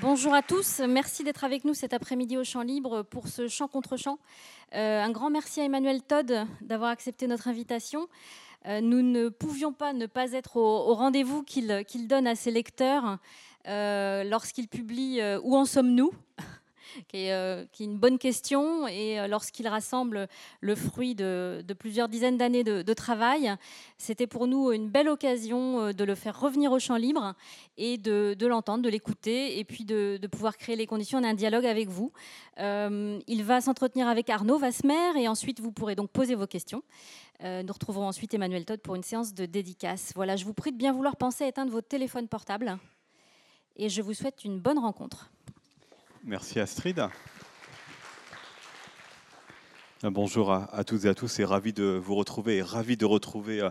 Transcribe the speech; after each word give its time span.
Bonjour 0.00 0.32
à 0.32 0.42
tous, 0.42 0.80
merci 0.88 1.24
d'être 1.24 1.42
avec 1.42 1.64
nous 1.64 1.74
cet 1.74 1.92
après-midi 1.92 2.36
au 2.36 2.44
Champ 2.44 2.62
Libre 2.62 3.02
pour 3.02 3.26
ce 3.26 3.48
chant 3.48 3.66
contre 3.66 3.96
chant. 3.96 4.18
Euh, 4.74 5.02
un 5.02 5.10
grand 5.10 5.28
merci 5.28 5.60
à 5.60 5.64
Emmanuel 5.64 6.02
Todd 6.02 6.46
d'avoir 6.60 6.90
accepté 6.90 7.26
notre 7.26 7.48
invitation. 7.48 8.06
Euh, 8.66 8.80
nous 8.80 9.02
ne 9.02 9.28
pouvions 9.28 9.72
pas 9.72 9.92
ne 9.92 10.06
pas 10.06 10.32
être 10.32 10.56
au, 10.56 10.94
rendez-vous 10.94 11.42
qu'il 11.42 12.06
donne 12.06 12.28
à 12.28 12.36
ses 12.36 12.52
lecteurs 12.52 13.18
euh, 13.66 14.22
lorsqu'il 14.22 14.68
publie 14.68 15.20
Où 15.42 15.56
en 15.56 15.64
sommes-nous? 15.64 16.12
Euh, 17.14 17.64
qui 17.72 17.82
est, 17.82 17.86
une 17.86 17.98
bonne 17.98 18.18
question. 18.18 18.86
Et 18.88 19.18
euh, 19.18 19.28
lorsqu'il 19.28 19.66
rassemble 19.68 20.28
le 20.60 20.74
fruit 20.74 21.14
de, 21.14 21.64
plusieurs 21.78 22.08
dizaines 22.08 22.38
d'années 22.38 22.64
de, 22.64 22.94
travail, 22.94 23.54
c'était 23.96 24.26
pour 24.26 24.46
nous 24.46 24.72
une 24.72 24.88
belle 24.88 25.08
occasion 25.08 25.80
euh, 25.80 25.92
de 25.92 26.04
le 26.04 26.14
faire 26.14 26.38
revenir 26.38 26.72
au 26.72 26.78
champ 26.78 26.96
libre 26.96 27.34
et 27.76 27.98
de, 27.98 28.46
l'entendre, 28.46 28.82
de 28.82 28.88
l'écouter, 28.88 29.58
et 29.58 29.64
puis 29.64 29.84
de, 29.84 30.18
pouvoir 30.30 30.56
créer 30.56 30.76
les 30.76 30.86
conditions 30.86 31.20
d'un 31.20 31.34
dialogue 31.34 31.66
avec 31.66 31.88
vous. 31.88 32.12
il 32.58 33.42
va 33.44 33.60
s'entretenir 33.60 34.08
avec 34.08 34.28
Arnaud 34.30 34.58
Vasmer, 34.58 35.18
et 35.18 35.28
ensuite 35.28 35.60
vous 35.60 35.72
pourrez 35.72 35.94
donc 35.94 36.10
poser 36.10 36.34
vos 36.34 36.46
questions. 36.46 36.82
nous 37.42 37.72
retrouverons 37.72 38.08
ensuite 38.08 38.34
Emmanuel 38.34 38.64
Todd 38.64 38.80
pour 38.80 38.94
une 38.94 39.02
séance 39.02 39.32
de 39.32 39.46
dédicace. 39.46 40.12
Voilà, 40.14 40.36
je 40.36 40.44
vous 40.44 40.54
prie 40.54 40.72
de 40.72 40.76
bien 40.76 40.92
vouloir 40.92 41.16
penser 41.16 41.44
à 41.44 41.48
éteindre 41.48 41.70
votre 41.70 41.88
téléphone 41.88 42.28
portable, 42.28 42.78
et 43.76 43.88
je 43.88 44.02
vous 44.02 44.14
souhaite 44.14 44.44
une 44.44 44.58
bonne 44.58 44.78
rencontre. 44.78 45.30
Merci 46.24 46.58
Astrid. 46.58 47.06
Bonjour 50.02 50.52
à, 50.52 50.84
toutes 50.84 51.04
et 51.04 51.08
à 51.08 51.14
tous 51.14 51.38
et 51.38 51.44
ravi 51.44 51.72
de 51.72 51.84
vous 51.84 52.14
retrouver 52.14 52.56
et 52.56 52.62
ravi 52.62 52.96
de 52.96 53.04
retrouver 53.04 53.60
euh, 53.60 53.70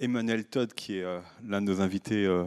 Emmanuel 0.00 0.44
Todd 0.44 0.72
qui 0.74 0.98
est 0.98 1.02
euh, 1.02 1.20
l'un 1.44 1.60
de 1.60 1.66
nos 1.66 1.80
invités 1.80 2.24
euh, 2.24 2.44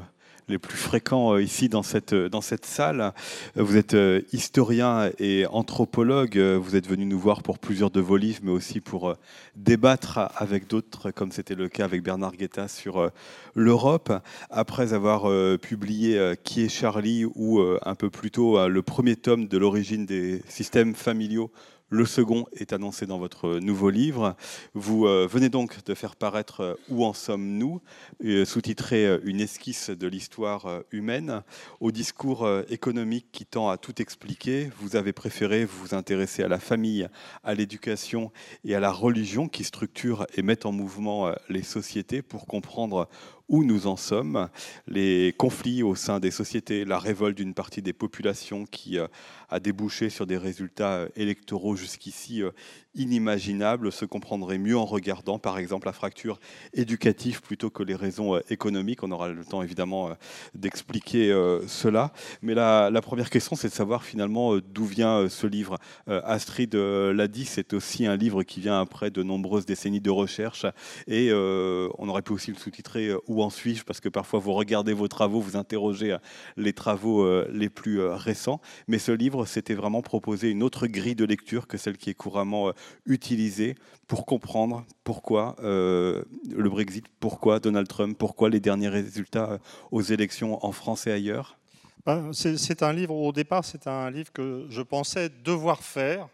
les 0.47 0.57
plus 0.57 0.77
fréquents 0.77 1.33
euh, 1.33 1.41
ici 1.41 1.69
dans 1.69 1.83
cette, 1.83 2.13
euh, 2.13 2.29
dans 2.29 2.41
cette 2.41 2.65
salle. 2.65 3.13
Vous 3.55 3.77
êtes 3.77 3.93
euh, 3.93 4.21
historien 4.33 5.09
et 5.19 5.45
anthropologue. 5.47 6.37
Vous 6.37 6.75
êtes 6.75 6.87
venu 6.87 7.05
nous 7.05 7.19
voir 7.19 7.43
pour 7.43 7.59
plusieurs 7.59 7.91
de 7.91 8.01
vos 8.01 8.17
livres, 8.17 8.41
mais 8.43 8.51
aussi 8.51 8.79
pour 8.79 9.15
débattre 9.55 10.19
avec 10.35 10.67
d'autres, 10.67 11.11
comme 11.11 11.31
c'était 11.31 11.55
le 11.55 11.69
cas 11.69 11.85
avec 11.85 12.03
Bernard 12.03 12.33
Guetta 12.33 12.67
sur 12.67 13.09
l'Europe. 13.55 14.11
Après 14.49 14.93
avoir 14.93 15.29
publié 15.59 16.35
Qui 16.43 16.63
est 16.63 16.69
Charlie 16.69 17.25
ou 17.25 17.61
un 17.61 17.95
peu 17.95 18.09
plus 18.09 18.31
tôt 18.31 18.67
le 18.67 18.81
premier 18.81 19.15
tome 19.15 19.47
de 19.47 19.57
l'origine 19.57 20.05
des 20.05 20.41
systèmes 20.47 20.95
familiaux 20.95 21.51
le 21.91 22.05
second 22.05 22.45
est 22.53 22.71
annoncé 22.71 23.05
dans 23.05 23.19
votre 23.19 23.59
nouveau 23.59 23.89
livre. 23.89 24.37
Vous 24.73 25.05
euh, 25.05 25.27
venez 25.29 25.49
donc 25.49 25.83
de 25.83 25.93
faire 25.93 26.15
paraître 26.15 26.61
euh, 26.61 26.75
Où 26.89 27.03
en 27.03 27.11
sommes-nous 27.11 27.81
euh, 28.23 28.45
sous-titré 28.45 29.19
Une 29.25 29.41
esquisse 29.41 29.89
de 29.89 30.07
l'histoire 30.07 30.83
humaine. 30.91 31.43
Au 31.81 31.91
discours 31.91 32.49
économique 32.69 33.27
qui 33.33 33.45
tend 33.45 33.69
à 33.69 33.77
tout 33.77 34.01
expliquer, 34.01 34.69
vous 34.79 34.95
avez 34.95 35.11
préféré 35.11 35.65
vous 35.65 35.93
intéresser 35.93 36.43
à 36.43 36.47
la 36.47 36.59
famille, 36.59 37.09
à 37.43 37.53
l'éducation 37.55 38.31
et 38.63 38.73
à 38.73 38.79
la 38.79 38.91
religion 38.91 39.49
qui 39.49 39.65
structurent 39.65 40.25
et 40.35 40.43
mettent 40.43 40.65
en 40.65 40.71
mouvement 40.71 41.33
les 41.49 41.63
sociétés 41.63 42.21
pour 42.21 42.45
comprendre 42.45 43.09
où 43.51 43.65
nous 43.65 43.85
en 43.85 43.97
sommes, 43.97 44.49
les 44.87 45.35
conflits 45.37 45.83
au 45.83 45.93
sein 45.93 46.21
des 46.21 46.31
sociétés, 46.31 46.85
la 46.85 46.97
révolte 46.97 47.35
d'une 47.37 47.53
partie 47.53 47.81
des 47.81 47.93
populations 47.93 48.65
qui 48.65 48.97
a 48.97 49.59
débouché 49.59 50.09
sur 50.09 50.25
des 50.25 50.37
résultats 50.37 51.07
électoraux 51.17 51.75
jusqu'ici 51.75 52.41
euh, 52.41 52.51
inimaginable 52.95 53.91
se 53.91 54.05
comprendrait 54.05 54.57
mieux 54.57 54.77
en 54.77 54.85
regardant, 54.85 55.39
par 55.39 55.57
exemple, 55.57 55.87
la 55.87 55.93
fracture 55.93 56.39
éducative 56.73 57.41
plutôt 57.41 57.69
que 57.69 57.83
les 57.83 57.95
raisons 57.95 58.35
euh, 58.35 58.41
économiques. 58.49 59.03
On 59.03 59.11
aura 59.11 59.29
le 59.29 59.45
temps, 59.45 59.61
évidemment, 59.61 60.09
euh, 60.09 60.13
d'expliquer 60.55 61.31
euh, 61.31 61.65
cela. 61.67 62.11
Mais 62.41 62.53
la, 62.53 62.89
la 62.89 63.01
première 63.01 63.29
question, 63.29 63.55
c'est 63.55 63.69
de 63.69 63.73
savoir 63.73 64.03
finalement 64.03 64.57
d'où 64.57 64.85
vient 64.85 65.29
ce 65.29 65.47
livre. 65.47 65.77
Astrid 66.07 66.73
l'a 66.75 67.27
dit, 67.27 67.45
c'est 67.45 67.73
aussi 67.73 68.05
un 68.05 68.15
livre 68.15 68.43
qui 68.43 68.59
vient 68.59 68.79
après 68.79 69.11
de 69.11 69.23
nombreuses 69.23 69.65
décennies 69.65 70.01
de 70.01 70.09
recherche. 70.09 70.65
Et 71.07 71.31
on 71.33 72.09
aurait 72.09 72.21
pu 72.21 72.33
aussi 72.33 72.51
le 72.51 72.57
sous-titrer 72.57 73.11
Où 73.27 73.43
en 73.43 73.49
suis-je? 73.49 73.83
Parce 73.83 73.99
que 73.99 74.09
parfois, 74.09 74.39
vous 74.39 74.53
regardez 74.53 74.93
vos 74.93 75.07
travaux, 75.07 75.39
vous 75.39 75.55
interrogez 75.55 76.17
les 76.57 76.73
travaux 76.73 77.27
les 77.49 77.69
plus 77.69 78.01
récents. 78.01 78.61
Mais 78.87 78.99
ce 78.99 79.11
livre, 79.11 79.45
c'était 79.45 79.75
vraiment 79.75 80.01
proposer 80.01 80.49
une 80.49 80.63
autre 80.63 80.87
grille 80.87 81.15
de 81.15 81.25
lecture 81.25 81.67
que 81.67 81.77
celle 81.77 81.97
qui 81.97 82.09
est 82.09 82.15
couramment 82.15 82.71
utilisé 83.05 83.75
pour 84.07 84.25
comprendre 84.25 84.85
pourquoi 85.03 85.55
euh, 85.59 86.23
le 86.49 86.69
Brexit, 86.69 87.05
pourquoi 87.19 87.59
Donald 87.59 87.87
Trump, 87.87 88.17
pourquoi 88.17 88.49
les 88.49 88.59
derniers 88.59 88.89
résultats 88.89 89.59
aux 89.91 90.01
élections 90.01 90.63
en 90.65 90.71
France 90.71 91.07
et 91.07 91.11
ailleurs? 91.11 91.57
Ben, 92.05 92.31
C'est 92.33 92.83
un 92.83 92.93
livre, 92.93 93.15
au 93.15 93.31
départ, 93.31 93.63
c'est 93.63 93.87
un 93.87 94.09
livre 94.09 94.31
que 94.31 94.65
je 94.69 94.81
pensais 94.81 95.29
devoir 95.29 95.83
faire 95.83 96.27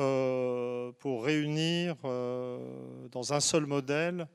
euh, 0.00 0.92
pour 0.98 1.24
réunir 1.24 1.96
euh, 2.04 2.58
dans 3.10 3.32
un 3.32 3.40
seul 3.40 3.66
modèle 3.66 4.26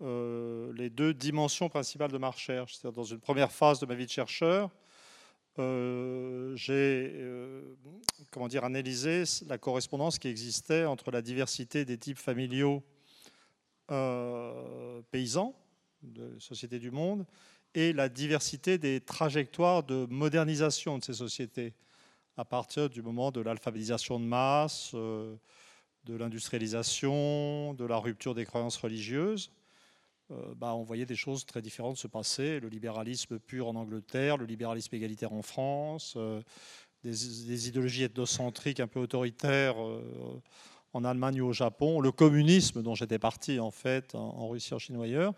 les 0.00 0.90
deux 0.90 1.12
dimensions 1.12 1.68
principales 1.68 2.12
de 2.12 2.18
ma 2.18 2.30
recherche. 2.30 2.74
C'est-à-dire 2.74 3.02
dans 3.02 3.04
une 3.04 3.18
première 3.18 3.50
phase 3.50 3.80
de 3.80 3.86
ma 3.86 3.96
vie 3.96 4.06
de 4.06 4.10
chercheur, 4.10 4.70
euh, 5.58 6.54
j'ai 6.56 7.12
euh, 7.16 7.76
analysé 8.62 9.24
la 9.46 9.58
correspondance 9.58 10.18
qui 10.18 10.28
existait 10.28 10.84
entre 10.84 11.10
la 11.10 11.22
diversité 11.22 11.84
des 11.84 11.98
types 11.98 12.18
familiaux 12.18 12.82
euh, 13.90 15.02
paysans 15.10 15.54
de 16.02 16.38
sociétés 16.38 16.78
du 16.78 16.90
monde 16.90 17.26
et 17.74 17.92
la 17.92 18.08
diversité 18.08 18.78
des 18.78 19.00
trajectoires 19.00 19.82
de 19.82 20.06
modernisation 20.10 20.98
de 20.98 21.04
ces 21.04 21.14
sociétés 21.14 21.74
à 22.36 22.44
partir 22.44 22.88
du 22.88 23.02
moment 23.02 23.32
de 23.32 23.40
l'alphabétisation 23.40 24.20
de 24.20 24.24
masse, 24.24 24.94
de 24.94 25.38
l'industrialisation, 26.14 27.74
de 27.74 27.84
la 27.84 27.96
rupture 27.96 28.34
des 28.34 28.44
croyances 28.44 28.76
religieuses. 28.76 29.50
Euh, 30.30 30.54
bah, 30.54 30.74
on 30.74 30.82
voyait 30.82 31.06
des 31.06 31.16
choses 31.16 31.46
très 31.46 31.62
différentes 31.62 31.96
se 31.96 32.06
passer. 32.06 32.60
Le 32.60 32.68
libéralisme 32.68 33.38
pur 33.38 33.68
en 33.68 33.74
Angleterre, 33.74 34.36
le 34.36 34.44
libéralisme 34.44 34.94
égalitaire 34.94 35.32
en 35.32 35.42
France, 35.42 36.14
euh, 36.16 36.42
des, 37.02 37.68
idéologies 37.68 38.04
ethnocentriques 38.04 38.80
un 38.80 38.88
peu 38.88 39.00
autoritaires 39.00 39.82
euh, 39.82 40.42
en 40.92 41.04
Allemagne 41.04 41.40
ou 41.40 41.46
au 41.46 41.52
Japon, 41.52 42.00
le 42.00 42.12
communisme 42.12 42.82
dont 42.82 42.94
j'étais 42.94 43.18
parti 43.18 43.58
en 43.58 43.70
fait 43.70 44.14
en, 44.14 44.48
Russie, 44.48 44.74
en 44.74 44.78
Chine 44.78 44.96
ou 44.96 45.02
ailleurs. 45.02 45.32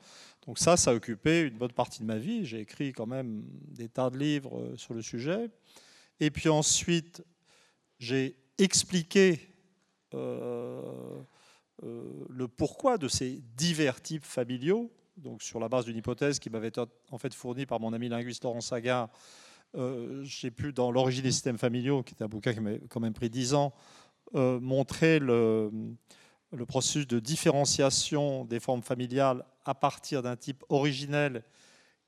Donc 0.46 0.58
ça, 0.58 0.76
ça 0.76 0.90
a 0.90 0.94
occupé 0.94 1.42
une 1.42 1.56
bonne 1.58 1.72
partie 1.72 2.00
de 2.00 2.06
ma 2.06 2.18
vie. 2.18 2.44
J'ai 2.44 2.60
écrit 2.60 2.92
quand 2.92 3.06
même 3.06 3.44
des 3.68 3.88
tas 3.88 4.10
de 4.10 4.18
livres 4.18 4.74
sur 4.76 4.94
le 4.94 5.02
sujet. 5.02 5.50
Et 6.18 6.30
puis 6.30 6.48
ensuite, 6.48 7.22
j'ai 7.98 8.36
expliqué 8.58 9.48
le 11.82 12.46
pourquoi 12.46 12.98
de 12.98 13.08
ces 13.08 13.42
divers 13.56 14.00
types 14.02 14.24
familiaux, 14.24 14.90
donc 15.16 15.42
sur 15.42 15.60
la 15.60 15.68
base 15.68 15.84
d'une 15.84 15.96
hypothèse 15.96 16.38
qui 16.38 16.50
m'avait 16.50 16.72
en 16.78 17.18
fait 17.18 17.32
fournie 17.34 17.66
par 17.66 17.80
mon 17.80 17.92
ami 17.92 18.08
linguiste 18.08 18.44
Laurent 18.44 18.60
Saga, 18.60 19.10
euh, 19.76 20.22
j'ai 20.24 20.50
pu, 20.50 20.72
dans 20.72 20.90
l'origine 20.90 21.22
des 21.22 21.32
systèmes 21.32 21.58
familiaux, 21.58 22.02
qui 22.02 22.14
est 22.14 22.22
un 22.22 22.28
bouquin 22.28 22.52
qui 22.52 22.60
m'a 22.60 22.72
quand 22.88 23.00
même 23.00 23.12
pris 23.12 23.30
dix 23.30 23.54
ans, 23.54 23.72
euh, 24.34 24.58
montrer 24.60 25.18
le, 25.18 25.70
processus 26.66 27.06
de 27.06 27.20
différenciation 27.20 28.44
des 28.44 28.58
formes 28.58 28.82
familiales 28.82 29.44
à 29.64 29.74
partir 29.74 30.22
d'un 30.22 30.36
type 30.36 30.64
originel 30.68 31.44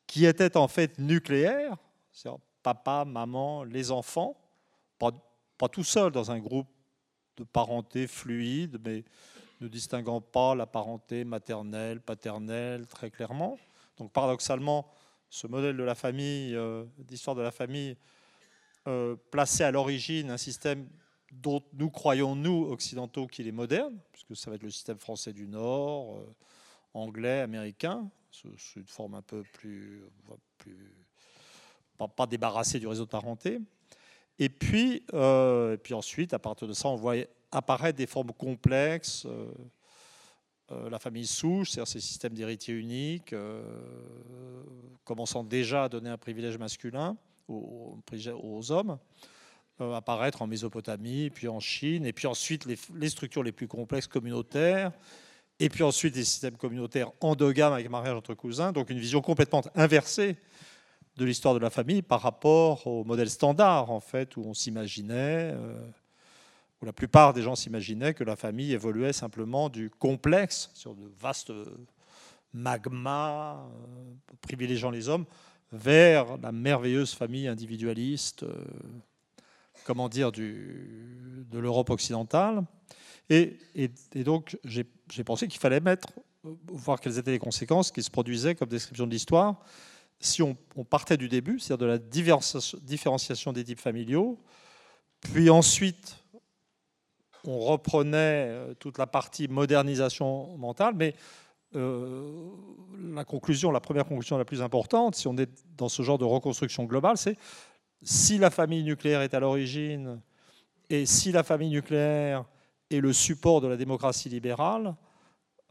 qui 0.06 0.26
était 0.26 0.56
en 0.56 0.66
fait 0.66 0.98
nucléaire, 0.98 1.76
c'est-à-dire 2.12 2.40
papa, 2.62 3.04
maman, 3.06 3.64
les 3.64 3.90
enfants, 3.90 4.36
pas 4.98 5.68
tout 5.68 5.84
seul 5.84 6.10
dans 6.10 6.32
un 6.32 6.40
groupe 6.40 6.68
de 7.36 7.44
parenté 7.44 8.08
fluide, 8.08 8.80
mais 8.84 9.04
ne 9.62 9.68
distinguant 9.68 10.20
pas 10.20 10.54
la 10.54 10.66
parenté 10.66 11.24
maternelle, 11.24 12.00
paternelle 12.00 12.86
très 12.86 13.10
clairement. 13.10 13.58
Donc 13.98 14.12
paradoxalement, 14.12 14.86
ce 15.30 15.46
modèle 15.46 15.76
de 15.76 15.82
la 15.82 15.94
famille, 15.94 16.54
euh, 16.54 16.84
d'histoire 16.98 17.36
de 17.36 17.42
la 17.42 17.50
famille, 17.50 17.96
euh, 18.86 19.16
placé 19.30 19.64
à 19.64 19.70
l'origine 19.70 20.30
un 20.30 20.36
système 20.36 20.88
dont 21.32 21.62
nous 21.72 21.88
croyons, 21.88 22.36
nous, 22.36 22.66
occidentaux, 22.70 23.26
qu'il 23.26 23.48
est 23.48 23.52
moderne, 23.52 23.98
puisque 24.12 24.36
ça 24.36 24.50
va 24.50 24.56
être 24.56 24.62
le 24.62 24.70
système 24.70 24.98
français 24.98 25.32
du 25.32 25.48
Nord, 25.48 26.18
euh, 26.18 26.34
anglais, 26.92 27.40
américain, 27.40 28.10
c'est 28.30 28.48
une 28.76 28.86
forme 28.86 29.14
un 29.14 29.22
peu 29.22 29.42
plus... 29.54 30.02
pas, 32.16 32.26
débarrassée 32.26 32.78
du 32.78 32.86
réseau 32.86 33.04
de 33.04 33.10
parenté. 33.10 33.60
Et 34.38 34.48
puis, 34.48 35.04
et 35.12 35.76
puis 35.82 35.94
ensuite, 35.94 36.34
à 36.34 36.38
partir 36.38 36.66
de 36.66 36.72
ça, 36.72 36.88
on 36.88 36.96
voit 36.96 37.16
apparaître 37.52 37.98
des 37.98 38.06
formes 38.06 38.32
complexes, 38.32 39.26
euh, 39.26 39.46
euh, 40.72 40.90
la 40.90 40.98
famille 40.98 41.26
souche, 41.26 41.70
c'est-à-dire 41.70 41.88
ces 41.88 42.00
systèmes 42.00 42.32
d'héritiers 42.32 42.74
uniques, 42.74 43.34
euh, 43.34 43.62
commençant 45.04 45.44
déjà 45.44 45.84
à 45.84 45.88
donner 45.88 46.08
un 46.08 46.16
privilège 46.16 46.58
masculin 46.58 47.16
aux, 47.48 48.72
hommes, 48.72 48.98
apparaître 49.78 50.40
en 50.40 50.46
Mésopotamie, 50.46 51.28
puis 51.28 51.48
en 51.48 51.60
Chine, 51.60 52.06
et 52.06 52.12
puis 52.12 52.26
ensuite 52.26 52.66
les, 52.66 53.08
structures 53.10 53.42
les 53.42 53.52
plus 53.52 53.68
complexes 53.68 54.06
communautaires, 54.06 54.92
et 55.58 55.68
puis 55.68 55.82
ensuite 55.82 56.14
des 56.14 56.24
systèmes 56.24 56.56
communautaires 56.56 57.10
endogames 57.20 57.74
avec 57.74 57.90
mariage 57.90 58.14
entre 58.14 58.32
cousins, 58.32 58.72
donc 58.72 58.88
une 58.88 58.98
vision 58.98 59.20
complètement 59.20 59.62
inversée 59.74 60.36
de 61.16 61.24
l'histoire 61.26 61.52
de 61.52 61.58
la 61.58 61.68
famille 61.68 62.00
par 62.00 62.22
rapport 62.22 62.86
au 62.86 63.04
modèle 63.04 63.28
standard, 63.28 63.90
en 63.90 64.00
fait, 64.00 64.36
où 64.38 64.44
on 64.46 64.54
s'imaginait, 64.54 65.54
la 66.86 66.92
plupart 66.92 67.32
des 67.32 67.42
gens 67.42 67.54
s'imaginaient 67.54 68.14
que 68.14 68.24
la 68.24 68.36
famille 68.36 68.72
évoluait 68.72 69.12
simplement 69.12 69.68
du 69.68 69.90
complexe 69.90 70.70
sur 70.74 70.94
de 70.94 71.10
vastes 71.20 71.52
magmas 72.52 73.56
euh, 73.56 74.14
privilégiant 74.40 74.90
les 74.90 75.08
hommes 75.08 75.24
vers 75.72 76.36
la 76.38 76.52
merveilleuse 76.52 77.14
famille 77.14 77.48
individualiste, 77.48 78.42
euh, 78.42 78.52
comment 79.84 80.08
dire, 80.08 80.30
de 80.32 81.58
l'Europe 81.58 81.90
occidentale. 81.90 82.64
Et, 83.30 83.58
donc, 84.14 84.58
j'ai 84.64 84.84
pensé 85.24 85.48
qu'il 85.48 85.60
fallait 85.60 85.80
mettre, 85.80 86.12
voir 86.44 87.00
quelles 87.00 87.18
étaient 87.18 87.30
les 87.30 87.38
conséquences 87.38 87.90
qui 87.90 88.02
se 88.02 88.10
produisaient 88.10 88.54
comme 88.54 88.68
description 88.68 89.06
de 89.06 89.12
l'histoire 89.12 89.64
si 90.20 90.40
on, 90.40 90.54
partait 90.84 91.16
du 91.16 91.28
début, 91.28 91.58
c'est-à-dire 91.58 91.86
de 91.86 91.92
la 91.92 91.98
différenciation 91.98 93.52
des 93.52 93.64
types 93.64 93.80
familiaux, 93.80 94.38
puis 95.20 95.50
ensuite 95.50 96.21
on 97.44 97.58
reprenait 97.58 98.46
euh, 98.48 98.74
toute 98.74 98.98
la 98.98 99.06
partie 99.06 99.48
modernisation 99.48 100.56
mentale, 100.56 100.94
mais 100.96 101.14
euh, 101.74 102.50
la 103.14 103.24
conclusion, 103.24 103.70
la 103.70 103.80
première 103.80 104.04
conclusion 104.04 104.36
la 104.36 104.44
plus 104.44 104.62
importante, 104.62 105.14
si 105.14 105.26
on 105.26 105.36
est 105.36 105.50
dans 105.76 105.88
ce 105.88 106.02
genre 106.02 106.18
de 106.18 106.24
reconstruction 106.24 106.84
globale, 106.84 107.16
c'est 107.16 107.36
si 108.02 108.38
la 108.38 108.50
famille 108.50 108.82
nucléaire 108.82 109.22
est 109.22 109.34
à 109.34 109.40
l'origine 109.40 110.20
et 110.90 111.06
si 111.06 111.32
la 111.32 111.42
famille 111.42 111.70
nucléaire 111.70 112.44
est 112.90 113.00
le 113.00 113.12
support 113.12 113.60
de 113.60 113.68
la 113.68 113.76
démocratie 113.76 114.28
libérale 114.28 114.94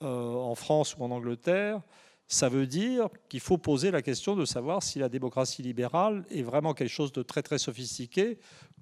euh, 0.02 0.34
en 0.34 0.56
France 0.56 0.96
ou 0.98 1.04
en 1.04 1.12
Angleterre, 1.12 1.82
ça 2.28 2.50
veut 2.50 2.66
dire 2.66 3.10
qu'il 3.30 3.42
faut 3.42 3.58
poser 3.58 3.92
la 3.92 4.02
question 4.02 4.36
de 4.36 4.46
savoir 4.46 4.82
si 4.82 4.98
la 4.98 5.10
démocratie 5.10 5.62
libérale 5.62 6.26
est 6.32 6.42
vraiment 6.42 6.74
quelque 6.74 6.90
chose 6.90 7.12
de 7.12 7.22
très 7.22 7.44
très 7.44 7.60
sophistiqué 7.60 8.40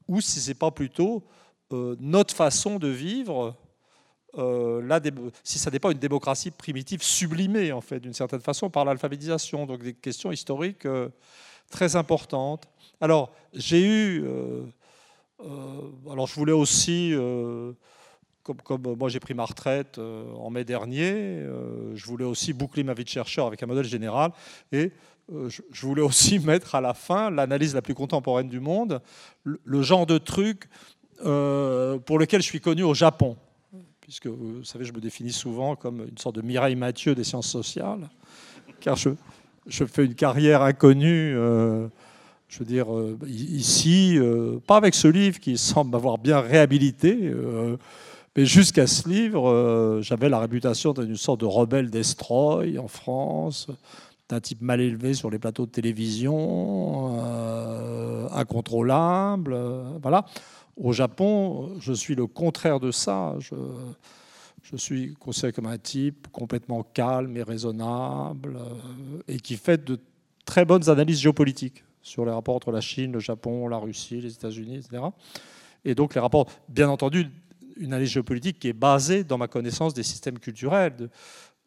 ou 0.08 0.22
si 0.22 0.40
ce 0.40 0.50
n'est 0.50 0.56
pas 0.56 0.72
plutôt 0.72 1.26
euh, 1.72 1.96
notre 2.00 2.36
façon 2.36 2.80
de 2.80 2.88
vivre, 2.88 3.56
euh, 4.38 5.00
si 5.44 5.60
ça 5.60 5.72
n'est 5.72 5.80
pas 5.80 5.92
une 5.92 6.00
démocratie 6.00 6.52
primitive 6.52 7.02
sublimée 7.02 7.72
en 7.72 7.82
fait 7.82 8.00
d'une 8.00 8.14
certaine 8.14 8.42
façon 8.42 8.70
par 8.70 8.86
l'alphabétisation. 8.86 9.66
Donc 9.66 9.84
des 9.84 9.94
questions 9.94 10.32
historiques 10.32 10.86
euh, 10.86 11.10
très 11.72 11.96
importantes. 11.96 12.68
Alors 13.02 13.32
j'ai 13.54 13.82
eu, 13.82 14.26
alors 16.06 16.28
je 16.28 16.36
voulais 16.36 16.52
aussi 16.52 17.14
comme, 18.64 18.96
moi 18.98 19.10
j'ai 19.10 19.20
pris 19.20 19.34
ma 19.34 19.46
retraite 19.46 19.98
euh, 19.98 20.32
en 20.34 20.50
mai 20.50 20.64
dernier, 20.64 21.12
euh, 21.12 21.96
je 21.96 22.06
voulais 22.06 22.26
aussi 22.26 22.54
boucler 22.54 22.84
ma 22.84 22.94
vie 22.94 23.04
de 23.04 23.10
chercheur 23.10 23.46
avec 23.48 23.62
un 23.64 23.66
modèle 23.66 23.86
général 23.86 24.32
et 24.72 24.92
euh, 25.32 25.50
je, 25.50 25.86
voulais 25.86 26.02
aussi 26.02 26.40
mettre 26.46 26.76
à 26.76 26.82
la 26.82 26.94
fin 26.94 27.30
l'analyse 27.30 27.76
la 27.76 27.82
plus 27.82 27.94
contemporaine 27.94 28.50
du 28.50 28.60
monde, 28.60 29.02
le, 29.44 29.82
genre 29.82 30.06
de 30.06 30.18
truc 30.18 30.70
pour 31.20 32.20
lequel 32.20 32.42
je 32.42 32.46
suis 32.46 32.62
connu 32.62 32.84
au 32.84 32.94
Japon. 32.94 33.36
Puisque 34.02 34.28
vous 34.28 34.64
savez, 34.64 34.86
je 34.86 34.94
me 34.94 35.00
définis 35.00 35.32
souvent 35.32 35.76
comme 35.76 36.08
une 36.10 36.18
sorte 36.18 36.36
de 36.36 36.42
Mireille 36.42 36.76
Mathieu 36.76 37.14
des 37.14 37.24
sciences 37.24 37.50
sociales, 37.50 38.10
car 38.80 38.96
je, 38.96 39.12
fais 39.86 40.06
une 40.06 40.16
carrière 40.16 40.64
inconnue 40.64 41.36
je 42.48 42.58
veux 42.58 42.66
dire, 42.66 42.88
ici, 43.28 44.18
pas 44.66 44.78
avec 44.78 44.96
ce 44.96 45.08
livre 45.08 45.40
qui 45.40 45.58
semble 45.58 45.92
m'avoir 45.92 46.18
bien 46.18 46.40
réhabilité, 46.40 47.32
mais 48.36 48.46
jusqu'à 48.46 48.88
ce 48.88 49.10
livre, 49.10 49.50
euh, 49.50 50.02
j'avais 50.02 50.30
la 50.30 50.40
réputation 50.40 50.94
d'une 50.94 51.18
sorte 51.18 51.42
de 51.42 51.46
rebelle 51.46 51.90
destroy 51.90 52.78
en 52.78 52.88
France, 52.88 53.68
d'un 54.30 54.40
type 54.40 54.62
mal 54.62 54.80
élevé 54.82 55.14
sur 55.14 55.30
les 55.30 55.40
plateaux 55.40 55.66
de 55.66 55.72
télévision, 55.72 57.20
euh, 57.22 58.30
incontrôlable. 58.32 59.54
Euh, 59.54 59.84
voilà. 60.02 60.26
Au 60.80 60.94
Japon, 60.94 61.78
je 61.82 61.92
suis 61.92 62.16
le 62.16 62.26
contraire 62.26 62.80
de 62.80 62.92
ça. 62.92 63.36
Je, 63.40 64.76
suis 64.78 65.14
considéré 65.16 65.52
comme 65.52 65.66
un 65.66 65.78
type 65.78 66.28
complètement 66.32 66.84
calme 66.84 67.36
et 67.36 67.44
raisonnable 67.44 68.58
et 69.28 69.40
qui 69.40 69.58
fait 69.58 69.84
de 69.84 70.00
très 70.46 70.64
bonnes 70.64 70.90
analyses 70.90 71.20
géopolitiques 71.20 71.84
sur 72.02 72.24
les 72.24 72.32
rapports 72.32 72.56
entre 72.56 72.72
la 72.72 72.80
Chine, 72.80 73.12
le 73.12 73.20
Japon, 73.20 73.68
la 73.68 73.78
Russie, 73.78 74.22
les 74.22 74.34
États-Unis, 74.34 74.78
etc. 74.78 75.04
Et 75.84 75.96
donc 75.96 76.16
les 76.16 76.22
rapports, 76.22 76.48
bien 76.70 76.88
entendu, 76.88 77.28
une 77.76 77.94
analyse 77.94 78.10
géopolitique 78.10 78.60
qui 78.60 78.70
est 78.70 78.74
basée 78.74 79.24
dans 79.24 79.38
ma 79.38 79.48
connaissance 79.48 79.94
des 79.94 80.04
systèmes 80.04 80.40
culturels. 80.40 81.10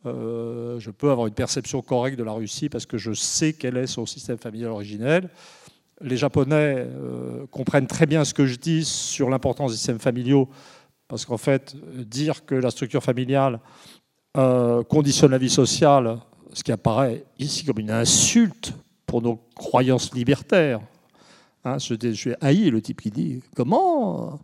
Euh, 0.06 0.80
je 0.80 0.90
peux 0.90 1.10
avoir 1.10 1.26
une 1.26 1.34
perception 1.34 1.82
correcte 1.82 2.18
de 2.18 2.24
la 2.24 2.32
Russie 2.32 2.68
parce 2.68 2.86
que 2.86 2.98
je 2.98 3.12
sais 3.12 3.52
quel 3.52 3.76
est 3.76 3.86
son 3.86 4.06
système 4.06 4.38
familial 4.38 4.70
originel. 4.70 5.28
Les 6.02 6.16
Japonais 6.16 6.76
euh, 6.78 7.46
comprennent 7.50 7.86
très 7.86 8.06
bien 8.06 8.24
ce 8.24 8.34
que 8.34 8.46
je 8.46 8.56
dis 8.56 8.84
sur 8.84 9.30
l'importance 9.30 9.70
des 9.70 9.76
systèmes 9.76 9.98
familiaux 9.98 10.48
parce 11.08 11.24
qu'en 11.26 11.36
fait, 11.36 11.76
dire 11.94 12.44
que 12.46 12.54
la 12.54 12.70
structure 12.70 13.02
familiale 13.02 13.60
euh, 14.36 14.82
conditionne 14.82 15.30
la 15.30 15.38
vie 15.38 15.50
sociale, 15.50 16.18
ce 16.52 16.62
qui 16.62 16.72
apparaît 16.72 17.24
ici 17.38 17.64
comme 17.64 17.78
une 17.78 17.90
insulte 17.90 18.72
pour 19.04 19.20
nos 19.20 19.38
croyances 19.54 20.14
libertaires. 20.14 20.80
Hein, 21.64 21.76
je, 21.78 21.94
je 22.12 22.30
haï 22.40 22.70
le 22.70 22.80
type 22.80 23.02
qui 23.02 23.10
dit 23.10 23.42
comment 23.54 24.40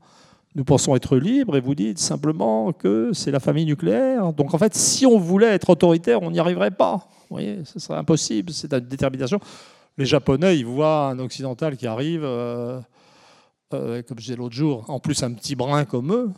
nous 0.55 0.65
pensons 0.65 0.95
être 0.95 1.17
libres 1.17 1.57
et 1.57 1.61
vous 1.61 1.75
dites 1.75 1.99
simplement 1.99 2.73
que 2.73 3.13
c'est 3.13 3.31
la 3.31 3.41
famille 3.41 3.65
nucléaire. 3.65 4.33
Donc 4.33 4.55
en 4.55 4.59
fait, 4.59 4.75
si 4.75 5.07
on 5.07 5.19
voulait 5.19 5.55
être 5.55 5.71
autoritaire, 5.71 6.23
on 6.23 6.31
n'y 6.31 6.39
arriverait 6.39 6.71
pas. 6.71 7.09
Vous 7.31 7.37
voyez, 7.37 7.61
ce 7.65 7.79
serait 7.79 7.99
impossible, 7.99 8.53
c'est 8.53 8.73
une 8.73 8.81
détermination. 8.81 9.41
Les 9.99 10.07
Japonais, 10.07 10.57
ils 10.57 10.65
voient 10.65 11.09
un 11.09 11.19
occidental 11.19 11.77
qui 11.77 11.89
arrive, 11.89 12.23
euh, 12.23 12.81
euh, 13.75 14.01
comme 14.03 14.19
je 14.19 14.27
disais 14.27 14.37
l'autre 14.37 14.55
jour, 14.55 14.89
en 14.89 15.01
plus 15.01 15.25
un 15.25 15.33
petit 15.33 15.57
brin 15.57 15.85
comme 15.85 16.13
eux, 16.13 16.31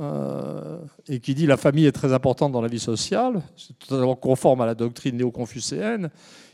euh, 0.00 0.76
et 1.08 1.18
qui 1.18 1.34
dit 1.34 1.46
la 1.46 1.56
famille 1.56 1.86
est 1.86 1.92
très 1.92 2.12
importante 2.12 2.52
dans 2.52 2.60
la 2.60 2.68
vie 2.68 2.78
sociale, 2.78 3.40
c'est 3.56 3.78
totalement 3.78 4.16
conforme 4.16 4.60
à 4.60 4.66
la 4.66 4.74
doctrine 4.74 5.16
néo-confucéenne. 5.16 6.10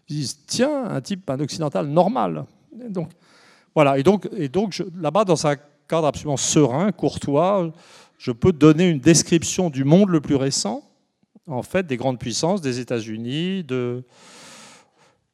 Ils 0.09 0.17
disent 0.19 0.39
tiens, 0.47 0.85
un 0.85 1.01
type, 1.01 1.29
un 1.29 1.41
occidental 1.41 1.89
normal. 1.89 2.45
donc 2.89 3.09
voilà, 3.75 3.99
et 3.99 4.05
donc, 4.05 4.85
là-bas, 5.01 5.25
dans 5.25 5.35
sa 5.35 5.57
cadre 5.89 6.07
absolument 6.07 6.37
serein, 6.37 6.93
courtois, 6.93 7.73
je 8.19 8.31
peux 8.31 8.53
donner 8.53 8.89
une 8.89 9.01
description 9.01 9.69
du 9.69 9.83
monde 9.83 10.11
le 10.11 10.21
plus 10.21 10.37
récent, 10.37 10.89
en 11.49 11.63
fait, 11.63 11.89
des 11.89 11.97
grandes 11.97 12.21
puissances, 12.21 12.61
des 12.61 12.79
États-Unis, 12.79 13.65
de, 13.65 14.05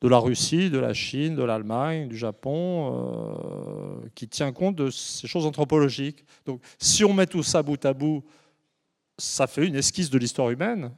de 0.01 0.09
la 0.09 0.19
Russie, 0.19 0.71
de 0.71 0.79
la 0.79 0.95
Chine, 0.95 1.35
de 1.35 1.43
l'Allemagne, 1.43 2.09
du 2.09 2.17
Japon, 2.17 2.93
euh, 2.93 4.09
qui 4.15 4.29
tient 4.29 4.53
compte 4.53 4.77
de 4.77 4.91
ces 4.91 5.27
choses 5.27 5.45
anthropologiques. 5.45 6.25
Donc, 6.47 6.63
si 6.79 7.05
on 7.05 7.13
met 7.13 7.27
tout 7.27 7.43
ça 7.43 7.63
bout 7.63 7.85
à 7.85 7.93
bout, 7.93 8.25
ça 9.17 9.49
fait 9.49 9.67
une 9.67 9.75
esquisse 9.75 10.11
de 10.11 10.19
l'histoire 10.19 10.51
humaine 10.51 10.93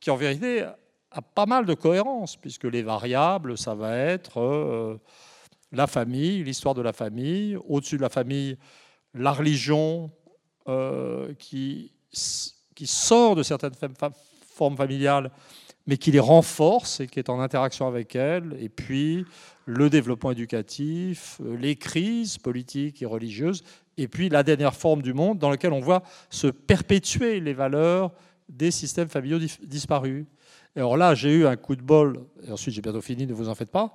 qui, 0.00 0.10
en 0.10 0.16
vérité, 0.16 0.64
a 1.10 1.22
pas 1.22 1.46
mal 1.46 1.66
de 1.66 1.74
cohérence, 1.74 2.36
puisque 2.36 2.64
les 2.64 2.82
variables, 2.82 3.58
ça 3.58 3.74
va 3.74 3.96
être 3.96 4.40
euh, 4.40 5.00
la 5.72 5.88
famille, 5.88 6.44
l'histoire 6.44 6.74
de 6.74 6.82
la 6.82 6.92
famille, 6.92 7.56
au-dessus 7.68 7.96
de 7.96 8.02
la 8.02 8.08
famille, 8.08 8.56
la 9.12 9.32
religion 9.32 10.10
euh, 10.68 11.34
qui, 11.34 11.92
qui 12.74 12.86
sort 12.86 13.34
de 13.34 13.42
certaines 13.42 13.74
formes 14.54 14.76
familiales, 14.76 15.32
mais 15.86 15.96
qui 15.96 16.10
les 16.10 16.20
renforce 16.20 17.00
et 17.00 17.06
qui 17.06 17.18
est 17.18 17.28
en 17.28 17.40
interaction 17.40 17.86
avec 17.86 18.16
elles, 18.16 18.56
et 18.58 18.68
puis 18.68 19.24
le 19.66 19.90
développement 19.90 20.30
éducatif, 20.30 21.40
les 21.58 21.76
crises 21.76 22.38
politiques 22.38 23.02
et 23.02 23.06
religieuses, 23.06 23.62
et 23.96 24.08
puis 24.08 24.28
la 24.28 24.42
dernière 24.42 24.74
forme 24.74 25.02
du 25.02 25.14
monde 25.14 25.38
dans 25.38 25.50
laquelle 25.50 25.72
on 25.72 25.80
voit 25.80 26.02
se 26.30 26.46
perpétuer 26.46 27.40
les 27.40 27.54
valeurs 27.54 28.12
des 28.48 28.70
systèmes 28.70 29.08
familiaux 29.08 29.38
disparus. 29.62 30.26
Et 30.76 30.80
alors 30.80 30.96
là, 30.96 31.14
j'ai 31.14 31.32
eu 31.32 31.46
un 31.46 31.56
coup 31.56 31.76
de 31.76 31.82
bol, 31.82 32.24
et 32.46 32.50
ensuite 32.50 32.74
j'ai 32.74 32.82
bientôt 32.82 33.00
fini, 33.00 33.26
ne 33.26 33.32
vous 33.32 33.48
en 33.48 33.54
faites 33.54 33.70
pas. 33.70 33.94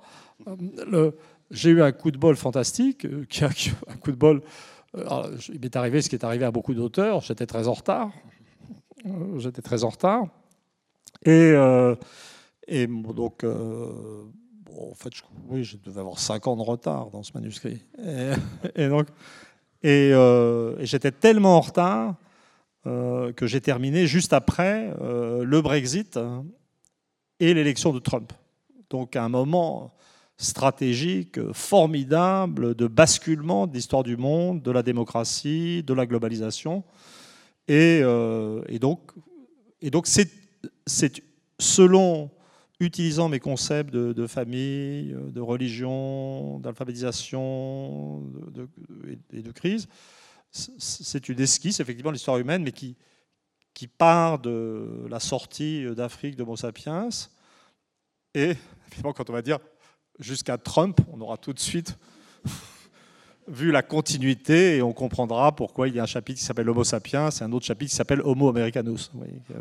J'ai 1.50 1.70
eu 1.70 1.82
un 1.82 1.92
coup 1.92 2.10
de 2.10 2.18
bol 2.18 2.36
fantastique, 2.36 3.04
euh, 3.04 3.26
un 3.88 3.96
coup 3.96 4.12
de 4.12 4.16
bol. 4.16 4.42
Euh, 4.96 5.36
il 5.52 5.60
m'est 5.60 5.74
arrivé 5.76 6.00
ce 6.00 6.08
qui 6.08 6.14
est 6.14 6.24
arrivé 6.24 6.44
à 6.44 6.50
beaucoup 6.50 6.74
d'auteurs. 6.74 7.20
J'étais 7.22 7.46
très 7.46 7.66
en 7.66 7.72
retard. 7.72 8.12
Euh, 9.06 9.38
j'étais 9.38 9.62
très 9.62 9.82
en 9.82 9.88
retard. 9.88 10.26
Et, 11.26 11.54
et 12.66 12.86
donc, 12.86 13.44
en 13.44 14.94
fait, 14.94 15.14
je, 15.14 15.22
oui, 15.48 15.64
je 15.64 15.76
devais 15.76 16.00
avoir 16.00 16.18
5 16.18 16.46
ans 16.46 16.56
de 16.56 16.62
retard 16.62 17.10
dans 17.10 17.22
ce 17.22 17.32
manuscrit. 17.34 17.82
Et, 18.76 18.88
donc, 18.88 19.08
et, 19.82 20.12
j'étais 20.80 21.12
tellement 21.12 21.56
en 21.56 21.60
retard 21.60 22.14
que 22.84 23.46
j'ai 23.46 23.60
terminé 23.60 24.06
juste 24.06 24.32
après 24.32 24.94
le 24.98 25.60
Brexit 25.60 26.18
et 27.38 27.54
l'élection 27.54 27.92
de 27.92 27.98
Trump. 27.98 28.32
Donc, 28.88 29.16
un 29.16 29.28
moment 29.28 29.92
stratégique 30.40 31.38
formidable 31.52 32.74
de 32.74 32.86
basculement 32.86 33.66
de 33.66 33.74
l'histoire 33.74 34.02
du 34.02 34.16
monde, 34.16 34.62
de 34.62 34.70
la 34.70 34.82
démocratie, 34.82 35.82
de 35.82 35.92
la 35.92 36.06
globalisation. 36.06 36.82
Et, 37.68 38.00
euh, 38.02 38.62
donc, 38.80 39.00
et 39.82 39.90
donc 39.90 40.06
c'est, 40.06 40.30
selon 41.58 42.30
utilisant 42.80 43.28
mes 43.28 43.40
concepts 43.40 43.90
de, 43.90 44.26
famille, 44.26 45.14
de 45.14 45.40
religion, 45.40 46.58
d'alphabétisation 46.60 48.24
et 49.32 49.42
de 49.42 49.52
crise. 49.52 49.86
C'est 50.50 51.28
une 51.28 51.40
esquisse, 51.40 51.80
effectivement, 51.80 52.10
l'histoire 52.10 52.38
humaine, 52.38 52.62
mais 52.62 52.72
qui, 52.72 52.96
part 53.98 54.38
de 54.38 55.06
la 55.08 55.20
sortie 55.20 55.84
d'Afrique 55.94 56.36
d'Homo 56.36 56.56
sapiens. 56.56 57.08
Et, 58.34 58.56
évidemment, 58.88 59.12
quand 59.12 59.28
on 59.30 59.32
va 59.32 59.42
dire 59.42 59.58
jusqu'à 60.18 60.58
Trump, 60.58 61.00
on 61.12 61.20
aura 61.20 61.36
tout 61.36 61.52
de 61.52 61.60
suite 61.60 61.96
vu 63.50 63.72
la 63.72 63.82
continuité 63.82 64.76
et 64.76 64.82
on 64.82 64.92
comprendra 64.92 65.54
pourquoi 65.54 65.88
il 65.88 65.94
y 65.96 66.00
a 66.00 66.04
un 66.04 66.06
chapitre 66.06 66.38
qui 66.38 66.44
s'appelle 66.44 66.68
Homo 66.68 66.84
sapiens 66.84 67.28
et 67.30 67.42
un 67.42 67.52
autre 67.52 67.66
chapitre 67.66 67.90
qui 67.90 67.96
s'appelle 67.96 68.22
Homo 68.22 68.48
americanus. 68.48 69.10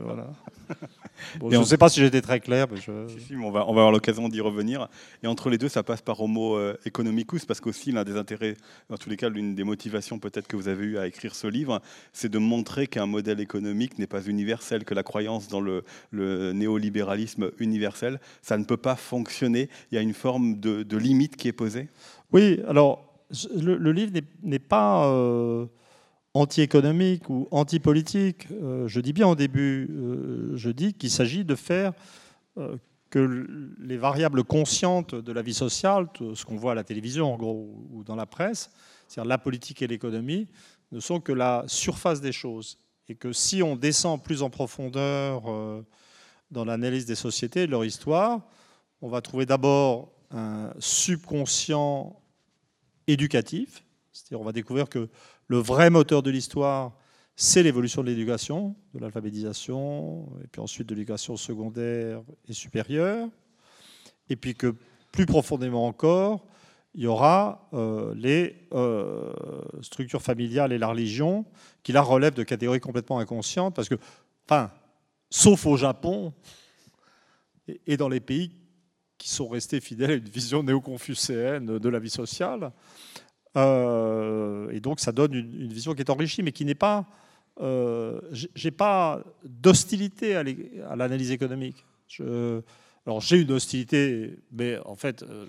voilà. 0.03 0.27
je 1.49 1.57
ne 1.57 1.63
sais 1.63 1.77
pas 1.77 1.89
si 1.89 1.99
j'étais 1.99 2.21
très 2.21 2.39
clair. 2.39 2.67
Mais 2.71 3.35
on, 3.43 3.51
va, 3.51 3.67
on 3.67 3.73
va 3.73 3.81
avoir 3.81 3.91
l'occasion 3.91 4.29
d'y 4.29 4.41
revenir. 4.41 4.87
Et 5.23 5.27
entre 5.27 5.49
les 5.49 5.57
deux, 5.57 5.69
ça 5.69 5.83
passe 5.83 6.01
par 6.01 6.21
Homo 6.21 6.55
euh, 6.55 6.77
economicus, 6.85 7.45
parce 7.45 7.59
qu'aussi 7.59 7.91
l'un 7.91 8.03
des 8.03 8.15
intérêts, 8.15 8.55
en 8.89 8.97
tous 8.97 9.09
les 9.09 9.17
cas, 9.17 9.29
l'une 9.29 9.55
des 9.55 9.63
motivations 9.63 10.19
peut-être 10.19 10.47
que 10.47 10.55
vous 10.55 10.67
avez 10.67 10.85
eu 10.85 10.97
à 10.97 11.07
écrire 11.07 11.35
ce 11.35 11.47
livre, 11.47 11.81
c'est 12.13 12.29
de 12.29 12.37
montrer 12.37 12.87
qu'un 12.87 13.07
modèle 13.07 13.39
économique 13.39 13.97
n'est 13.97 14.07
pas 14.07 14.21
universel, 14.21 14.85
que 14.85 14.93
la 14.93 15.03
croyance 15.03 15.47
dans 15.47 15.61
le, 15.61 15.83
néolibéralisme 16.11 17.51
universel, 17.59 18.19
ça 18.41 18.57
ne 18.57 18.63
peut 18.63 18.77
pas 18.77 18.95
fonctionner. 18.95 19.69
Il 19.91 19.95
y 19.95 19.97
a 19.97 20.01
une 20.01 20.13
forme 20.13 20.59
de, 20.59 20.83
de 20.83 20.97
limite 20.97 21.35
qui 21.35 21.47
est 21.47 21.53
posée? 21.53 21.89
Oui, 22.31 22.61
alors 22.67 23.08
le, 23.55 23.91
livre 23.91 24.19
n'est 24.41 24.59
pas 24.59 25.07
euh, 25.07 25.65
anti-économique 26.33 27.29
ou 27.29 27.47
anti-politique. 27.51 28.47
Euh, 28.51 28.87
je 28.87 28.99
dis 28.99 29.13
bien 29.13 29.27
au 29.27 29.35
début, 29.35 29.89
euh, 29.91 30.51
je 30.55 30.69
dis 30.69 30.93
qu'il 30.93 31.11
s'agit 31.11 31.45
de 31.45 31.55
faire 31.55 31.93
que 33.09 33.47
les 33.79 33.95
variables 33.95 34.43
conscientes 34.43 35.15
de 35.15 35.31
la 35.31 35.41
vie 35.41 35.53
sociale, 35.53 36.07
ce 36.33 36.43
qu'on 36.43 36.57
voit 36.57 36.73
à 36.73 36.75
la 36.75 36.83
télévision 36.83 37.33
en 37.33 37.37
gros 37.37 37.87
ou 37.91 38.03
dans 38.03 38.17
la 38.17 38.25
presse, 38.25 38.69
c'est-à-dire 39.07 39.29
la 39.29 39.37
politique 39.37 39.81
et 39.81 39.87
l'économie, 39.87 40.49
ne 40.91 40.99
sont 40.99 41.21
que 41.21 41.31
la 41.31 41.63
surface 41.67 42.19
des 42.19 42.33
choses. 42.33 42.77
Et 43.07 43.15
que 43.15 43.31
si 43.31 43.63
on 43.63 43.77
descend 43.77 44.21
plus 44.21 44.41
en 44.41 44.49
profondeur 44.49 45.43
dans 46.51 46.65
l'analyse 46.65 47.05
des 47.05 47.15
sociétés, 47.15 47.65
de 47.65 47.71
leur 47.71 47.85
histoire, 47.85 48.41
on 49.01 49.07
va 49.07 49.21
trouver 49.21 49.45
d'abord 49.45 50.11
un 50.31 50.73
subconscient 50.79 52.18
éducatif. 53.11 53.83
C'est-à-dire 54.11 54.41
on 54.41 54.45
va 54.45 54.51
découvrir 54.51 54.89
que 54.89 55.09
le 55.47 55.57
vrai 55.57 55.89
moteur 55.89 56.23
de 56.23 56.31
l'histoire, 56.31 56.93
c'est 57.35 57.63
l'évolution 57.63 58.03
de 58.03 58.09
l'éducation, 58.09 58.75
de 58.93 58.99
l'alphabétisation, 58.99 60.27
et 60.43 60.47
puis 60.47 60.61
ensuite 60.61 60.87
de 60.87 60.95
l'éducation 60.95 61.37
secondaire 61.37 62.21
et 62.47 62.53
supérieure. 62.53 63.27
Et 64.29 64.35
puis 64.35 64.55
que 64.55 64.75
plus 65.11 65.25
profondément 65.25 65.87
encore, 65.87 66.45
il 66.95 67.03
y 67.03 67.07
aura 67.07 67.69
euh, 67.73 68.13
les 68.15 68.67
euh, 68.73 69.31
structures 69.81 70.21
familiales 70.21 70.73
et 70.73 70.77
la 70.77 70.87
religion, 70.87 71.45
qui 71.83 71.91
là 71.91 72.01
relèvent 72.01 72.33
de 72.33 72.43
catégories 72.43 72.79
complètement 72.79 73.19
inconscientes, 73.19 73.75
parce 73.75 73.89
que, 73.89 73.95
enfin, 74.45 74.71
sauf 75.29 75.65
au 75.65 75.77
Japon 75.77 76.33
et 77.85 77.97
dans 77.97 78.09
les 78.09 78.19
pays 78.19 78.51
qui 79.19 79.29
sont 79.29 79.47
restés 79.47 79.79
fidèles 79.79 80.11
à 80.11 80.15
une 80.15 80.29
vision 80.29 80.63
néo-confucéenne 80.63 81.77
de 81.77 81.89
la 81.89 81.99
vie 81.99 82.09
sociale. 82.09 82.71
Euh, 83.55 84.71
et 84.71 84.79
donc 84.79 84.99
ça 84.99 85.11
donne 85.11 85.35
une, 85.35 85.71
vision 85.71 85.93
qui 85.93 86.01
est 86.01 86.09
enrichie, 86.09 86.41
mais 86.41 86.51
qui 86.51 86.65
n'est 86.65 86.73
pas... 86.75 87.05
Euh, 87.61 88.19
j'ai 88.55 88.71
pas 88.71 89.21
d'hostilité 89.43 90.35
à 90.35 90.95
l'analyse 90.95 91.29
économique. 91.29 91.85
Alors 93.05 93.21
j'ai 93.21 93.41
une 93.41 93.51
hostilité, 93.51 94.39
mais 94.51 94.77
en 94.85 94.95
fait, 94.95 95.23
euh, 95.23 95.45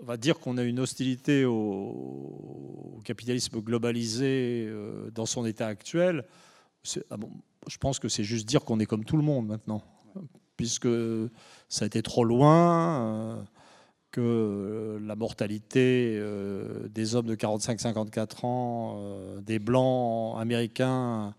on 0.00 0.04
va 0.04 0.16
dire 0.16 0.38
qu'on 0.38 0.58
a 0.58 0.64
une 0.64 0.80
hostilité 0.80 1.44
au, 1.44 3.00
capitalisme 3.04 3.60
globalisé 3.60 4.66
euh, 4.68 5.10
dans 5.10 5.26
son 5.26 5.44
état 5.44 5.66
actuel. 5.66 6.24
Ah 7.10 7.16
je 7.68 7.76
pense 7.78 8.00
que 8.00 8.08
c'est 8.08 8.24
juste 8.24 8.46
dire 8.48 8.64
qu'on 8.64 8.80
est 8.80 8.86
comme 8.86 9.04
tout 9.04 9.16
le 9.16 9.22
monde 9.22 9.46
maintenant, 9.46 9.82
puisque 10.62 10.88
ça 11.68 11.84
a 11.84 11.86
été 11.86 12.02
trop 12.02 12.22
loin, 12.22 13.00
euh, 13.00 13.42
que 14.12 14.20
euh, 14.20 15.00
la 15.04 15.16
mortalité 15.16 16.14
euh, 16.16 16.86
des 16.86 17.16
hommes 17.16 17.26
de 17.26 17.34
45-54 17.34 18.46
ans, 18.46 19.40
des 19.44 19.58
blancs 19.58 20.40
américains, 20.40 21.34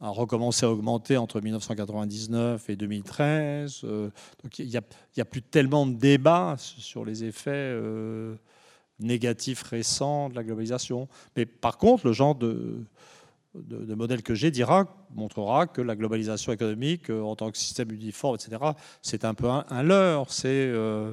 a 0.00 0.08
recommencé 0.10 0.66
à 0.66 0.70
augmenter 0.70 1.16
entre 1.16 1.40
1999 1.40 2.68
et 2.68 2.76
2013. 2.76 3.86
donc 4.42 4.58
il 4.58 4.68
n'y 4.68 4.76
a, 4.76 5.24
plus 5.24 5.40
tellement 5.40 5.86
de 5.86 5.94
débats 5.94 6.56
sur 6.58 7.06
les 7.06 7.24
effets 7.24 7.74
négatifs 8.98 9.62
récents 9.62 10.28
de 10.28 10.34
la 10.34 10.44
globalisation. 10.44 11.08
Mais 11.36 11.46
par 11.46 11.78
contre, 11.78 12.06
le 12.06 12.12
genre 12.12 12.34
de, 12.34 12.84
de, 13.54 13.94
modèle 13.94 14.22
que 14.22 14.34
j'ai 14.34 14.50
dira, 14.50 15.06
montrera 15.14 15.66
que 15.66 15.80
la 15.80 15.96
globalisation 15.96 16.52
économique 16.52 17.10
euh, 17.10 17.22
en 17.22 17.36
tant 17.36 17.50
que 17.50 17.58
système 17.58 17.92
uniforme, 17.92 18.36
etc., 18.36 18.62
c'est 19.02 19.24
un 19.24 19.34
peu 19.34 19.48
un, 19.48 19.82
leurre. 19.82 20.28
Euh, 20.44 21.12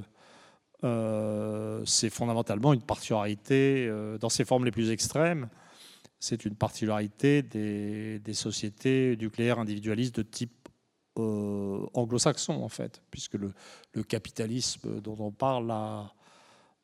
euh, 0.86 1.84
c'est 1.86 2.10
fondamentalement 2.10 2.74
une 2.74 2.82
particularité, 2.82 3.92
dans 4.20 4.30
ses 4.30 4.46
formes 4.46 4.66
les 4.66 4.72
plus 4.72 4.92
extrêmes, 4.92 5.50
c'est 6.20 6.46
une 6.46 6.56
particularité 6.56 7.42
des, 7.42 8.34
sociétés 8.34 9.18
nucléaires 9.18 9.60
individualistes 9.60 10.16
de 10.16 10.24
type 10.24 10.70
anglo-saxon, 11.16 12.54
en 12.54 12.70
fait, 12.70 13.02
puisque 13.12 13.34
le, 13.34 13.54
le, 13.92 14.04
capitalisme 14.04 15.02
dont 15.02 15.18
on 15.20 15.32
parle 15.32 15.68
là, 15.68 16.14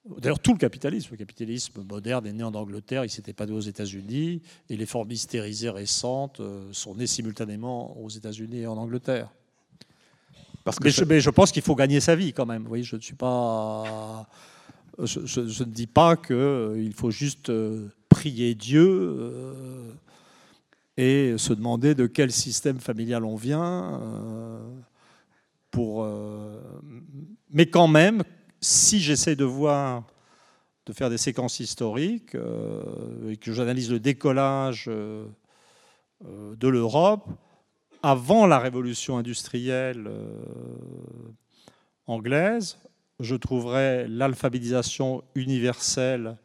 D'ailleurs, 0.05 0.39
tout 0.39 0.53
le 0.53 0.59
capitalisme, 0.59 1.09
le 1.12 1.17
capitalisme 1.17 1.83
moderne 1.83 2.27
est 2.27 2.33
né 2.33 2.43
en 2.43 2.53
Angleterre, 2.53 3.03
il 3.03 3.07
ne 3.07 3.12
s'était 3.12 3.33
pas 3.33 3.47
né 3.47 3.53
aux 3.53 3.59
États-Unis, 3.59 4.39
et 4.69 4.77
les 4.77 4.85
formes 4.85 5.12
hystérisées 5.12 5.71
récentes 5.71 6.39
euh, 6.41 6.69
sont 6.74 6.93
nées 6.93 7.07
simultanément 7.07 7.97
aux 8.00 8.09
États-Unis 8.09 8.59
et 8.59 8.67
en 8.67 8.77
Angleterre. 8.77 9.29
Parce 10.63 10.77
que 10.77 11.05
mais, 11.05 11.19
je, 11.19 11.29
pense 11.31 11.51
qu'il 11.51 11.63
faut 11.63 11.75
gagner 11.75 12.00
sa 12.00 12.15
vie 12.15 12.33
quand 12.33 12.45
même. 12.45 12.67
Oui, 12.69 12.83
je 12.83 12.95
ne 12.95 13.01
suis 13.01 13.15
pas. 13.15 14.27
Je, 15.00 15.41
ne 15.41 15.69
dis 15.69 15.88
pas 15.88 16.15
qu'il 16.15 16.35
euh, 16.35 16.91
faut 16.95 17.12
juste 17.12 17.50
euh, 17.50 17.89
prier 18.07 18.55
Dieu 18.55 19.53
et 20.97 21.35
se 21.38 21.53
demander 21.53 21.93
de 21.93 22.07
quel 22.07 22.31
système 22.31 22.79
familial 22.79 23.25
on 23.25 23.35
vient. 23.35 24.00
Pour, 25.69 26.07
mais 27.51 27.65
quand 27.65 27.89
même, 27.89 28.24
si 28.65 29.00
j'essaie 29.00 29.36
de 29.36 29.45
voir, 29.45 30.03
de 30.88 30.93
faire 30.93 31.12
des 31.12 31.19
séquences 31.19 31.60
historiques 31.60 32.34
euh, 32.34 32.81
et 33.29 33.38
que 33.38 33.53
j'analyse 33.53 33.91
le 33.91 34.00
décollage 34.00 34.86
euh, 34.88 35.27
euh, 36.25 36.55
de 36.55 36.67
l'Europe, 36.67 37.27
avant 38.01 38.48
la 38.48 38.57
révolution 38.57 39.17
industrielle 39.17 40.10
anglaise, 42.05 42.77
je 43.19 43.36
trouverais 43.36 44.07
l'alphabétisation 44.07 45.24
universelle 45.34 46.38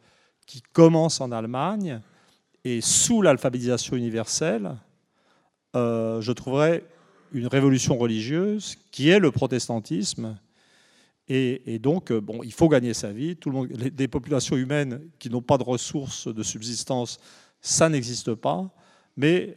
qui 0.47 0.61
commence 0.73 1.21
en 1.21 1.31
Allemagne, 1.31 2.01
et 2.63 2.81
sous 2.81 3.21
l'alphabétisation 3.21 3.95
universelle, 3.95 4.75
je 5.75 6.31
trouverais 6.31 6.83
une 7.31 7.45
révolution 7.45 7.95
religieuse 7.95 8.75
qui 8.89 9.09
est 9.09 9.19
le 9.19 9.29
protestantisme, 9.29 10.35
et, 11.33 11.79
donc, 11.79 12.11
euh, 12.11 12.19
bon, 12.19 12.43
il 12.43 12.51
faut 12.51 12.67
gagner 12.67 12.93
sa 12.93 13.13
vie. 13.13 13.37
Tout 13.37 13.51
le 13.51 13.55
monde, 13.55 13.67
des 13.67 14.07
populations 14.09 14.57
humaines 14.57 14.99
qui 15.17 15.29
n'ont 15.29 15.41
pas 15.41 15.57
de 15.57 15.63
ressources 15.63 16.27
de 16.27 16.43
subsistance, 16.43 17.19
ça 17.61 17.87
n'existe 17.87 18.35
pas. 18.35 18.69
Mais 19.15 19.55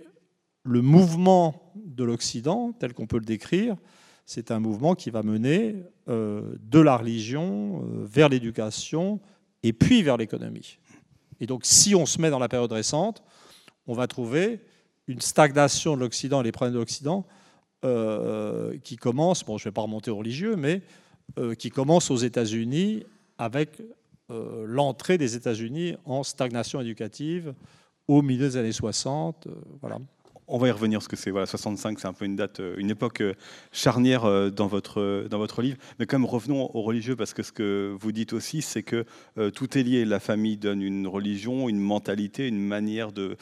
le 0.63 0.83
mouvement 0.83 1.73
de 1.75 2.05
l'Occident, 2.05 2.73
tel 2.79 2.95
qu'on 2.95 3.09
peut 3.09 3.19
le 3.19 3.25
décrire, 3.25 3.75
c'est 4.25 4.53
un 4.53 4.61
mouvement 4.61 4.95
qui 4.95 5.11
va 5.11 5.25
mener 5.25 5.83
euh, 6.09 6.55
de 6.63 6.79
la 6.79 6.97
religion 6.97 7.83
euh, 7.83 8.05
vers 8.05 8.29
l'éducation 8.29 9.21
et 9.65 9.73
puis 9.73 10.05
vers 10.05 10.17
l'économie. 10.17 10.79
Et 11.41 11.47
donc, 11.47 11.63
si 11.65 11.97
on 11.97 12.07
se 12.07 12.21
met 12.21 12.31
dans 12.31 12.39
la 12.39 12.49
période 12.49 12.71
récente, 12.71 13.25
on 13.89 13.95
va 13.95 14.07
trouver 14.07 14.61
une 15.09 15.21
stagnation 15.21 15.97
de 15.97 16.01
l'Occident 16.01 16.41
et 16.41 16.45
les 16.45 16.53
problèmes 16.53 16.75
de 16.75 16.79
l'Occident 16.79 17.27
qui 18.83 18.97
commencent, 18.97 19.45
bon, 19.45 19.59
je 19.59 19.65
ne 19.65 19.71
vais 19.71 19.75
pas 19.75 19.83
remonter 19.83 20.11
au 20.11 20.17
religieux, 20.17 20.57
mais 20.57 20.81
qui 21.59 21.71
commence 21.71 22.11
aux 22.11 22.17
États-Unis 22.17 23.05
avec 23.39 23.81
euh, 24.31 24.65
l'entrée 24.67 25.19
des 25.19 25.37
États-Unis 25.37 25.97
en 26.07 26.23
stagnation 26.23 26.81
éducative 26.81 27.53
au 28.09 28.23
milieu 28.23 28.49
des 28.49 28.57
années 28.57 28.73
60. 28.73 29.47
Euh, 29.47 29.51
voilà. 29.83 29.99
On 30.47 30.57
va 30.57 30.69
y 30.69 30.71
revenir, 30.71 30.99
parce 30.99 31.09
que 31.09 31.17
c'est 31.17 31.31
voilà, 31.31 31.47
65, 31.47 31.99
c'est 31.99 32.07
un 32.07 32.15
peu 32.15 32.25
une 32.25 32.37
date, 32.37 32.61
une 32.77 32.91
époque 32.91 33.23
charnière 33.73 34.53
dans 34.53 34.67
votre, 34.67 35.27
dans 35.31 35.39
votre 35.39 35.63
livre. 35.63 35.79
Mais 35.99 36.05
quand 36.05 36.19
même, 36.19 36.29
revenons 36.29 36.71
aux 36.77 36.83
religieux, 36.83 37.17
parce 37.17 37.33
que 37.33 37.43
ce 37.43 37.51
que 37.51 37.97
vous 37.99 38.13
dites 38.13 38.35
aussi, 38.35 38.61
c'est 38.61 38.83
que 38.83 39.07
tout 39.55 39.79
est 39.79 39.83
lié. 39.83 40.05
La 40.05 40.21
famille 40.21 40.59
donne 40.59 40.83
une 40.83 41.07
religion, 41.07 41.71
une 41.71 41.81
mentalité, 41.81 42.47
une 42.47 42.61
manière 42.61 43.11
de 43.11 43.39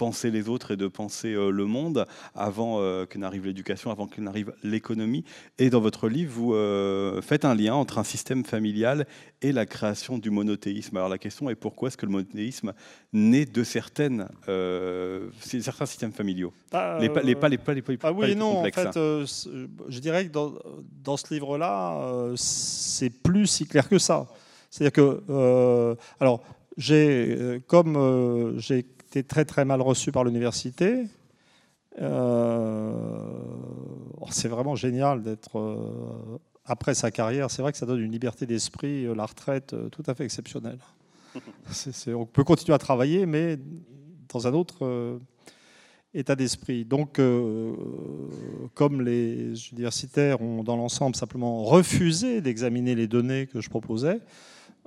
penser 0.00 0.30
les 0.30 0.48
autres 0.48 0.70
et 0.70 0.78
de 0.78 0.88
penser 0.88 1.34
euh, 1.34 1.50
le 1.50 1.66
monde 1.66 2.06
avant 2.34 2.78
euh, 2.78 3.04
que 3.04 3.18
n'arrive 3.18 3.44
l'éducation, 3.44 3.90
avant 3.90 4.06
que 4.06 4.18
n'arrive 4.22 4.54
l'économie. 4.62 5.24
Et 5.58 5.68
dans 5.68 5.82
votre 5.82 6.08
livre, 6.08 6.32
vous 6.32 6.54
euh, 6.54 7.20
faites 7.20 7.44
un 7.44 7.54
lien 7.54 7.74
entre 7.74 7.98
un 7.98 8.04
système 8.04 8.42
familial 8.46 9.06
et 9.42 9.52
la 9.52 9.66
création 9.66 10.16
du 10.16 10.30
monothéisme. 10.30 10.96
Alors 10.96 11.10
la 11.10 11.18
question 11.18 11.50
est 11.50 11.54
pourquoi 11.54 11.88
est-ce 11.88 11.98
que 11.98 12.06
le 12.06 12.12
monothéisme 12.12 12.72
naît 13.12 13.44
de 13.44 13.62
certaines, 13.62 14.26
certains 15.38 15.86
systèmes 15.86 16.12
familiaux? 16.12 16.54
Les, 16.72 17.10
pas, 17.10 17.22
les, 17.22 17.34
pas, 17.34 17.50
les, 17.50 17.58
pas, 17.58 17.74
les, 17.74 17.82
ah 18.02 18.12
oui, 18.12 18.34
non, 18.34 18.60
en 18.60 18.64
fait, 18.64 18.94
je 18.96 19.98
dirais 19.98 20.26
que 20.26 20.32
dans, 20.32 20.54
dans 21.04 21.18
ce 21.18 21.34
livre-là, 21.34 22.32
c'est 22.36 23.10
plus 23.10 23.46
si 23.46 23.66
clair 23.66 23.86
que 23.86 23.98
ça. 23.98 24.28
C'est-à-dire 24.70 24.92
que, 24.92 25.96
alors, 26.20 26.42
j'ai, 26.78 27.60
comme 27.66 28.58
j'ai 28.58 28.86
été 29.10 29.24
très 29.24 29.44
très 29.44 29.64
mal 29.64 29.82
reçu 29.82 30.12
par 30.12 30.22
l'université. 30.22 31.06
Euh, 32.00 32.92
oh, 34.20 34.28
c'est 34.30 34.46
vraiment 34.46 34.76
génial 34.76 35.22
d'être 35.22 35.58
euh, 35.58 36.38
après 36.64 36.94
sa 36.94 37.10
carrière. 37.10 37.50
C'est 37.50 37.60
vrai 37.60 37.72
que 37.72 37.78
ça 37.78 37.86
donne 37.86 38.00
une 38.00 38.12
liberté 38.12 38.46
d'esprit, 38.46 39.06
euh, 39.06 39.14
la 39.14 39.26
retraite, 39.26 39.74
tout 39.90 40.04
à 40.06 40.14
fait 40.14 40.24
exceptionnelle. 40.24 40.78
on 42.06 42.24
peut 42.24 42.44
continuer 42.44 42.74
à 42.74 42.78
travailler, 42.78 43.26
mais 43.26 43.58
dans 44.28 44.46
un 44.46 44.54
autre 44.54 45.18
état 46.14 46.36
d'esprit. 46.36 46.84
Donc, 46.84 47.20
comme 48.74 49.02
les 49.02 49.70
universitaires 49.72 50.40
ont 50.40 50.62
dans 50.62 50.76
l'ensemble 50.76 51.16
simplement 51.16 51.64
refusé 51.64 52.40
d'examiner 52.40 52.94
les 52.94 53.08
données 53.08 53.46
que 53.46 53.60
je 53.60 53.70
proposais, 53.70 54.20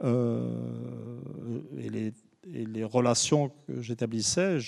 et 0.03 1.89
les 1.89 2.13
et 2.51 2.65
les 2.65 2.83
relations 2.83 3.51
que 3.67 3.81
j'établissais, 3.81 4.59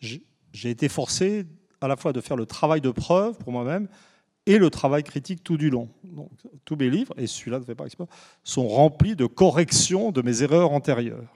j'ai 0.00 0.70
été 0.70 0.88
forcé 0.88 1.46
à 1.80 1.88
la 1.88 1.96
fois 1.96 2.12
de 2.12 2.20
faire 2.20 2.36
le 2.36 2.46
travail 2.46 2.80
de 2.80 2.90
preuve 2.90 3.36
pour 3.38 3.52
moi-même 3.52 3.88
et 4.46 4.58
le 4.58 4.70
travail 4.70 5.02
critique 5.02 5.42
tout 5.42 5.56
du 5.56 5.70
long. 5.70 5.88
Donc, 6.04 6.30
tous 6.64 6.76
mes 6.76 6.90
livres, 6.90 7.14
et 7.16 7.26
celui-là 7.26 7.58
ne 7.58 7.64
fait 7.64 7.74
pas 7.74 7.86
exprès, 7.86 8.06
sont 8.42 8.68
remplis 8.68 9.16
de 9.16 9.26
corrections 9.26 10.12
de 10.12 10.22
mes 10.22 10.42
erreurs 10.42 10.72
antérieures. 10.72 11.32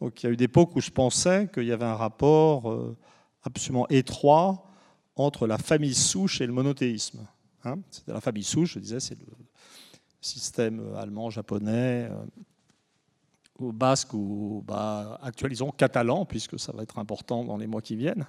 Donc, 0.00 0.22
il 0.22 0.26
y 0.26 0.28
a 0.28 0.32
eu 0.32 0.36
des 0.36 0.44
époques 0.44 0.74
où 0.76 0.80
je 0.80 0.90
pensais 0.90 1.48
qu'il 1.52 1.64
y 1.64 1.72
avait 1.72 1.84
un 1.84 1.96
rapport 1.96 2.70
euh, 2.70 2.96
absolument 3.42 3.88
étroit 3.88 4.64
entre 5.16 5.46
la 5.46 5.58
famille 5.58 5.94
souche 5.94 6.40
et 6.40 6.46
le 6.46 6.52
monothéisme. 6.52 7.26
Hein 7.64 7.78
C'était 7.90 8.12
la 8.12 8.20
famille 8.20 8.44
souche, 8.44 8.74
je 8.74 8.78
disais, 8.78 9.00
c'est 9.00 9.18
le 9.18 9.26
système 10.20 10.94
allemand, 10.96 11.30
japonais, 11.30 12.08
au 13.58 13.72
basque 13.72 14.12
ou 14.14 14.64
bah, 14.66 15.18
actualisons 15.22 15.70
catalan, 15.70 16.24
puisque 16.24 16.58
ça 16.58 16.72
va 16.72 16.82
être 16.82 16.98
important 16.98 17.44
dans 17.44 17.56
les 17.56 17.66
mois 17.66 17.82
qui 17.82 17.96
viennent. 17.96 18.26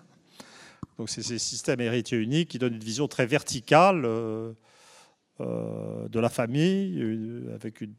Donc 0.98 1.10
c'est 1.10 1.24
ces 1.24 1.40
systèmes 1.40 1.82
héritiers 1.82 2.18
uniques 2.18 2.50
qui 2.50 2.60
donnent 2.60 2.76
une 2.76 2.84
vision 2.84 3.08
très 3.08 3.26
verticale 3.26 4.06
euh, 4.06 4.54
euh, 5.42 6.08
de 6.08 6.20
la 6.20 6.30
famille, 6.30 7.02
euh, 7.02 7.54
avec 7.56 7.82
une 7.82 7.94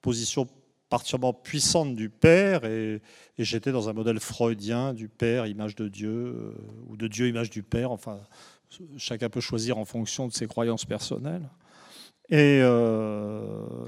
position 0.00 0.46
particulièrement 0.90 1.32
puissante 1.32 1.94
du 1.94 2.10
père, 2.10 2.66
et 2.66 3.00
j'étais 3.38 3.72
dans 3.72 3.88
un 3.88 3.94
modèle 3.94 4.20
freudien 4.20 4.92
du 4.92 5.08
père, 5.08 5.46
image 5.46 5.74
de 5.74 5.88
Dieu, 5.88 6.54
ou 6.86 6.98
de 6.98 7.08
Dieu, 7.08 7.28
image 7.28 7.48
du 7.48 7.62
père, 7.62 7.92
enfin, 7.92 8.20
chacun 8.98 9.30
peut 9.30 9.40
choisir 9.40 9.78
en 9.78 9.86
fonction 9.86 10.28
de 10.28 10.34
ses 10.34 10.46
croyances 10.46 10.84
personnelles. 10.84 11.48
Et, 12.28 12.60
euh, 12.62 13.86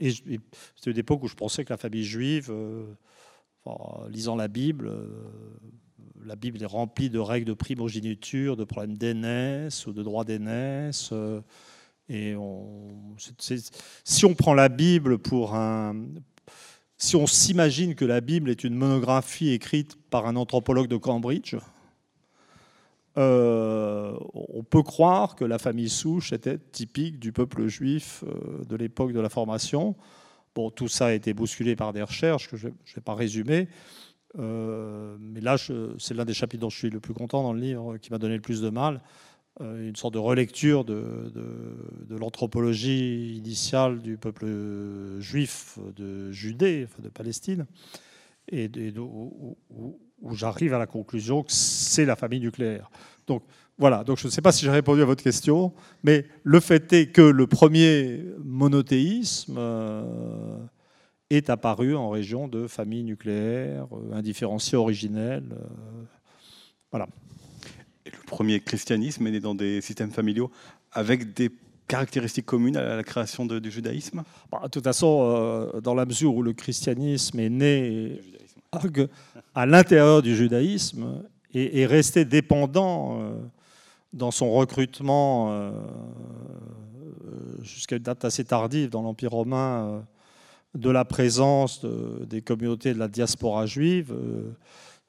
c'était 0.00 0.90
une 0.90 0.98
époque 0.98 1.22
où 1.22 1.28
je 1.28 1.34
pensais 1.34 1.64
que 1.64 1.72
la 1.72 1.76
famille 1.76 2.04
juive, 2.04 2.50
euh, 2.50 2.84
lisant 4.10 4.36
la 4.36 4.48
Bible, 4.48 4.88
euh, 4.88 5.06
la 6.24 6.36
Bible 6.36 6.62
est 6.62 6.66
remplie 6.66 7.10
de 7.10 7.18
règles 7.18 7.46
de 7.46 7.54
primogéniture, 7.54 8.56
de 8.56 8.64
problèmes 8.64 8.96
d'aînesse 8.96 9.86
ou 9.86 9.92
de 9.92 10.02
droit 10.02 10.24
d'aînesse. 10.24 11.12
et 12.08 12.34
si 14.04 14.24
on 14.24 14.34
prend 14.34 14.54
la 14.54 14.68
Bible 14.68 15.18
pour 15.18 15.54
un, 15.54 15.94
si 16.96 17.14
on 17.14 17.26
s'imagine 17.26 17.94
que 17.94 18.04
la 18.04 18.20
Bible 18.20 18.50
est 18.50 18.64
une 18.64 18.74
monographie 18.74 19.50
écrite 19.50 19.96
par 20.10 20.26
un 20.26 20.34
anthropologue 20.34 20.88
de 20.88 20.96
Cambridge, 20.96 21.54
euh, 23.18 24.16
on 24.32 24.62
peut 24.62 24.82
croire 24.82 25.34
que 25.34 25.44
la 25.44 25.58
famille 25.58 25.88
souche 25.88 26.32
était 26.32 26.58
typique 26.58 27.18
du 27.18 27.32
peuple 27.32 27.66
juif 27.66 28.22
euh, 28.24 28.64
de 28.64 28.76
l'époque 28.76 29.12
de 29.12 29.18
la 29.18 29.28
formation. 29.28 29.96
Bon, 30.54 30.70
tout 30.70 30.86
ça 30.86 31.06
a 31.06 31.12
été 31.12 31.34
bousculé 31.34 31.74
par 31.74 31.92
des 31.92 32.02
recherches 32.02 32.48
que 32.48 32.56
je 32.56 32.68
ne 32.68 32.72
vais 32.94 33.00
pas 33.00 33.14
résumer. 33.14 33.68
Euh, 34.38 35.16
mais 35.18 35.40
là, 35.40 35.56
c'est 35.98 36.14
l'un 36.14 36.24
des 36.24 36.34
chapitres 36.34 36.60
dont 36.60 36.70
je 36.70 36.78
suis 36.78 36.90
le 36.90 37.00
plus 37.00 37.14
content 37.14 37.42
dans 37.42 37.52
le 37.52 37.60
livre, 37.60 37.96
qui 37.96 38.10
m'a 38.12 38.18
donné 38.18 38.36
le 38.36 38.40
plus 38.40 38.60
de 38.60 38.70
mal. 38.70 39.00
une 39.60 39.96
sorte 39.96 40.14
de 40.14 40.18
relecture 40.18 40.84
de, 40.84 41.32
l'anthropologie 42.10 43.36
initiale 43.36 44.00
du 44.00 44.16
peuple 44.16 44.46
juif 45.18 45.78
de 45.96 46.30
Judée, 46.30 46.86
de 47.00 47.08
Palestine, 47.08 47.66
et, 48.50 48.70
où, 48.98 49.56
j'arrive 50.32 50.74
à 50.74 50.78
la 50.78 50.86
conclusion 50.86 51.42
que 51.42 51.52
c'est 51.52 52.04
la 52.04 52.16
famille 52.16 52.40
nucléaire. 52.40 52.90
Donc 53.26 53.42
voilà, 53.78 54.02
donc 54.02 54.18
je 54.18 54.26
ne 54.26 54.32
sais 54.32 54.42
pas 54.42 54.50
si 54.50 54.64
j'ai 54.64 54.70
répondu 54.70 55.02
à 55.02 55.04
votre 55.04 55.22
question, 55.22 55.72
mais 56.02 56.26
le 56.42 56.58
fait 56.58 56.92
est 56.92 57.12
que 57.12 57.22
le 57.22 57.46
premier 57.46 58.24
monothéisme 58.44 59.54
euh, 59.56 60.58
est 61.30 61.48
apparu 61.48 61.94
en 61.94 62.10
région 62.10 62.48
de 62.48 62.66
famille 62.66 63.04
nucléaire, 63.04 63.86
euh, 63.92 64.14
indifférenciée, 64.14 64.76
originelle. 64.76 65.44
Euh, 65.52 66.04
voilà. 66.90 67.06
Le 68.06 68.26
premier 68.26 68.58
christianisme 68.60 69.26
est 69.28 69.30
né 69.30 69.40
dans 69.40 69.54
des 69.54 69.80
systèmes 69.80 70.10
familiaux 70.10 70.50
avec 70.90 71.34
des 71.34 71.50
caractéristiques 71.88 72.46
communes 72.46 72.76
à 72.76 72.96
la 72.96 73.02
création 73.02 73.46
du 73.46 73.70
judaïsme? 73.70 74.22
Bah, 74.52 74.60
De 74.62 74.68
toute 74.68 74.84
façon, 74.84 75.70
dans 75.82 75.94
la 75.94 76.06
mesure 76.06 76.34
où 76.34 76.42
le 76.42 76.52
christianisme 76.52 77.40
est 77.40 77.48
né 77.48 78.20
à 79.54 79.66
l'intérieur 79.66 80.22
du 80.22 80.36
judaïsme 80.36 81.22
et 81.54 81.80
est 81.80 81.86
resté 81.86 82.24
dépendant 82.24 83.20
euh, 83.20 83.32
dans 84.12 84.30
son 84.30 84.52
recrutement 84.52 85.48
euh, 85.50 85.70
jusqu'à 87.62 87.96
une 87.96 88.02
date 88.02 88.24
assez 88.24 88.44
tardive 88.44 88.90
dans 88.90 89.02
l'Empire 89.02 89.30
romain 89.30 89.58
euh, 89.58 90.00
de 90.74 90.90
la 90.90 91.04
présence 91.04 91.84
des 91.84 92.42
communautés 92.42 92.92
de 92.92 92.98
la 92.98 93.08
diaspora 93.08 93.64
juive, 93.64 94.14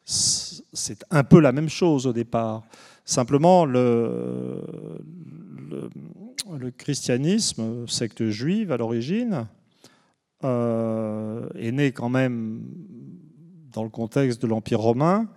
c'est 0.05 1.03
un 1.11 1.23
peu 1.23 1.41
la 1.41 1.51
même 1.51 1.67
chose 1.67 2.07
au 2.07 2.13
départ. 2.13 2.63
Simplement, 3.10 3.65
le, 3.65 4.62
christianisme, 6.78 7.88
secte 7.88 8.30
juive 8.30 8.72
à 8.72 8.78
l'origine, 8.78 9.48
est 10.43 11.72
né 11.72 11.91
quand 11.91 12.10
même 12.10 12.62
dans 13.72 13.82
le 13.82 13.89
contexte 13.89 14.43
de 14.43 14.45
l'Empire 14.45 14.80
romain, 14.80 15.28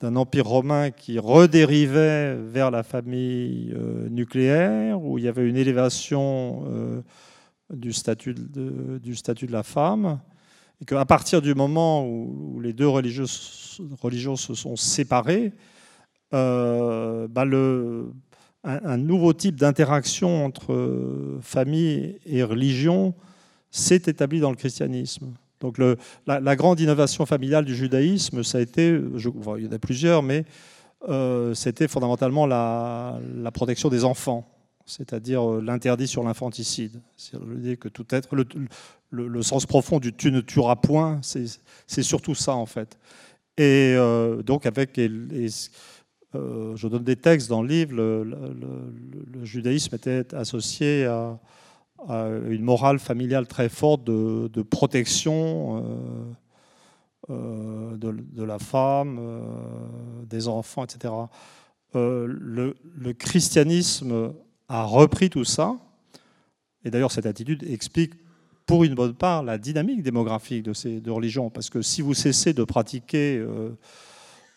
d'un 0.00 0.16
Empire 0.16 0.46
romain 0.46 0.90
qui 0.90 1.18
redérivait 1.18 2.36
vers 2.36 2.70
la 2.70 2.82
famille 2.82 3.74
euh, 3.76 4.08
nucléaire, 4.08 5.02
où 5.02 5.18
il 5.18 5.24
y 5.24 5.28
avait 5.28 5.46
une 5.46 5.58
élévation 5.58 6.64
euh, 6.68 7.02
du, 7.70 7.92
statut 7.92 8.32
de, 8.32 9.52
la 9.52 9.62
femme, 9.62 10.20
et 10.80 10.86
qu'à 10.86 11.04
partir 11.04 11.42
du 11.42 11.54
moment 11.54 12.08
où, 12.08 12.60
les 12.62 12.72
deux 12.72 12.88
religions, 12.88 13.26
se 13.26 14.54
sont 14.54 14.76
séparées, 14.76 15.52
euh, 15.52 15.69
bah 16.32 17.44
le, 17.44 18.12
un, 18.64 18.96
nouveau 18.96 19.32
type 19.32 19.56
d'interaction 19.56 20.44
entre 20.44 21.38
famille 21.40 22.18
et 22.26 22.42
religion 22.42 23.14
s'est 23.70 24.02
établi 24.06 24.40
dans 24.40 24.50
le 24.50 24.56
christianisme. 24.56 25.32
Donc 25.60 25.76
la, 26.26 26.56
grande 26.56 26.80
innovation 26.80 27.26
familiale 27.26 27.64
du 27.64 27.74
judaïsme, 27.74 28.42
ça 28.42 28.58
a 28.58 28.60
été, 28.60 28.88
il 28.88 29.64
y 29.64 29.68
en 29.68 29.72
a 29.72 29.78
plusieurs, 29.78 30.22
mais 30.22 30.44
euh, 31.08 31.54
c'était 31.54 31.88
fondamentalement 31.88 32.46
la, 32.46 33.20
protection 33.52 33.88
des 33.88 34.04
enfants, 34.04 34.48
c'est-à-dire 34.86 35.48
euh, 35.48 35.62
l'interdit 35.62 36.08
sur 36.08 36.22
l'infanticide. 36.22 37.00
C'est-à-dire 37.16 37.78
que 37.78 37.88
tout 37.88 38.06
être, 38.10 38.34
le, 39.10 39.42
sens 39.42 39.66
profond 39.66 39.98
du 39.98 40.14
tu 40.14 40.32
ne 40.32 40.40
tueras 40.40 40.76
point, 40.76 41.20
c'est 41.22 42.02
surtout 42.02 42.34
ça 42.34 42.54
en 42.54 42.66
fait. 42.66 42.98
Et 43.58 43.94
euh, 43.96 44.42
donc 44.42 44.64
avec, 44.64 44.98
je 46.32 46.86
donne 46.88 47.04
des 47.04 47.16
textes 47.16 47.48
dans 47.48 47.62
le 47.62 47.68
livre, 47.68 47.94
le 47.94 49.44
judaïsme 49.44 49.94
était 49.94 50.34
associé 50.34 51.04
à 51.04 51.38
une 52.08 52.62
morale 52.62 52.98
familiale 52.98 53.46
très 53.46 53.68
forte 53.68 54.04
de, 54.04 54.62
protection 54.62 55.84
euh, 57.28 57.30
euh, 57.30 57.96
de, 57.96 58.42
la 58.42 58.58
femme, 58.58 59.18
euh, 59.20 59.40
des 60.28 60.48
enfants, 60.48 60.84
etc. 60.84 61.12
Le, 61.94 62.74
christianisme 63.12 64.32
a 64.68 64.84
repris 64.84 65.30
tout 65.30 65.44
ça, 65.44 65.74
et 66.84 66.90
d'ailleurs 66.90 67.12
cette 67.12 67.26
attitude 67.26 67.64
explique 67.64 68.14
pour 68.66 68.84
une 68.84 68.94
bonne 68.94 69.14
part 69.14 69.42
la 69.42 69.58
dynamique 69.58 70.02
démographique 70.02 70.62
de 70.62 70.72
ces 70.72 71.00
deux 71.00 71.12
religions, 71.12 71.50
parce 71.50 71.70
que 71.70 71.82
si 71.82 72.02
vous 72.02 72.14
cessez 72.14 72.52
de 72.52 72.64
pratiquer 72.64 73.44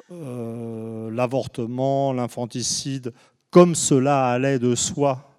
l'avortement, 0.10 2.14
l'infanticide, 2.14 3.14
comme 3.50 3.76
cela 3.76 4.28
allait 4.28 4.60
de 4.60 4.76
soi 4.76 5.30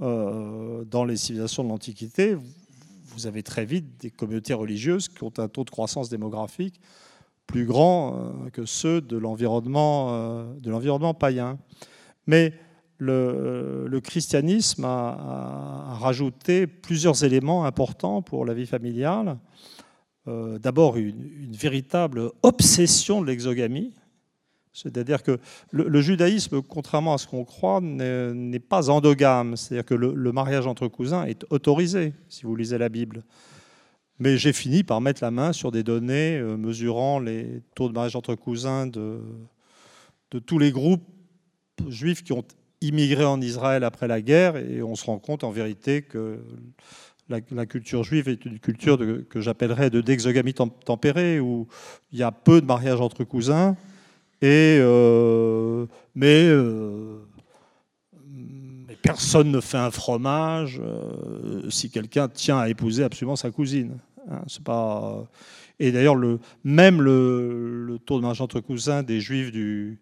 dans 0.00 1.04
les 1.04 1.16
civilisations 1.16 1.64
de 1.64 1.68
l'Antiquité, 1.68 2.36
vous 3.14 3.26
avez 3.26 3.42
très 3.42 3.64
vite 3.64 4.00
des 4.00 4.10
communautés 4.10 4.54
religieuses 4.54 5.08
qui 5.08 5.22
ont 5.22 5.32
un 5.38 5.48
taux 5.48 5.64
de 5.64 5.70
croissance 5.70 6.08
démographique 6.08 6.80
plus 7.46 7.66
grand 7.66 8.14
euh, 8.14 8.50
que 8.50 8.64
ceux 8.64 8.96
euh, 8.96 9.00
de 9.00 9.18
l'environnement 9.18 11.14
païen. 11.14 11.58
Mais 12.26 12.54
le, 12.98 14.00
christianisme 14.02 14.84
a, 14.84 15.96
rajouté 16.00 16.66
plusieurs 16.66 17.24
éléments 17.24 17.64
importants 17.64 18.22
pour 18.22 18.46
la 18.46 18.54
vie 18.54 18.66
familiale. 18.66 19.38
Euh, 20.28 20.58
d'abord, 20.58 20.96
une, 20.96 21.52
véritable 21.52 22.30
obsession 22.42 23.20
de 23.20 23.26
l'exogamie. 23.26 23.92
C'est-à-dire 24.72 25.22
que 25.22 25.38
le, 25.70 26.00
judaïsme, 26.00 26.62
contrairement 26.62 27.14
à 27.14 27.18
ce 27.18 27.26
qu'on 27.26 27.44
croit, 27.44 27.80
n'est 27.82 28.58
pas 28.58 28.88
endogame. 28.88 29.56
C'est-à-dire 29.56 29.84
que 29.84 29.94
le, 29.94 30.32
mariage 30.32 30.66
entre 30.66 30.88
cousins 30.88 31.24
est 31.24 31.44
autorisé, 31.50 32.14
si 32.28 32.44
vous 32.44 32.56
lisez 32.56 32.78
la 32.78 32.88
Bible. 32.88 33.24
Mais 34.18 34.38
j'ai 34.38 34.52
fini 34.52 34.84
par 34.84 35.00
mettre 35.00 35.22
la 35.22 35.30
main 35.30 35.52
sur 35.52 35.72
des 35.72 35.82
données 35.82 36.38
euh, 36.38 36.56
mesurant 36.56 37.18
les 37.18 37.62
taux 37.74 37.88
de 37.88 37.94
mariage 37.94 38.14
entre 38.14 38.34
cousins 38.36 38.86
de, 38.86 39.20
de 40.30 40.38
tous 40.38 40.58
les 40.58 40.70
groupes 40.70 41.02
juifs 41.88 42.22
qui 42.22 42.32
ont 42.32 42.44
immigré 42.82 43.24
en 43.24 43.40
Israël 43.40 43.84
après 43.84 44.08
la 44.08 44.20
guerre, 44.20 44.56
et 44.56 44.82
on 44.82 44.94
se 44.94 45.04
rend 45.04 45.18
compte 45.18 45.44
en 45.44 45.50
vérité 45.50 46.02
que 46.02 46.40
la, 47.50 47.66
culture 47.66 48.04
juive 48.04 48.28
est 48.28 48.44
une 48.44 48.58
culture 48.58 48.98
que 49.28 49.40
j'appellerais 49.40 49.90
de 49.90 50.00
d'exogamie 50.00 50.54
tempérée, 50.54 51.40
où 51.40 51.66
il 52.12 52.18
y 52.18 52.22
a 52.22 52.30
peu 52.30 52.60
de 52.60 52.66
mariages 52.66 53.00
entre 53.00 53.24
cousins, 53.24 53.76
et, 54.42 54.78
euh, 54.80 55.86
mais, 56.16 56.46
euh, 56.48 57.20
mais, 58.26 58.96
personne 59.00 59.52
ne 59.52 59.60
fait 59.60 59.78
un 59.78 59.92
fromage 59.92 60.80
euh, 60.82 61.70
si 61.70 61.90
quelqu'un 61.90 62.28
tient 62.28 62.58
à 62.58 62.68
épouser 62.68 63.04
absolument 63.04 63.36
sa 63.36 63.52
cousine. 63.52 63.98
Hein, 64.28 64.42
pas... 64.64 65.24
Et 65.78 65.92
d'ailleurs, 65.92 66.16
le, 66.16 66.40
même 66.64 67.00
le, 67.00 67.98
taux 68.04 68.16
de 68.16 68.22
mariage 68.22 68.40
entre 68.40 68.58
cousins 68.58 69.04
des 69.04 69.20
juifs 69.20 69.52
du, 69.52 70.00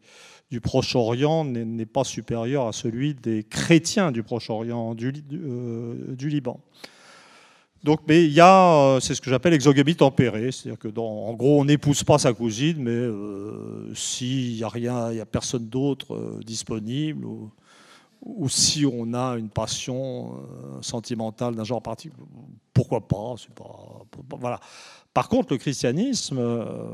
Proche-Orient 0.63 1.45
n'est 1.45 1.87
pas 1.87 2.05
supérieur 2.05 2.67
à 2.67 2.73
celui 2.73 3.15
des 3.15 3.45
chrétiens 3.45 4.11
du 4.11 4.23
Proche-Orient, 4.23 4.95
du 4.95 5.13
Liban. 6.29 6.61
Donc, 7.83 8.01
mais 8.07 8.25
il 8.25 8.33
y 8.33 8.41
a, 8.41 8.75
euh, 8.75 9.01
c'est 9.01 9.15
ce 9.15 9.23
que 9.23 9.31
j'appelle 9.31 9.53
l'exogamie 9.53 9.97
tempérée, 9.97 10.53
c'est-à-dire 10.53 10.79
que, 10.79 10.89
en 10.99 11.33
gros, 11.33 11.61
on 11.61 11.65
n'épouse 11.65 12.05
pas 12.05 12.19
sa 12.19 12.35
cousine, 12.35 12.77
mais 12.79 12.91
euh, 12.91 13.95
s'il 13.95 14.57
n'y 14.57 14.63
a 14.63 14.69
rien, 14.69 15.11
il 15.11 15.15
n'y 15.15 15.21
a 15.21 15.27
personne 15.27 15.67
d'autre 15.67 16.15
euh, 16.15 16.41
disponible, 16.45 17.25
ou, 17.25 18.49
si 18.51 18.85
on 18.85 19.15
a 19.15 19.39
une 19.39 19.49
passion 19.49 20.35
sentimentale 20.83 21.55
d'un 21.55 21.65
genre 21.65 21.81
particulier, 21.81 22.23
pourquoi 22.75 23.01
pas, 23.01 23.35
pas, 23.55 24.37
voilà. 24.39 24.61
Par 25.13 25.29
contre, 25.29 25.53
le 25.53 25.59
christianisme, 25.59 26.41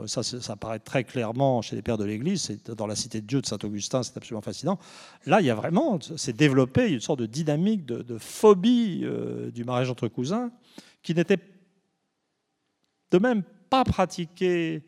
ça, 0.07 0.23
ça 0.23 0.53
apparaît 0.55 0.79
très 0.79 1.05
clairement 1.05 1.61
chez 1.61 1.77
les 1.77 1.83
pères 1.83 1.99
de 1.99 2.05
l'Église, 2.05 2.51
dans 2.65 2.87
la 2.87 2.97
cité 2.97 3.21
de 3.21 3.27
Dieu 3.27 3.43
de 3.43 3.47
Saint-Augustin, 3.47 4.03
c'est 4.03 4.17
absolument 4.17 4.41
fascinant. 4.41 4.79
Là, 5.27 5.43
il 5.43 5.47
y 5.47 5.51
a 5.51 5.55
vraiment, 5.55 5.99
c'est 6.17 6.35
développé 6.35 6.89
une 6.89 7.01
sorte 7.01 7.21
de 7.21 7.27
dynamique 7.27 7.85
de, 7.85 8.17
phobie 8.19 9.05
du 9.53 9.65
mariage 9.65 9.91
entre 9.91 10.09
cousins 10.09 10.51
qui 11.03 11.15
n'était 11.15 11.39
de 13.11 13.19
même 13.19 13.43
pas 13.71 13.85
pratiqué 13.85 14.83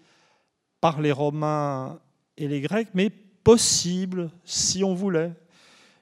par 0.80 1.00
les 1.00 1.12
Romains 1.12 2.00
et 2.36 2.48
les 2.48 2.60
Grecs, 2.60 2.88
mais 2.94 3.10
possible 3.10 4.30
si 4.44 4.84
on 4.84 4.94
voulait. 4.94 5.32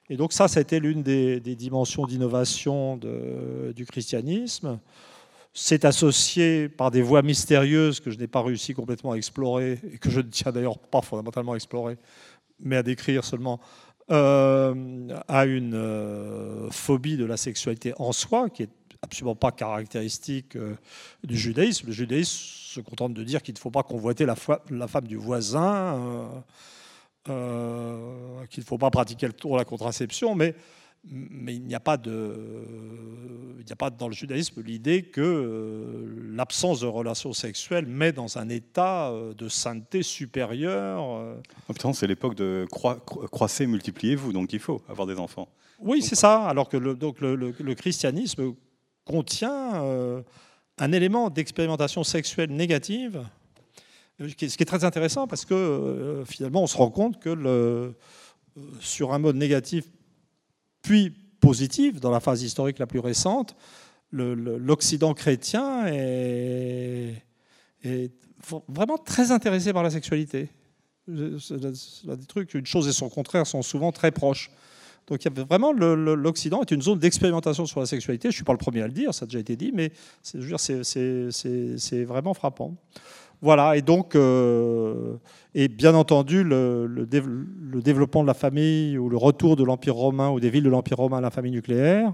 Et 0.09 0.17
donc 0.17 0.33
ça, 0.33 0.47
c'était 0.47 0.79
l'une 0.79 1.03
des, 1.03 1.39
dimensions 1.39 2.05
d'innovation 2.05 2.97
du 2.97 3.85
christianisme. 3.85 4.79
C'est 5.59 5.85
associé 5.85 6.69
par 6.69 6.91
des 6.91 7.01
voies 7.01 7.23
mystérieuses 7.23 7.99
que 7.99 8.11
je 8.11 8.19
n'ai 8.19 8.27
pas 8.27 8.43
réussi 8.43 8.75
complètement 8.75 9.13
à 9.13 9.15
explorer, 9.15 9.79
et 9.91 9.97
que 9.97 10.11
je 10.11 10.19
ne 10.19 10.29
tiens 10.29 10.51
d'ailleurs 10.51 10.77
pas 10.77 11.01
fondamentalement 11.01 11.53
à 11.53 11.55
explorer, 11.55 11.97
mais 12.59 12.75
à 12.77 12.83
décrire 12.83 13.25
seulement, 13.25 13.59
euh, 14.11 14.75
à 15.27 15.45
une 15.47 15.73
euh, 15.73 16.69
phobie 16.69 17.17
de 17.17 17.25
la 17.25 17.37
sexualité 17.37 17.95
en 17.97 18.11
soi, 18.11 18.51
qui 18.51 18.63
est 18.63 18.69
absolument 19.01 19.33
pas 19.33 19.51
caractéristique 19.51 20.55
euh, 20.57 20.75
du 21.23 21.35
judaïsme. 21.35 21.87
Le 21.87 21.93
judaïsme 21.93 22.35
se 22.35 22.79
contente 22.79 23.15
de 23.15 23.23
dire 23.23 23.41
qu'il 23.41 23.55
ne 23.55 23.59
faut 23.59 23.71
pas 23.71 23.81
convoiter 23.81 24.27
la, 24.27 24.35
femme 24.35 25.07
du 25.07 25.15
voisin, 25.15 26.29
qu'il 27.25 27.33
ne 27.33 28.63
faut 28.63 28.77
pas 28.77 28.91
pratiquer 28.91 29.25
le 29.25 29.33
tour 29.33 29.53
de 29.53 29.57
la 29.57 29.65
contraception, 29.65 30.35
mais, 30.35 30.53
mais 31.09 31.55
il 31.55 31.63
n'y 31.63 31.75
a 31.75 31.79
pas 31.79 31.97
de, 31.97 32.35
il 33.59 33.65
n'y 33.65 33.71
a 33.71 33.75
pas 33.75 33.89
dans 33.89 34.07
le 34.07 34.13
judaïsme 34.13 34.61
l'idée 34.61 35.03
que 35.03 36.05
l'absence 36.31 36.81
de 36.81 36.87
relations 36.87 37.33
sexuelles 37.33 37.85
met 37.85 38.11
dans 38.11 38.37
un 38.37 38.49
état 38.49 39.13
de 39.37 39.49
sainteté 39.49 40.03
supérieure. 40.03 41.01
En 41.01 41.93
c'est 41.93 42.07
l'époque 42.07 42.35
de 42.35 42.65
croisser, 42.69 43.67
multipliez-vous, 43.67 44.33
donc 44.33 44.53
il 44.53 44.59
faut 44.59 44.81
avoir 44.89 45.07
des 45.07 45.17
enfants. 45.17 45.47
Oui, 45.79 46.01
c'est 46.01 46.15
ça. 46.15 46.45
Alors 46.45 46.69
que 46.69 46.77
le, 46.77 46.95
donc 46.95 47.21
le, 47.21 47.35
le 47.35 47.75
christianisme 47.75 48.53
contient 49.07 49.83
euh, 49.83 50.21
un 50.77 50.91
élément 50.91 51.29
d'expérimentation 51.29 52.03
sexuelle 52.03 52.51
négative, 52.51 53.23
ce 54.19 54.33
qui 54.33 54.45
est 54.45 54.65
très 54.65 54.83
intéressant 54.83 55.27
parce 55.27 55.45
que 55.45 55.53
euh, 55.53 56.25
finalement 56.25 56.63
on 56.63 56.67
se 56.67 56.77
rend 56.77 56.89
compte 56.89 57.19
que 57.19 57.29
le, 57.29 57.49
euh, 57.49 57.91
sur 58.79 59.13
un 59.13 59.19
mode 59.19 59.35
négatif 59.35 59.85
puis 60.87 61.13
positif, 61.41 61.99
dans 61.99 62.11
la 62.11 62.21
phase 62.21 62.43
historique 62.43 62.79
la 62.79 62.87
plus 62.87 62.99
récente, 62.99 63.57
l'Occident 64.13 65.13
chrétien 65.13 65.85
est, 65.87 67.21
est, 67.83 68.13
vraiment 68.69 68.97
très 68.97 69.31
intéressé 69.31 69.73
par 69.73 69.83
la 69.83 69.89
sexualité. 69.89 70.47
Des 71.09 71.37
trucs, 72.25 72.53
une 72.53 72.65
chose 72.65 72.87
et 72.87 72.93
son 72.93 73.09
contraire 73.09 73.45
sont 73.45 73.61
souvent 73.63 73.91
très 73.91 74.11
proches. 74.11 74.49
Donc 75.07 75.21
vraiment 75.49 75.71
l'Occident 75.71 76.61
est 76.61 76.71
une 76.71 76.81
zone 76.81 76.99
d'expérimentation 76.99 77.65
sur 77.65 77.79
la 77.79 77.85
sexualité. 77.85 78.29
Je 78.29 78.33
ne 78.33 78.35
suis 78.35 78.43
pas 78.43 78.51
le 78.51 78.57
premier 78.57 78.81
à 78.81 78.87
le 78.87 78.93
dire, 78.93 79.13
ça 79.13 79.23
a 79.23 79.27
déjà 79.27 79.39
été 79.39 79.55
dit, 79.55 79.71
mais 79.73 79.91
c'est 80.21 82.03
vraiment 82.03 82.33
frappant. 82.33 82.75
Voilà, 83.41 83.77
et 83.77 83.83
donc, 83.83 84.15
euh, 84.15 85.15
et 85.53 85.67
bien 85.67 85.93
entendu, 85.93 86.43
le, 86.43 86.87
le, 86.87 87.05
développement 87.05 88.23
de 88.23 88.27
la 88.27 88.33
famille 88.33 88.97
ou 88.97 89.09
le 89.09 89.17
retour 89.17 89.55
de 89.55 89.63
l'Empire 89.63 89.93
romain 89.93 90.31
ou 90.31 90.39
des 90.39 90.49
villes 90.49 90.63
de 90.63 90.69
l'Empire 90.69 90.97
romain 90.97 91.19
à 91.19 91.21
la 91.21 91.29
famille 91.29 91.51
nucléaire 91.51 92.13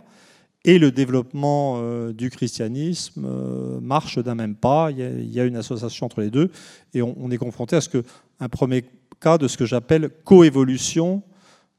et 0.65 0.79
le 0.79 0.91
développement 0.91 1.75
euh, 1.77 2.11
du 2.13 2.29
christianisme 2.29 3.25
euh, 3.25 3.79
marchent 3.81 4.19
d'un 4.19 4.35
même 4.35 4.55
pas. 4.55 4.91
Il 4.91 5.31
y, 5.31 5.39
a, 5.39 5.45
une 5.45 5.55
association 5.55 6.05
entre 6.05 6.21
les 6.21 6.29
deux, 6.29 6.51
et 6.93 7.01
on, 7.01 7.15
on 7.19 7.31
est 7.31 7.37
confronté 7.37 7.77
à 7.77 7.81
ce 7.81 7.89
que 7.89 8.03
un 8.41 8.49
premier 8.49 8.83
cas 9.21 9.37
de 9.37 9.47
ce 9.47 9.57
que 9.57 9.65
j'appelle 9.65 10.09
coévolution 10.25 11.23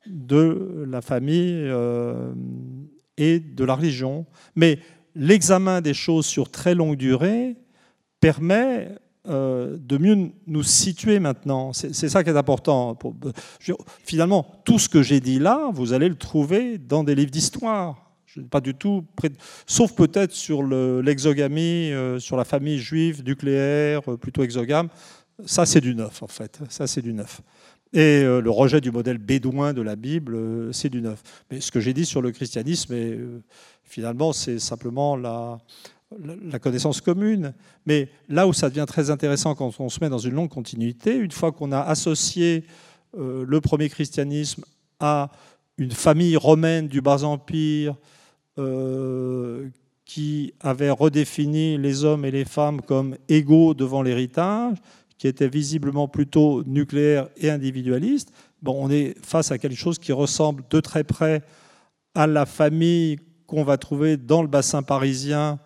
de 0.07 0.85
la 0.88 1.01
famille 1.01 1.55
euh, 1.67 2.33
et 3.17 3.40
de 3.40 3.64
la 3.64 3.75
religion. 3.75 4.27
Mais 4.57 4.79
l'examen 5.14 5.81
des 5.81 5.95
choses 5.95 6.27
sur 6.27 6.51
très 6.51 6.75
longue 6.75 6.97
durée 6.97 7.57
permet 8.21 8.88
euh, 9.27 9.79
de 9.81 9.97
mieux 9.97 10.33
nous 10.47 10.62
situer 10.62 11.19
maintenant. 11.19 11.73
C'est 11.73 12.09
ça 12.09 12.23
qui 12.23 12.31
est 12.31 12.37
important. 12.37 12.99
finalement, 14.05 14.47
tout 14.64 14.79
ce 14.79 14.88
que 14.88 15.03
j'ai 15.03 15.21
dit 15.21 15.38
là, 15.38 15.71
vous 15.73 15.93
allez 15.93 16.09
le 16.09 16.17
trouver 16.17 16.79
dans 16.79 17.05
des 17.05 17.14
livres 17.14 17.31
d'histoire. 17.31 18.01
Pas 18.51 18.61
du 18.61 18.75
tout, 18.75 19.05
sauf 19.64 19.95
peut-être 19.95 20.33
sur 20.33 20.64
l'exogamie, 20.64 21.93
euh, 21.93 22.19
sur 22.19 22.37
la 22.37 22.45
famille 22.45 22.79
juive 22.79 23.23
nucléaire, 23.25 24.03
plutôt 24.21 24.43
exogame. 24.43 24.88
Ça, 25.47 25.64
c'est 25.67 25.81
du 25.81 25.95
neuf, 25.95 26.23
en 26.23 26.27
fait. 26.27 26.61
Ça, 26.69 26.87
c'est 26.87 27.03
du 27.03 27.12
neuf. 27.12 27.40
Et 27.94 28.24
euh, 28.24 28.40
le 28.40 28.50
rejet 28.50 28.80
du 28.80 28.90
modèle 28.90 29.18
bédouin 29.18 29.72
de 29.72 29.80
la 29.80 29.94
Bible, 29.94 30.35
euh, 30.35 30.72
c'est 30.72 30.88
du 30.88 31.00
neuf. 31.00 31.22
Mais 31.50 31.61
ce 31.61 31.70
que 31.70 31.78
j'ai 31.78 31.94
dit 31.94 32.04
sur 32.04 32.20
le 32.22 32.33
christianisme, 32.33 32.92
euh, 32.92 33.38
finalement, 33.85 34.33
c'est 34.33 34.59
simplement 34.59 35.16
la, 35.16 35.59
la 36.18 36.59
connaissance 36.59 37.00
commune. 37.00 37.54
Mais 37.87 38.09
là 38.28 38.48
où 38.48 38.52
ça 38.52 38.68
devient 38.68 38.87
très 38.88 39.11
intéressant 39.11 39.54
quand 39.54 39.78
on 39.78 39.88
se 39.88 40.00
met 40.00 40.09
dans 40.09 40.18
une 40.18 40.35
longue 40.35 40.48
continuité, 40.48 41.14
une 41.14 41.30
fois 41.30 41.52
qu'on 41.52 41.70
a 41.70 41.80
associé 41.80 42.64
le 43.16 43.61
premier 43.61 43.88
christianisme 43.88 44.64
à 44.98 45.30
une 45.78 45.92
famille 45.92 46.37
romaine 46.37 46.88
du 46.88 47.00
Bas-Empire 47.00 47.94
qui 50.04 50.52
avait 50.59 50.90
redéfini 50.90 51.78
les 51.78 52.02
hommes 52.02 52.24
et 52.24 52.33
les 52.33 52.44
femmes 52.44 52.83
comme 52.83 53.16
égaux 53.28 53.72
devant 53.72 54.02
l'héritage, 54.02 54.78
qui 55.25 55.29
était 55.29 55.49
visiblement 55.49 56.07
plutôt 56.07 56.63
nucléaire 56.65 57.31
et 57.39 57.49
individualiste, 57.49 58.31
bon, 58.61 58.77
on 58.79 58.91
est 58.91 59.15
face 59.25 59.51
à 59.53 59.57
quelque 59.57 59.75
chose 59.75 59.99
qui 59.99 60.13
ressemble 60.13 60.65
de 60.69 60.81
très 60.81 61.03
près 61.03 61.43
à 62.15 62.27
la 62.27 62.45
famille 62.45 63.19
qu'on 63.47 63.65
va 63.65 63.79
trouver 63.79 64.19
dans 64.19 64.43
le 64.43 64.49
bassin 64.49 64.83
parisien 64.83 65.59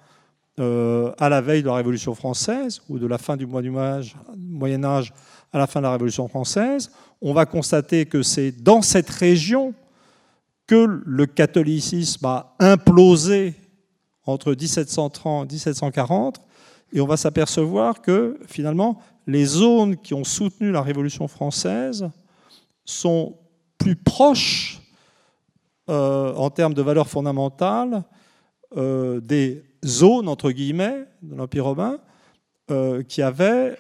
euh, 0.61 1.11
à 1.19 1.29
la 1.29 1.41
veille 1.41 1.63
de 1.63 1.67
la 1.67 1.75
Révolution 1.75 2.15
française 2.15 2.83
ou 2.89 3.01
de 3.01 3.09
la 3.09 3.19
fin 3.19 3.37
du 3.37 3.49
Moyen 3.49 4.85
Âge 4.85 5.13
à 5.53 5.59
la 5.59 5.67
fin 5.67 5.81
de 5.81 5.87
la 5.87 5.91
Révolution 5.91 6.29
française, 6.29 6.93
on 7.21 7.33
va 7.33 7.45
constater 7.45 8.07
que 8.07 8.23
c'est 8.23 8.53
dans 8.53 8.81
cette 8.81 9.11
région 9.11 9.75
que 10.69 11.03
le 11.05 11.27
catholicisme 11.27 12.25
a 12.27 12.55
implosé 12.61 13.57
entre 14.25 14.53
1730 14.53 15.51
et 15.51 15.55
1740, 15.55 16.43
et 16.93 17.01
on 17.01 17.07
va 17.07 17.17
s'apercevoir 17.17 18.01
que 18.01 18.39
finalement, 18.47 19.01
les 19.29 19.45
zones 19.45 19.97
qui 19.99 20.15
ont 20.15 20.25
soutenu 20.25 20.73
la 20.73 20.83
Révolution 20.83 21.29
française 21.29 22.11
sont 22.87 23.37
plus 23.77 23.95
proches 23.95 24.81
euh, 25.91 26.35
en 26.35 26.49
termes 26.49 26.73
de 26.73 26.81
valeurs 26.81 27.09
fondamentales 27.09 28.05
euh, 28.77 29.21
des 29.21 29.63
zones, 29.85 30.29
entre 30.29 30.51
guillemets, 30.51 31.05
de 31.23 31.37
l'Empire 31.37 31.67
romain, 31.67 31.99
euh, 32.71 33.03
qui 33.03 33.23
avaient 33.23 33.79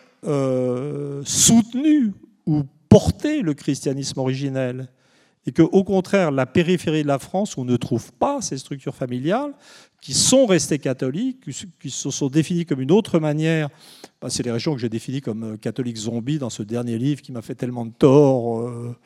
soutenu 1.25 2.13
ou 2.47 2.65
porté 2.89 3.41
le 3.43 3.55
christianisme 3.55 4.21
originel. 4.21 4.89
Et 5.47 5.53
que, 5.53 5.63
au 5.63 5.85
contraire, 5.85 6.31
la 6.31 6.45
périphérie 6.45 7.05
de 7.05 7.09
la 7.09 7.19
France, 7.19 7.57
où 7.57 7.63
on 7.63 7.65
ne 7.65 7.77
trouve 7.77 8.13
pas 8.13 8.43
ces 8.43 8.59
structures 8.59 8.95
familiales, 8.95 9.55
qui 10.01 10.15
sont 10.15 10.47
restées 10.47 10.79
catholiques, 10.79 11.41
qui 11.81 11.91
se 11.91 12.11
sont 12.11 12.29
définies 12.29 12.65
comme 12.65 12.81
une 12.81 12.93
autre 12.93 13.19
manière, 13.19 13.69
bah, 14.21 14.29
c'est 14.31 14.43
les 14.43 14.51
régions 14.51 14.75
que 14.75 14.81
j'ai 14.81 14.89
définies 14.89 15.21
comme 15.21 15.55
euh, 15.55 15.57
catholiques 15.57 15.97
zombies 15.97 16.39
dans 16.39 16.51
ce 16.51 16.63
dernier 16.63 16.99
livre 16.99 17.21
qui 17.21 17.33
m'a 17.33 17.43
fait 17.43 17.55
tellement 17.55 17.87
de 17.87 17.93
tort 17.93 18.61
euh, 18.61 18.97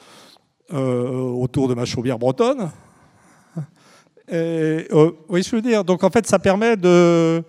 euh, 0.72 1.18
autour 1.18 1.68
de 1.68 1.74
ma 1.74 1.84
chaumière 1.84 2.18
bretonne. 2.18 2.70
oui, 4.30 5.42
je 5.42 5.50
veux 5.50 5.62
dire? 5.62 5.84
Donc 5.84 6.04
en 6.04 6.10
fait, 6.10 6.26
ça 6.26 6.38
permet 6.38 6.76
de. 6.76 7.42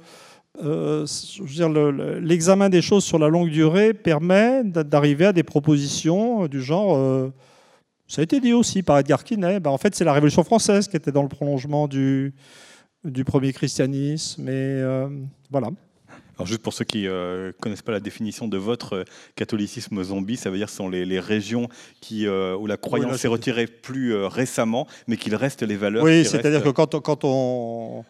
l'examen 2.22 2.70
des 2.70 2.82
choses 2.82 3.04
sur 3.04 3.20
la 3.20 3.28
longue 3.28 3.50
durée 3.50 3.94
permet 3.94 4.64
d'arriver 4.64 5.26
à 5.28 5.34
des 5.34 5.44
propositions 5.44 6.48
du 6.48 6.62
genre 6.62 7.32
ça 8.08 8.22
a 8.22 8.24
été 8.24 8.40
dit 8.40 8.54
aussi 8.54 8.84
par 8.84 9.00
Edgar 9.00 9.24
Quinet. 9.24 9.60
Ben, 9.60 9.72
en 9.72 9.78
fait, 9.78 9.96
c'est 9.96 10.04
la 10.04 10.14
Révolution 10.14 10.44
française 10.44 10.88
qui 10.88 10.96
était 10.96 11.12
dans 11.12 11.24
le 11.24 11.30
prolongement 11.30 11.88
du, 11.88 12.34
du 13.04 13.24
premier 13.24 13.54
christianisme. 13.54 14.44
Mais 14.44 14.52
euh, 14.54 15.10
voilà. 15.52 15.70
Alors 16.36 16.48
juste 16.48 16.62
pour 16.62 16.74
ceux 16.74 16.86
qui 16.86 17.04
ne 17.04 17.10
euh, 17.10 17.52
connaissent 17.60 17.84
pas 17.84 17.92
la 17.92 18.00
définition 18.00 18.48
de 18.48 18.58
votre 18.58 18.94
euh, 18.94 19.04
catholicisme 19.36 20.02
zombie, 20.04 20.36
ça 20.36 20.50
veut 20.50 20.58
dire 20.58 20.66
que 20.66 20.72
ce 20.72 20.78
sont 20.78 20.90
les, 20.90 21.20
régions 21.20 21.70
qui, 22.02 22.28
où 22.28 22.68
la 22.68 22.78
croyance 22.78 23.18
s'est 23.18 23.28
retirée 23.28 23.68
plus 23.68 24.16
récemment, 24.26 24.88
mais 25.08 25.18
qu'il 25.18 25.36
reste 25.36 25.62
les 25.62 25.76
valeurs. 25.76 26.04
Oui, 26.04 26.26
c'est-à-dire 26.26 26.64
que 26.64 26.70
quand, 26.70 27.00
quand 27.00 27.24
on, 27.24 28.04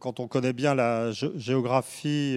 quand 0.00 0.20
on 0.20 0.26
connaît 0.26 0.52
bien 0.52 0.74
la 0.74 1.12
géographie 1.12 2.36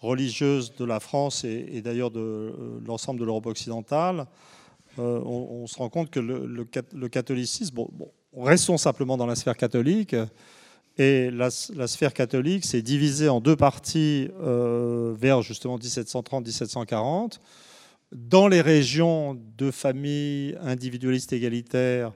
religieuse 0.00 0.74
de 0.74 0.84
la 0.84 0.98
France 0.98 1.44
et, 1.44 1.68
et 1.72 1.80
d'ailleurs 1.80 2.10
de 2.10 2.52
l'ensemble 2.84 3.20
de 3.20 3.24
l'Europe 3.24 3.46
occidentale, 3.46 4.26
on, 4.98 5.66
se 5.68 5.78
rend 5.78 5.88
compte 5.88 6.10
que 6.10 6.20
le, 6.20 7.08
catholicisme, 7.08 7.74
bon, 7.74 7.88
restons 8.36 8.78
simplement 8.78 9.16
dans 9.16 9.26
la 9.26 9.34
sphère 9.34 9.56
catholique, 9.56 10.16
et 10.98 11.30
la, 11.30 11.50
sphère 11.50 12.12
catholique 12.12 12.64
s'est 12.64 12.82
divisée 12.82 13.28
en 13.28 13.40
deux 13.40 13.56
parties 13.56 14.28
euh, 14.42 15.14
vers 15.18 15.40
justement 15.40 15.78
1730-1740. 15.78 17.38
Dans 18.12 18.46
les 18.46 18.60
régions 18.60 19.40
de 19.56 19.70
familles 19.70 20.56
individualistes 20.60 21.32
égalitaires, 21.32 22.12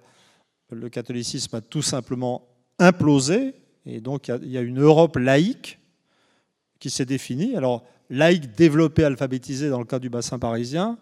le 0.71 0.91
catholicisme 0.91 1.57
a 1.57 1.61
tout 1.63 1.81
simplement 1.81 2.49
implosé, 2.79 3.55
et 3.87 4.01
donc 4.01 4.29
il 4.29 4.51
y, 4.51 4.59
a 4.59 4.61
une 4.61 4.81
Europe 4.81 5.17
laïque 5.17 5.79
qui 6.81 6.91
s'est 6.91 7.07
définie. 7.07 7.57
Alors, 7.57 7.85
laïque 8.11 8.55
développée, 8.55 9.05
alphabétisée 9.05 9.71
dans 9.71 9.79
le 9.79 9.87
cas 9.87 9.99
du 9.99 10.11
bassin 10.11 10.39
parisien, 10.39 10.99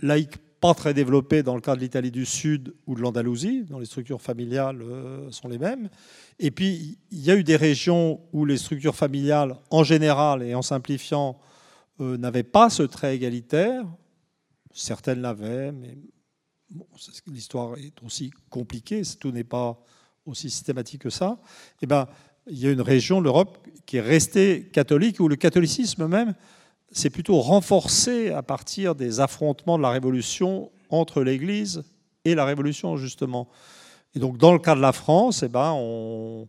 laïque 0.00 0.38
pas 0.64 0.72
très 0.72 0.94
développé 0.94 1.42
dans 1.42 1.56
le 1.56 1.60
cas 1.60 1.76
de 1.76 1.80
l'Italie 1.80 2.10
du 2.10 2.24
Sud 2.24 2.74
ou 2.86 2.94
de 2.94 3.02
l'Andalousie, 3.02 3.64
dont 3.64 3.78
les 3.78 3.84
structures 3.84 4.22
familiales 4.22 4.80
euh, 4.80 5.30
sont 5.30 5.46
les 5.46 5.58
mêmes. 5.58 5.90
Et 6.38 6.50
puis, 6.50 6.96
il 7.10 7.20
y 7.20 7.30
a 7.30 7.36
eu 7.36 7.44
des 7.44 7.56
régions 7.56 8.22
où 8.32 8.46
les 8.46 8.56
structures 8.56 8.94
familiales, 8.94 9.58
en 9.68 9.84
général 9.84 10.42
et 10.42 10.54
en 10.54 10.62
simplifiant, 10.62 11.38
euh, 12.00 12.16
n'avaient 12.16 12.44
pas 12.44 12.70
ce 12.70 12.82
trait 12.82 13.14
égalitaire. 13.14 13.84
Certaines 14.72 15.20
l'avaient, 15.20 15.70
mais 15.70 15.98
l'histoire 17.26 17.76
est 17.76 18.02
aussi 18.02 18.30
compliquée, 18.48 19.02
tout 19.20 19.32
n'est 19.32 19.44
pas 19.44 19.78
aussi 20.24 20.48
systématique 20.48 21.02
que 21.02 21.10
ça. 21.10 21.36
Et 21.42 21.80
eh 21.82 21.86
ben, 21.86 22.08
il 22.46 22.58
y 22.58 22.66
a 22.66 22.70
une 22.70 22.80
région, 22.80 23.20
l'Europe, 23.20 23.68
qui 23.84 23.98
est 23.98 24.00
restée 24.00 24.70
catholique, 24.72 25.20
où 25.20 25.28
le 25.28 25.36
catholicisme 25.36 26.06
même 26.06 26.34
c'est 26.94 27.10
plutôt 27.10 27.40
renforcé 27.40 28.30
à 28.30 28.42
partir 28.42 28.94
des 28.94 29.18
affrontements 29.18 29.76
de 29.76 29.82
la 29.82 29.90
Révolution 29.90 30.70
entre 30.90 31.22
l'Église 31.22 31.82
et 32.24 32.36
la 32.36 32.44
Révolution, 32.44 32.96
justement. 32.96 33.48
Et 34.14 34.20
donc, 34.20 34.38
dans 34.38 34.52
le 34.52 34.60
cas 34.60 34.76
de 34.76 34.80
la 34.80 34.92
France, 34.92 35.42
eh 35.42 35.48
ben, 35.48 35.72
on, 35.72 36.46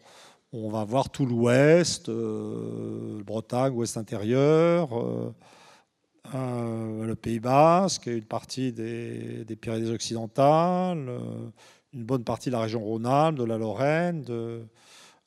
va 0.53 0.85
voir 0.85 1.09
tout 1.09 1.25
l'Ouest, 1.25 2.09
euh, 2.09 3.23
Bretagne, 3.25 3.73
Ouest 3.73 3.97
intérieur, 3.97 4.95
euh, 4.97 5.33
euh, 6.35 7.05
le 7.05 7.15
Pays 7.15 7.39
Basque, 7.39 8.05
une 8.05 8.23
partie 8.23 8.71
des, 8.71 9.45
des 9.45 9.55
Pyrénées 9.55 9.89
occidentales, 9.89 11.09
une 11.91 12.03
bonne 12.03 12.23
partie 12.23 12.49
de 12.49 12.53
la 12.53 12.61
région 12.61 12.81
Rhône-Alpes, 12.81 13.37
de 13.37 13.43
la 13.43 13.57
Lorraine, 13.57 14.21
de, 14.21 14.61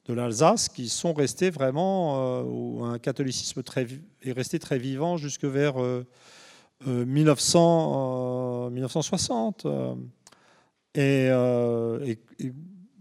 de 0.09 0.14
l'Alsace 0.14 0.68
qui 0.68 0.88
sont 0.88 1.12
restés 1.12 1.51
vraiment, 1.51 2.40
euh, 2.40 2.42
où 2.44 2.85
un 2.85 2.99
catholicisme 2.99 3.62
très, 3.62 3.87
est 4.23 4.33
resté 4.33 4.59
très 4.59 4.79
vivant 4.79 5.16
jusque 5.16 5.44
vers 5.44 5.77
1900, 6.87 8.71
1960. 8.71 9.66
Et, 10.94 11.29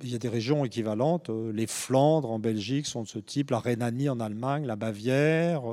il 0.04 0.12
y 0.12 0.16
a 0.16 0.20
des 0.20 0.30
régions 0.30 0.64
équivalentes. 0.64 1.30
Les 1.30 1.66
Flandres 1.66 2.30
en 2.32 2.40
Belgique 2.40 2.86
sont 2.86 3.04
de 3.04 3.08
ce 3.08 3.20
type, 3.20 3.50
la 3.52 3.60
Rhénanie 3.60 4.10
en 4.10 4.20
Allemagne, 4.20 4.66
la 4.66 4.76
Bavière, 4.76 5.64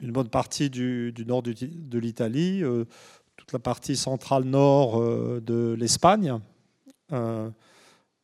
une 0.00 0.12
bonne 0.12 0.28
partie 0.28 0.70
du, 0.70 1.12
nord 1.26 1.42
de 1.42 1.98
l'Italie, 1.98 2.62
euh, 2.62 2.84
toute 3.36 3.52
la 3.52 3.58
partie 3.58 3.96
centrale 3.96 4.44
nord 4.44 5.00
euh, 5.00 5.40
de 5.44 5.74
l'Espagne 5.78 6.38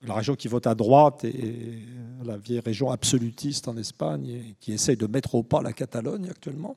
la 0.07 0.15
région 0.15 0.35
qui 0.35 0.49
vote 0.49 0.67
à 0.67 0.75
droite 0.75 1.25
et 1.25 1.79
la 2.25 2.37
vieille 2.37 2.61
région 2.61 2.91
absolutiste 2.91 3.69
en 3.69 3.77
Espagne 3.77 4.55
qui 4.61 4.73
essaye 4.73 4.97
de 4.97 5.07
mettre 5.07 5.35
au 5.35 5.43
pas 5.43 5.63
la 5.63 5.73
Catalogne 5.73 6.29
actuellement, 6.31 6.77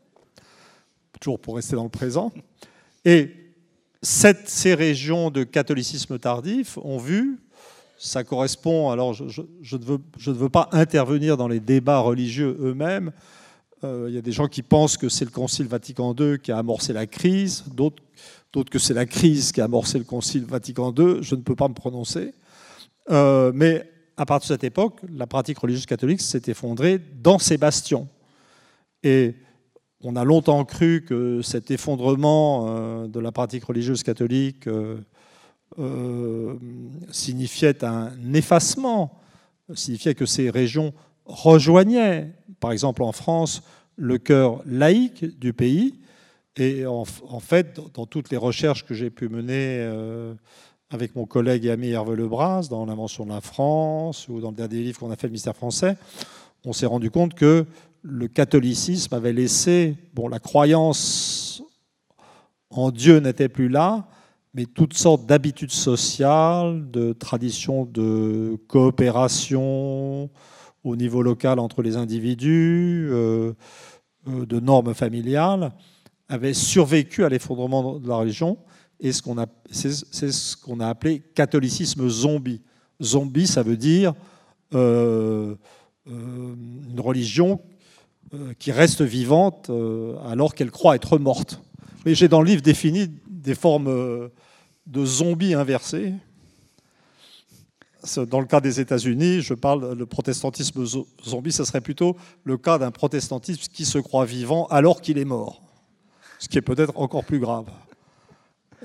toujours 1.20 1.40
pour 1.40 1.56
rester 1.56 1.76
dans 1.76 1.84
le 1.84 1.90
présent. 1.90 2.32
Et 3.06 3.32
ces 4.02 4.74
régions 4.74 5.30
de 5.30 5.44
catholicisme 5.44 6.20
tardif 6.20 6.78
ont 6.84 6.98
vu, 6.98 7.40
ça 7.98 8.24
correspond, 8.24 8.92
alors 8.92 9.14
je, 9.14 9.24
ne, 9.42 10.34
veux, 10.34 10.50
pas 10.50 10.70
intervenir 10.72 11.38
dans 11.38 11.48
les 11.48 11.60
débats 11.60 12.00
religieux 12.00 12.58
eux-mêmes, 12.62 13.12
euh, 13.84 14.08
il 14.10 14.16
y 14.16 14.18
a 14.18 14.22
des 14.22 14.32
gens 14.32 14.48
qui 14.48 14.64
pensent 14.64 14.98
que 14.98 15.10
c'est 15.10 15.26
le 15.26 15.32
Concile 15.32 15.68
Vatican 15.68 16.16
II 16.18 16.40
qui 16.40 16.52
a 16.52 16.58
amorcé 16.58 16.94
la 16.94 17.06
crise, 17.06 17.64
d'autres 17.74 18.02
que 18.72 18.80
c'est 18.80 18.94
la 18.94 19.06
crise 19.06 19.52
qui 19.52 19.62
a 19.62 19.66
amorcé 19.66 20.00
le 20.00 20.04
Concile 20.04 20.46
Vatican 20.46 20.94
II, 20.98 21.18
je 21.22 21.36
ne 21.36 21.42
peux 21.42 21.56
pas 21.56 21.68
me 21.68 21.76
prononcer. 21.76 22.34
Euh, 23.10 23.52
mais 23.54 23.90
à 24.18 24.26
partir 24.26 24.50
de 24.50 24.54
cette 24.54 24.64
époque, 24.64 25.00
la 25.12 25.28
pratique 25.28 25.60
religieuse 25.60 25.86
catholique 25.86 26.22
s'est 26.22 26.42
effondrée 26.48 27.00
dans 27.22 27.40
ces 27.40 27.58
bastions. 27.58 28.08
Et 29.04 29.36
on 30.04 30.16
a 30.16 30.24
longtemps 30.24 30.64
cru 30.66 31.06
que 31.08 31.42
cet 31.42 31.72
effondrement 31.72 32.66
euh, 32.68 33.08
de 33.08 33.20
la 33.20 33.32
pratique 33.32 33.64
religieuse 33.66 34.04
catholique 34.04 34.68
euh, 34.68 36.56
signifiait 37.12 37.84
un 37.84 38.12
effacement, 38.34 39.20
signifiait 39.74 40.16
que 40.16 40.26
ces 40.26 40.50
régions 40.50 40.94
rejoignaient, 41.26 42.34
par 42.60 42.72
exemple 42.72 43.04
en 43.04 43.12
France, 43.12 43.62
le 43.96 44.18
cœur 44.18 44.62
laïque 44.66 45.40
du 45.40 45.54
pays. 45.54 46.00
Et 46.56 46.88
en, 46.88 47.06
fait, 47.06 47.80
dans 47.94 48.08
toutes 48.08 48.32
les 48.32 48.38
recherches 48.38 48.84
que 48.84 48.96
j'ai 48.96 49.12
pu 49.12 49.30
mener 49.30 49.88
avec 50.90 51.16
mon 51.16 51.26
collègue 51.26 51.66
et 51.66 51.72
ami 51.72 51.90
Hervé 51.90 52.16
Lebras 52.16 52.68
dans 52.70 52.86
l'invention 52.86 53.26
de 53.26 53.32
la 53.32 53.42
France 53.42 54.28
ou 54.30 54.40
dans 54.40 54.52
le 54.52 54.56
dernier 54.56 54.82
livre 54.82 55.00
qu'on 55.00 55.12
a 55.12 55.16
fait, 55.16 55.28
le 55.28 55.34
mystère 55.34 55.56
français, 55.56 55.98
on 56.66 56.74
s'est 56.74 56.86
rendu 56.86 57.12
compte 57.12 57.34
que 57.34 57.66
le 58.04 58.28
catholicisme 58.28 59.14
avait 59.14 59.34
laissé, 59.34 59.96
bon, 60.14 60.28
la 60.28 60.40
croyance 60.40 61.62
en 62.70 62.92
Dieu 62.92 63.20
n'était 63.20 63.50
plus 63.50 63.68
là, 63.68 64.08
mais 64.54 64.66
toutes 64.66 64.94
sortes 64.94 65.26
d'habitudes 65.26 65.72
sociales, 65.72 66.90
de 66.90 67.12
traditions 67.14 67.86
de 67.86 68.58
coopération 68.68 70.30
au 70.84 70.96
niveau 70.96 71.22
local 71.22 71.60
entre 71.60 71.82
les 71.82 71.98
individus, 71.98 73.10
euh, 73.12 73.54
euh, 74.30 74.46
de 74.46 74.60
normes 74.60 74.94
familiales, 74.94 75.72
avaient 76.30 76.54
survécu 76.54 77.26
à 77.26 77.30
l'effondrement 77.30 78.00
de 78.00 78.08
la 78.08 78.16
religion 78.16 78.58
et 79.00 79.12
c'est, 79.12 80.32
ce 80.32 80.58
qu'on 80.58 80.80
a 80.80 80.88
appelé 80.88 81.22
catholicisme 81.36 82.08
zombie. 82.10 82.62
Zombie, 83.02 83.48
ça 83.48 83.62
veut 83.62 83.78
dire 83.78 84.14
euh, 84.74 85.56
euh, 86.08 86.56
une 86.90 87.00
religion 87.00 87.62
qui 88.60 88.74
reste 88.74 89.02
vivante 89.04 89.72
alors 90.26 90.54
qu'elle 90.54 90.72
croit 90.72 90.98
être 90.98 91.18
morte. 91.18 91.62
Mais 92.06 92.14
j'ai 92.14 92.28
dans 92.28 92.42
le 92.42 92.48
livre 92.48 92.62
défini 92.62 93.08
des 93.30 93.56
formes 93.56 94.30
de 94.86 95.06
zombies 95.06 95.54
inversés. 95.54 96.14
Dans 98.30 98.40
le 98.40 98.46
cas 98.46 98.60
des 98.60 98.80
États-Unis, 98.80 99.42
je 99.42 99.54
parle 99.54 99.94
le 99.94 100.06
protestantisme 100.06 100.86
zombie, 101.26 101.52
ce 101.52 101.64
serait 101.64 101.82
plutôt 101.82 102.16
le 102.44 102.58
cas 102.58 102.78
d'un 102.78 102.92
protestantisme 102.92 103.64
qui 103.74 103.86
se 103.86 103.98
croit 103.98 104.26
vivant 104.26 104.66
alors 104.68 105.02
qu'il 105.02 105.18
est 105.18 105.26
mort, 105.26 105.62
ce 106.40 106.48
qui 106.48 106.58
est 106.58 106.62
peut-être 106.62 106.94
encore 106.96 107.26
plus 107.26 107.40
grave. 107.40 107.66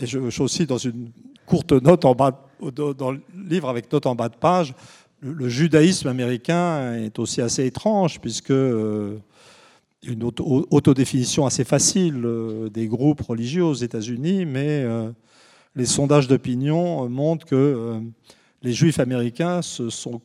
Et 0.00 0.06
je, 0.06 0.30
suis 0.30 0.42
aussi 0.42 0.66
dans 0.66 0.78
une 0.78 1.10
courte 1.46 1.72
note 1.72 2.04
en 2.04 2.14
bas, 2.14 2.48
dans 2.60 3.10
le 3.10 3.20
livre 3.34 3.68
avec 3.68 3.92
note 3.92 4.06
en 4.06 4.14
bas 4.14 4.28
de 4.28 4.36
page, 4.36 4.74
le, 5.20 5.48
judaïsme 5.48 6.08
américain 6.08 6.94
est 6.94 7.18
aussi 7.18 7.40
assez 7.40 7.66
étrange 7.66 8.20
puisque 8.20 8.50
euh, 8.50 9.18
une 10.02 10.24
autodéfinition 10.24 11.46
assez 11.46 11.64
facile 11.64 12.22
euh, 12.24 12.68
des 12.68 12.88
groupes 12.88 13.20
religieux 13.20 13.64
aux 13.64 13.74
États-Unis, 13.74 14.46
mais 14.46 14.82
euh, 14.82 15.10
les 15.76 15.86
sondages 15.86 16.26
d'opinion 16.26 17.08
montrent 17.08 17.46
que 17.46 18.00
les 18.62 18.72
juifs 18.72 18.98
américains 18.98 19.62
se 19.62 19.90
sont 19.90 20.20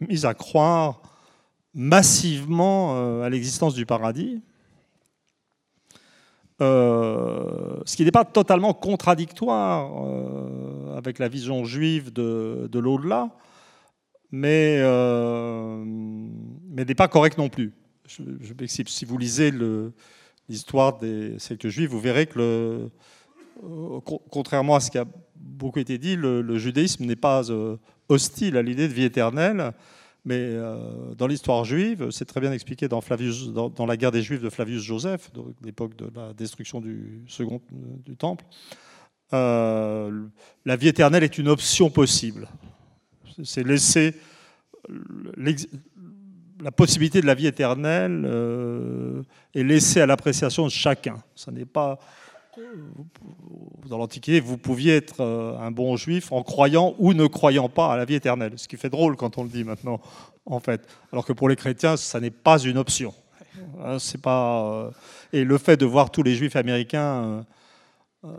mis 0.00 0.24
à 0.24 0.34
croire 0.34 1.02
massivement 1.74 3.22
à 3.22 3.30
l'existence 3.30 3.74
du 3.74 3.86
paradis 3.86 4.42
euh, 6.62 7.80
ce 7.84 7.96
qui 7.96 8.04
n'est 8.04 8.12
pas 8.12 8.24
totalement 8.24 8.72
contradictoire 8.72 9.90
euh, 10.06 10.96
avec 10.96 11.18
la 11.18 11.28
vision 11.28 11.64
juive 11.64 12.12
de, 12.12 12.78
l'au-delà, 12.78 13.30
mais, 14.30 14.78
euh, 14.80 15.82
mais 15.84 16.84
n'est 16.84 16.94
pas 16.94 17.08
correct 17.08 17.36
non 17.36 17.48
plus. 17.48 17.72
Si 18.06 19.04
vous 19.04 19.18
lisez 19.18 19.52
l'histoire 20.48 20.98
des 20.98 21.36
sectes 21.40 21.68
juives, 21.68 21.90
vous 21.90 22.00
verrez 22.00 22.26
que, 22.26 22.88
contrairement 24.30 24.76
à 24.76 24.80
ce 24.80 24.90
qui 24.90 24.98
a 24.98 25.06
beaucoup 25.34 25.80
été 25.80 25.98
dit, 25.98 26.14
le 26.14 26.58
judaïsme 26.58 27.06
n'est 27.06 27.16
pas 27.16 27.42
hostile 28.08 28.56
à 28.56 28.62
l'idée 28.62 28.86
de 28.86 28.92
vie 28.92 29.04
éternelle. 29.04 29.72
Mais 30.24 30.38
euh, 30.38 31.14
dans 31.16 31.26
l'histoire 31.26 31.64
juive, 31.64 32.10
c'est 32.10 32.24
très 32.24 32.40
bien 32.40 32.52
expliqué 32.52 32.86
dans, 32.86 33.02
la 33.86 33.96
guerre 33.96 34.12
des 34.12 34.22
Juifs 34.22 34.40
de 34.40 34.50
Flavius 34.50 34.82
Joseph, 34.82 35.30
l'époque 35.64 35.96
de 35.96 36.08
la 36.14 36.32
destruction 36.32 36.80
du 36.80 37.24
second 37.26 37.60
euh, 37.72 37.76
du 38.04 38.16
temple. 38.16 38.44
Euh, 39.32 40.26
la 40.64 40.76
vie 40.76 40.88
éternelle 40.88 41.24
est 41.24 41.38
une 41.38 41.48
option 41.48 41.90
possible. 41.90 42.46
C'est 43.42 43.66
laisser 43.66 44.14
la 46.60 46.70
possibilité 46.70 47.20
de 47.20 47.26
la 47.26 47.34
vie 47.34 47.46
éternelle 47.46 49.24
est 49.54 49.62
laissée 49.62 50.00
à 50.00 50.06
l'appréciation 50.06 50.64
de 50.64 50.70
chacun. 50.70 51.16
Ça 51.34 51.50
n'est 51.50 51.64
pas 51.64 51.98
dans 53.88 53.98
l'Antiquité, 53.98 54.40
vous 54.40 54.58
pouviez 54.58 54.96
être 54.96 55.20
euh, 55.20 55.58
un 55.58 55.70
bon 55.70 55.96
juif 55.96 56.32
en 56.32 56.42
croyant 56.42 56.94
ou 56.98 57.14
ne 57.14 57.26
croyant 57.26 57.68
pas 57.68 57.92
à 57.92 57.96
la 57.96 58.04
vie 58.04 58.14
éternelle. 58.14 58.52
Ce 58.56 58.68
qui 58.68 58.76
fait 58.76 58.90
drôle 58.90 59.16
quand 59.16 59.38
on 59.38 59.44
le 59.44 59.48
dit 59.48 59.64
maintenant, 59.64 60.00
en 60.44 60.60
fait. 60.60 60.86
Alors 61.12 61.24
que 61.24 61.32
pour 61.32 61.48
les 61.48 61.56
chrétiens, 61.56 61.96
ça 61.96 62.20
n'est 62.20 62.30
pas 62.30 62.58
une 62.58 62.76
option. 62.78 63.14
Hein, 63.80 63.98
c'est 63.98 64.20
pas, 64.20 64.64
euh, 64.64 64.90
et 65.32 65.44
le 65.44 65.58
fait 65.58 65.76
de 65.76 65.86
voir 65.86 66.10
tous 66.10 66.22
les 66.22 66.34
juifs 66.34 66.56
américains 66.56 67.44
euh, 68.24 68.30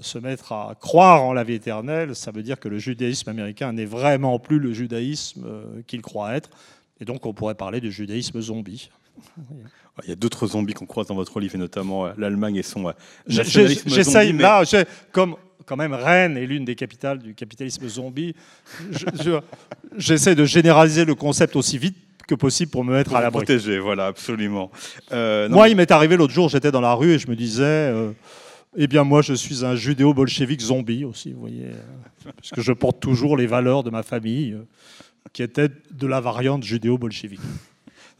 se 0.00 0.18
mettre 0.18 0.52
à 0.52 0.74
croire 0.78 1.22
en 1.22 1.32
la 1.32 1.44
vie 1.44 1.54
éternelle, 1.54 2.14
ça 2.14 2.30
veut 2.30 2.42
dire 2.42 2.60
que 2.60 2.68
le 2.68 2.78
judaïsme 2.78 3.28
américain 3.30 3.72
n'est 3.72 3.86
vraiment 3.86 4.38
plus 4.38 4.58
le 4.58 4.72
judaïsme 4.72 5.46
qu'il 5.86 6.00
croit 6.02 6.34
être. 6.34 6.50
Et 7.00 7.04
donc 7.04 7.26
on 7.26 7.32
pourrait 7.32 7.54
parler 7.54 7.80
de 7.80 7.90
judaïsme 7.90 8.40
zombie. 8.40 8.90
Il 10.04 10.10
y 10.10 10.12
a 10.12 10.16
d'autres 10.16 10.46
zombies 10.46 10.74
qu'on 10.74 10.86
croise 10.86 11.06
dans 11.06 11.14
votre 11.14 11.40
livre, 11.40 11.54
et 11.54 11.58
notamment 11.58 12.06
euh, 12.06 12.12
l'Allemagne 12.18 12.56
et 12.56 12.62
son 12.62 12.88
euh, 12.88 12.92
J'essaye, 13.26 14.32
là, 14.32 14.62
comme 15.12 15.36
quand 15.66 15.76
même 15.76 15.94
Rennes 15.94 16.36
est 16.36 16.46
l'une 16.46 16.64
des 16.64 16.74
capitales 16.74 17.18
du 17.18 17.34
capitalisme 17.34 17.86
zombie, 17.88 18.34
j'essaie 19.96 20.34
de 20.34 20.44
généraliser 20.44 21.04
le 21.04 21.14
concept 21.14 21.54
aussi 21.54 21.78
vite 21.78 21.96
que 22.26 22.34
possible 22.34 22.70
pour 22.70 22.84
me 22.84 22.92
mettre 22.92 23.14
à 23.14 23.20
l'abri. 23.20 23.44
protéger, 23.44 23.78
voilà, 23.78 24.06
absolument. 24.06 24.70
Euh, 25.12 25.48
moi, 25.48 25.68
il 25.68 25.76
m'est 25.76 25.90
arrivé 25.90 26.16
l'autre 26.16 26.32
jour, 26.32 26.48
j'étais 26.48 26.72
dans 26.72 26.80
la 26.80 26.94
rue 26.94 27.12
et 27.12 27.18
je 27.18 27.28
me 27.28 27.36
disais, 27.36 27.92
eh 28.76 28.86
bien, 28.86 29.04
moi, 29.04 29.22
je 29.22 29.34
suis 29.34 29.64
un 29.64 29.76
judéo-bolchevique 29.76 30.60
zombie 30.60 31.04
aussi, 31.04 31.32
vous 31.32 31.40
voyez, 31.40 31.66
parce 32.24 32.50
que 32.50 32.62
je 32.62 32.72
porte 32.72 33.00
toujours 33.00 33.36
les 33.36 33.46
valeurs 33.46 33.82
de 33.82 33.90
ma 33.90 34.02
famille, 34.02 34.56
qui 35.32 35.42
étaient 35.42 35.68
de 35.68 36.06
la 36.06 36.20
variante 36.20 36.64
judéo-bolchevique. 36.64 37.40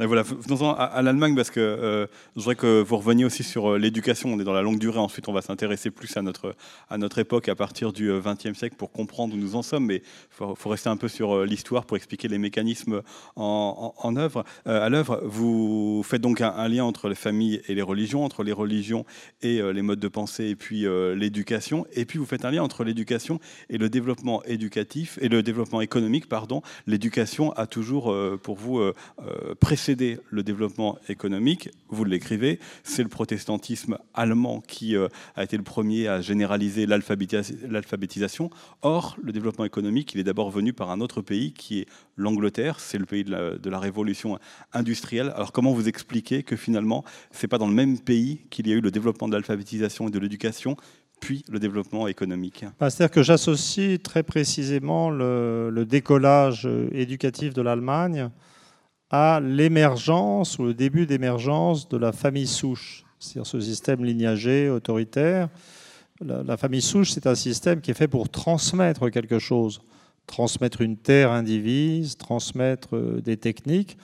Voilà, 0.06 0.22
venons-en 0.22 0.72
à, 0.72 1.02
l'Allemagne 1.02 1.34
parce 1.34 1.50
que 1.50 1.60
euh, 1.60 2.06
je 2.34 2.40
voudrais 2.40 2.54
que 2.54 2.80
vous 2.80 2.96
reveniez 2.96 3.26
aussi 3.26 3.42
sur 3.42 3.72
euh, 3.72 3.78
l'éducation. 3.78 4.32
On 4.32 4.40
est 4.40 4.44
dans 4.44 4.54
la 4.54 4.62
longue 4.62 4.78
durée. 4.78 4.98
Ensuite, 4.98 5.28
on 5.28 5.32
va 5.34 5.42
s'intéresser 5.42 5.90
plus 5.90 6.16
à 6.16 6.22
notre, 6.22 6.56
à 6.88 6.96
notre 6.96 7.18
époque 7.18 7.50
à 7.50 7.54
partir 7.54 7.92
du 7.92 8.10
XXe 8.10 8.46
euh, 8.46 8.54
siècle 8.54 8.76
pour 8.78 8.92
comprendre 8.92 9.34
où 9.34 9.36
nous 9.36 9.56
en 9.56 9.62
sommes. 9.62 9.84
Mais 9.84 9.96
il 9.96 10.56
faut, 10.56 10.70
rester 10.70 10.88
un 10.88 10.96
peu 10.96 11.08
sur 11.08 11.44
l'histoire 11.44 11.84
pour 11.84 11.98
expliquer 11.98 12.28
les 12.28 12.38
mécanismes 12.38 13.02
en, 13.36 14.16
œuvre. 14.16 14.44
à 14.64 14.88
l'œuvre, 14.88 15.20
vous 15.24 16.02
faites 16.02 16.22
donc 16.22 16.40
un, 16.40 16.68
lien 16.68 16.84
entre 16.84 17.08
les 17.08 17.14
familles 17.14 17.60
et 17.68 17.74
les 17.74 17.82
religions, 17.82 18.24
entre 18.24 18.42
les 18.42 18.52
religions 18.52 19.04
et 19.42 19.60
les 19.60 19.82
modes 19.82 19.98
de 19.98 20.08
pensée 20.08 20.46
et 20.46 20.56
puis 20.56 20.86
l'éducation. 21.16 21.86
Et 21.92 22.04
puis 22.04 22.18
vous 22.18 22.26
faites 22.26 22.44
un 22.44 22.52
lien 22.52 22.62
entre 22.62 22.84
l'éducation 22.84 23.40
et 23.68 23.78
le 23.78 23.90
développement 23.90 24.42
éducatif 24.44 25.18
et 25.20 25.28
le 25.28 25.42
développement 25.42 25.80
économique. 25.80 26.26
L'éducation 26.86 27.52
a 27.52 27.66
toujours 27.66 28.14
pour 28.42 28.56
vous 28.56 28.80
précédé 29.58 29.89
le 29.94 30.42
développement 30.42 30.98
économique, 31.08 31.70
vous 31.88 32.04
l'écrivez, 32.04 32.58
c'est 32.82 33.02
le 33.02 33.08
protestantisme 33.08 33.98
allemand 34.14 34.60
qui 34.66 34.96
euh, 34.96 35.08
a 35.36 35.44
été 35.44 35.56
le 35.56 35.62
premier 35.62 36.08
à 36.08 36.20
généraliser 36.20 36.86
l'alphabétisation. 36.86 38.50
Or, 38.82 39.16
le 39.22 39.32
développement 39.32 39.64
économique, 39.64 40.14
il 40.14 40.20
est 40.20 40.24
d'abord 40.24 40.50
venu 40.50 40.72
par 40.72 40.90
un 40.90 41.00
autre 41.00 41.22
pays 41.22 41.52
qui 41.52 41.80
est 41.80 41.86
l'Angleterre, 42.16 42.80
c'est 42.80 42.98
le 42.98 43.06
pays 43.06 43.24
de 43.24 43.70
la, 43.70 43.80
révolution 43.80 44.38
industrielle. 44.74 45.32
Alors 45.34 45.52
comment 45.52 45.72
vous 45.72 45.88
expliquez 45.88 46.42
que 46.42 46.54
finalement, 46.54 47.04
c'est 47.30 47.48
pas 47.48 47.56
dans 47.56 47.68
le 47.68 47.74
même 47.74 47.98
pays 47.98 48.40
qu'il 48.50 48.68
y 48.68 48.72
a 48.72 48.74
eu 48.74 48.80
le 48.80 48.90
développement 48.90 49.26
de 49.26 49.32
l'alphabétisation 49.32 50.08
et 50.08 50.10
de 50.10 50.18
l'éducation, 50.18 50.76
puis 51.20 51.44
le 51.50 51.58
développement 51.58 52.08
économique? 52.08 52.64
Bah, 52.78 52.90
C'est-à-dire 52.90 53.14
que 53.14 53.22
j'associe 53.22 54.02
très 54.02 54.22
précisément 54.22 55.10
le 55.10 55.84
décollage 55.84 56.68
éducatif 56.92 57.54
de 57.54 57.62
l'Allemagne 57.62 58.30
à 59.10 59.40
l'émergence 59.40 60.58
ou 60.58 60.64
le 60.64 60.74
début 60.74 61.06
d'émergence 61.06 61.88
de 61.88 61.96
la 61.96 62.12
famille 62.12 62.46
souche, 62.46 63.04
c'est-à-dire 63.18 63.46
ce 63.46 63.60
système 63.60 64.04
lignagé 64.04 64.70
autoritaire. 64.70 65.48
La, 66.22 66.56
famille 66.56 66.82
souche, 66.82 67.12
c'est 67.12 67.26
un 67.26 67.34
système 67.34 67.80
qui 67.80 67.90
est 67.90 67.94
fait 67.94 68.06
pour 68.06 68.28
transmettre 68.28 69.10
quelque 69.10 69.38
chose, 69.38 69.80
transmettre 70.26 70.82
une 70.82 70.96
terre 70.98 71.32
indivise, 71.32 72.16
transmettre 72.18 72.94
euh, 72.94 73.22
des 73.22 73.38
techniques, 73.38 73.96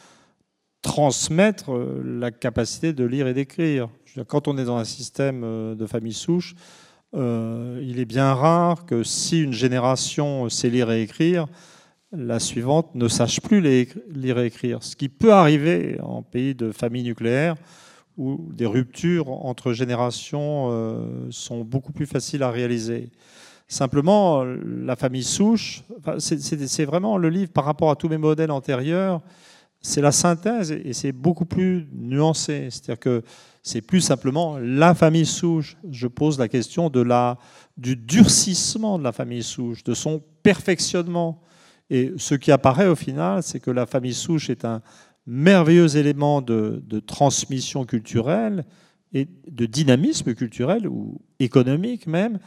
transmettre 0.80 1.72
euh, 1.72 2.02
la 2.02 2.30
capacité 2.30 2.94
de 2.94 3.04
lire 3.04 3.28
et 3.28 3.34
d'écrire. 3.34 3.90
Quand 4.28 4.48
on 4.48 4.56
est 4.56 4.64
dans 4.64 4.78
un 4.78 4.84
système 4.84 5.42
euh, 5.44 5.74
de 5.74 5.86
famille 5.86 6.14
souche, 6.14 6.54
il 7.14 7.98
est 7.98 8.04
bien 8.04 8.34
rare 8.34 8.84
que 8.84 9.02
si 9.02 9.40
une 9.40 9.54
génération 9.54 10.50
sait 10.50 10.68
lire 10.68 10.90
et 10.90 11.00
écrire, 11.00 11.46
la 12.12 12.38
suivante 12.38 12.94
ne 12.94 13.08
sache 13.08 13.40
plus 13.40 13.60
lire 13.60 14.38
et 14.38 14.46
écrire. 14.46 14.82
Ce 14.82 14.96
qui 14.96 15.08
peut 15.08 15.32
arriver 15.32 15.98
en 16.02 16.22
pays 16.22 16.54
de 16.54 16.72
famille 16.72 17.02
nucléaire 17.02 17.56
où 18.16 18.48
des 18.52 18.66
ruptures 18.66 19.28
entre 19.28 19.72
générations 19.72 20.68
euh, 20.70 21.26
sont 21.30 21.62
beaucoup 21.62 21.92
plus 21.92 22.06
faciles 22.06 22.42
à 22.42 22.50
réaliser. 22.50 23.10
Simplement, 23.68 24.44
la 24.44 24.96
famille 24.96 25.24
souche, 25.24 25.82
c'est 26.18 26.84
vraiment 26.84 27.18
le 27.18 27.28
livre 27.28 27.50
par 27.50 27.64
rapport 27.64 27.90
à 27.90 27.96
tous 27.96 28.08
mes 28.08 28.16
modèles 28.16 28.52
antérieurs, 28.52 29.20
c'est 29.82 30.00
la 30.00 30.12
synthèse 30.12 30.72
et 30.72 30.92
c'est 30.92 31.12
beaucoup 31.12 31.44
plus 31.44 31.88
nuancé. 31.92 32.68
C'est-à-dire 32.70 32.98
que 32.98 33.22
c'est 33.62 33.82
plus 33.82 34.00
simplement 34.00 34.59
la 34.59 34.94
famille 34.94 35.26
souche. 35.26 35.76
Je 35.90 36.07
pose 36.07 36.38
la 36.38 36.48
question 36.48 36.90
de 36.90 37.00
la, 37.00 37.38
du 37.76 37.96
durcissement 37.96 38.98
de 38.98 39.04
la 39.04 39.12
famille 39.12 39.42
souche, 39.42 39.82
de 39.84 39.94
son 39.94 40.22
perfectionnement. 40.42 41.42
Et 41.91 42.12
ce 42.16 42.34
qui 42.34 42.51
apparaît 42.51 42.89
au 42.89 42.97
final, 42.97 43.43
c'est 43.43 43.61
que 43.61 43.70
la 43.70 43.87
famille 43.87 44.14
souche 44.14 44.51
est 44.51 44.64
un 44.64 44.82
merveilleux 45.26 45.97
élément 45.97 46.41
de, 46.41 47.01
transmission 47.07 47.84
culturelle 47.84 48.64
et 49.12 49.28
de 49.49 49.66
dynamisme 49.66 50.34
culturel 50.34 50.87
ou 50.89 51.20
économique 51.39 52.07
même, 52.07 52.39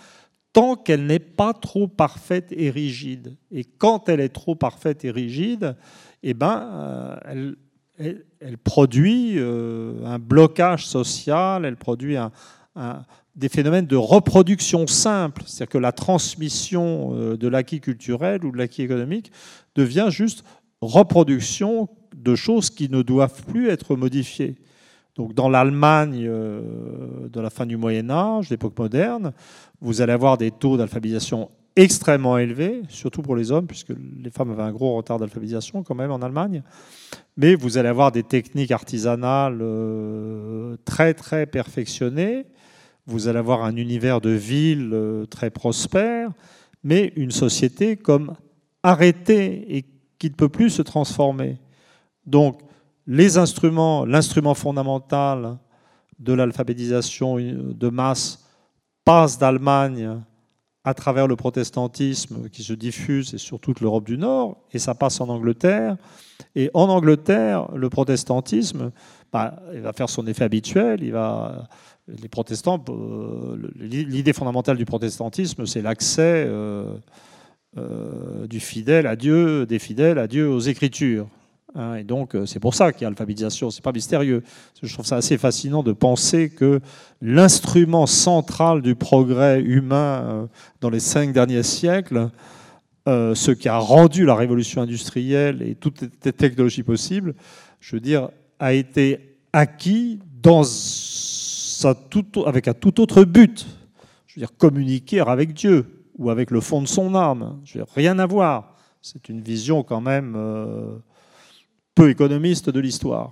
tant 0.54 0.76
qu'elle 0.76 1.06
n'est 1.06 1.20
pas 1.20 1.54
trop 1.54 1.88
parfaite 1.88 2.52
et 2.52 2.70
rigide. 2.70 3.36
Et 3.52 3.64
quand 3.64 4.10
elle 4.10 4.20
est 4.20 4.30
trop 4.30 4.56
parfaite 4.56 5.06
et 5.06 5.12
rigide, 5.12 5.76
eh 6.24 6.34
ben, 6.34 6.70
euh, 6.74 7.54
elle, 7.98 8.58
produit 8.58 9.36
euh, 9.38 10.06
un 10.06 10.20
blocage 10.20 10.86
social, 10.86 11.66
elle 11.66 11.78
produit 11.78 12.18
un, 12.18 12.32
des 13.40 13.48
phénomènes 13.48 13.86
de 13.86 13.96
reproduction 13.96 14.86
simple, 14.86 15.44
c'est-à-dire 15.46 15.72
que 15.72 15.78
la 15.78 15.94
transmission 15.94 17.12
euh, 17.14 17.38
de 17.38 17.48
l'acquis 17.48 17.80
culturel 17.80 18.44
ou 18.44 18.52
de 18.52 18.58
l'acquis 18.58 18.82
économique 18.82 19.32
devient 19.76 20.08
juste 20.10 20.44
reproduction 20.82 21.88
de 22.16 22.36
choses 22.36 22.70
qui 22.70 22.90
ne 22.90 23.02
doivent 23.02 23.46
plus 23.46 23.70
être 23.70 23.96
modifiées. 23.96 24.56
Donc 25.16 25.34
dans 25.34 25.48
l'Allemagne 25.48 26.26
euh, 26.28 27.30
de 27.30 27.40
la 27.40 27.50
fin 27.50 27.66
du 27.66 27.78
Moyen 27.78 28.10
Âge, 28.10 28.50
l'époque 28.50 28.78
moderne, 28.78 29.32
vous 29.80 30.02
allez 30.02 30.14
avoir 30.14 30.38
des 30.38 30.52
taux 30.52 30.76
d'alphabétisation 30.76 31.50
extrêmement 31.78 32.38
élevés, 32.38 32.82
surtout 32.90 33.22
pour 33.22 33.38
les 33.38 33.54
hommes, 33.54 33.68
puisque 33.68 33.94
les 34.22 34.32
femmes 34.32 34.52
avaient 34.52 34.64
un 34.64 34.74
gros 34.74 34.98
retard 34.98 35.18
d'alphabétisation 35.18 35.82
quand 35.82 35.96
même 35.96 36.12
en 36.12 36.20
Allemagne. 36.20 36.62
Mais 37.38 37.56
vous 37.56 37.78
allez 37.78 37.88
avoir 37.88 38.12
des 38.12 38.24
techniques 38.24 38.72
artisanales 38.72 39.60
euh, 39.62 40.76
très 40.84 41.14
très 41.14 41.46
perfectionnées. 41.46 42.46
Vous 43.10 43.28
allez 43.28 43.40
avoir 43.40 43.64
un 43.64 43.76
univers 43.76 44.22
de 44.22 44.30
ville 44.30 44.92
euh, 44.94 45.26
très 45.26 45.50
prospère, 45.50 46.30
mais 46.84 47.12
une 47.16 47.32
société 47.32 47.98
comme 47.98 48.36
arrêtée 48.84 49.76
et 49.76 49.86
qui 50.20 50.30
ne 50.30 50.36
peut 50.36 50.48
plus 50.48 50.70
se 50.70 50.84
transformer. 50.84 51.58
Donc 52.28 52.62
les 53.08 53.40
instruments, 53.40 54.06
l'instrument 54.06 54.54
fondamental 54.54 55.58
de 56.20 56.34
l'alphabétisation 56.34 57.38
de 57.38 57.90
masse 57.90 58.46
passe 59.04 59.40
d'Allemagne 59.40 60.22
à 60.84 60.94
travers 60.94 61.28
le 61.28 61.36
protestantisme 61.36 62.48
qui 62.50 62.62
se 62.62 62.74
diffuse 62.74 63.34
et 63.34 63.40
sur 63.40 63.60
toute 63.60 63.82
l'Europe 63.82 64.06
du 64.06 64.20
Nord, 64.20 64.58
et 64.72 64.80
ça 64.80 64.94
passe 64.94 65.20
en 65.20 65.30
Angleterre. 65.30 65.98
Et 66.56 66.70
en 66.74 66.88
Angleterre, 66.90 67.70
le 67.76 67.90
protestantisme, 67.90 68.92
bah, 69.32 69.62
va 69.74 69.94
faire 69.94 70.10
son 70.10 70.26
effet 70.28 70.46
habituel. 70.46 71.04
Il 71.04 71.12
va, 71.12 71.68
les 72.22 72.30
protestants, 72.30 72.84
euh, 72.90 73.58
l'idée 73.76 74.34
fondamentale 74.34 74.78
du 74.78 74.86
protestantisme, 74.86 75.66
c'est 75.66 75.82
l'accès 75.82 76.46
euh, 76.48 76.96
euh, 77.78 78.48
du 78.48 78.60
fidèle 78.60 79.08
à 79.08 79.16
Dieu, 79.16 79.66
des 79.66 79.80
fidèles 79.80 80.18
à 80.18 80.28
Dieu 80.28 80.50
aux 80.50 80.60
Écritures. 80.60 81.28
Hein, 81.76 81.96
et 81.96 82.04
donc, 82.04 82.36
c'est 82.46 82.60
pour 82.60 82.74
ça 82.74 82.92
qu'il 82.92 83.04
y 83.04 83.06
a 83.06 83.10
l'alphabétisation. 83.10 83.70
C'est 83.70 83.84
pas 83.84 83.92
mystérieux. 83.92 84.44
Je 84.82 84.92
trouve 84.92 85.06
ça 85.06 85.18
assez 85.18 85.38
fascinant 85.38 85.84
de 85.84 85.92
penser 85.92 86.50
que 86.50 86.80
l'instrument 87.22 88.08
central 88.08 88.82
du 88.82 88.96
progrès 88.96 89.62
humain 89.62 90.50
dans 90.82 90.90
les 90.90 91.00
cinq 91.00 91.32
derniers 91.32 91.64
siècles, 91.64 92.30
ce 93.06 93.52
qui 93.52 93.70
a 93.70 93.78
rendu 93.78 94.26
la 94.26 94.34
révolution 94.34 94.82
industrielle 94.82 95.62
et 95.62 95.76
toutes 95.76 96.02
les 96.02 96.34
technologies 96.34 96.84
possibles, 96.84 97.36
je 97.80 97.96
veux 97.96 98.02
dire, 98.02 98.30
a 98.60 98.74
été 98.74 99.38
acquis 99.54 100.20
dans 100.42 100.64
avec 102.46 102.68
un 102.68 102.74
tout 102.74 103.02
autre 103.02 103.24
but. 103.24 103.66
Je 104.28 104.36
veux 104.36 104.40
dire, 104.42 104.56
communiquer 104.58 105.22
avec 105.22 105.54
Dieu 105.54 106.06
ou 106.18 106.30
avec 106.30 106.52
le 106.52 106.62
fond 106.62 106.82
de 106.82 106.88
son 106.88 107.16
âme. 107.16 107.60
Je 107.64 107.78
veux 107.78 107.86
dire, 107.86 107.94
rien 107.96 108.20
à 108.20 108.26
voir. 108.26 108.76
C'est 109.02 109.30
une 109.30 109.42
vision 109.42 109.84
quand 109.84 110.02
même 110.02 110.36
peu 111.96 112.10
économiste 112.10 112.70
de 112.70 112.80
l'histoire. 112.80 113.32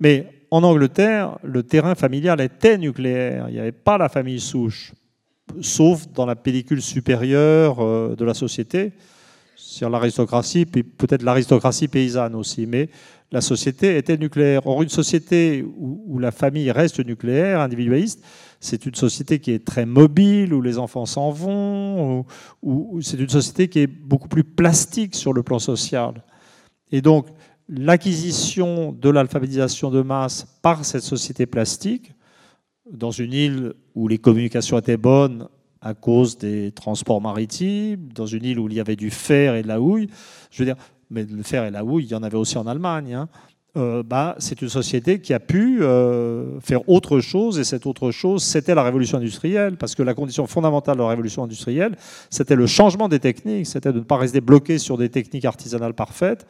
Mais 0.00 0.28
en 0.50 0.62
Angleterre, 0.62 1.38
le 1.42 1.62
terrain 1.62 1.94
familial 1.94 2.40
était 2.40 2.78
nucléaire. 2.78 3.46
Il 3.48 3.54
n'y 3.54 3.60
avait 3.60 3.72
pas 3.72 3.98
la 3.98 4.08
famille 4.08 4.40
souche, 4.40 4.92
sauf 5.60 6.06
dans 6.08 6.26
la 6.26 6.36
pellicule 6.36 6.82
supérieure 6.82 7.80
euh, 7.80 8.14
de 8.14 8.24
la 8.24 8.34
société, 8.34 8.92
sur 9.56 9.88
l'aristocratie, 9.88 10.66
puis 10.66 10.82
peut-être 10.82 11.22
l'aristocratie 11.22 11.88
paysanne 11.88 12.34
aussi. 12.34 12.66
Mais 12.66 12.90
la 13.32 13.40
société 13.40 13.96
était 13.96 14.16
nucléaire. 14.16 14.66
Or, 14.66 14.82
une 14.82 14.88
société 14.88 15.64
où, 15.76 16.18
la 16.18 16.30
famille 16.30 16.70
reste 16.70 17.04
nucléaire, 17.04 17.60
individualiste, 17.60 18.24
c'est 18.60 18.86
une 18.86 18.94
société 18.94 19.40
qui 19.40 19.50
est 19.50 19.64
très 19.64 19.86
mobile, 19.86 20.54
où 20.54 20.62
les 20.62 20.78
enfants 20.78 21.06
s'en 21.06 21.30
vont, 21.30 22.24
ou 22.62 23.00
c'est 23.02 23.18
une 23.18 23.28
société 23.28 23.68
qui 23.68 23.80
est 23.80 23.86
beaucoup 23.86 24.28
plus 24.28 24.44
plastique 24.44 25.14
sur 25.14 25.32
le 25.32 25.42
plan 25.42 25.58
social. 25.58 26.22
Et 26.92 27.02
donc, 27.02 27.26
l'acquisition 27.68 28.92
de 28.92 29.10
l'alphabétisation 29.10 29.90
de 29.90 30.02
masse 30.02 30.46
par 30.62 30.84
cette 30.84 31.02
société 31.02 31.46
plastique, 31.46 32.12
dans 32.90 33.10
une 33.10 33.32
île 33.32 33.74
où 33.94 34.08
les 34.08 34.18
communications 34.18 34.78
étaient 34.78 34.96
bonnes 34.96 35.48
à 35.80 35.94
cause 35.94 36.38
des 36.38 36.72
transports 36.72 37.20
maritimes, 37.20 38.08
dans 38.14 38.26
une 38.26 38.44
île 38.44 38.58
où 38.58 38.68
il 38.68 38.74
y 38.74 38.80
avait 38.80 38.96
du 38.96 39.10
fer 39.10 39.54
et 39.54 39.62
de 39.62 39.68
la 39.68 39.80
houille, 39.80 40.08
je 40.50 40.62
veux 40.62 40.64
dire, 40.64 40.76
mais 41.14 41.24
le 41.24 41.42
fer 41.42 41.64
et 41.64 41.70
la 41.70 41.84
houille, 41.84 42.04
il 42.04 42.10
y 42.10 42.14
en 42.14 42.22
avait 42.22 42.36
aussi 42.36 42.58
en 42.58 42.66
Allemagne, 42.66 43.14
hein, 43.14 43.28
euh, 43.76 44.04
bah, 44.04 44.36
c'est 44.38 44.62
une 44.62 44.68
société 44.68 45.20
qui 45.20 45.34
a 45.34 45.40
pu 45.40 45.82
euh, 45.82 46.60
faire 46.60 46.88
autre 46.88 47.18
chose, 47.20 47.58
et 47.58 47.64
cette 47.64 47.86
autre 47.86 48.12
chose, 48.12 48.44
c'était 48.44 48.74
la 48.74 48.84
révolution 48.84 49.18
industrielle, 49.18 49.76
parce 49.76 49.94
que 49.94 50.02
la 50.02 50.14
condition 50.14 50.46
fondamentale 50.46 50.96
de 50.96 51.02
la 51.02 51.08
révolution 51.08 51.42
industrielle, 51.42 51.96
c'était 52.30 52.54
le 52.54 52.66
changement 52.66 53.08
des 53.08 53.18
techniques, 53.18 53.66
c'était 53.66 53.92
de 53.92 53.98
ne 53.98 54.04
pas 54.04 54.16
rester 54.16 54.40
bloqué 54.40 54.78
sur 54.78 54.96
des 54.96 55.08
techniques 55.08 55.44
artisanales 55.44 55.94
parfaites, 55.94 56.46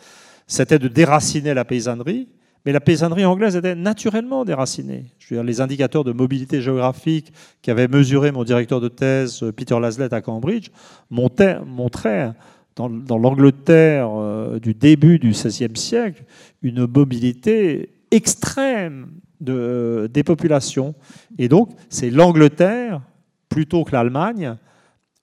c'était 0.46 0.78
de 0.78 0.88
déraciner 0.88 1.54
la 1.54 1.64
paysannerie, 1.64 2.28
mais 2.66 2.72
la 2.72 2.80
paysannerie 2.80 3.24
anglaise 3.24 3.56
était 3.56 3.74
naturellement 3.74 4.44
déracinée. 4.44 5.06
Je 5.18 5.28
veux 5.28 5.36
dire, 5.36 5.44
les 5.44 5.60
indicateurs 5.62 6.04
de 6.04 6.12
mobilité 6.12 6.60
géographique 6.60 7.32
qu'avait 7.62 7.88
mesuré 7.88 8.32
mon 8.32 8.44
directeur 8.44 8.80
de 8.80 8.88
thèse, 8.88 9.44
Peter 9.56 9.78
Laslett, 9.78 10.12
à 10.12 10.22
Cambridge, 10.22 10.68
montraient 11.10 12.32
dans, 12.76 13.18
l'Angleterre 13.18 14.10
euh, 14.10 14.58
du 14.58 14.74
début 14.74 15.18
du 15.18 15.30
XVIe 15.30 15.76
siècle 15.76 16.24
une 16.62 16.86
mobilité 16.86 17.90
extrême 18.10 19.12
de, 19.40 20.10
des 20.12 20.24
populations. 20.24 20.94
Et 21.38 21.48
donc, 21.48 21.70
c'est 21.88 22.10
l'Angleterre, 22.10 23.00
plutôt 23.48 23.84
que 23.84 23.92
l'Allemagne, 23.92 24.56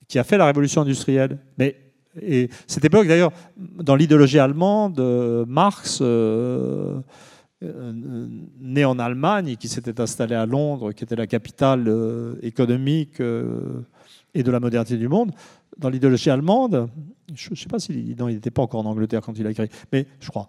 qui 0.07 0.19
a 0.19 0.23
fait 0.23 0.37
la 0.37 0.45
révolution 0.45 0.81
industrielle. 0.81 1.39
Mais 1.57 1.77
et 2.21 2.49
cette 2.67 2.83
époque, 2.83 3.07
d'ailleurs, 3.07 3.31
dans 3.57 3.95
l'idéologie 3.95 4.39
allemande, 4.39 4.99
euh, 4.99 5.45
Marx, 5.47 5.99
euh, 6.01 6.99
né 8.59 8.83
en 8.83 8.99
Allemagne 8.99 9.49
et 9.49 9.55
qui 9.55 9.69
s'était 9.69 10.01
installé 10.01 10.35
à 10.35 10.45
Londres, 10.45 10.91
qui 10.91 11.03
était 11.03 11.15
la 11.15 11.27
capitale 11.27 11.87
économique 12.41 13.21
et 14.33 14.43
de 14.43 14.51
la 14.51 14.59
modernité 14.59 14.97
du 14.97 15.07
monde, 15.07 15.31
dans 15.77 15.89
l'idéologie 15.89 16.29
allemande, 16.29 16.89
je 17.33 17.51
ne 17.51 17.55
sais 17.55 17.67
pas 17.67 17.79
s'il 17.79 17.97
il 17.97 18.25
n'était 18.25 18.51
pas 18.51 18.61
encore 18.61 18.85
en 18.85 18.89
Angleterre 18.89 19.21
quand 19.21 19.37
il 19.37 19.47
a 19.47 19.51
écrit, 19.51 19.69
mais 19.91 20.05
je 20.19 20.29
crois, 20.29 20.47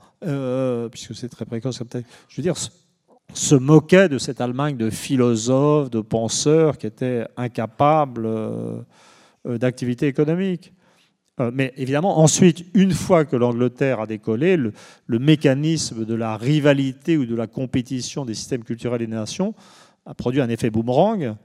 puisque 0.91 1.15
c'est 1.15 1.29
très 1.29 1.45
précoce, 1.45 1.83
je 2.29 2.37
veux 2.37 2.43
dire, 2.43 2.57
se 3.35 3.55
moquait 3.55 4.09
de 4.09 4.19
cette 4.19 4.41
Allemagne 4.41 4.77
de 4.77 4.91
philosophes, 4.91 5.91
de 5.91 6.01
penseurs 6.01 6.77
qui 6.77 6.87
étaient 6.87 7.27
incapables 7.37 8.29
d'activité 9.45 10.07
économique. 10.07 10.73
Euh, 11.41 11.51
mais 11.53 11.73
évidemment, 11.77 12.19
ensuite, 12.19 12.65
une 12.75 12.93
fois 12.93 13.25
que 13.25 13.37
l'Angleterre 13.37 14.01
a 14.01 14.07
décollé, 14.07 14.57
le, 14.57 14.73
mécanisme 15.19 16.05
de 16.05 16.15
la 16.15 16.37
rivalité 16.37 17.17
ou 17.17 17.25
de 17.25 17.35
la 17.35 17.47
compétition 17.47 18.25
des 18.25 18.35
systèmes 18.35 18.65
culturels 18.65 19.03
et 19.03 19.07
des 19.07 19.15
nations 19.15 19.55
a 20.05 20.15
produit 20.15 20.41
un 20.41 20.49
effet 20.49 20.71
boomerang. 20.71 21.37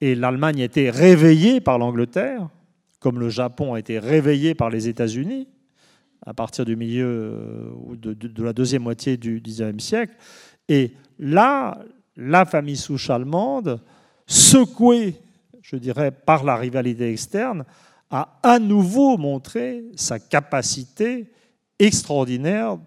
Et 0.00 0.14
l'Allemagne 0.14 0.62
a 0.62 0.64
été 0.64 0.90
réveillée 0.90 1.60
par 1.60 1.78
l'Angleterre, 1.78 2.48
comme 3.00 3.18
le 3.20 3.28
Japon 3.28 3.74
a 3.74 3.78
été 3.78 3.98
réveillé 3.98 4.54
par 4.54 4.70
les 4.70 4.88
États-Unis 4.88 5.48
à 6.26 6.34
partir 6.34 6.64
du 6.64 6.76
milieu 6.76 7.06
euh, 7.06 7.96
de, 7.96 8.12
de, 8.12 8.42
la 8.42 8.52
deuxième 8.52 8.82
moitié 8.82 9.16
du 9.16 9.40
XIXe 9.40 9.82
siècle. 9.82 10.14
Et 10.68 10.92
là, 11.18 11.78
la 12.16 12.44
famille 12.44 12.76
souche 12.76 13.10
allemande, 13.10 13.80
secouée, 14.26 15.16
je 15.62 15.76
dirais, 15.76 16.10
par 16.10 16.44
la 16.44 16.56
rivalité 16.56 17.10
externe, 17.10 17.64
a 18.10 18.38
à 18.42 18.58
nouveau 18.58 19.16
montré 19.16 19.84
sa 19.96 20.18
capacité 20.18 21.30
extraordinaire 21.78 22.78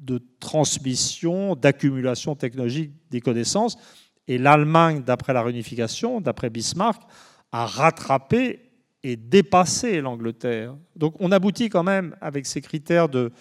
de 0.00 0.20
transmission, 0.40 1.54
d'accumulation 1.54 2.34
technologique 2.34 2.92
des 3.10 3.20
connaissances. 3.20 3.78
Et 4.26 4.38
l'Allemagne, 4.38 5.02
d'après 5.02 5.32
la 5.32 5.42
réunification, 5.42 6.20
d'après 6.20 6.50
Bismarck, 6.50 7.02
a 7.52 7.66
rattrapé 7.66 8.69
et 9.02 9.16
dépassé 9.16 10.00
l'Angleterre. 10.00 10.76
Donc 10.96 11.14
on 11.20 11.32
aboutit 11.32 11.68
quand 11.68 11.82
même 11.82 12.16
avec 12.20 12.46
ces 12.46 12.60
critères 12.60 13.08
de 13.08 13.32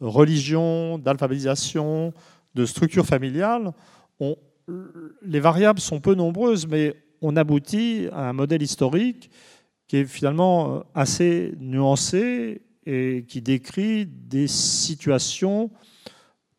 religion, 0.00 0.98
d'alphabétisation, 0.98 2.12
de 2.54 2.66
structure 2.66 3.06
familiale. 3.06 3.72
les 5.22 5.40
variables 5.40 5.80
sont 5.80 6.00
peu 6.00 6.14
nombreuses, 6.14 6.66
mais 6.66 6.94
on 7.20 7.36
aboutit 7.36 8.08
à 8.12 8.28
un 8.28 8.32
modèle 8.32 8.62
historique 8.62 9.30
qui 9.86 9.98
est 9.98 10.04
finalement 10.04 10.76
euh, 10.76 10.80
assez 10.94 11.54
nuancé 11.58 12.62
et 12.86 13.24
qui 13.26 13.40
décrit 13.40 14.06
des 14.06 14.46
situations 14.46 15.70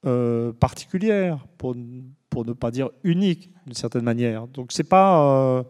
euh, 0.05 0.51
particulières, 0.53 1.45
pour, 1.57 1.75
pour, 2.29 2.45
ne 2.45 2.53
pas 2.53 2.71
dire 2.71 2.89
uniques 3.03 3.51
d'une 3.65 3.75
certaine 3.75 4.03
manière. 4.03 4.47
Donc 4.47 4.71
c'est 4.71 4.83
pas, 4.83 5.23
euh, 5.23 5.63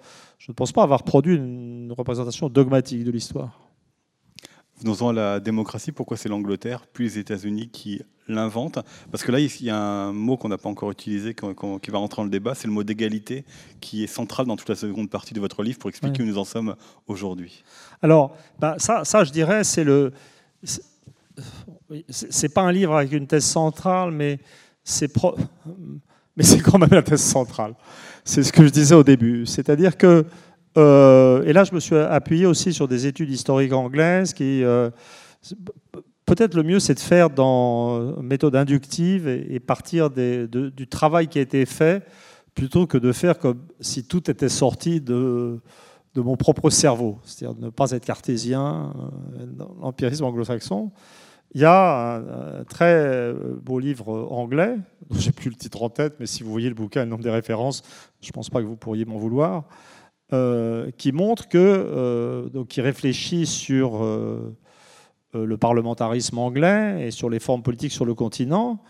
je 0.46 0.52
ne 0.52 0.54
pense 0.54 0.72
pas 0.72 0.84
avoir 0.84 1.02
produit 1.02 1.38
une 1.38 1.92
représentation 1.92 2.50
dogmatique 2.50 3.04
de 3.04 3.10
l'histoire. 3.10 3.60
Venons-en 4.80 5.10
à 5.10 5.14
la 5.14 5.40
démocratie. 5.40 5.92
Pourquoi 5.92 6.18
c'est 6.18 6.30
l'Angleterre, 6.30 6.86
puis 6.94 7.06
les 7.06 7.18
États-Unis 7.18 7.70
qui 7.70 8.04
l'inventent? 8.28 8.78
Parce 9.10 9.24
que 9.24 9.32
là, 9.32 9.40
il 9.40 9.64
y 9.64 9.72
a 9.72 9.76
un 9.76 10.14
mot 10.14 10.38
qu'on 10.38 10.50
n'a 10.50 10.60
pas 10.60 10.70
encore 10.70 10.92
utilisé, 10.92 11.34
qui 11.34 11.90
va 11.90 11.98
rentrer 11.98 12.18
dans 12.18 12.26
le 12.26 12.30
débat, 12.30 12.54
c'est 12.54 12.68
le 12.68 12.74
mot 12.74 12.84
d'égalité, 12.84 13.44
qui 13.82 14.04
est 14.04 14.08
central 14.08 14.46
dans 14.46 14.56
toute 14.56 14.70
la 14.70 14.76
seconde 14.76 15.10
partie 15.10 15.34
de 15.34 15.40
votre 15.40 15.64
livre 15.64 15.80
pour 15.80 15.90
expliquer 15.90 16.22
où 16.22 16.28
nous 16.28 16.38
en 16.38 16.46
sommes 16.46 16.76
aujourd'hui. 17.08 17.64
Alors, 18.04 18.38
bah, 18.60 18.76
ça, 18.78 19.04
ça, 19.04 19.24
je 19.24 19.32
dirais, 19.32 19.64
c'est 19.64 19.84
le. 19.84 20.14
c'est 22.08 22.54
pas 22.54 22.62
un 22.62 22.72
livre 22.72 22.96
avec 22.96 23.14
une 23.14 23.26
thèse 23.26 23.46
centrale, 23.46 24.12
mais 24.12 24.38
c'est 24.84 25.12
mais 26.36 26.44
c'est 26.44 26.60
quand 26.60 26.78
même 26.78 26.90
la 26.92 27.04
thèse 27.04 27.22
centrale. 27.22 27.74
C'est 28.24 28.44
ce 28.44 28.52
que 28.52 28.64
je 28.66 28.70
disais 28.70 28.96
au 28.96 29.04
début. 29.04 29.46
C'est-à-dire 29.46 29.98
que, 29.98 30.26
euh, 30.78 31.44
et 31.44 31.54
là 31.54 31.64
je 31.64 31.74
me 31.74 31.80
suis 31.80 31.96
appuyé 31.96 32.46
aussi 32.46 32.74
sur 32.74 32.88
des 32.88 33.08
études 33.08 33.30
historiques 33.30 33.74
anglaises 33.74 34.34
qui, 34.34 34.64
euh, 34.64 34.90
peut-être 36.26 36.56
le 36.56 36.64
mieux 36.64 36.80
c'est 36.80 36.96
de 36.96 37.00
faire 37.00 37.30
dans 37.30 38.22
méthode 38.22 38.56
inductive 38.56 39.28
et, 39.28 39.60
partir 39.60 40.10
du 40.10 40.88
travail 40.90 41.28
qui 41.28 41.40
a 41.40 41.42
été 41.42 41.66
fait 41.66 42.06
plutôt 42.56 42.88
que 42.88 42.98
de 42.98 43.12
faire 43.12 43.38
comme 43.38 43.60
si 43.82 44.06
tout 44.06 44.32
était 44.32 44.50
sorti 44.50 45.02
de, 45.02 45.60
de 46.16 46.22
mon 46.22 46.38
propre 46.38 46.70
cerveau, 46.70 47.20
c'est-à-dire 47.26 47.60
ne 47.60 47.70
pas 47.70 47.92
être 47.92 48.06
cartésien 48.06 48.94
euh, 49.40 49.46
l'empirisme 49.82 50.24
anglo-saxon. 50.24 50.92
Il 51.54 51.62
y 51.62 51.66
a 51.66 52.16
un, 52.16 52.64
très 52.66 53.34
beau 53.62 53.80
livre 53.80 54.28
anglais, 54.32 54.76
dont 55.10 55.18
j'ai 55.18 55.32
plus 55.32 55.50
le 55.50 55.56
titre 55.56 55.84
en 55.84 55.90
tête, 55.90 56.16
mais 56.20 56.26
si 56.26 56.44
vous 56.44 56.52
voyez 56.52 56.68
le 56.68 56.76
bouquin 56.76 57.02
et 57.02 57.06
le 57.06 57.10
nombre 57.10 57.24
des 57.24 57.30
références, 57.30 57.82
je 58.22 58.28
ne 58.28 58.34
pense 58.34 58.50
pas 58.50 58.62
que 58.62 58.66
vous 58.66 58.76
pourriez 58.76 59.06
m'en 59.06 59.18
vouloir, 59.18 59.64
euh, 60.34 60.92
qui 60.98 61.12
montre 61.12 61.48
que, 61.48 61.58
euh, 61.58 62.66
qui 62.68 62.82
réfléchit 62.82 63.46
sur 63.46 64.04
le 65.34 65.58
parlementarisme 65.58 66.38
anglais 66.40 67.08
et 67.08 67.12
sur 67.12 67.30
les 67.30 67.40
formes 67.40 67.64
politiques 67.64 67.94
sur 67.94 68.06
le 68.06 68.16
continent, 68.16 68.82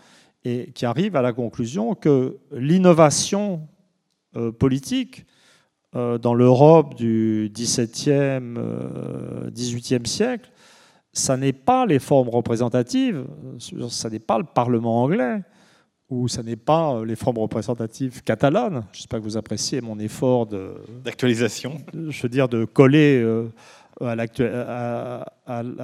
et 0.44 0.70
qui 0.72 0.86
arrive 0.86 1.16
à 1.16 1.22
la 1.22 1.32
conclusion 1.32 1.94
que 1.94 2.38
l'innovation 2.52 3.66
euh, 4.36 4.52
politique 4.52 5.24
euh, 5.94 6.18
dans 6.18 6.34
l'Europe 6.34 6.94
du 6.94 7.50
XVIIe, 7.52 8.54
XVIIIe 9.50 10.00
euh, 10.00 10.04
siècle, 10.04 10.50
ça 11.16 11.36
n'est 11.36 11.52
pas 11.54 11.86
les 11.86 11.98
formes 11.98 12.28
représentatives, 12.28 13.24
ça 13.88 14.10
n'est 14.10 14.18
pas 14.18 14.38
le 14.38 14.44
Parlement 14.44 15.02
anglais, 15.02 15.40
ou 16.10 16.28
ça 16.28 16.42
n'est 16.42 16.56
pas 16.56 17.02
les 17.04 17.16
formes 17.16 17.38
représentatives 17.38 18.22
catalanes. 18.22 18.84
J'espère 18.92 19.20
que 19.20 19.24
vous 19.24 19.38
appréciez 19.38 19.80
mon 19.80 19.98
effort 19.98 20.46
d'actualisation. 20.46 21.78
Je 21.94 22.22
veux 22.22 22.28
dire 22.28 22.48
de 22.48 22.66
coller 22.66 23.24
à 24.00 24.14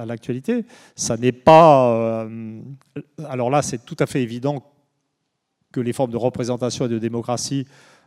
l'actualité. 0.05 0.65
Ça 0.95 1.17
n'est 1.17 1.31
pas. 1.31 1.95
Euh, 1.95 2.61
alors 3.27 3.49
là, 3.49 3.63
c'est 3.63 3.83
tout 3.83 3.97
à 3.99 4.05
fait 4.05 4.21
évident 4.21 4.63
que 5.71 5.79
les 5.79 5.93
formes 5.93 6.11
de 6.11 6.17
représentation 6.17 6.85
et 6.85 6.89
de 6.89 6.99
démocratie 6.99 7.65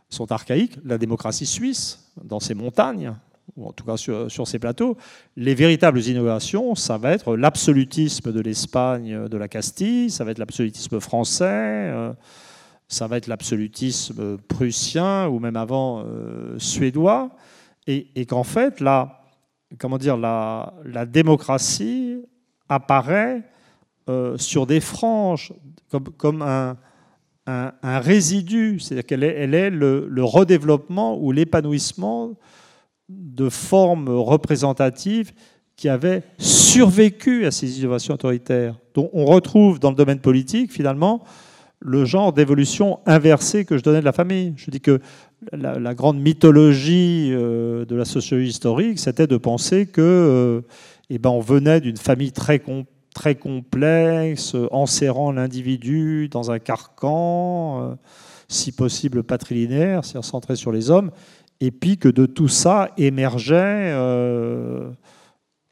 sont 0.09 0.31
archaïques. 0.31 0.77
La 0.85 0.97
démocratie 0.97 1.45
suisse, 1.45 2.09
dans 2.23 2.39
ses 2.39 2.53
montagnes, 2.53 3.13
ou 3.55 3.67
en 3.67 3.71
tout 3.71 3.85
cas 3.85 3.97
sur, 3.97 4.47
ces 4.47 4.59
plateaux, 4.59 4.97
les 5.35 5.55
véritables 5.55 6.01
innovations, 6.01 6.75
ça 6.75 6.97
va 6.97 7.11
être 7.11 7.35
l'absolutisme 7.35 8.31
de 8.31 8.41
l'Espagne, 8.41 9.27
de 9.27 9.37
la 9.37 9.47
Castille, 9.47 10.09
ça 10.09 10.23
va 10.23 10.31
être 10.31 10.39
l'absolutisme 10.39 10.99
français, 10.99 11.45
euh, 11.45 12.13
ça 12.87 13.07
va 13.07 13.17
être 13.17 13.27
l'absolutisme 13.27 14.37
prussien 14.37 15.27
ou 15.27 15.39
même 15.39 15.55
avant 15.55 16.03
euh, 16.05 16.57
suédois, 16.59 17.31
et, 17.89 18.25
qu'en 18.25 18.43
fait, 18.43 18.81
là, 18.81 19.21
comment 19.79 19.97
dire, 19.97 20.17
la, 20.17 21.05
démocratie 21.05 22.21
apparaît 22.67 23.43
euh, 24.09 24.37
sur 24.37 24.67
des 24.67 24.81
franges 24.81 25.53
comme, 26.17 26.41
un, 26.41 26.75
résidu, 27.83 28.79
c'est-à-dire 28.81 29.05
qu'elle 29.05 29.23
est, 29.23 29.35
elle 29.35 29.53
est 29.53 29.69
le, 29.69 30.23
redéveloppement 30.23 31.17
ou 31.17 31.31
l'épanouissement 31.31 32.33
de 33.09 33.49
formes 33.49 34.09
représentatives 34.09 35.31
qui 35.75 35.89
avaient 35.89 36.23
survécu 36.37 37.45
à 37.45 37.51
ces 37.51 37.79
innovations 37.79 38.15
autoritaires. 38.15 38.75
Donc 38.93 39.09
on 39.13 39.25
retrouve 39.25 39.79
dans 39.79 39.91
le 39.91 39.95
domaine 39.95 40.19
politique 40.19 40.71
finalement 40.71 41.23
le 41.79 42.05
genre 42.05 42.33
d'évolution 42.33 42.99
inversée 43.05 43.63
que 43.63 43.77
je 43.77 43.83
donnais 43.83 43.99
de 43.99 44.05
la 44.05 44.11
famille. 44.11 44.53
Je 44.57 44.71
dis 44.71 44.81
que 44.81 44.99
la, 45.51 45.93
grande 45.93 46.19
mythologie 46.19 47.29
euh, 47.31 47.85
de 47.85 47.95
la 47.95 48.05
sociologie 48.05 48.49
historique, 48.49 48.99
c'était 48.99 49.27
de 49.27 49.37
penser 49.37 49.85
que, 49.85 50.01
euh, 50.01 50.61
eh 51.09 51.19
ben, 51.19 51.29
on 51.29 51.39
venait 51.39 51.79
d'une 51.79 51.97
famille 51.97 52.31
très, 52.31 52.61
très 53.13 53.35
complexe, 53.35 54.55
enserrant 54.71 55.31
l'individu 55.31 56.29
dans 56.29 56.49
un 56.49 56.57
carcan, 56.57 57.83
euh, 57.83 57.95
si 58.47 58.71
possible 58.71 59.23
patrilinéaire, 59.23 60.03
c'est-à-dire 60.03 60.25
centré 60.25 60.55
sur 60.55 60.71
les 60.71 60.89
hommes, 60.89 61.11
et 61.59 61.71
puis 61.71 61.97
que 61.97 62.09
de 62.09 62.25
tout 62.25 62.47
ça 62.47 62.91
émergeait 62.97 63.93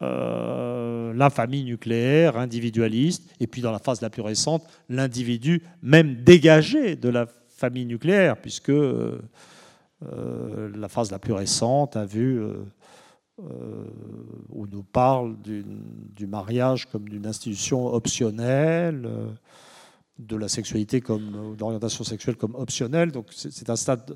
la 0.01 1.29
famille 1.29 1.63
nucléaire, 1.63 2.37
individualiste, 2.37 3.33
et 3.39 3.47
puis 3.47 3.61
dans 3.61 3.71
la 3.71 3.79
phase 3.79 4.01
la 4.01 4.09
plus 4.09 4.21
récente, 4.21 4.63
l'individu 4.89 5.63
même 5.81 6.15
dégagé 6.15 6.95
de 6.95 7.09
la 7.09 7.27
famille 7.49 7.85
nucléaire, 7.85 8.37
puisque 8.37 8.69
euh, 8.69 9.19
la 10.75 10.89
phase 10.89 11.11
la 11.11 11.19
plus 11.19 11.33
récente 11.33 11.95
a 11.95 12.05
vu 12.05 12.41
euh, 12.41 12.53
euh, 13.41 13.85
où 14.49 14.67
nous 14.67 14.83
parle 14.83 15.37
du 15.41 16.27
mariage 16.27 16.85
comme 16.87 17.07
d'une 17.07 17.25
institution 17.25 17.87
optionnelle, 17.87 19.09
de 20.17 20.35
la 20.37 20.47
sexualité 20.47 21.01
comme 21.01 21.55
l'orientation 21.59 22.03
sexuelle 22.03 22.35
comme 22.35 22.55
optionnelle. 22.55 23.11
Donc 23.11 23.27
c'est 23.31 23.69
un 23.69 23.75
stade 23.75 24.15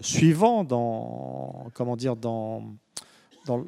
suivant 0.00 0.64
dans 0.64 1.66
comment 1.74 1.96
dire 1.96 2.16
dans, 2.16 2.62
dans 3.46 3.64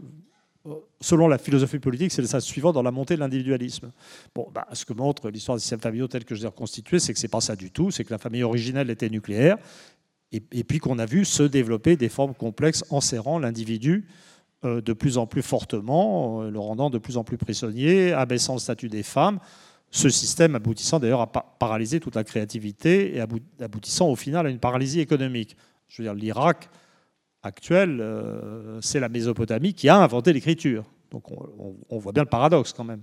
selon 1.01 1.29
la 1.29 1.39
philosophie 1.39 1.79
politique, 1.79 2.13
c'est 2.13 2.23
le 2.23 2.29
stade 2.29 2.41
suivant 2.41 2.73
dans 2.73 2.83
la 2.83 2.91
montée 2.91 3.15
de 3.15 3.21
l'individualisme. 3.21 3.91
Bon, 4.35 4.49
bah, 4.53 4.67
ce 4.73 4.85
que 4.85 4.93
montre 4.93 5.31
l'histoire 5.31 5.57
des 5.57 5.61
systèmes 5.61 5.81
familiaux 5.81 6.09
tel 6.09 6.25
que 6.25 6.35
je 6.35 6.41
l'ai 6.41 6.47
reconstitué, 6.47 6.99
c'est 6.99 7.13
que 7.13 7.19
c'est 7.19 7.29
pas 7.29 7.41
ça 7.41 7.57
du 7.57 7.71
tout. 7.71 7.91
C'est 7.91 8.05
que 8.05 8.11
la 8.11 8.19
famille 8.19 8.43
originelle 8.43 8.91
était 8.91 9.09
nucléaire 9.09 9.57
et, 10.33 10.41
puis 10.41 10.79
qu'on 10.79 10.99
a 10.99 11.07
vu 11.07 11.25
se 11.25 11.43
développer 11.43 11.97
des 11.97 12.09
formes 12.09 12.35
complexes 12.35 12.85
enserrant 12.91 13.39
l'individu 13.39 14.07
euh, 14.65 14.81
de 14.81 14.93
plus 14.93 15.17
en 15.17 15.27
plus 15.27 15.43
fortement, 15.43 16.43
euh, 16.43 16.51
le 16.51 16.59
rendant 16.59 16.91
de 16.91 16.99
plus 16.99 17.17
en 17.17 17.25
plus 17.25 17.39
prisonnier, 17.39 18.13
abaissant 18.13 18.55
le 18.55 18.59
statut 18.59 18.89
des 18.89 19.03
femmes. 19.03 19.39
Ce 19.91 20.09
système 20.09 20.55
aboutissant 20.55 21.01
d'ailleurs 21.01 21.23
à 21.23 21.27
paralyser 21.27 22.01
toute 22.01 22.15
la 22.15 22.25
créativité 22.25 23.17
et 23.17 23.21
aboutissant 23.61 24.09
au 24.09 24.17
final 24.17 24.47
à 24.47 24.51
une 24.51 24.59
paralysie 24.59 25.01
économique. 25.01 25.57
Je 25.89 26.03
veux 26.03 26.09
dire, 26.09 26.15
l'Irak 26.15 26.69
actuel, 27.43 28.01
euh, 28.01 28.81
c'est 28.83 29.01
la 29.01 29.09
Mésopotamie 29.09 29.73
qui 29.73 29.89
a 29.89 29.97
inventé 29.97 30.33
l'écriture. 30.33 30.85
Donc 31.11 31.25
on, 31.31 31.99
voit 31.99 32.13
bien 32.13 32.23
le 32.23 32.29
paradoxe 32.29 32.75
quand 32.75 32.85
même. 32.85 33.01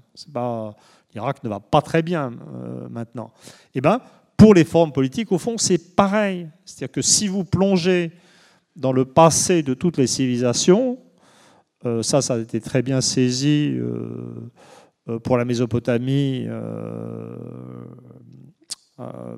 L'Irak 1.13 1.43
ne 1.43 1.49
va 1.49 1.59
pas 1.59 1.81
très 1.81 2.03
bien 2.03 2.31
maintenant. 2.87 3.31
Eh 3.73 3.81
ben, 3.81 3.99
pour 4.37 4.53
les 4.53 4.63
formes 4.63 4.91
politiques, 4.91 5.31
au 5.31 5.37
fond, 5.37 5.57
c'est 5.57 5.95
pareil. 5.95 6.47
C'est-à-dire 6.65 6.91
que 6.91 7.01
si 7.01 7.27
vous 7.27 7.43
plongez 7.43 8.11
dans 8.75 8.91
le 8.91 9.05
passé 9.05 9.63
de 9.63 9.73
toutes 9.73 9.97
les 9.97 10.07
civilisations, 10.07 10.97
euh, 11.85 12.03
ça, 12.03 12.21
ça 12.21 12.35
a 12.35 12.39
été 12.39 12.59
très 12.59 12.81
bien 12.81 12.99
saisi 12.99 13.73
euh, 13.75 13.83
euh, 13.83 14.49
pour 15.23 15.37
la 15.37 15.45
Mésopotamie 15.45 16.47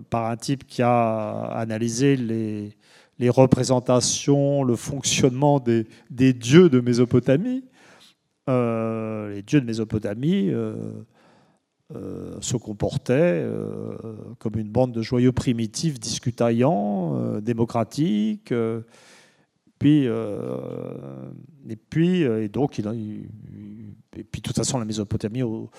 par 0.10 0.26
un 0.30 0.38
type 0.38 0.66
qui 0.66 0.82
a 0.82 1.46
analysé 1.56 2.16
les, 2.16 3.30
représentations, 3.30 4.64
le 4.64 4.76
fonctionnement 4.76 5.60
des, 5.60 6.34
dieux 6.34 6.70
de 6.70 6.80
Mésopotamie. 6.80 7.66
les 8.48 9.44
dieux 9.46 9.62
de 9.62 9.66
Mésopotamie 9.66 10.52
euh, 11.96 12.36
se 12.42 12.58
comportait 12.58 13.14
euh, 13.14 13.96
comme 14.40 14.58
une 14.58 14.68
bande 14.68 14.92
de 14.92 15.02
joyeux 15.02 15.32
primitifs 15.32 16.02
discutaillants, 16.02 17.16
euh, 17.16 17.40
démocratiques. 17.40 18.54
Puis, 19.80 20.06
et 21.70 21.76
puis, 21.76 22.22
et 22.22 22.50
donc, 22.50 22.80
et 22.80 22.84
puis, 24.24 24.42
de 24.42 24.42
toute 24.42 24.56
façon, 24.56 24.80
la 24.80 24.86
Mésopotamie, 24.86 25.44
au, 25.44 25.70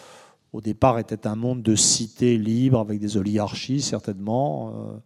départ, 0.61 0.99
était 0.99 1.27
un 1.27 1.37
monde 1.37 1.63
de 1.63 1.75
cités 1.75 2.39
libres 2.39 2.79
avec 2.81 3.01
des 3.01 3.17
oligarchies, 3.17 3.81
certainement. 3.81 5.01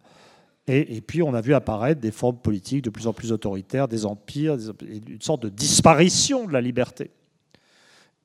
Et, 0.67 1.01
puis, 1.01 1.21
on 1.21 1.33
a 1.33 1.41
vu 1.41 1.53
apparaître 1.53 1.99
des 1.99 2.11
formes 2.11 2.37
politiques 2.37 2.83
de 2.83 2.89
plus 2.89 3.07
en 3.07 3.13
plus 3.13 3.31
autoritaires, 3.31 3.87
des 3.87 4.05
empires, 4.05 4.57
une 4.81 5.21
sorte 5.21 5.43
de 5.43 5.49
disparition 5.49 6.47
de 6.47 6.53
la 6.53 6.61
liberté. 6.61 7.11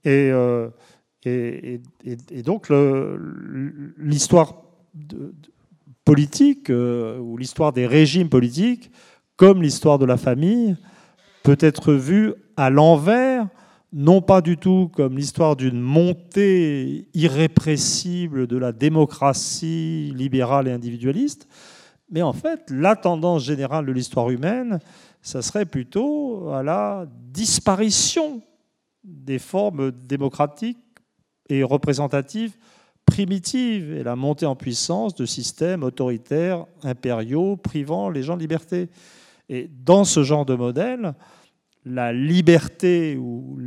Et, 0.05 0.33
donc 2.45 2.71
l'histoire 3.99 4.63
politique 6.05 6.71
euh, 6.71 7.19
ou 7.19 7.37
l'histoire 7.37 7.73
des 7.73 7.87
régimes 7.87 8.31
politiques, 8.31 8.91
comme 9.39 9.63
l'histoire 9.63 9.99
de 9.99 10.05
la 10.05 10.19
famille, 10.19 10.77
peut 11.45 11.57
être 11.61 11.95
vue 11.95 12.35
à 12.59 12.69
l'envers, 12.69 13.49
non 13.93 14.21
pas 14.21 14.43
du 14.43 14.59
tout 14.59 14.91
comme 14.93 15.17
l'histoire 15.17 15.57
d'une 15.57 15.81
montée 15.81 17.09
irrépressible 17.15 18.47
de 18.47 18.59
la 18.59 18.73
démocratie 18.73 20.13
libérale 20.15 20.69
et 20.69 20.73
individualiste, 20.73 21.49
mais 22.11 22.21
en 22.21 22.33
fait, 22.33 22.69
la 22.69 22.97
tendance 22.97 23.45
générale 23.45 23.87
de 23.87 23.93
l'histoire 23.93 24.29
humaine, 24.29 24.81
ça 25.23 25.41
serait 25.41 25.67
plutôt 25.67 26.51
à 26.51 26.63
la 26.63 27.07
disparition 27.31 28.43
des 29.05 29.39
formes 29.39 29.93
démocratiques 29.93 30.79
et 31.49 31.63
représentative 31.63 32.57
primitive 33.07 33.93
et 33.95 34.03
la 34.03 34.17
montée 34.17 34.47
en 34.47 34.57
puissance 34.57 35.15
de 35.15 35.25
systèmes 35.25 35.83
autoritaires, 35.83 36.67
impériaux, 36.83 37.57
privant 37.57 38.11
les 38.11 38.23
gens 38.23 38.37
de 38.37 38.41
liberté. 38.41 38.89
Et 39.49 39.69
dans 39.69 40.05
ce 40.05 40.23
genre 40.23 40.45
de 40.45 40.55
modèle, 40.55 41.15
la 41.85 42.13
liberté 42.13 43.17
ou, 43.17 43.59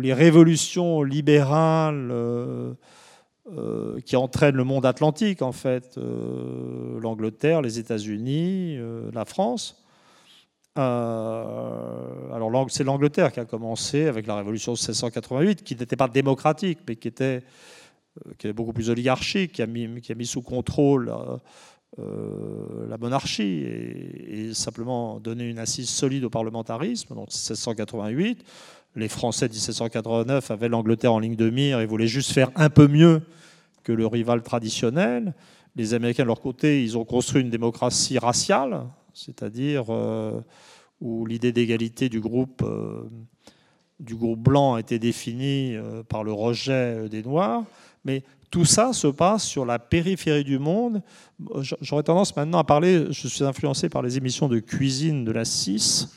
les 0.00 0.12
révolutions 0.12 1.02
libérales 1.02 2.10
euh, 2.10 2.74
euh, 3.56 3.98
qui 4.00 4.14
entraînent 4.14 4.56
le 4.56 4.64
monde 4.64 4.84
atlantique, 4.84 5.40
en 5.40 5.52
fait, 5.52 5.96
euh, 5.96 7.00
l'Angleterre, 7.00 7.62
les 7.62 7.78
États-Unis, 7.78 8.78
la 9.12 9.24
France. 9.24 9.82
alors 10.76 12.66
c'est 12.68 12.84
l'Angleterre 12.84 13.32
qui 13.32 13.40
a 13.40 13.46
commencé 13.46 14.06
avec 14.06 14.26
la 14.26 14.36
révolution 14.36 14.72
de 14.72 14.78
1688, 14.78 15.62
qui 15.62 15.76
n'était 15.76 15.96
pas 15.96 16.08
démocratique, 16.08 16.80
mais 16.86 16.96
qui 16.96 17.08
était, 17.08 17.42
beaucoup 18.54 18.74
plus 18.74 18.90
oligarchique, 18.90 19.52
qui 19.52 19.62
a 19.62 19.66
mis 19.66 20.26
sous 20.26 20.42
contrôle 20.42 21.10
euh, 21.98 22.86
la 22.86 22.98
monarchie 22.98 23.64
et, 23.64 24.52
simplement 24.52 25.20
donner 25.20 25.48
une 25.48 25.58
assise 25.58 25.88
solide 25.88 26.24
au 26.24 26.30
parlementarisme. 26.30 27.14
Donc 27.14 27.28
1688, 27.28 28.44
les 28.94 29.08
Français 29.08 29.48
de 29.48 29.54
1789 29.54 30.50
avaient 30.50 30.68
l'Angleterre 30.68 31.14
en 31.14 31.18
ligne 31.18 31.34
de 31.34 31.48
mire 31.48 31.80
et 31.80 31.86
voulaient 31.86 32.06
juste 32.06 32.32
faire 32.32 32.50
un 32.56 32.68
peu 32.68 32.88
mieux 32.88 33.22
que 33.84 33.92
le 33.92 34.06
rival 34.06 34.42
traditionnel. 34.42 35.34
Les 35.76 35.94
Américains, 35.94 36.24
de 36.24 36.28
leur 36.28 36.40
côté, 36.40 36.84
ils 36.84 36.98
ont 36.98 37.04
construit 37.04 37.40
une 37.42 37.50
démocratie 37.50 38.18
raciale, 38.18 38.84
c'est-à-dire 39.14 39.86
euh, 39.88 40.40
où 41.00 41.24
l'idée 41.24 41.52
d'égalité 41.52 42.08
du 42.08 42.20
groupe, 42.20 42.62
euh, 42.64 43.08
du 43.98 44.14
groupe 44.14 44.40
blanc 44.40 44.74
a 44.74 44.80
été 44.80 44.98
définie 44.98 45.76
par 46.08 46.22
le 46.22 46.32
rejet 46.32 47.08
des 47.08 47.22
Noirs. 47.22 47.64
Mais 48.04 48.22
tout 48.50 48.64
ça 48.64 48.92
se 48.92 49.06
passe 49.06 49.44
sur 49.44 49.66
la 49.66 49.78
périphérie 49.78 50.44
du 50.44 50.58
monde. 50.58 51.02
J'aurais 51.80 52.02
tendance 52.02 52.34
maintenant 52.34 52.58
à 52.58 52.64
parler, 52.64 53.06
je 53.10 53.28
suis 53.28 53.44
influencé 53.44 53.88
par 53.88 54.02
les 54.02 54.16
émissions 54.16 54.48
de 54.48 54.58
cuisine 54.58 55.24
de 55.24 55.32
la 55.32 55.44
6, 55.44 56.08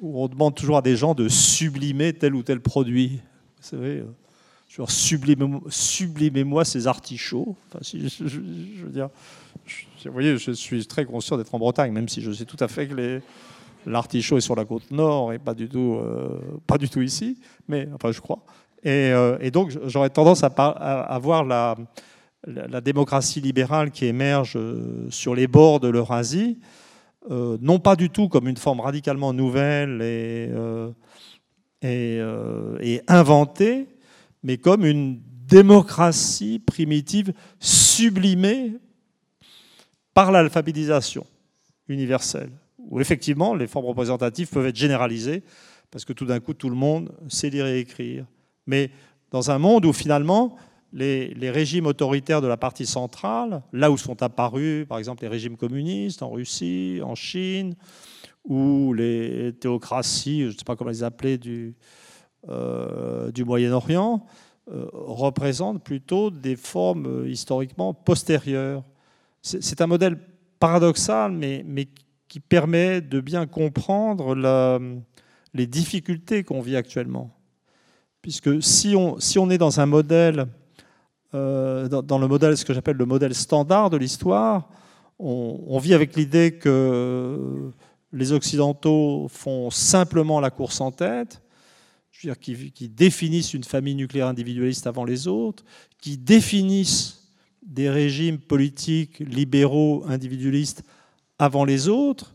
où 0.00 0.22
on 0.22 0.28
demande 0.28 0.54
toujours 0.54 0.76
à 0.78 0.82
des 0.82 0.96
gens 0.96 1.14
de 1.14 1.28
sublimer 1.28 2.12
tel 2.12 2.34
ou 2.34 2.42
tel 2.42 2.60
produit. 2.60 3.20
Genre 4.68 4.90
sublimez-moi 4.90 6.64
ces 6.64 6.86
artichauts. 6.86 7.56
Enfin, 7.68 7.78
si, 7.82 8.08
je, 8.08 8.38
veux 8.38 8.90
dire, 8.90 9.10
vous 10.04 10.12
voyez, 10.12 10.38
je 10.38 10.50
suis 10.50 10.86
très 10.86 11.04
conscient 11.04 11.36
d'être 11.36 11.54
en 11.54 11.58
Bretagne, 11.58 11.92
même 11.92 12.08
si 12.08 12.20
je 12.22 12.32
sais 12.32 12.46
tout 12.46 12.56
à 12.58 12.68
fait 12.68 12.88
que 12.88 13.20
l'artichaut 13.86 14.38
est 14.38 14.42
sur 14.42 14.56
la 14.56 14.64
côte 14.64 14.90
nord 14.90 15.32
et 15.32 15.38
pas 15.38 15.54
du 15.54 15.68
tout, 15.68 15.98
euh, 16.02 16.40
pas 16.66 16.78
du 16.78 16.88
tout 16.88 17.02
ici, 17.02 17.38
mais 17.68 17.88
enfin 17.94 18.12
je 18.12 18.20
crois. 18.20 18.40
Euh, 18.86 19.38
et, 19.40 19.50
donc, 19.50 19.72
j'aurais 19.86 20.10
tendance 20.10 20.42
à, 20.42 21.18
voir 21.20 21.44
la, 21.44 22.80
démocratie 22.80 23.40
libérale 23.40 23.90
qui 23.90 24.06
émerge 24.06 24.54
euh, 24.56 25.06
sur 25.10 25.34
les 25.34 25.46
bords 25.46 25.80
de 25.80 25.88
l'Eurasie, 25.88 26.58
euh, 27.30 27.56
non 27.60 27.78
pas 27.78 27.94
du 27.94 28.10
tout 28.10 28.28
comme 28.28 28.48
une 28.48 28.56
forme 28.56 28.80
radicalement 28.80 29.32
nouvelle 29.32 30.02
et, 30.02 30.50
et, 31.82 33.00
inventée, 33.06 33.86
mais 34.42 34.56
comme 34.56 34.84
une 34.84 35.20
démocratie 35.46 36.58
primitive 36.58 37.32
sublimée 37.60 38.72
par 40.14 40.32
l'alphabétisation 40.32 41.26
universelle, 41.88 42.50
où 42.78 43.00
effectivement 43.00 43.54
les 43.54 43.68
formes 43.68 43.86
représentatives 43.86 44.48
peuvent 44.48 44.66
être 44.66 44.76
généralisées, 44.76 45.44
parce 45.92 46.04
que 46.04 46.12
tout 46.12 46.26
d'un 46.26 46.40
coup 46.40 46.54
tout 46.54 46.70
le 46.70 46.76
monde 46.76 47.12
sait 47.28 47.50
lire 47.50 47.66
et 47.66 47.78
écrire 47.78 48.26
mais 48.66 48.90
dans 49.30 49.50
un 49.50 49.58
monde 49.58 49.84
où 49.86 49.92
finalement 49.92 50.56
les, 50.92 51.50
régimes 51.50 51.86
autoritaires 51.86 52.40
de 52.40 52.46
la 52.46 52.56
partie 52.56 52.86
centrale, 52.86 53.62
là 53.72 53.90
où 53.90 53.96
sont 53.96 54.22
apparus 54.22 54.86
par 54.86 54.98
exemple 54.98 55.22
les 55.22 55.28
régimes 55.28 55.56
communistes 55.56 56.22
en 56.22 56.30
Russie, 56.30 57.00
en 57.02 57.14
Chine, 57.14 57.74
ou 58.44 58.92
les 58.92 59.52
théocraties, 59.60 60.42
je 60.42 60.46
ne 60.46 60.52
sais 60.52 60.64
pas 60.64 60.76
comment 60.76 60.90
les 60.90 61.04
appeler, 61.04 61.38
du, 61.38 61.74
euh, 62.48 63.30
Moyen-Orient, 63.44 64.26
euh, 64.70 64.86
représentent 64.92 65.82
plutôt 65.82 66.30
des 66.30 66.56
formes 66.56 67.06
euh, 67.06 67.28
historiquement 67.28 67.94
postérieures. 67.94 68.84
C'est 69.42 69.80
un 69.80 69.88
modèle 69.88 70.18
paradoxal, 70.60 71.32
mais, 71.32 71.88
qui 72.28 72.38
permet 72.38 73.00
de 73.00 73.20
bien 73.20 73.46
comprendre 73.46 74.36
les 75.52 75.66
difficultés 75.66 76.44
qu'on 76.44 76.60
vit 76.60 76.76
actuellement. 76.76 77.30
Puisque 78.22 78.62
si 78.62 78.94
on, 78.94 79.18
si 79.18 79.38
on 79.40 79.50
est 79.50 79.58
dans 79.58 79.80
un 79.80 79.86
modèle, 79.86 80.46
euh, 81.34 81.88
dans, 81.88 82.18
le 82.18 82.28
modèle, 82.28 82.56
ce 82.56 82.64
que 82.64 82.72
j'appelle 82.72 82.96
le 82.96 83.04
modèle 83.04 83.34
standard 83.34 83.90
de 83.90 83.96
l'histoire, 83.96 84.68
on, 85.18 85.78
vit 85.78 85.94
avec 85.94 86.16
l'idée 86.16 86.52
que 86.52 87.70
les 88.12 88.32
Occidentaux 88.32 89.28
font 89.28 89.70
simplement 89.70 90.40
la 90.40 90.50
course 90.50 90.80
en 90.80 90.90
tête, 90.90 91.42
je 92.10 92.26
veux 92.26 92.34
dire, 92.34 92.72
qui, 92.74 92.88
définissent 92.88 93.54
une 93.54 93.64
famille 93.64 93.94
nucléaire 93.94 94.26
individualiste 94.26 94.86
avant 94.86 95.04
les 95.04 95.28
autres, 95.28 95.64
qui 95.98 96.16
définissent 96.16 97.28
des 97.64 97.88
régimes 97.88 98.38
politiques 98.38 99.20
libéraux 99.20 100.04
individualistes 100.08 100.82
avant 101.38 101.64
les 101.64 101.88
autres, 101.88 102.34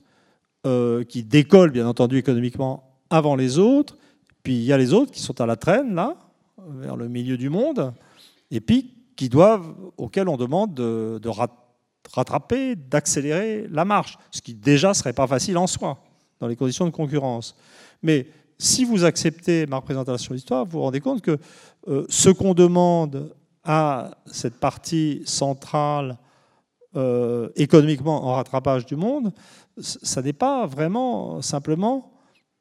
euh, 0.65 1.03
qui 1.03 1.23
décollent 1.23 1.71
bien 1.71 1.88
entendu 1.88 2.17
économiquement 2.17 2.97
avant 3.09 3.35
les 3.35 3.57
autres, 3.57 3.97
puis 4.47 4.55
il 4.55 4.63
y 4.63 4.71
a 4.71 4.77
les 4.77 4.93
autres 4.93 5.11
qui 5.11 5.19
sont 5.19 5.41
à 5.41 5.45
la 5.45 5.57
traîne, 5.57 5.93
là, 5.93 6.15
vers 6.57 6.95
le 6.95 7.09
milieu 7.09 7.35
du 7.35 7.49
monde, 7.49 7.93
et 8.49 8.61
puis 8.61 8.93
qui 9.17 9.27
doivent, 9.27 9.75
auxquels 9.97 10.29
on 10.29 10.37
demande 10.37 10.73
de, 10.73 11.19
rattraper, 12.13 12.77
d'accélérer 12.77 13.67
la 13.69 13.83
marche, 13.83 14.17
ce 14.31 14.39
qui 14.41 14.53
déjà 14.53 14.93
serait 14.93 15.11
pas 15.11 15.27
facile 15.27 15.57
en 15.57 15.67
soi, 15.67 15.97
dans 16.39 16.47
les 16.47 16.55
conditions 16.55 16.85
de 16.85 16.91
concurrence. 16.91 17.57
Mais 18.01 18.27
si 18.57 18.85
vous 18.85 19.03
acceptez 19.03 19.65
ma 19.65 19.75
représentation 19.75 20.29
de 20.29 20.35
l'histoire, 20.35 20.63
vous 20.63 20.77
vous 20.77 20.81
rendez 20.81 21.01
compte 21.01 21.21
que 21.21 21.37
euh, 21.89 22.05
ce 22.07 22.29
qu'on 22.29 22.53
demande 22.53 23.35
à 23.65 24.11
cette 24.27 24.61
partie 24.61 25.23
centrale 25.25 26.17
euh, 26.95 27.49
économiquement 27.57 28.23
en 28.23 28.35
rattrapage 28.35 28.85
du 28.85 28.95
monde, 28.95 29.33
ça 29.77 30.21
n'est 30.21 30.31
pas 30.31 30.65
vraiment 30.65 31.41
simplement 31.41 32.13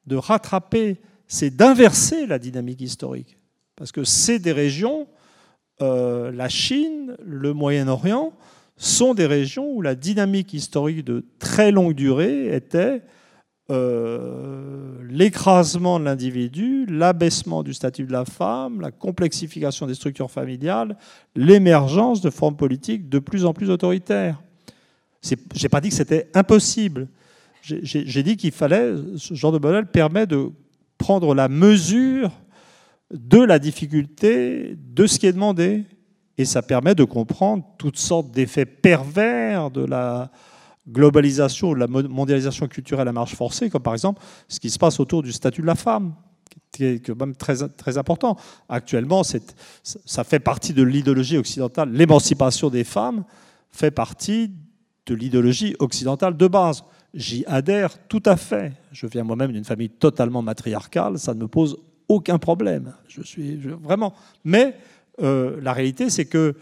de 0.05 0.17
rattraper 0.17 1.01
c'est 1.29 1.51
d'inverser 1.51 2.27
la 2.27 2.39
dynamique 2.39 2.81
historique. 2.81 3.39
Parce 3.77 3.93
que 3.93 4.05
c'est 4.05 4.39
des 4.39 4.53
régions, 4.53 5.07
euh, 5.83 6.31
la 6.33 6.49
Chine, 6.49 7.17
le 7.25 7.53
Moyen-Orient, 7.53 8.33
sont 8.77 9.15
des 9.15 9.27
régions 9.27 9.71
où 9.71 9.83
la 9.83 9.95
dynamique 9.95 10.55
historique 10.55 11.05
de 11.05 11.25
très 11.39 11.73
longue 11.73 11.95
durée 11.95 12.55
était 12.55 13.03
euh, 13.71 14.95
l'écrasement 15.09 15.99
de 15.99 16.05
l'individu, 16.05 16.87
l'abaissement 16.87 17.63
du 17.63 17.75
statut 17.75 18.05
de 18.05 18.13
la 18.13 18.25
femme, 18.25 18.81
la 18.81 18.93
complexification 18.93 19.87
des 19.87 19.95
structures 19.95 20.31
familiales, 20.31 20.97
l'émergence 21.35 22.21
de 22.21 22.31
formes 22.31 22.57
politiques 22.57 23.09
de 23.09 23.19
plus 23.19 23.45
en 23.45 23.53
plus 23.53 23.71
autoritaires. 23.71 24.41
Je 25.23 25.35
n'ai 25.35 25.69
pas 25.69 25.81
dit 25.81 25.89
que 25.89 25.95
c'était 25.95 26.31
impossible. 26.35 27.09
J'ai 27.63 28.23
dit 28.23 28.37
qu'il 28.37 28.53
fallait, 28.53 28.93
ce 29.17 29.35
genre 29.35 29.51
de 29.51 29.59
modèle 29.59 29.87
permet 29.87 30.27
de 30.27 30.51
prendre 30.99 31.35
la 31.35 31.49
mesure 31.49 32.31
de 33.13 33.39
la 33.39 33.59
difficulté 33.59 34.77
de 34.77 35.07
ce 35.07 35.19
qui 35.19 35.27
est 35.27 35.33
demandé. 35.33 35.85
Et 36.39 36.45
ça 36.45 36.61
permet 36.63 36.95
de 36.95 37.05
comprendre 37.05 37.65
toutes 37.79 37.99
sortes 37.99 38.31
d'effets 38.31 38.67
pervers 38.67 39.71
de 39.71 39.85
la 39.85 40.31
globalisation, 40.89 41.73
de 41.73 41.79
la 41.79 41.87
mondialisation 41.87 42.69
culturelle 42.69 43.09
à 43.09 43.13
marche 43.13 43.35
forcée, 43.35 43.71
comme 43.71 43.83
par 43.83 43.95
exemple 43.95 44.23
ce 44.49 44.61
qui 44.61 44.71
se 44.71 44.79
passe 44.79 45.01
autour 45.01 45.23
du 45.23 45.33
statut 45.33 45.63
de 45.63 45.67
la 45.67 45.75
femme, 45.75 46.15
qui 46.73 46.85
est 46.85 47.07
quand 47.07 47.19
même 47.19 47.35
très, 47.35 47.67
très 47.69 47.97
important. 47.99 48.37
Actuellement, 48.69 49.23
ça 49.25 50.25
fait 50.25 50.39
partie 50.39 50.75
de 50.75 50.83
l'idéologie 50.83 51.39
occidentale. 51.39 51.91
L'émancipation 51.91 52.69
des 52.69 52.85
femmes 52.85 53.25
fait 53.71 53.91
partie 53.91 54.53
de 55.07 55.15
l'idéologie 55.15 55.75
occidentale 55.79 56.37
de 56.37 56.47
base. 56.47 56.85
J'y 57.15 57.45
adhère 57.47 57.99
tout 58.09 58.23
à 58.25 58.37
fait. 58.37 58.73
Je 58.93 59.07
viens 59.07 59.25
moi-même 59.25 59.53
d'une 59.53 59.65
famille 59.65 59.91
totalement 59.91 60.43
matriarcale, 60.43 61.19
ça 61.19 61.35
ne 61.35 61.41
me 61.41 61.49
pose 61.49 61.79
aucun 62.09 62.39
problème. 62.39 62.95
Je 63.09 63.23
suis 63.23 63.57
vraiment. 63.57 64.15
Mais 64.45 64.77
euh, 65.23 65.59
la 65.63 65.73
réalité, 65.73 66.11
c'est 66.11 66.27
que 66.27 66.55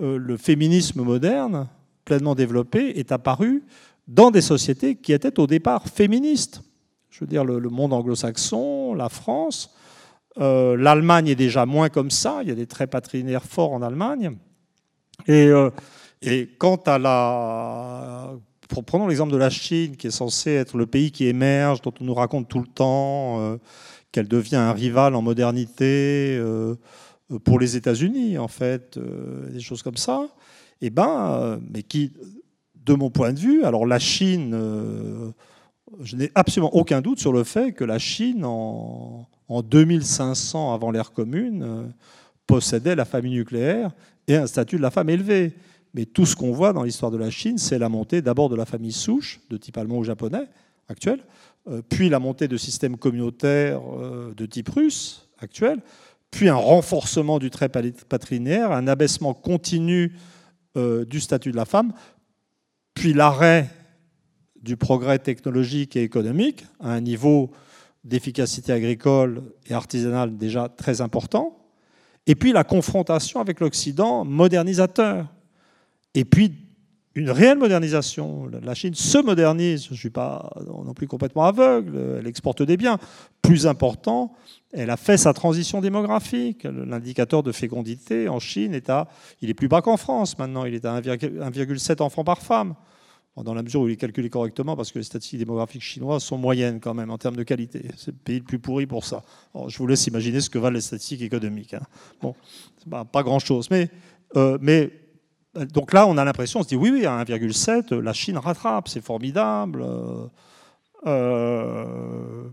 euh, 0.00 0.16
le 0.18 0.36
féminisme 0.36 1.02
moderne, 1.02 1.68
pleinement 2.04 2.34
développé, 2.34 2.98
est 2.98 3.12
apparu 3.12 3.62
dans 4.08 4.30
des 4.30 4.40
sociétés 4.40 4.96
qui 4.96 5.12
étaient 5.12 5.38
au 5.38 5.46
départ 5.46 5.86
féministes. 5.88 6.62
Je 7.10 7.20
veux 7.20 7.26
dire, 7.26 7.44
le, 7.44 7.60
monde 7.68 7.92
anglo-saxon, 7.92 8.94
la 8.94 9.08
France, 9.08 9.74
euh, 10.38 10.76
l'Allemagne 10.76 11.28
est 11.28 11.34
déjà 11.34 11.66
moins 11.66 11.88
comme 11.88 12.10
ça. 12.10 12.40
Il 12.42 12.48
y 12.48 12.52
a 12.52 12.54
des 12.54 12.66
traits 12.66 12.90
patrinaires 12.90 13.44
forts 13.44 13.72
en 13.72 13.82
Allemagne. 13.82 14.36
Et, 15.26 15.50
et 16.22 16.48
quant 16.58 16.80
à 16.86 16.98
la 16.98 18.32
prenons 18.86 19.06
l'exemple 19.06 19.32
de 19.32 19.36
la 19.36 19.50
Chine, 19.50 19.96
qui 19.96 20.06
est 20.06 20.12
censée 20.12 20.52
être 20.52 20.76
le 20.76 20.86
pays 20.86 21.10
qui 21.10 21.26
émerge, 21.26 21.82
dont 21.82 21.92
on 22.00 22.04
nous 22.04 22.14
raconte 22.14 22.48
tout 22.48 22.60
le 22.60 22.66
temps 22.66 23.40
euh, 23.40 23.56
qu'elle 24.12 24.28
devient 24.28 24.56
un 24.56 24.72
rival 24.72 25.14
en 25.14 25.22
modernité, 25.22 26.36
euh, 26.38 26.74
pour 27.44 27.60
les 27.60 27.76
États-Unis, 27.76 28.38
en 28.38 28.48
fait, 28.48 28.98
des 29.52 29.60
choses 29.60 29.84
comme 29.84 29.96
ça, 29.96 30.28
eh 30.80 30.90
ben, 30.90 31.60
mais 31.72 31.84
qui, 31.84 32.12
de 32.84 32.94
mon 32.94 33.10
point 33.10 33.32
de 33.32 33.38
vue, 33.38 33.62
alors 33.62 33.86
la 33.86 34.00
Chine, 34.00 34.52
je 36.02 36.16
n'ai 36.16 36.32
absolument 36.34 36.74
aucun 36.74 37.00
doute 37.00 37.20
sur 37.20 37.32
le 37.32 37.44
fait 37.44 37.72
que 37.72 37.84
la 37.84 38.00
Chine, 38.00 38.44
en, 38.44 39.28
en 39.46 39.62
2500 39.62 40.74
avant 40.74 40.90
l'ère 40.90 41.12
commune, 41.12 41.92
possédait 42.48 42.96
la 42.96 43.04
famille 43.04 43.34
nucléaire 43.34 43.92
et 44.26 44.36
un 44.36 44.46
statut 44.46 44.76
de 44.76 44.82
la 44.82 44.90
femme 44.90 45.08
élevé. 45.08 45.52
Mais 45.94 46.04
tout 46.04 46.26
ce 46.26 46.36
qu'on 46.36 46.52
voit 46.52 46.72
dans 46.72 46.84
l'histoire 46.84 47.10
de 47.10 47.16
la 47.16 47.30
Chine, 47.30 47.58
c'est 47.58 47.78
la 47.78 47.88
montée 47.88 48.22
d'abord 48.22 48.48
de 48.48 48.56
la 48.56 48.64
famille 48.64 48.92
souche, 48.92 49.40
de 49.50 49.56
type 49.56 49.76
allemand 49.76 49.98
ou 49.98 50.04
japonais 50.04 50.46
actuel, 50.88 51.20
euh, 51.68 51.82
puis 51.88 52.08
la 52.08 52.18
montée 52.18 52.48
de 52.48 52.56
systèmes 52.56 52.96
communautaires 52.96 53.80
euh, 53.98 54.34
de 54.34 54.46
type 54.46 54.68
russe 54.68 55.28
actuel, 55.38 55.80
puis 56.30 56.48
un 56.48 56.54
renforcement 56.54 57.38
du 57.38 57.50
trait 57.50 57.68
patrilinéaire, 57.68 58.72
un 58.72 58.86
abaissement 58.86 59.34
continu 59.34 60.16
euh, 60.76 61.04
du 61.04 61.20
statut 61.20 61.50
de 61.50 61.56
la 61.56 61.64
femme, 61.64 61.92
puis 62.94 63.12
l'arrêt 63.12 63.68
du 64.62 64.76
progrès 64.76 65.18
technologique 65.18 65.96
et 65.96 66.02
économique 66.02 66.64
à 66.80 66.92
un 66.92 67.00
niveau 67.00 67.50
d'efficacité 68.04 68.72
agricole 68.72 69.42
et 69.66 69.74
artisanale 69.74 70.36
déjà 70.36 70.68
très 70.68 71.00
important, 71.00 71.58
et 72.26 72.34
puis 72.34 72.52
la 72.52 72.64
confrontation 72.64 73.40
avec 73.40 73.60
l'Occident 73.60 74.24
modernisateur. 74.24 75.26
Et 76.14 76.24
puis 76.24 76.52
une 77.14 77.30
réelle 77.30 77.58
modernisation. 77.58 78.48
La 78.62 78.74
Chine 78.74 78.94
se 78.94 79.18
modernise. 79.18 79.86
Je 79.86 79.92
ne 79.92 79.96
suis 79.96 80.10
pas 80.10 80.50
non 80.66 80.94
plus 80.94 81.08
complètement 81.08 81.44
aveugle. 81.44 82.18
Elle 82.20 82.26
exporte 82.26 82.62
des 82.62 82.76
biens. 82.76 82.98
Plus 83.42 83.66
important, 83.66 84.32
elle 84.72 84.90
a 84.90 84.96
fait 84.96 85.16
sa 85.16 85.32
transition 85.32 85.80
démographique. 85.80 86.64
L'indicateur 86.64 87.42
de 87.42 87.52
fécondité 87.52 88.28
en 88.28 88.38
Chine 88.38 88.74
est 88.74 88.90
à, 88.90 89.08
il 89.40 89.50
est 89.50 89.54
plus 89.54 89.68
bas 89.68 89.82
qu'en 89.82 89.96
France 89.96 90.38
maintenant. 90.38 90.64
Il 90.64 90.74
est 90.74 90.84
à 90.84 91.00
1,7 91.00 92.02
enfants 92.02 92.24
par 92.24 92.42
femme. 92.42 92.74
Dans 93.36 93.54
la 93.54 93.62
mesure 93.62 93.80
où 93.82 93.88
il 93.88 93.92
est 93.92 93.96
calculé 93.96 94.28
correctement, 94.28 94.76
parce 94.76 94.92
que 94.92 94.98
les 94.98 95.04
statistiques 95.04 95.38
démographiques 95.38 95.82
chinoises 95.82 96.22
sont 96.22 96.36
moyennes 96.36 96.78
quand 96.78 96.92
même 96.92 97.10
en 97.10 97.16
termes 97.16 97.36
de 97.36 97.42
qualité. 97.42 97.86
C'est 97.96 98.10
le 98.10 98.16
pays 98.22 98.38
le 98.38 98.44
plus 98.44 98.58
pourri 98.58 98.86
pour 98.86 99.04
ça. 99.04 99.22
je 99.66 99.78
vous 99.78 99.86
laisse 99.86 100.06
imaginer 100.08 100.40
ce 100.40 100.50
que 100.50 100.58
valent 100.58 100.74
les 100.74 100.82
statistiques 100.82 101.22
économiques. 101.22 101.72
Hein. 101.72 101.80
Bon, 102.20 102.34
pas, 102.90 103.22
grand-chose. 103.22 103.70
Mais, 103.70 103.88
euh, 104.36 104.58
mais 104.60 104.90
donc 105.54 105.92
là, 105.92 106.06
on 106.06 106.16
a 106.16 106.24
l'impression, 106.24 106.60
on 106.60 106.62
se 106.62 106.68
dit 106.68 106.76
oui, 106.76 106.90
oui, 106.90 107.06
à 107.06 107.24
1,7, 107.24 107.96
la 107.96 108.12
Chine 108.12 108.38
rattrape, 108.38 108.88
c'est 108.88 109.04
formidable. 109.04 109.84
Euh, 111.06 112.44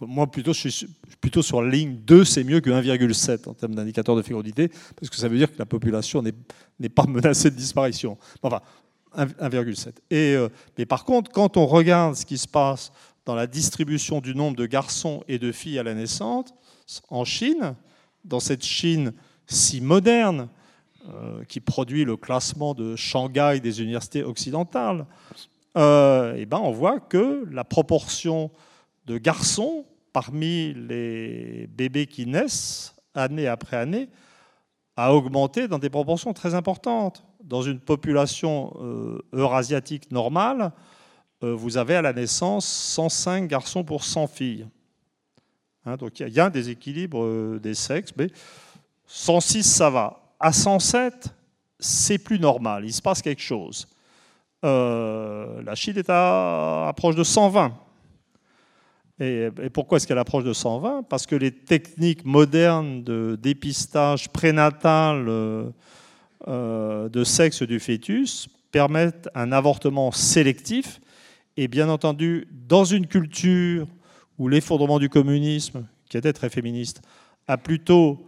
moi, 0.00 0.26
plutôt, 0.26 0.52
je 0.52 0.68
suis 0.68 0.88
plutôt 1.20 1.42
sur 1.42 1.62
la 1.62 1.70
ligne 1.70 1.96
2, 2.04 2.24
c'est 2.24 2.44
mieux 2.44 2.60
que 2.60 2.70
1,7 2.70 3.48
en 3.48 3.54
termes 3.54 3.74
d'indicateur 3.74 4.16
de 4.16 4.22
fécondité, 4.22 4.68
parce 4.96 5.08
que 5.08 5.16
ça 5.16 5.28
veut 5.28 5.38
dire 5.38 5.52
que 5.52 5.58
la 5.58 5.66
population 5.66 6.22
n'est 6.22 6.88
pas 6.88 7.04
menacée 7.06 7.50
de 7.50 7.56
disparition. 7.56 8.18
Enfin, 8.42 8.60
1,7. 9.16 9.92
Et, 10.10 10.34
euh, 10.34 10.48
mais 10.78 10.86
par 10.86 11.04
contre, 11.04 11.30
quand 11.30 11.56
on 11.56 11.66
regarde 11.66 12.16
ce 12.16 12.26
qui 12.26 12.38
se 12.38 12.48
passe 12.48 12.92
dans 13.24 13.34
la 13.34 13.46
distribution 13.46 14.20
du 14.20 14.34
nombre 14.34 14.56
de 14.56 14.66
garçons 14.66 15.22
et 15.28 15.38
de 15.38 15.52
filles 15.52 15.78
à 15.78 15.82
la 15.82 15.94
naissance 15.94 16.52
en 17.08 17.24
Chine, 17.24 17.74
dans 18.24 18.40
cette 18.40 18.64
Chine 18.64 19.12
si 19.46 19.80
moderne, 19.80 20.42
euh, 20.42 20.61
qui 21.48 21.60
produit 21.60 22.04
le 22.04 22.16
classement 22.16 22.74
de 22.74 22.96
Shanghai 22.96 23.60
des 23.60 23.82
universités 23.82 24.22
occidentales, 24.22 25.06
euh, 25.76 26.34
eh 26.36 26.44
ben 26.44 26.58
on 26.58 26.70
voit 26.70 27.00
que 27.00 27.46
la 27.50 27.64
proportion 27.64 28.50
de 29.06 29.16
garçons 29.16 29.86
parmi 30.12 30.74
les 30.74 31.66
bébés 31.68 32.06
qui 32.06 32.26
naissent 32.26 32.94
année 33.14 33.46
après 33.46 33.78
année 33.78 34.08
a 34.96 35.14
augmenté 35.14 35.68
dans 35.68 35.78
des 35.78 35.88
proportions 35.88 36.34
très 36.34 36.54
importantes. 36.54 37.24
Dans 37.42 37.62
une 37.62 37.80
population 37.80 38.76
euh, 38.80 39.18
eurasiatique 39.32 40.10
normale, 40.10 40.72
vous 41.44 41.76
avez 41.76 41.96
à 41.96 42.02
la 42.02 42.12
naissance 42.12 42.64
105 42.64 43.48
garçons 43.48 43.82
pour 43.82 44.04
100 44.04 44.28
filles. 44.28 44.68
Hein, 45.84 45.96
donc 45.96 46.20
il 46.20 46.28
y, 46.28 46.38
a 46.38 46.44
un 46.44 46.50
déséquilibre 46.50 47.58
des 47.58 47.74
sexes, 47.74 48.12
mais 48.16 48.28
106 49.08 49.64
ça 49.64 49.90
va 49.90 50.21
à 50.42 50.52
107, 50.52 51.34
c'est 51.78 52.18
plus 52.18 52.38
normal, 52.38 52.84
il 52.84 52.92
se 52.92 53.00
passe 53.00 53.22
quelque 53.22 53.40
chose. 53.40 53.86
Euh, 54.64 55.62
la 55.62 55.74
Chine 55.74 55.96
est 55.96 56.10
à 56.10 56.92
proche 56.96 57.14
de 57.14 57.24
120. 57.24 57.72
Et, 59.20 59.50
pourquoi 59.72 59.96
est-ce 59.96 60.06
qu'elle 60.06 60.18
approche 60.18 60.44
de 60.44 60.52
120 60.52 61.04
Parce 61.04 61.26
que 61.26 61.36
les 61.36 61.52
techniques 61.52 62.24
modernes 62.24 63.04
de 63.04 63.38
dépistage 63.40 64.28
prénatal 64.30 65.28
euh, 65.28 65.70
euh, 66.48 67.08
de 67.08 67.22
sexe 67.22 67.62
du 67.62 67.78
fœtus 67.78 68.48
permettent 68.72 69.28
un 69.34 69.52
avortement 69.52 70.10
sélectif. 70.10 71.00
Et 71.56 71.68
bien 71.68 71.88
entendu, 71.88 72.48
dans 72.66 72.84
une 72.84 73.06
culture 73.06 73.86
où 74.38 74.48
l'effondrement 74.48 74.98
du 74.98 75.08
communisme, 75.08 75.86
qui 76.08 76.16
était 76.16 76.32
très 76.32 76.48
féministe, 76.48 77.02
a 77.46 77.58
plutôt 77.58 78.26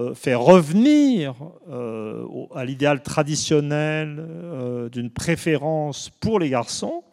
euh, 0.00 0.12
fait 0.12 0.34
revenir 0.34 1.36
euh, 1.70 2.26
à 2.52 2.64
l'idéal 2.64 3.00
traditionnel 3.00 4.16
euh, 4.18 4.88
d'une 4.88 5.08
préférence 5.08 6.10
pour 6.10 6.40
les 6.40 6.50
garçons, 6.50 7.04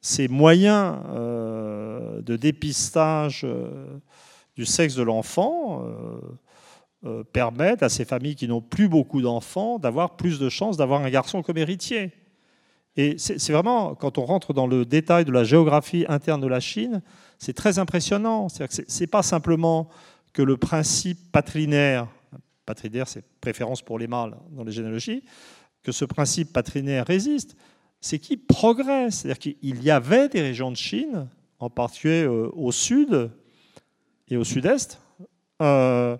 ces 0.00 0.26
moyens 0.28 0.96
de 1.12 2.36
dépistage 2.36 3.46
du 4.56 4.66
sexe 4.66 4.94
de 4.94 5.02
l'enfant 5.02 5.82
permettent 7.32 7.82
à 7.82 7.88
ces 7.88 8.04
familles 8.04 8.34
qui 8.36 8.46
n'ont 8.46 8.60
plus 8.60 8.86
beaucoup 8.86 9.22
d'enfants 9.22 9.78
d'avoir 9.78 10.16
plus 10.16 10.38
de 10.38 10.50
chances 10.50 10.76
d'avoir 10.76 11.02
un 11.02 11.08
garçon 11.08 11.42
comme 11.42 11.56
héritier. 11.56 12.12
Et 12.96 13.16
c'est 13.16 13.50
vraiment, 13.50 13.94
quand 13.94 14.18
on 14.18 14.26
rentre 14.26 14.52
dans 14.52 14.66
le 14.66 14.84
détail 14.84 15.24
de 15.24 15.32
la 15.32 15.42
géographie 15.42 16.04
interne 16.08 16.42
de 16.42 16.46
la 16.46 16.60
Chine, 16.60 17.00
c'est 17.38 17.54
très 17.54 17.78
impressionnant. 17.78 18.48
Ce 18.50 19.00
n'est 19.00 19.06
pas 19.06 19.22
simplement 19.22 19.88
que 20.34 20.42
le 20.42 20.58
principe 20.58 21.32
patrinaire, 21.32 22.08
patrinaire 22.66 23.08
c'est 23.08 23.24
préférence 23.40 23.80
pour 23.80 23.98
les 23.98 24.08
mâles 24.08 24.36
dans 24.50 24.64
les 24.64 24.72
généalogies, 24.72 25.22
que 25.82 25.92
ce 25.92 26.04
principe 26.04 26.52
patrinaire 26.52 27.06
résiste, 27.06 27.56
c'est 28.00 28.18
qu'il 28.18 28.44
progresse. 28.44 29.20
C'est-à-dire 29.20 29.38
qu'il 29.38 29.82
y 29.82 29.90
avait 29.90 30.28
des 30.28 30.42
régions 30.42 30.70
de 30.70 30.76
Chine, 30.76 31.28
en 31.58 31.70
particulier 31.70 32.24
euh, 32.24 32.50
au 32.54 32.72
sud 32.72 33.30
et 34.28 34.36
au 34.36 34.44
sud-est, 34.44 35.00
euh, 35.62 36.16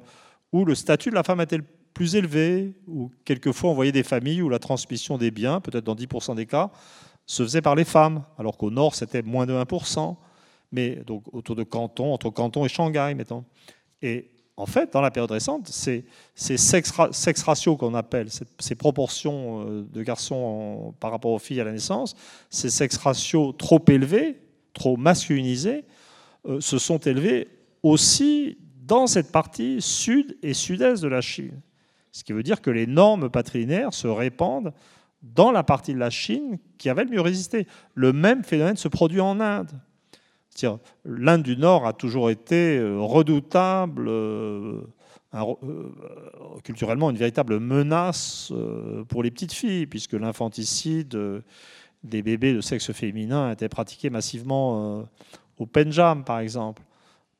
où 0.52 0.64
le 0.64 0.74
statut 0.74 1.10
de 1.10 1.14
la 1.14 1.24
femme 1.24 1.40
était 1.40 1.58
le 1.58 1.64
plus 1.92 2.14
élevé, 2.14 2.72
où 2.86 3.10
quelquefois 3.24 3.70
on 3.70 3.74
voyait 3.74 3.92
des 3.92 4.02
familles 4.02 4.42
où 4.42 4.48
la 4.48 4.58
transmission 4.58 5.18
des 5.18 5.30
biens, 5.30 5.60
peut-être 5.60 5.84
dans 5.84 5.94
10% 5.94 6.36
des 6.36 6.46
cas, 6.46 6.70
se 7.26 7.42
faisait 7.42 7.62
par 7.62 7.74
les 7.74 7.84
femmes, 7.84 8.24
alors 8.38 8.56
qu'au 8.56 8.70
nord 8.70 8.94
c'était 8.94 9.22
moins 9.22 9.46
de 9.46 9.52
1%, 9.52 10.16
mais 10.72 10.96
donc 11.06 11.24
autour 11.32 11.56
de 11.56 11.62
Canton, 11.62 12.12
entre 12.12 12.30
Canton 12.30 12.64
et 12.64 12.68
Shanghai, 12.68 13.14
mettons. 13.16 13.44
Et 14.05 14.30
en 14.59 14.66
fait, 14.66 14.92
dans 14.92 15.00
la 15.00 15.11
période 15.11 15.30
récente, 15.30 15.66
ces, 15.68 16.05
sex, 16.36 16.92
ratios 17.42 17.76
qu'on 17.78 17.94
appelle, 17.94 18.28
ces, 18.59 18.74
proportions 18.74 19.66
euh, 19.66 19.88
de 19.90 20.02
garçons 20.02 20.94
par 21.00 21.11
rapport 21.11 21.32
aux 21.32 21.38
filles 21.38 21.62
à 21.62 21.64
la 21.64 21.72
naissance, 21.72 22.14
ces 22.50 22.68
sex 22.68 22.98
ratios 22.98 23.55
trop 23.57 23.82
élevés, 23.88 24.42
trop 24.74 24.98
masculinisés, 24.98 25.84
euh, 26.46 26.61
se 26.61 26.76
sont 26.76 26.98
élevés 26.98 27.48
aussi 27.82 28.59
dans 28.82 29.07
cette 29.07 29.32
partie 29.32 29.80
sud 29.80 30.36
et 30.42 30.52
sud-est 30.52 31.02
de 31.02 31.09
la 31.09 31.22
Chine. 31.22 31.62
Ce 32.12 32.22
qui 32.24 32.34
veut 32.34 32.42
dire 32.42 32.61
que 32.61 32.70
les 32.70 32.86
normes 32.86 33.30
patrinaires 33.30 33.94
se 33.94 34.07
répandent 34.07 34.74
dans 35.22 35.50
la 35.50 35.62
partie 35.62 35.94
de 35.94 35.98
la 35.98 36.11
Chine 36.11 36.59
qui 36.76 36.90
avait 36.90 37.05
le 37.05 37.11
mieux 37.11 37.22
résisté. 37.22 37.66
Le 37.94 38.12
même 38.12 38.44
phénomène 38.44 38.76
se 38.76 38.88
produit 38.88 39.20
en 39.20 39.40
Inde. 39.40 39.72
L'Inde 41.05 41.42
du 41.42 41.57
Nord 41.57 41.86
a 41.86 41.92
toujours 41.92 42.30
été 42.30 42.78
euh, 42.78 42.98
redoutable, 43.00 44.09
euh, 44.09 44.80
euh, 45.34 45.84
culturellement 46.62 47.11
une 47.11 47.16
véritable 47.16 47.59
menace 47.59 48.52
pour 49.09 49.22
les 49.22 49.30
petites 49.30 49.52
filles, 49.52 49.86
puisque 49.86 50.12
l'infanticide 50.12 51.18
des 52.05 52.22
bébés 52.22 52.55
de 52.55 52.61
sexe 52.61 52.92
féminin 52.92 53.50
était 53.50 53.68
pratiqué 53.68 54.11
massivement 54.11 55.05
au 55.59 55.66
Pendjab, 55.66 56.24
par 56.24 56.38
exemple. 56.38 56.82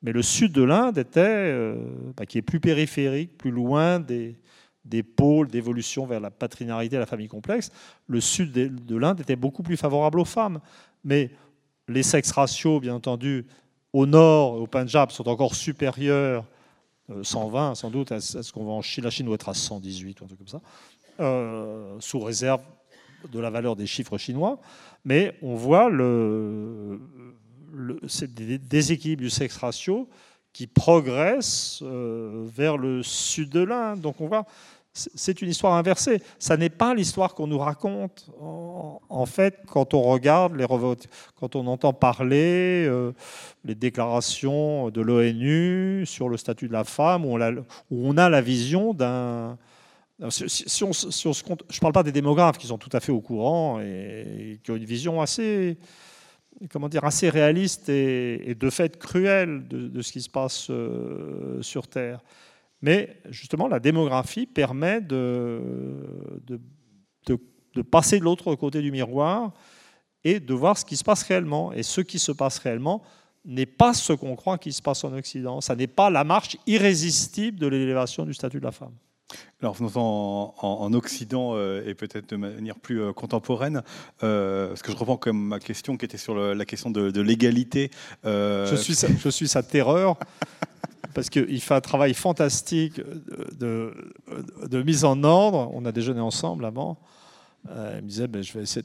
Mais 0.02 0.12
le 0.12 0.22
sud 0.22 0.52
de 0.52 0.62
l'Inde 0.62 0.98
était, 0.98 1.72
bah, 2.16 2.26
qui 2.26 2.38
est 2.38 2.42
plus 2.42 2.58
périphérique, 2.58 3.38
plus 3.38 3.52
loin 3.52 4.00
des, 4.00 4.36
des 4.84 5.02
pôles 5.02 5.48
d'évolution 5.48 6.04
vers 6.04 6.20
la 6.20 6.30
patrinarité 6.30 6.96
et 6.96 6.98
la 6.98 7.06
famille 7.06 7.28
complexe, 7.28 7.70
le 8.06 8.20
sud 8.20 8.52
de 8.52 8.96
l'Inde 8.96 9.20
était 9.20 9.36
beaucoup 9.36 9.62
plus 9.62 9.76
favorable 9.76 10.18
aux 10.20 10.24
femmes. 10.24 10.60
Mais 11.04 11.30
les 11.89 12.03
sexes 12.03 12.32
ratios, 12.32 12.80
bien 12.80 12.95
entendu, 12.95 13.47
au 13.93 14.07
nord, 14.07 14.55
au 14.55 14.66
Punjab, 14.66 15.11
sont 15.11 15.28
encore 15.28 15.55
supérieurs, 15.55 16.45
120 17.22 17.70
euh, 17.70 17.74
sans 17.74 17.91
doute, 17.91 18.12
à 18.12 18.20
ce 18.20 18.53
qu'on 18.53 18.64
voit 18.64 18.74
en 18.74 18.82
Chine. 18.82 19.05
La 19.05 19.11
Chine 19.11 19.26
doit 19.26 19.35
être 19.35 19.49
à 19.49 19.55
118 19.55 20.20
ou 20.20 20.24
un 20.24 20.26
truc 20.26 20.39
comme 20.39 20.49
ça, 20.49 20.61
euh, 21.20 21.97
sous 22.01 22.20
réserve 22.20 22.62
de 23.30 23.39
la 23.39 23.51
valeur 23.51 23.76
des 23.76 23.87
chiffres 23.87 24.18
chinois. 24.18 24.59
Mais 25.05 25.37
on 25.43 25.55
voit 25.55 25.91
le, 25.91 27.01
le 27.72 28.01
déséquilibre 28.59 29.22
du 29.22 29.30
sexe 29.30 29.57
ratio 29.57 30.09
qui 30.53 30.66
progresse 30.66 31.80
euh, 31.82 32.45
vers 32.47 32.78
le 32.78 33.03
sud 33.03 33.51
de 33.51 33.61
l'Inde. 33.61 34.01
Donc 34.01 34.20
on 34.20 34.28
voit, 34.28 34.47
c'est 34.95 35.42
une 35.42 35.49
histoire 35.49 35.74
inversée. 35.74 36.22
Ça 36.38 36.57
n'est 36.57 36.70
pas 36.70 36.95
l'histoire 36.95 37.34
qu'on 37.34 37.49
nous 37.49 37.59
raconte. 37.59 38.30
En, 38.40 39.26
fait, 39.26 39.59
quand 39.66 39.92
on 39.92 40.03
regarde 40.03 40.55
les 40.55 40.66
quand 41.34 41.57
on 41.57 41.66
entend 41.66 41.92
parler 41.92 42.86
euh, 42.88 43.12
les 43.64 43.74
déclarations 43.74 44.90
de 44.90 45.01
l'ONU 45.01 46.07
sur 46.07 46.28
le 46.28 46.36
statut 46.36 46.68
de 46.68 46.72
la 46.72 46.84
femme, 46.84 47.24
où 47.24 47.36
on 47.90 48.16
a, 48.16 48.28
la 48.28 48.40
vision 48.40 48.95
d'un 48.95 49.59
si, 50.30 50.84
on, 50.84 50.92
se 50.92 51.42
compte, 51.42 51.64
je 51.68 51.76
ne 51.76 51.80
parle 51.80 51.92
pas 51.92 52.05
des 52.05 52.12
démographes 52.12 52.57
qui 52.57 52.68
sont 52.68 52.78
tout 52.78 52.90
à 52.92 53.01
fait 53.01 53.11
au 53.11 53.20
courant 53.20 53.80
et 53.80 54.61
qui 54.62 54.70
ont 54.70 54.76
une 54.76 54.84
vision 54.84 55.20
assez, 55.20 55.76
comment 56.70 56.88
dire, 56.88 57.05
assez 57.05 57.28
réaliste 57.28 57.88
et, 57.88 58.55
de 58.55 58.70
fait 58.70 58.97
cruelle 58.97 59.66
de, 59.66 60.03
ce 60.03 60.12
qui 60.12 60.22
se 60.22 60.30
passe 60.30 60.68
euh, 60.70 61.61
sur 61.62 61.88
Terre. 61.88 62.20
Mais 62.85 63.16
justement, 63.30 63.66
la 63.66 63.80
démographie 63.80 64.45
permet 64.45 65.01
de, 65.01 65.59
de, 66.47 66.61
de 67.74 67.82
passer 67.82 68.18
de 68.18 68.24
l'autre 68.24 68.55
côté 68.57 68.82
du 68.82 68.91
miroir 68.93 69.53
et 70.22 70.39
de 70.39 70.53
voir 70.53 70.76
ce 70.76 70.85
qui 70.85 70.99
se 70.99 71.03
passe 71.03 71.22
réellement. 71.22 71.72
Et 71.72 71.82
ce 71.82 72.03
qui 72.03 72.18
se 72.18 72.30
passe 72.30 72.59
réellement 72.59 73.03
n'est 73.47 73.64
pas 73.64 73.95
ce 73.95 74.12
qu'on 74.12 74.37
croit 74.37 74.59
qui 74.59 74.70
se 74.70 74.82
passe 74.82 75.03
en 75.03 75.14
Occident. 75.14 75.62
Ça 75.62 75.74
n'est 75.74 75.87
pas 75.87 76.11
la 76.11 76.24
marche 76.24 76.59
irrésistible 76.66 77.59
de 77.59 77.66
l'élévation 77.68 78.26
du 78.26 78.35
statut 78.35 78.59
de 78.59 78.64
la 78.64 78.72
femme. 78.72 78.93
Alors, 79.62 79.76
en, 79.97 80.55
en, 80.59 80.93
Occident 80.93 81.53
euh, 81.55 81.82
et 81.87 81.95
peut-être 81.95 82.28
de 82.28 82.37
manière 82.37 82.78
plus 82.78 83.01
euh, 83.01 83.12
contemporaine, 83.14 83.82
euh, 84.22 84.68
parce 84.68 84.82
que 84.82 84.93
je 84.93 84.97
reprends 84.97 85.16
comme 85.16 85.43
ma 85.43 85.59
question 85.59 85.97
qui 85.97 86.05
était 86.05 86.18
sur 86.18 86.35
la 86.37 86.64
question 86.66 86.91
de, 86.91 87.20
l'égalité. 87.22 87.91
Je, 88.24 88.76
suis 88.76 88.95
sa, 88.95 89.09
je 89.18 89.28
suis 89.30 89.49
sa 89.49 89.62
terreur. 89.62 90.18
Parce 91.14 91.30
qu'il 91.30 91.60
fait 91.60 91.74
un 91.74 91.80
travail 91.80 92.14
fantastique 92.14 93.00
de, 93.58 93.94
de, 94.68 94.82
mise 94.82 95.04
en 95.04 95.22
ordre. 95.22 95.70
On 95.72 95.84
a 95.84 95.92
déjeuné 95.92 96.20
ensemble 96.20 96.64
avant. 96.64 96.98
il 97.68 98.02
me 98.02 98.08
disait, 98.08 98.26
ben, 98.26 98.42
je 98.42 98.52
vais 98.52 98.62
essayer 98.62 98.84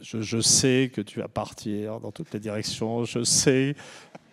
je, 0.00 0.22
je, 0.22 0.40
sais 0.40 0.90
que 0.94 1.00
tu 1.00 1.20
vas 1.20 1.28
partir 1.28 2.00
dans 2.00 2.12
toutes 2.12 2.32
les 2.32 2.40
directions. 2.40 3.04
Je 3.04 3.24
sais 3.24 3.74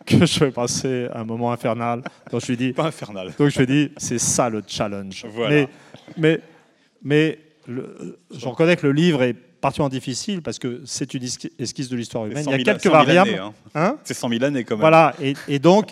que 0.06 0.26
je 0.26 0.40
vais 0.40 0.52
passer 0.52 1.08
un 1.14 1.24
moment 1.24 1.52
infernal. 1.52 2.04
Donc 2.32 2.42
je 2.42 2.48
lui 2.48 2.58
dis. 2.58 2.74
Pas 2.74 2.88
infernal. 2.88 3.34
Donc 3.38 3.50
je 3.50 3.60
lui 3.60 3.68
dis, 3.68 3.92
c'est 3.98 4.20
ça 4.20 4.50
le 4.50 4.64
challenge. 4.66 5.26
Mais, 5.50 5.68
mais, 6.18 6.40
mais 7.02 7.40
je 7.68 8.46
reconnais 8.48 8.76
que 8.76 8.88
le 8.88 8.94
livre 8.94 9.24
est 9.24 9.34
particulièrement 9.34 9.90
difficile 9.90 10.42
parce 10.42 10.60
que 10.60 10.82
c'est 10.86 11.14
une 11.14 11.24
esquisse 11.24 11.90
de 11.90 11.96
l'histoire 11.96 12.26
humaine. 12.26 12.46
Il 12.48 12.52
y 12.52 12.62
a 12.62 12.64
quelques 12.64 12.88
variables. 12.88 13.40
Hein. 13.40 13.54
Hein 13.76 13.98
c'est 14.04 14.14
100 14.14 14.30
000 14.30 14.44
années 14.44 14.64
quand 14.64 14.76
même. 14.76 14.82
Voilà. 14.82 15.16
Et, 15.48 15.60
donc, 15.60 15.92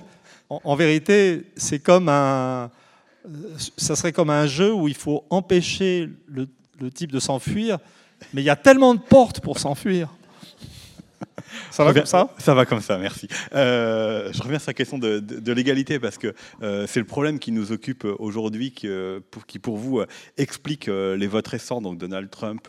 en, 0.64 0.76
vérité, 0.76 1.46
c'est 1.56 1.80
comme 1.80 2.10
un. 2.10 2.70
Ça 3.78 3.96
serait 3.96 4.12
comme 4.12 4.30
un 4.30 4.48
jeu 4.48 4.74
où 4.74 4.88
il 4.88 4.96
faut 4.96 5.24
empêcher 5.30 6.10
le, 6.28 6.48
le 6.80 6.92
type 6.92 7.12
de 7.12 7.20
s'enfuir, 7.20 7.78
mais 8.34 8.42
il 8.42 8.46
y 8.46 8.50
a 8.50 8.56
tellement 8.56 8.96
de 8.96 9.00
portes 9.00 9.40
pour 9.40 9.60
s'enfuir 9.60 10.10
ça 11.72 11.84
va 11.84 11.94
comme 11.94 12.06
ça? 12.06 12.30
Ça 12.38 12.54
va 12.54 12.66
comme 12.66 12.82
ça, 12.82 12.98
merci. 12.98 13.28
Euh, 13.54 14.32
je 14.34 14.42
reviens 14.42 14.60
sur 14.60 14.70
la 14.70 14.74
question 14.74 14.98
de, 14.98 15.52
l'égalité 15.52 16.00
parce 16.00 16.18
que 16.18 16.34
euh, 16.62 16.86
c'est 16.88 17.00
le 17.00 17.06
problème 17.06 17.40
qui 17.40 17.52
nous 17.52 17.72
occupe 17.72 18.06
aujourd'hui, 18.20 18.72
qui, 18.72 18.88
pour, 19.32 19.46
qui 19.46 19.60
pour 19.60 19.78
vous 19.78 20.02
explique 20.38 20.88
euh, 20.88 21.18
les 21.18 21.28
votes 21.28 21.48
récents, 21.48 21.82
donc 21.82 21.98
Donald 21.98 22.30
Trump, 22.30 22.68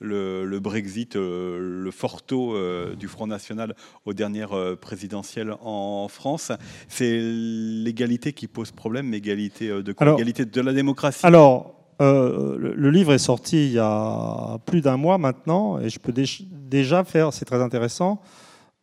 le, 0.00 0.58
Brexit, 0.58 1.16
le 1.16 1.90
fort 1.90 2.22
taux 2.22 2.56
du 2.94 3.08
Front 3.08 3.26
National 3.26 3.74
aux 4.04 4.12
dernières 4.12 4.76
présidentielles 4.80 5.54
en 5.60 6.08
France. 6.08 6.52
C'est 6.88 7.18
l'égalité 7.20 8.32
qui 8.32 8.46
pose 8.46 8.70
problème, 8.70 9.08
mais 9.08 9.18
égalité 9.18 9.68
de 9.68 9.92
quoi? 9.92 10.12
Égalité 10.14 10.44
de 10.44 10.60
la 10.60 10.72
démocratie? 10.72 11.24
Alors, 11.24 11.83
le, 12.00 12.90
livre 12.90 13.12
est 13.12 13.18
sorti 13.18 13.66
il 13.66 13.72
y 13.72 13.78
a 13.78 14.58
plus 14.66 14.80
d'un 14.80 14.96
mois 14.96 15.18
maintenant, 15.18 15.78
et 15.78 15.88
je 15.88 15.98
peux 15.98 16.12
déjà 16.12 17.04
faire, 17.04 17.32
c'est 17.32 17.44
très 17.44 17.62
intéressant, 17.62 18.20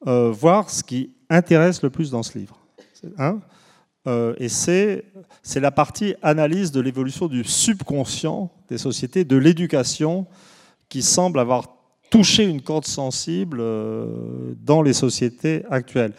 euh, 0.08 0.32
voir 0.32 0.70
ce 0.70 0.84
qui 0.84 1.12
intéresse 1.30 1.84
le 1.84 1.90
plus 1.92 2.10
dans 2.10 2.24
ce 2.24 2.38
livre. 2.38 2.58
Hein 3.18 3.40
euh, 4.08 4.34
et 4.38 4.50
c'est 4.50 5.04
la 5.56 5.72
partie 5.72 6.16
analyse 6.24 6.72
de 6.72 6.82
l'évolution 6.82 7.28
du 7.28 7.44
subconscient 7.44 8.52
des 8.68 8.80
sociétés, 8.80 9.26
de 9.26 9.38
l'éducation, 9.38 10.26
qui 10.90 11.04
semble 11.04 11.40
avoir 11.40 11.68
touché 12.10 12.44
une 12.44 12.62
corde 12.62 12.86
sensible 12.86 13.60
euh, 13.62 14.56
dans 14.64 14.82
les 14.82 14.94
sociétés 14.94 15.64
actuelles. 15.70 16.14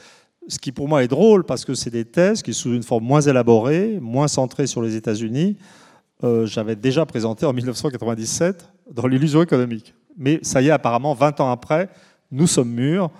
Ce 0.48 0.58
qui 0.58 0.72
pour 0.72 0.88
moi 0.88 1.02
est 1.02 1.08
drôle 1.08 1.44
parce 1.44 1.64
que 1.64 1.74
c'est 1.74 1.90
des 1.90 2.04
thèses 2.04 2.42
qui, 2.42 2.54
sous 2.54 2.72
une 2.72 2.82
forme 2.82 3.04
moins 3.04 3.20
élaborée, 3.20 3.98
moins 4.00 4.28
centrée 4.28 4.66
sur 4.66 4.80
les 4.80 4.96
États-Unis, 4.96 5.56
j'avais 6.44 6.76
déjà 6.76 7.04
présenté 7.06 7.46
en 7.46 7.52
1997 7.52 8.68
dans 8.90 9.06
l'illusion 9.06 9.42
économique. 9.42 9.94
Mais 10.16 10.38
ça 10.42 10.62
y 10.62 10.68
est, 10.68 10.70
apparemment, 10.70 11.14
20 11.14 11.40
ans 11.40 11.50
après, 11.50 11.88
nous 12.30 12.46
sommes 12.46 12.70
mûrs. 12.70 13.10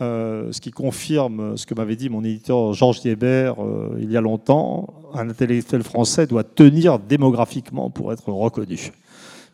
Euh, 0.00 0.50
ce 0.50 0.60
qui 0.60 0.72
confirme 0.72 1.56
ce 1.56 1.64
que 1.64 1.74
m'avait 1.74 1.94
dit 1.94 2.08
mon 2.08 2.24
éditeur 2.24 2.72
Georges 2.72 3.00
Diebert 3.02 3.62
euh, 3.62 3.96
il 4.00 4.10
y 4.10 4.16
a 4.16 4.20
longtemps. 4.20 4.94
Un 5.14 5.28
intellectuel 5.28 5.82
français 5.84 6.26
doit 6.26 6.42
tenir 6.42 6.98
démographiquement 6.98 7.90
pour 7.90 8.12
être 8.12 8.28
reconnu. 8.28 8.90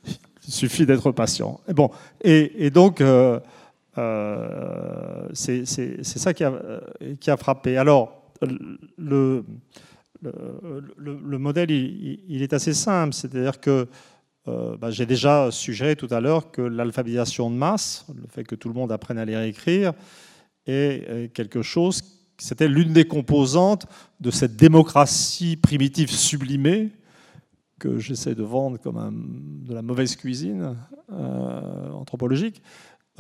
Il 0.07 0.55
suffit 0.55 0.87
d'être 0.87 1.11
patient. 1.13 1.61
Et, 1.69 1.75
bon, 1.75 1.91
et, 2.23 2.71
donc, 2.71 3.03
euh, 3.03 3.39
c'est 5.35 5.67
ça 5.67 6.33
qui 6.33 6.45
a, 6.45 6.53
qui 7.21 7.31
a, 7.31 7.37
frappé. 7.37 7.77
Alors, 7.77 8.23
le, 8.97 9.45
le, 10.23 11.39
modèle, 11.39 11.71
il, 11.71 12.43
est 12.43 12.53
assez 12.53 12.75
simple. 12.75 13.15
C'est-à-dire 13.15 13.61
que 13.61 13.87
bah, 14.47 14.91
j'ai 14.91 15.07
déjà 15.07 15.51
suggéré 15.51 15.95
tout 15.95 16.09
à 16.11 16.21
l'heure 16.21 16.51
que 16.51 16.63
l'alphabétisation 16.63 17.51
de 17.51 17.57
masse, 17.57 18.07
le 18.15 18.27
fait 18.29 18.45
que 18.45 18.55
tout 18.55 18.69
le 18.69 18.75
monde 18.75 18.91
apprenne 18.91 19.19
à 19.19 19.25
lire 19.25 19.41
et 19.41 19.49
écrire, 19.49 19.93
est 20.67 21.33
quelque 21.35 21.63
chose, 21.63 22.03
c'était 22.39 22.69
l'une 22.69 22.93
des 22.93 23.05
composantes 23.05 23.87
de 24.21 24.31
cette 24.31 24.57
démocratie 24.57 25.57
primitive 25.57 26.11
sublimée 26.11 26.91
que 27.79 27.99
j'essaie 27.99 28.35
de 28.35 28.43
vendre 28.43 28.79
comme 28.79 29.63
de 29.65 29.75
la 29.75 29.83
mauvaise 29.83 30.17
cuisine 30.17 30.77
euh, 31.13 31.91
anthropologique. 31.91 32.63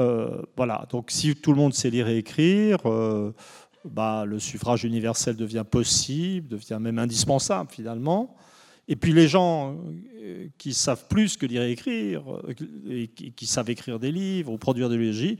Euh, 0.00 0.42
voilà, 0.56 0.86
donc 0.90 1.10
si 1.10 1.34
tout 1.34 1.52
le 1.52 1.58
monde 1.58 1.74
sait 1.74 1.90
lire 1.90 2.08
et 2.08 2.18
écrire, 2.18 2.78
euh, 2.86 3.32
bah, 3.90 4.24
le 4.26 4.38
suffrage 4.38 4.84
universel 4.84 5.36
devient 5.36 5.64
possible, 5.68 6.48
devient 6.48 6.78
même 6.80 6.98
indispensable 6.98 7.70
finalement. 7.70 8.36
Et 8.88 8.96
puis 8.96 9.12
les 9.12 9.28
gens 9.28 9.76
qui 10.56 10.72
savent 10.72 11.06
plus 11.08 11.36
que 11.36 11.44
lire 11.44 11.62
et 11.62 11.72
écrire, 11.72 12.24
et 12.88 13.08
qui 13.08 13.46
savent 13.46 13.68
écrire 13.68 13.98
des 13.98 14.10
livres 14.10 14.50
ou 14.50 14.56
produire 14.56 14.88
de 14.88 14.94
l'EJ, 14.94 15.36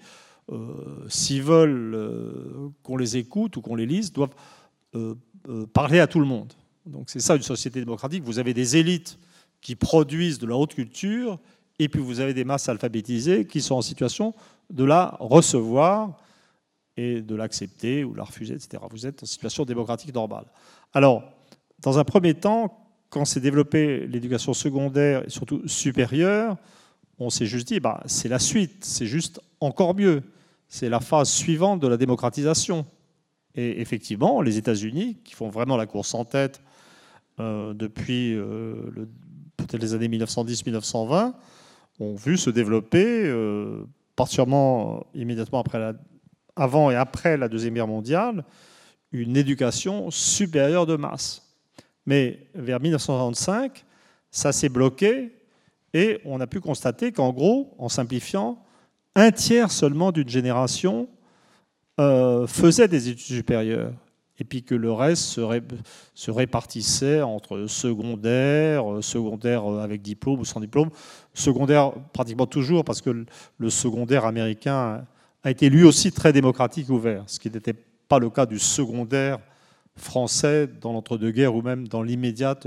euh, 0.50 1.04
s'ils 1.08 1.42
veulent 1.42 1.94
euh, 1.94 2.70
qu'on 2.82 2.96
les 2.96 3.18
écoute 3.18 3.56
ou 3.56 3.60
qu'on 3.60 3.74
les 3.74 3.84
lise, 3.84 4.12
doivent 4.12 4.34
euh, 4.94 5.14
parler 5.74 6.00
à 6.00 6.06
tout 6.06 6.20
le 6.20 6.26
monde. 6.26 6.52
Donc 6.86 7.10
c'est 7.10 7.20
ça 7.20 7.36
une 7.36 7.42
société 7.42 7.80
démocratique. 7.80 8.22
Vous 8.24 8.38
avez 8.38 8.54
des 8.54 8.76
élites 8.76 9.18
qui 9.60 9.76
produisent 9.76 10.38
de 10.38 10.46
la 10.46 10.56
haute 10.56 10.74
culture, 10.74 11.38
et 11.78 11.88
puis 11.88 12.00
vous 12.00 12.20
avez 12.20 12.32
des 12.32 12.44
masses 12.44 12.68
alphabétisées 12.68 13.46
qui 13.46 13.60
sont 13.60 13.74
en 13.74 13.82
situation 13.82 14.34
de 14.70 14.84
la 14.84 15.16
recevoir 15.20 16.18
et 16.98 17.22
de 17.22 17.34
l'accepter 17.34 18.04
ou 18.04 18.12
la 18.12 18.24
refuser, 18.24 18.54
etc. 18.54 18.82
Vous 18.90 19.06
êtes 19.06 19.22
en 19.22 19.26
situation 19.26 19.64
démocratique 19.64 20.14
normale. 20.14 20.44
Alors, 20.92 21.22
dans 21.80 21.98
un 21.98 22.04
premier 22.04 22.34
temps, 22.34 22.86
quand 23.08 23.24
s'est 23.24 23.40
développée 23.40 24.06
l'éducation 24.06 24.52
secondaire 24.52 25.24
et 25.24 25.30
surtout 25.30 25.66
supérieure, 25.66 26.56
on 27.18 27.30
s'est 27.30 27.46
juste 27.46 27.68
dit, 27.68 27.80
bah, 27.80 28.02
c'est 28.06 28.28
la 28.28 28.38
suite, 28.38 28.84
c'est 28.84 29.06
juste 29.06 29.40
encore 29.60 29.94
mieux 29.94 30.22
c'est 30.68 30.88
la 30.88 31.00
phase 31.00 31.30
suivante 31.30 31.80
de 31.80 31.88
la 31.88 31.96
démocratisation. 31.96 32.86
Et 33.54 33.80
effectivement, 33.80 34.42
les 34.42 34.58
États-Unis, 34.58 35.16
qui 35.24 35.34
font 35.34 35.48
vraiment 35.48 35.76
la 35.76 35.86
course 35.86 36.14
en 36.14 36.24
tête 36.24 36.60
euh, 37.40 37.72
depuis 37.72 38.34
euh, 38.34 39.08
peut-être 39.56 39.80
les 39.80 39.94
années 39.94 40.08
1910-1920, 40.08 41.32
ont 42.00 42.14
vu 42.14 42.36
se 42.36 42.50
développer, 42.50 43.24
euh, 43.24 43.84
particulièrement 44.14 45.06
immédiatement 45.14 45.58
après 45.58 45.78
la, 45.78 45.94
avant 46.58 46.90
et 46.90 46.96
après 46.96 47.36
la 47.36 47.48
Deuxième 47.48 47.74
Guerre 47.74 47.86
mondiale, 47.86 48.44
une 49.12 49.36
éducation 49.36 50.10
supérieure 50.10 50.86
de 50.86 50.96
masse. 50.96 51.42
Mais 52.06 52.46
vers 52.54 52.80
1965, 52.80 53.84
ça 54.30 54.52
s'est 54.52 54.68
bloqué 54.68 55.32
et 55.94 56.20
on 56.24 56.40
a 56.40 56.46
pu 56.46 56.60
constater 56.60 57.12
qu'en 57.12 57.32
gros, 57.32 57.74
en 57.78 57.88
simplifiant, 57.88 58.62
un 59.14 59.30
tiers 59.30 59.70
seulement 59.70 60.12
d'une 60.12 60.28
génération 60.28 61.08
euh, 62.00 62.46
faisait 62.46 62.88
des 62.88 63.08
études 63.08 63.36
supérieures, 63.36 63.92
et 64.38 64.44
puis 64.44 64.62
que 64.62 64.74
le 64.74 64.92
reste 64.92 65.40
se, 66.14 66.30
répartissait 66.30 67.22
entre 67.22 67.66
secondaire, 67.66 68.92
euh, 68.92 69.02
secondaire 69.02 69.64
avec 69.64 70.02
diplôme 70.02 70.40
ou 70.40 70.44
sans 70.44 70.60
diplôme, 70.60 70.90
secondaire 71.34 71.92
pratiquement 72.12 72.46
toujours, 72.46 72.84
parce 72.84 73.00
que 73.00 73.26
le 73.56 73.70
secondaire 73.70 74.26
américain 74.26 75.04
a 75.44 75.50
été 75.50 75.70
lui 75.70 75.84
aussi 75.84 76.12
très 76.12 76.32
démocratique 76.32 76.90
ouvert, 76.90 77.24
ce 77.26 77.38
qui 77.38 77.50
n'était 77.50 77.74
pas 78.08 78.18
le 78.18 78.30
cas 78.30 78.46
du 78.46 78.58
secondaire 78.58 79.38
français 79.96 80.66
dans 80.66 80.92
l'entre-deux-guerres 80.92 81.54
ou 81.54 81.62
même 81.62 81.88
dans 81.88 82.02
l'immédiate 82.02 82.66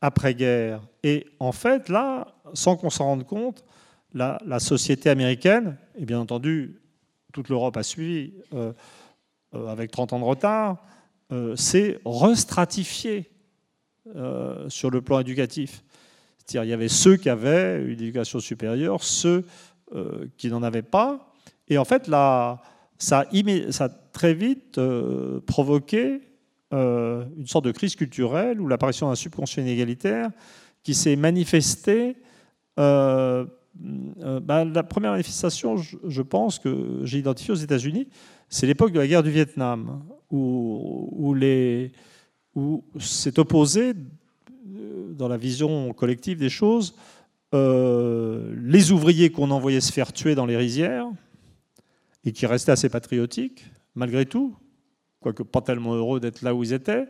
après-guerre. 0.00 0.80
Et 1.02 1.26
en 1.38 1.52
fait, 1.52 1.88
là, 1.88 2.34
sans 2.54 2.76
qu'on 2.76 2.90
s'en 2.90 3.04
rende 3.04 3.26
compte, 3.26 3.64
la, 4.14 4.58
société 4.58 5.10
américaine, 5.10 5.76
et 5.96 6.04
bien 6.04 6.20
entendu, 6.20 6.80
toute 7.32 7.48
l'Europe 7.48 7.76
a 7.76 7.82
suivi 7.82 8.32
avec 9.52 9.90
30 9.90 10.12
ans 10.14 10.18
de 10.20 10.24
retard, 10.24 10.84
s'est 11.54 12.00
restratifiée 12.04 13.30
sur 14.68 14.90
le 14.90 15.00
plan 15.00 15.20
éducatif. 15.20 15.84
C'est-à-dire, 16.38 16.64
il 16.64 16.70
y 16.70 16.74
avait 16.74 16.88
ceux 16.88 17.16
qui 17.16 17.28
avaient 17.28 17.84
une 17.84 17.92
éducation 17.92 18.40
supérieure, 18.40 19.02
ceux 19.04 19.44
qui 20.36 20.48
n'en 20.48 20.62
avaient 20.62 20.82
pas. 20.82 21.29
Et 21.70 21.78
en 21.78 21.84
fait, 21.84 22.08
là, 22.08 22.60
ça, 22.98 23.20
a 23.30 23.88
très 24.12 24.34
vite 24.34 24.78
euh, 24.78 25.40
provoqué 25.46 26.20
euh, 26.74 27.24
une 27.38 27.46
sorte 27.46 27.64
de 27.64 27.72
crise 27.72 27.94
culturelle 27.94 28.60
ou 28.60 28.68
l'apparition 28.68 29.08
d'un 29.08 29.14
subconscient 29.14 29.62
inégalitaire 29.62 30.30
qui 30.82 30.94
s'est 30.94 31.16
manifestée. 31.16 32.16
Euh, 32.78 33.46
bah, 34.42 34.64
la 34.64 34.82
première 34.82 35.12
manifestation, 35.12 35.76
je, 35.76 36.22
pense, 36.22 36.58
que 36.58 37.00
j'ai 37.04 37.18
identifiée 37.18 37.52
aux 37.52 37.56
États-Unis, 37.56 38.08
c'est 38.48 38.66
l'époque 38.66 38.92
de 38.92 38.98
la 38.98 39.06
guerre 39.06 39.22
du 39.22 39.30
Vietnam, 39.30 40.02
où, 40.30 41.08
où, 41.12 41.36
où 42.56 42.84
s'est 42.98 43.38
opposé, 43.38 43.94
dans 45.12 45.28
la 45.28 45.36
vision 45.36 45.92
collective 45.92 46.38
des 46.38 46.48
choses, 46.48 46.96
les 47.52 48.92
ouvriers 48.92 49.30
qu'on 49.30 49.50
envoyait 49.50 49.80
se 49.80 49.92
faire 49.92 50.12
tuer 50.12 50.34
dans 50.34 50.46
les 50.46 50.56
rizières, 50.56 51.06
et 52.24 52.32
qui 52.32 52.46
restaient 52.46 52.72
assez 52.72 52.88
patriotiques, 52.88 53.64
malgré 53.94 54.26
tout, 54.26 54.56
quoique 55.20 55.42
pas 55.42 55.60
tellement 55.60 55.94
heureux 55.94 56.20
d'être 56.20 56.42
là 56.42 56.54
où 56.54 56.62
ils 56.62 56.72
étaient. 56.72 57.06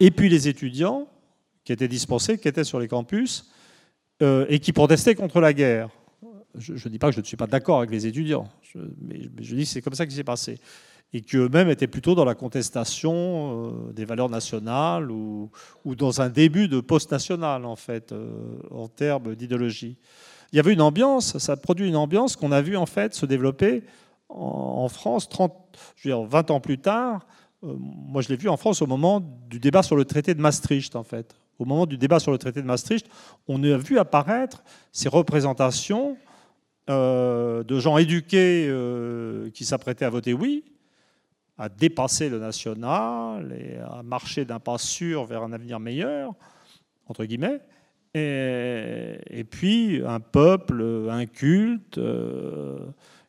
Et 0.00 0.10
puis 0.10 0.28
les 0.28 0.48
étudiants 0.48 1.08
qui 1.64 1.72
étaient 1.72 1.88
dispensés, 1.88 2.38
qui 2.38 2.48
étaient 2.48 2.64
sur 2.64 2.78
les 2.78 2.88
campus, 2.88 3.50
euh, 4.22 4.46
et 4.48 4.60
qui 4.60 4.72
protestaient 4.72 5.14
contre 5.14 5.40
la 5.40 5.52
guerre. 5.52 5.88
Je 6.56 6.72
ne 6.72 6.88
dis 6.88 6.98
pas 7.00 7.08
que 7.08 7.16
je 7.16 7.20
ne 7.20 7.24
suis 7.24 7.36
pas 7.36 7.48
d'accord 7.48 7.78
avec 7.78 7.90
les 7.90 8.06
étudiants, 8.06 8.48
mais, 9.00 9.22
je 9.40 9.56
dis 9.56 9.62
que 9.62 9.68
c'est 9.68 9.82
comme 9.82 9.94
ça 9.94 10.06
qui 10.06 10.14
s'est 10.14 10.22
passé. 10.22 10.58
Et 11.12 11.20
qu'eux-mêmes 11.20 11.68
étaient 11.68 11.88
plutôt 11.88 12.14
dans 12.14 12.24
la 12.24 12.34
contestation 12.34 13.88
euh, 13.88 13.92
des 13.92 14.04
valeurs 14.04 14.28
nationales 14.28 15.10
ou, 15.10 15.50
dans 15.84 16.20
un 16.20 16.28
début 16.28 16.68
de 16.68 16.80
post-national, 16.80 17.64
en 17.64 17.76
fait, 17.76 18.12
euh, 18.12 18.58
en 18.70 18.88
termes 18.88 19.34
d'idéologie. 19.34 19.96
Il 20.52 20.56
y 20.56 20.60
avait 20.60 20.72
une 20.72 20.80
ambiance, 20.80 21.38
ça 21.38 21.56
produit 21.56 21.88
une 21.88 21.96
ambiance 21.96 22.36
qu'on 22.36 22.52
a 22.52 22.62
vu 22.62 22.76
en 22.76 22.86
fait 22.86 23.14
se 23.14 23.26
développer 23.26 23.82
en 24.28 24.88
France, 24.88 25.28
30, 25.28 25.52
je 25.96 26.08
veux 26.08 26.14
dire, 26.14 26.24
20 26.24 26.50
ans 26.50 26.60
plus 26.60 26.78
tard, 26.78 27.26
euh, 27.64 27.74
moi 27.78 28.22
je 28.22 28.28
l'ai 28.28 28.36
vu 28.36 28.48
en 28.48 28.56
France 28.56 28.82
au 28.82 28.86
moment 28.86 29.20
du 29.20 29.60
débat 29.60 29.82
sur 29.82 29.96
le 29.96 30.04
traité 30.04 30.34
de 30.34 30.40
Maastricht, 30.40 30.96
en 30.96 31.04
fait. 31.04 31.34
Au 31.58 31.64
moment 31.64 31.86
du 31.86 31.96
débat 31.96 32.18
sur 32.18 32.32
le 32.32 32.38
traité 32.38 32.60
de 32.60 32.66
Maastricht, 32.66 33.06
on 33.46 33.62
a 33.62 33.76
vu 33.76 33.98
apparaître 33.98 34.64
ces 34.92 35.08
représentations 35.08 36.16
euh, 36.90 37.62
de 37.62 37.78
gens 37.78 37.96
éduqués 37.96 38.66
euh, 38.68 39.50
qui 39.50 39.64
s'apprêtaient 39.64 40.04
à 40.04 40.10
voter 40.10 40.32
oui, 40.32 40.64
à 41.56 41.68
dépasser 41.68 42.28
le 42.28 42.38
national 42.38 43.56
et 43.58 43.78
à 43.78 44.02
marcher 44.02 44.44
d'un 44.44 44.58
pas 44.58 44.78
sûr 44.78 45.24
vers 45.24 45.42
un 45.44 45.52
avenir 45.52 45.78
meilleur, 45.78 46.34
entre 47.06 47.24
guillemets. 47.24 47.60
Et, 48.14 49.18
et 49.30 49.44
puis 49.44 50.02
un 50.04 50.20
peuple, 50.20 51.08
un 51.08 51.26
culte 51.26 51.98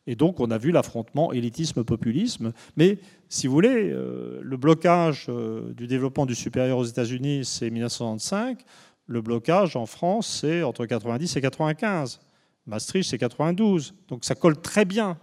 et 0.07 0.15
donc, 0.15 0.39
on 0.39 0.51
a 0.51 0.57
vu 0.57 0.71
l'affrontement 0.71 1.33
élitisme-populisme. 1.33 2.53
Mais, 2.77 2.99
si 3.27 3.47
vous 3.47 3.53
voulez, 3.53 3.91
euh, 3.91 4.39
le 4.41 4.57
blocage 4.57 5.25
euh, 5.29 5.73
du 5.73 5.87
développement 5.87 6.25
du 6.25 6.35
supérieur 6.35 6.77
aux 6.77 6.83
États-Unis, 6.83 7.43
c'est 7.43 7.71
1965. 7.71 8.59
Le 9.07 9.21
blocage 9.21 9.75
en 9.75 9.85
France, 9.85 10.41
c'est 10.41 10.61
entre 10.61 10.85
90 10.85 11.35
et 11.35 11.41
95. 11.41 12.19
Maastricht, 12.67 13.09
c'est 13.09 13.17
92. 13.17 13.95
Donc, 14.07 14.25
ça 14.25 14.35
colle 14.35 14.61
très 14.61 14.85
bien. 14.85 15.17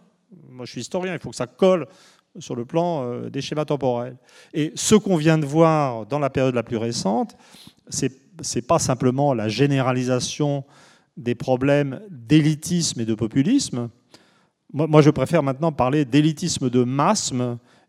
Moi, 0.48 0.66
je 0.66 0.72
suis 0.72 0.80
historien, 0.80 1.14
il 1.14 1.20
faut 1.20 1.30
que 1.30 1.36
ça 1.36 1.46
colle 1.46 1.86
sur 2.38 2.56
le 2.56 2.64
plan 2.64 3.04
euh, 3.04 3.30
des 3.30 3.40
schémas 3.40 3.64
temporels. 3.64 4.16
Et 4.52 4.72
ce 4.74 4.96
qu'on 4.96 5.16
vient 5.16 5.38
de 5.38 5.46
voir 5.46 6.06
dans 6.06 6.18
la 6.18 6.30
période 6.30 6.54
la 6.54 6.62
plus 6.62 6.76
récente, 6.76 7.36
c'est 7.88 8.20
n'est 8.56 8.62
pas 8.62 8.78
simplement 8.78 9.34
la 9.34 9.48
généralisation 9.48 10.64
des 11.16 11.34
problèmes 11.34 12.00
d'élitisme 12.10 13.00
et 13.00 13.04
de 13.04 13.14
populisme, 13.14 13.90
moi, 14.72 15.02
je 15.02 15.10
préfère 15.10 15.42
maintenant 15.42 15.72
parler 15.72 16.04
d'élitisme 16.04 16.70
de 16.70 16.82
masse 16.82 17.32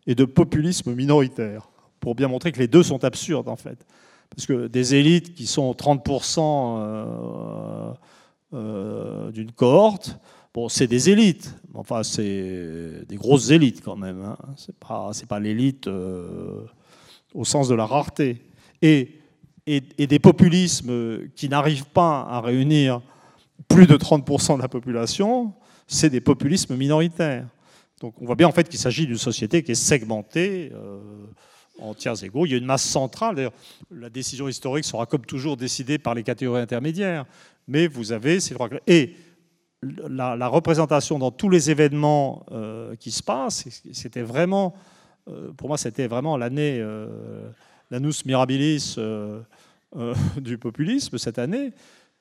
et 0.06 0.14
de 0.14 0.24
populisme 0.24 0.94
minoritaire, 0.94 1.70
pour 2.00 2.14
bien 2.14 2.28
montrer 2.28 2.52
que 2.52 2.58
les 2.58 2.68
deux 2.68 2.82
sont 2.82 3.04
absurdes, 3.04 3.48
en 3.48 3.56
fait. 3.56 3.86
Parce 4.34 4.46
que 4.46 4.66
des 4.66 4.94
élites 4.94 5.34
qui 5.34 5.46
sont 5.46 5.72
30% 5.72 6.40
euh, 6.40 7.92
euh, 8.52 9.30
d'une 9.30 9.52
cohorte, 9.52 10.18
bon, 10.52 10.68
c'est 10.68 10.86
des 10.86 11.08
élites. 11.08 11.54
Enfin, 11.74 12.02
c'est 12.02 13.04
des 13.08 13.16
grosses 13.16 13.50
élites 13.50 13.82
quand 13.82 13.96
même. 13.96 14.22
Hein. 14.22 14.36
C'est 14.56 15.26
pas, 15.26 15.40
l'élite 15.40 15.86
euh, 15.86 16.64
au 17.32 17.44
sens 17.44 17.68
de 17.68 17.74
la 17.74 17.86
rareté. 17.86 18.42
Et, 18.82 19.20
et, 19.66 19.82
et 19.96 20.06
des 20.06 20.18
populismes 20.18 21.28
qui 21.36 21.48
n'arrivent 21.48 21.86
pas 21.86 22.26
à 22.28 22.40
réunir 22.40 23.00
plus 23.68 23.86
de 23.86 23.96
30% 23.96 24.56
de 24.56 24.62
la 24.62 24.68
population, 24.68 25.54
c'est 25.86 26.10
des 26.10 26.20
populismes 26.20 26.76
minoritaires. 26.76 27.46
Donc 28.00 28.14
on 28.20 28.26
voit 28.26 28.34
bien 28.34 28.48
en 28.48 28.52
fait 28.52 28.68
qu'il 28.68 28.78
s'agit 28.78 29.06
d'une 29.06 29.18
société 29.18 29.62
qui 29.62 29.72
est 29.72 29.76
segmentée 29.76 30.70
euh, 30.74 30.98
en 31.78 31.94
tiers 31.94 32.22
égaux. 32.22 32.46
Il 32.46 32.52
y 32.52 32.54
a 32.54 32.58
une 32.58 32.64
masse 32.64 32.84
centrale. 32.84 33.36
D'ailleurs, 33.36 33.52
la 33.90 34.10
décision 34.10 34.48
historique 34.48 34.84
sera 34.84 35.06
comme 35.06 35.24
toujours 35.24 35.56
décidée 35.56 35.98
par 35.98 36.14
les 36.14 36.22
catégories 36.22 36.60
intermédiaires. 36.60 37.24
Mais 37.68 37.86
vous 37.86 38.12
avez 38.12 38.40
ces 38.40 38.54
droits. 38.54 38.68
Et 38.86 39.14
la, 40.08 40.48
représentation 40.48 41.18
dans 41.18 41.30
tous 41.30 41.48
les 41.48 41.70
événements 41.70 42.44
euh, 42.52 42.94
qui 42.96 43.10
se 43.10 43.22
passent, 43.22 43.64
c'était 43.92 44.22
vraiment, 44.22 44.74
euh, 45.28 45.52
pour 45.52 45.68
moi, 45.68 45.78
c'était 45.78 46.06
vraiment 46.06 46.36
l'année, 46.36 46.84
l'annus 47.90 48.24
mirabilis 48.26 48.96
du 50.36 50.58
populisme 50.58 51.18
cette 51.18 51.38
année 51.38 51.72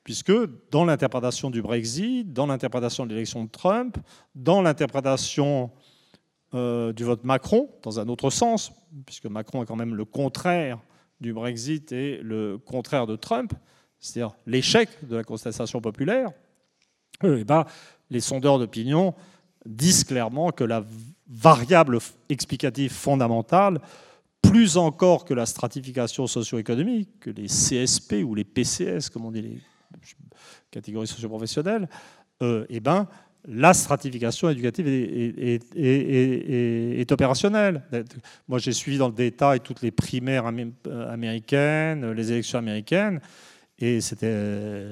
puisque 0.03 0.33
dans 0.69 0.85
l'interprétation 0.85 1.49
du 1.49 1.61
Brexit, 1.61 2.31
dans 2.33 2.47
l'interprétation 2.47 3.05
de 3.05 3.11
l'élection 3.11 3.45
de 3.45 3.49
Trump, 3.49 3.97
dans 4.35 4.61
l'interprétation 4.61 5.71
euh, 6.53 6.93
du 6.93 7.03
vote 7.03 7.23
Macron, 7.23 7.69
dans 7.81 7.99
un 7.99 8.07
autre 8.09 8.29
sens, 8.29 8.71
puisque 9.05 9.25
Macron 9.25 9.63
est 9.63 9.65
quand 9.65 9.75
même 9.75 9.95
le 9.95 10.05
contraire 10.05 10.79
du 11.21 11.33
Brexit 11.33 11.91
et 11.91 12.19
le 12.21 12.57
contraire 12.57 13.07
de 13.07 13.15
Trump, 13.15 13.53
c'est-à-dire 13.99 14.35
l'échec 14.45 14.89
de 15.07 15.15
la 15.15 15.23
contestation 15.23 15.79
populaire, 15.79 16.31
euh, 17.23 17.37
eh 17.39 17.43
ben, 17.43 17.65
les 18.09 18.19
sondeurs 18.19 18.59
d'opinion 18.59 19.15
disent 19.65 20.03
clairement 20.03 20.51
que 20.51 20.65
la 20.65 20.83
variable 21.29 21.99
explicative 22.27 22.91
fondamentale, 22.91 23.79
plus 24.41 24.75
encore 24.75 25.23
que 25.23 25.33
la 25.33 25.45
stratification 25.45 26.27
socio-économique, 26.27 27.21
que 27.21 27.29
les 27.29 27.47
CSP 27.47 28.23
ou 28.25 28.35
les 28.35 28.43
PCS, 28.43 29.09
comme 29.09 29.25
on 29.25 29.31
dit 29.31 29.41
les 29.41 29.61
catégorie 30.71 31.07
socio-professionnelle, 31.07 31.87
euh, 32.41 32.65
eh 32.69 32.79
ben, 32.79 33.07
la 33.45 33.73
stratification 33.73 34.49
éducative 34.49 34.87
est, 34.87 35.61
opérationnelle. 37.11 37.83
Moi, 38.47 38.59
j'ai 38.59 38.71
suivi 38.71 38.97
dans 38.97 39.09
le 39.09 39.13
détail 39.13 39.59
toutes 39.59 39.81
les 39.81 39.91
primaires 39.91 40.45
américaines, 40.45 42.11
les 42.11 42.31
élections 42.31 42.59
américaines, 42.59 43.19
et 43.79 43.99
c'était, 43.99 44.85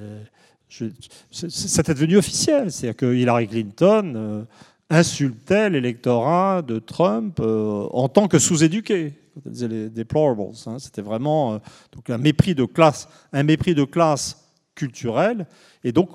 c'était 1.31 1.93
devenu 1.93 2.17
officiel. 2.17 2.71
C'est-à-dire 2.71 2.97
que 2.97 3.15
Hillary 3.15 3.47
Clinton 3.47 4.13
euh, 4.15 4.43
insultait 4.89 5.69
l'électorat 5.69 6.61
de 6.61 6.79
Trump 6.79 7.39
euh, 7.39 7.87
en 7.91 8.09
tant 8.09 8.27
que 8.27 8.37
sous-éduqué. 8.37 9.13
Quand 9.33 9.41
elle 9.45 9.51
disait 9.53 9.67
les 9.69 9.89
deplorables, 9.89 10.41
hein. 10.65 10.77
c'était 10.77 11.01
vraiment 11.01 11.61
donc 11.93 12.09
un 12.09 12.17
mépris 12.17 12.53
de 12.53 12.65
classe, 12.65 13.07
un 13.31 13.43
mépris 13.43 13.73
de 13.73 13.85
classe 13.85 14.50
culturel. 14.81 15.45
Et 15.83 15.91
donc, 15.91 16.09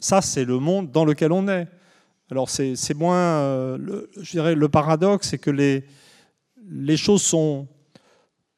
ça, 0.00 0.20
c'est 0.20 0.44
le 0.44 0.58
monde 0.58 0.90
dans 0.90 1.04
lequel 1.04 1.30
on 1.30 1.46
est. 1.46 1.68
Alors, 2.30 2.50
c'est 2.50 2.94
moins. 2.94 3.16
Euh, 3.16 4.06
je 4.20 4.30
dirais, 4.32 4.56
le 4.56 4.68
paradoxe, 4.68 5.28
c'est 5.28 5.38
que 5.38 5.52
les, 5.52 5.84
les 6.68 6.96
choses 6.96 7.22
sont 7.22 7.68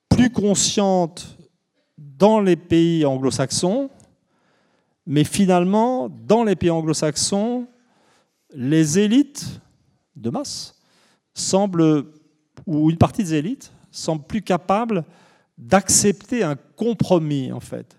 plus 0.08 0.30
conscientes 0.30 1.36
dans 1.98 2.40
les 2.40 2.56
pays 2.56 3.04
anglo-saxons, 3.04 3.90
mais 5.06 5.24
finalement, 5.24 6.08
dans 6.08 6.42
les 6.42 6.56
pays 6.56 6.70
anglo-saxons, 6.70 7.66
les 8.54 8.98
élites 8.98 9.60
de 10.16 10.30
masse 10.30 10.74
semblent, 11.34 12.06
ou 12.66 12.90
une 12.90 12.96
partie 12.96 13.24
des 13.24 13.34
élites, 13.34 13.72
semblent 13.90 14.24
plus 14.24 14.42
capables 14.42 15.04
d'accepter 15.58 16.42
un 16.42 16.56
compromis, 16.76 17.52
en 17.52 17.60
fait 17.60 17.97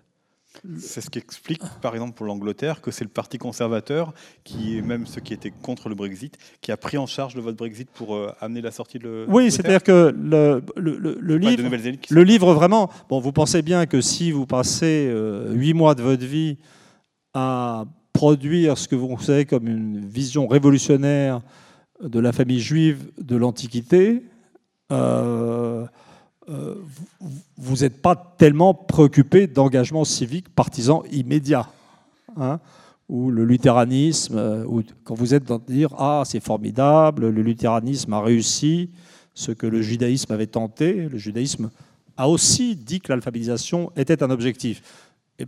c'est 0.78 1.00
ce 1.00 1.10
qui 1.10 1.18
explique, 1.18 1.62
par 1.80 1.94
exemple, 1.94 2.14
pour 2.14 2.26
l'Angleterre, 2.26 2.80
que 2.80 2.90
c'est 2.90 3.04
le 3.04 3.10
Parti 3.10 3.38
conservateur, 3.38 4.12
qui 4.44 4.78
est 4.78 4.82
même 4.82 5.06
ceux 5.06 5.20
qui 5.20 5.32
étaient 5.32 5.50
contre 5.50 5.88
le 5.88 5.94
Brexit, 5.94 6.36
qui 6.60 6.72
a 6.72 6.76
pris 6.76 6.98
en 6.98 7.06
charge 7.06 7.34
le 7.34 7.42
vote 7.42 7.56
Brexit 7.56 7.88
pour 7.90 8.14
euh, 8.14 8.32
amener 8.40 8.60
la 8.60 8.70
sortie 8.70 8.98
de 8.98 9.24
Oui, 9.28 9.50
c'est-à-dire 9.50 9.82
que 9.82 10.14
le, 10.16 10.62
le, 10.76 11.36
livre, 11.38 11.62
le 12.10 12.22
livre, 12.22 12.54
vraiment, 12.54 12.90
bon, 13.08 13.20
vous 13.20 13.32
pensez 13.32 13.62
bien 13.62 13.86
que 13.86 14.00
si 14.00 14.32
vous 14.32 14.46
passez 14.46 15.08
euh, 15.08 15.52
huit 15.52 15.74
mois 15.74 15.94
de 15.94 16.02
votre 16.02 16.24
vie 16.24 16.58
à 17.34 17.84
produire 18.12 18.76
ce 18.76 18.88
que 18.88 18.96
vous 18.96 19.18
savez 19.20 19.46
comme 19.46 19.68
une 19.68 20.04
vision 20.04 20.46
révolutionnaire 20.46 21.40
de 22.02 22.18
la 22.18 22.32
famille 22.32 22.60
juive 22.60 23.10
de 23.18 23.36
l'Antiquité, 23.36 24.24
euh, 24.92 25.86
euh, 26.48 26.74
vous 27.56 27.76
n'êtes 27.76 28.00
pas 28.00 28.16
tellement 28.38 28.74
préoccupé 28.74 29.46
d'engagement 29.46 30.04
civique 30.04 30.48
partisan 30.48 31.02
immédiat. 31.12 31.68
Hein, 32.36 32.60
ou 33.08 33.30
le 33.30 33.44
luthéranisme, 33.44 34.38
euh, 34.38 34.64
ou 34.64 34.82
quand 35.04 35.14
vous 35.14 35.34
êtes 35.34 35.44
dans 35.44 35.58
dire 35.58 35.94
Ah, 35.98 36.22
c'est 36.24 36.40
formidable, 36.40 37.28
le 37.28 37.42
luthéranisme 37.42 38.12
a 38.12 38.20
réussi 38.20 38.90
ce 39.34 39.52
que 39.52 39.66
le 39.66 39.82
judaïsme 39.82 40.32
avait 40.32 40.46
tenté. 40.46 41.08
Le 41.08 41.18
judaïsme 41.18 41.70
a 42.16 42.28
aussi 42.28 42.76
dit 42.76 43.00
que 43.00 43.12
l'alphabétisation 43.12 43.90
était 43.96 44.22
un 44.22 44.30
objectif 44.30 44.82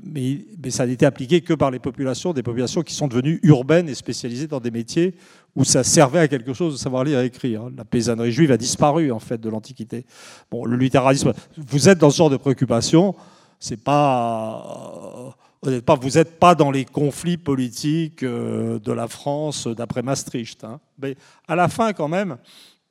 mais, 0.05 0.45
ça 0.71 0.87
été 0.87 1.07
appliqué 1.07 1.41
que 1.41 1.55
par 1.55 1.71
les 1.71 1.79
populations, 1.79 2.33
des 2.33 2.43
populations 2.43 2.83
qui 2.83 2.95
sont 2.95 3.09
devenues 3.09 3.41
urbaines 3.43 3.89
et 3.89 3.95
spécialisées 3.95 4.47
dans 4.47 4.61
des 4.61 4.71
métiers 4.71 5.15
où 5.55 5.65
ça 5.65 5.85
servait 5.85 6.21
à 6.21 6.29
quelque 6.29 6.53
chose 6.53 6.75
de 6.75 6.79
savoir 6.79 7.05
lire 7.05 7.21
et 7.21 7.27
écrire. 7.27 7.69
La 7.77 7.85
paysannerie 7.85 8.33
juive 8.33 8.53
a 8.53 8.57
disparu 8.57 9.13
en 9.13 9.19
fait 9.19 9.39
de 9.39 9.49
l'Antiquité. 9.49 10.07
Bon, 10.51 10.65
le 10.65 10.77
luthéranisme, 10.77 11.33
vous 11.57 11.89
êtes 11.89 11.99
dans 11.99 12.11
ce 12.11 12.17
genre 12.19 12.31
de 12.31 12.37
préoccupation, 12.37 13.15
c'est 13.61 13.83
pas, 13.83 15.35
euh, 15.67 15.81
vous 16.01 16.11
n'êtes 16.11 16.39
pas 16.39 16.55
dans 16.55 16.71
les 16.71 16.85
conflits 16.85 17.37
politiques 17.37 18.23
euh, 18.23 18.79
de 18.79 18.93
la 18.93 19.09
France 19.09 19.67
d'après 19.67 20.03
Maastricht. 20.03 20.65
Hein. 20.65 20.81
Mais 21.01 21.17
à 21.47 21.55
la 21.55 21.69
fin 21.69 21.93
quand 21.93 22.09
même 22.09 22.39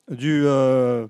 du 0.10 0.44
euh, 0.46 1.08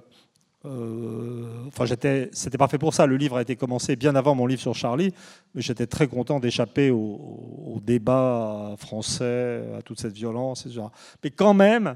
euh, 0.64 1.66
enfin, 1.68 1.86
j'étais, 1.86 2.30
c'était 2.34 2.58
pas 2.58 2.68
fait 2.68 2.78
pour 2.78 2.94
ça. 2.94 3.06
Le 3.06 3.18
livre 3.18 3.38
a 3.38 3.42
été 3.42 3.56
commencé 3.56 3.96
bien 3.96 4.16
avant 4.16 4.36
mon 4.36 4.46
livre 4.46 4.62
sur 4.62 4.76
Charlie, 4.76 5.14
mais 5.56 5.62
j'étais 5.62 5.88
très 5.88 6.08
content 6.08 6.40
d'échapper 6.40 6.92
au, 6.92 7.80
débat 7.84 8.76
français, 8.78 9.64
à 9.78 9.82
toute 9.82 10.00
cette 10.00 10.14
violence, 10.14 10.66
etc. 10.66 10.84
Mais 11.24 11.32
quand 11.32 11.56
même, 11.56 11.96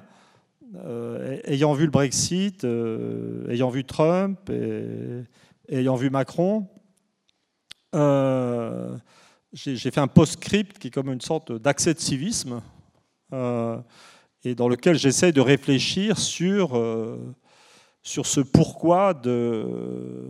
euh, 0.77 1.37
ayant 1.45 1.73
vu 1.73 1.85
le 1.85 1.91
Brexit, 1.91 2.63
euh, 2.63 3.47
ayant 3.49 3.69
vu 3.69 3.83
Trump, 3.83 4.51
ayant 5.69 5.95
vu 5.95 6.09
Macron, 6.09 6.67
j'ai, 9.53 9.77
fait 9.77 9.99
un 9.99 10.07
post-script 10.07 10.79
qui 10.79 10.87
est 10.87 10.91
comme 10.91 11.11
une 11.11 11.21
sorte 11.21 11.51
d'accès 11.51 11.93
de 11.93 11.99
civisme, 11.99 12.61
et 13.31 14.55
dans 14.55 14.67
lequel 14.67 14.97
j'essaie 14.97 15.31
de 15.31 15.41
réfléchir 15.41 16.17
sur 16.17 16.75
sur 18.05 18.27
ce 18.27 18.39
pourquoi 18.39 19.13
de 19.15 20.29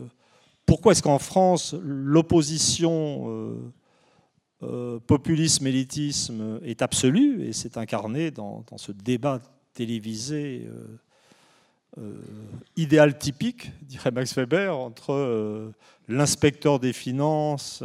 pourquoi 0.65 0.93
est-ce 0.93 1.03
qu'en 1.03 1.19
France 1.19 1.76
l'opposition 1.84 3.30
euh, 3.30 3.73
euh, 4.63 4.99
populisme-élitisme 4.99 6.59
est 6.63 6.82
absolue 6.82 7.43
et 7.43 7.53
c'est 7.53 7.78
incarné 7.78 8.32
dans, 8.32 8.63
ce 8.78 8.93
débat 8.93 9.41
télévisé 9.73 10.67
euh, 11.97 12.15
idéal 12.78 13.17
typique, 13.17 13.71
dirait 13.82 14.11
Max 14.11 14.34
Weber, 14.36 14.78
entre 14.78 15.71
l'inspecteur 16.07 16.80
des 16.80 16.93
finances 16.93 17.84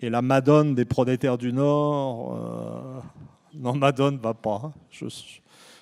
et 0.00 0.10
la 0.10 0.22
Madone 0.22 0.74
des 0.74 0.84
prolétaires 0.84 1.38
du 1.38 1.52
Nord. 1.52 3.02
non, 3.54 3.74
Madone 3.74 4.18
va 4.18 4.34
pas. 4.34 4.62
Hein. 4.64 4.72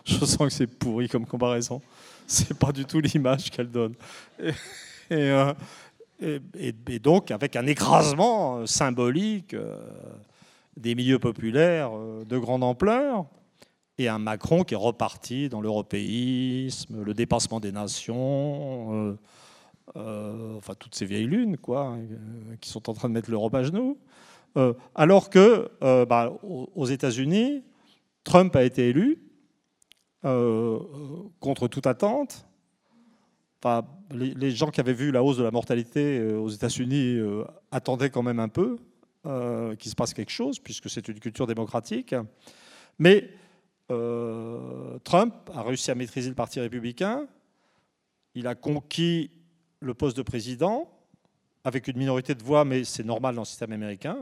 Je 0.05 0.24
sens 0.24 0.38
que 0.38 0.50
c'est 0.50 0.66
pourri 0.66 1.09
comme 1.09 1.26
comparaison. 1.26 1.80
c'est 2.26 2.59
pas 2.59 2.72
du 2.72 2.84
tout 2.84 3.00
l'image 3.00 3.50
qu'elle 3.50 3.70
donne. 3.70 3.94
Euh, 5.11 5.53
et, 6.57 6.98
donc, 6.98 7.30
avec 7.30 7.57
un 7.57 7.66
écrasement 7.66 8.64
symbolique 8.66 9.55
euh, 9.55 9.76
des 10.76 10.94
milieux 10.94 11.18
populaires 11.18 11.90
euh, 11.92 12.24
de 12.24 12.38
grande 12.38 12.62
ampleur, 12.62 13.26
et 13.98 14.09
un 14.09 14.18
Macron 14.18 14.62
qui 14.62 14.74
est 14.74 14.78
reparti 14.78 15.48
dans 15.48 15.61
l'européisme, 15.61 17.03
le 17.03 17.12
dépassement 17.12 17.61
des 17.61 17.72
nations, 17.72 19.18
enfin 19.94 20.74
toutes 20.78 20.94
ces 20.94 21.05
vieilles 21.05 21.26
lunes, 21.26 21.59
quoi, 21.59 21.98
qui 22.61 22.70
sont 22.70 22.88
en 22.88 22.94
train 22.94 23.09
de 23.09 23.14
mettre 23.14 23.30
l'Europe 23.30 23.55
à 23.55 23.62
genoux. 23.62 23.98
alors 24.94 25.28
que, 25.28 25.70
bah, 26.07 26.32
aux 26.42 26.86
États-Unis, 26.86 27.62
Trump 28.24 28.57
a 28.57 28.64
été 28.64 28.88
élu, 28.88 29.18
euh, 30.25 30.79
contre 31.41 31.66
toute 31.66 31.89
attente. 31.89 32.47
Les, 34.12 34.51
gens 34.53 34.70
qui 34.70 34.79
avaient 34.79 34.93
vu 34.93 35.11
la 35.11 35.23
hausse 35.25 35.37
de 35.37 35.43
la 35.43 35.51
mortalité 35.51 36.18
euh, 36.18 36.39
aux 36.39 36.49
États-Unis 36.49 37.16
euh, 37.16 37.45
attendaient 37.73 38.11
quand 38.11 38.23
même 38.23 38.39
un 38.39 38.49
peu 38.49 38.79
qu'il 39.79 39.89
se 39.89 39.95
passe 39.95 40.12
quelque 40.14 40.33
chose, 40.33 40.59
puisque 40.59 40.91
c'est 40.91 41.07
une 41.07 41.20
culture 41.20 41.47
démocratique. 41.47 42.12
Mais 42.99 43.31
Trump 45.05 45.35
a 45.55 45.62
réussi 45.62 45.93
à 45.93 45.95
maîtriser 45.95 46.29
le 46.29 46.35
Parti 46.35 46.59
républicain. 46.59 47.29
Il 48.35 48.49
a 48.49 48.57
conquis 48.57 49.31
le 49.79 49.95
poste 49.95 50.16
de 50.16 50.23
président 50.23 50.91
avec 51.62 51.87
une 51.87 51.99
minorité 51.99 52.35
de 52.35 52.43
voix, 52.43 52.64
mais 52.64 52.83
c'est 52.83 53.05
normal 53.05 53.37
dans 53.37 53.43
le 53.43 53.47
système 53.47 53.70
américain. 53.70 54.18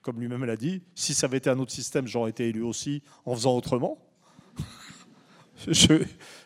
Comme 0.00 0.18
lui-même 0.18 0.46
l'a 0.46 0.56
dit, 0.56 0.82
si 0.94 1.12
ça 1.12 1.26
avait 1.26 1.36
été 1.36 1.50
un 1.50 1.58
autre 1.58 1.72
système, 1.72 2.06
j'aurais 2.06 2.30
été 2.30 2.48
élu 2.48 2.62
aussi 2.62 3.02
en 3.26 3.34
faisant 3.34 3.54
autrement 3.54 3.98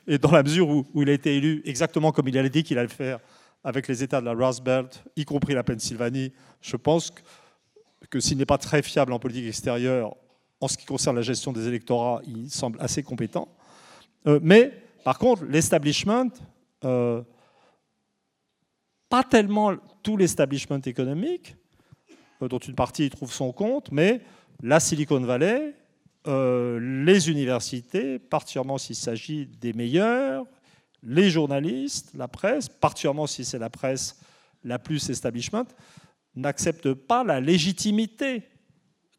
et 0.07 0.19
dans 0.19 0.31
la 0.31 0.43
mesure 0.43 0.69
où, 0.69 0.87
il 1.03 1.09
a 1.09 1.13
été 1.13 1.37
élu 1.37 1.63
exactement 1.65 2.13
comme 2.13 2.29
il 2.29 2.39
a 2.39 2.49
dit 2.49 2.63
qu'il 2.63 2.79
allait 2.79 2.89
le 2.89 2.95
faire 2.95 3.21
avec 3.65 3.89
les 3.89 4.03
États 4.03 4.21
de 4.21 4.27
la 4.27 4.33
Rust 4.33 4.63
Belt, 4.63 5.05
y 5.17 5.25
compris 5.25 5.55
la 5.55 5.63
Pennsylvanie, 5.63 6.33
je 6.61 6.77
pense 6.77 7.13
que, 8.11 8.21
s'il 8.21 8.39
n'est 8.39 8.47
pas 8.47 8.59
très 8.59 8.83
fiable 8.83 9.13
en 9.13 9.19
politique 9.19 9.47
extérieure, 9.47 10.17
en 10.61 10.69
ce 10.69 10.77
qui 10.77 10.85
concerne 10.85 11.17
la 11.17 11.23
gestion 11.23 11.53
des 11.53 11.69
électorats, 11.69 12.21
il 12.27 12.51
semble 12.51 12.79
assez 12.81 13.03
compétent. 13.03 13.49
Euh, 14.27 14.39
mais 14.43 14.73
par 15.05 15.19
contre, 15.19 15.45
l'establishment, 15.45 16.31
euh, 16.85 17.23
pas 19.09 19.25
tellement 19.25 19.75
tout 20.03 20.17
l'establishment 20.17 20.81
économique, 20.85 21.57
euh, 22.43 22.49
dont 22.49 22.59
une 22.59 22.75
partie 22.75 23.07
y 23.07 23.11
trouve 23.11 23.33
son 23.33 23.53
compte, 23.53 23.91
mais 23.91 24.21
la 24.63 24.81
Silicon 24.81 25.21
Valley, 25.21 25.75
euh, 26.27 27.05
les 27.05 27.31
universités, 27.31 28.19
particulièrement 28.19 28.79
s'il 28.79 28.97
s'agit 28.97 29.47
des 29.47 29.73
meilleurs, 29.73 30.47
les 31.03 31.31
journalistes, 31.31 32.13
la 32.15 32.29
presse, 32.29 32.69
particulièrement 32.69 33.27
si 33.27 33.45
c'est 33.45 33.59
la 33.59 33.71
presse 33.71 34.21
la 34.63 34.79
plus 34.79 35.11
establishment, 35.11 35.67
n'acceptent 36.37 36.95
pas 36.95 37.25
la 37.25 37.41
légitimité 37.41 38.43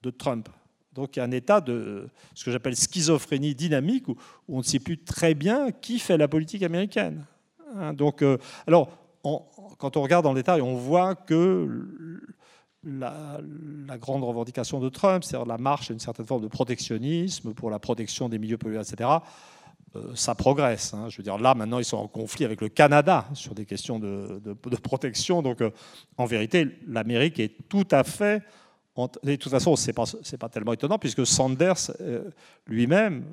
de 0.01 0.09
Trump. 0.09 0.47
Donc 0.93 1.15
il 1.15 1.19
y 1.19 1.21
a 1.21 1.25
un 1.25 1.31
état 1.31 1.59
de 1.59 2.07
ce 2.35 2.45
que 2.45 2.51
j'appelle 2.51 2.75
schizophrénie 2.75 3.55
dynamique 3.55 4.07
où, 4.07 4.15
on 4.47 4.59
ne 4.59 4.63
sait 4.63 4.79
plus 4.79 5.03
très 5.03 5.33
bien 5.33 5.71
qui 5.71 5.99
fait 5.99 6.17
la 6.17 6.27
politique 6.27 6.63
américaine. 6.63 7.25
Hein, 7.75 7.93
donc, 7.93 8.21
euh, 8.21 8.37
alors, 8.67 8.89
quand 9.77 9.97
on 9.97 10.01
regarde 10.01 10.23
dans 10.23 10.33
l'État, 10.33 10.57
on 10.57 10.75
voit 10.75 11.15
que 11.15 12.21
la, 12.83 13.39
grande 13.97 14.23
revendication 14.23 14.79
de 14.79 14.89
Trump, 14.89 15.23
c'est-à-dire 15.23 15.47
la 15.47 15.57
marche 15.57 15.89
à 15.89 15.93
une 15.93 15.99
certaine 15.99 16.25
forme 16.25 16.41
de 16.41 16.47
protectionnisme 16.47 17.53
pour 17.53 17.69
la 17.69 17.79
protection 17.79 18.29
des 18.29 18.39
milieux 18.39 18.57
populaires, 18.57 18.81
etc., 18.81 19.09
euh, 19.95 20.15
ça 20.15 20.33
progresse. 20.33 20.93
Hein. 20.93 21.07
Je 21.09 21.17
veux 21.17 21.23
dire, 21.23 21.37
là, 21.37 21.53
maintenant, 21.53 21.77
ils 21.77 21.85
sont 21.85 21.97
en 21.97 22.07
conflit 22.07 22.45
avec 22.45 22.61
le 22.61 22.69
Canada 22.69 23.27
sur 23.35 23.53
des 23.53 23.65
questions 23.65 23.99
de, 23.99 24.53
protection. 24.81 25.41
Donc, 25.41 25.61
euh, 25.61 25.69
en 26.17 26.25
vérité, 26.25 26.67
l'Amérique 26.87 27.39
est 27.39 27.55
tout 27.69 27.87
à 27.91 28.03
fait. 28.03 28.41
de 28.97 29.35
toute 29.35 29.51
façon, 29.51 29.75
ce 29.75 29.87
n'est 29.87 29.93
pas, 29.93 30.05
pas, 30.39 30.49
tellement 30.49 30.73
étonnant, 30.73 30.97
puisque 30.97 31.27
Sanders 31.27 31.91
euh, 32.01 32.23
lui-même 32.65 33.23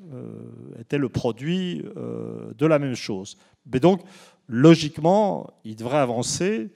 était 0.79 0.99
le 0.99 1.09
produit 1.09 1.83
de 1.83 2.65
la 2.65 2.77
même 2.77 2.95
chose. 2.95 3.37
Mais 3.71 3.79
donc, 3.79 4.01
logiquement, 4.47 5.49
il 5.63 5.75
devrait 5.75 5.97
avancer 5.97 6.69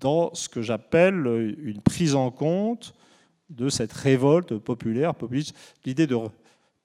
dans 0.00 0.34
ce 0.34 0.48
que 0.48 0.62
j'appelle 0.62 1.56
une 1.62 1.80
prise 1.80 2.14
en 2.14 2.30
compte 2.30 2.94
de 3.50 3.68
cette 3.68 3.92
révolte 3.92 4.58
populaire, 4.58 5.14
populiste. 5.14 5.54
L'idée 5.84 6.06
de, 6.06 6.16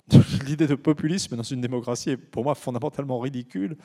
l'idée 0.46 0.68
de 0.68 0.76
populisme 0.76 1.36
dans 1.36 1.44
une 1.44 1.62
démocratie 1.62 2.12
est 2.12 2.18
pour 2.18 2.44
moi 2.44 2.56
fondamentalement 2.56 3.20
ridicule, 3.20 3.78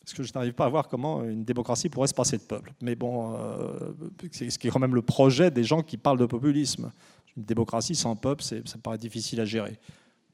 parce 0.00 0.14
que 0.14 0.22
je 0.22 0.32
n'arrive 0.34 0.54
pas 0.54 0.66
à 0.66 0.68
voir 0.68 0.88
comment 0.88 1.22
une 1.22 1.44
démocratie 1.44 1.88
pourrait 1.88 2.08
se 2.08 2.14
passer 2.14 2.36
de 2.36 2.42
peuple. 2.42 2.72
Mais 2.80 2.96
bon, 2.96 3.36
euh, 3.36 3.92
c'est 4.32 4.50
ce 4.50 4.58
qui 4.58 4.66
est 4.66 4.70
quand 4.70 4.80
même 4.80 4.94
le 4.94 5.02
projet 5.02 5.50
des 5.50 5.64
gens 5.64 5.82
qui 5.82 5.96
parlent 5.96 6.18
de 6.18 6.26
populisme. 6.26 6.90
Une 7.36 7.44
démocratie 7.44 7.94
sans 7.94 8.16
peuple, 8.16 8.42
ça 8.42 8.78
paraît 8.82 8.98
difficile 8.98 9.40
à 9.40 9.44
gérer 9.44 9.78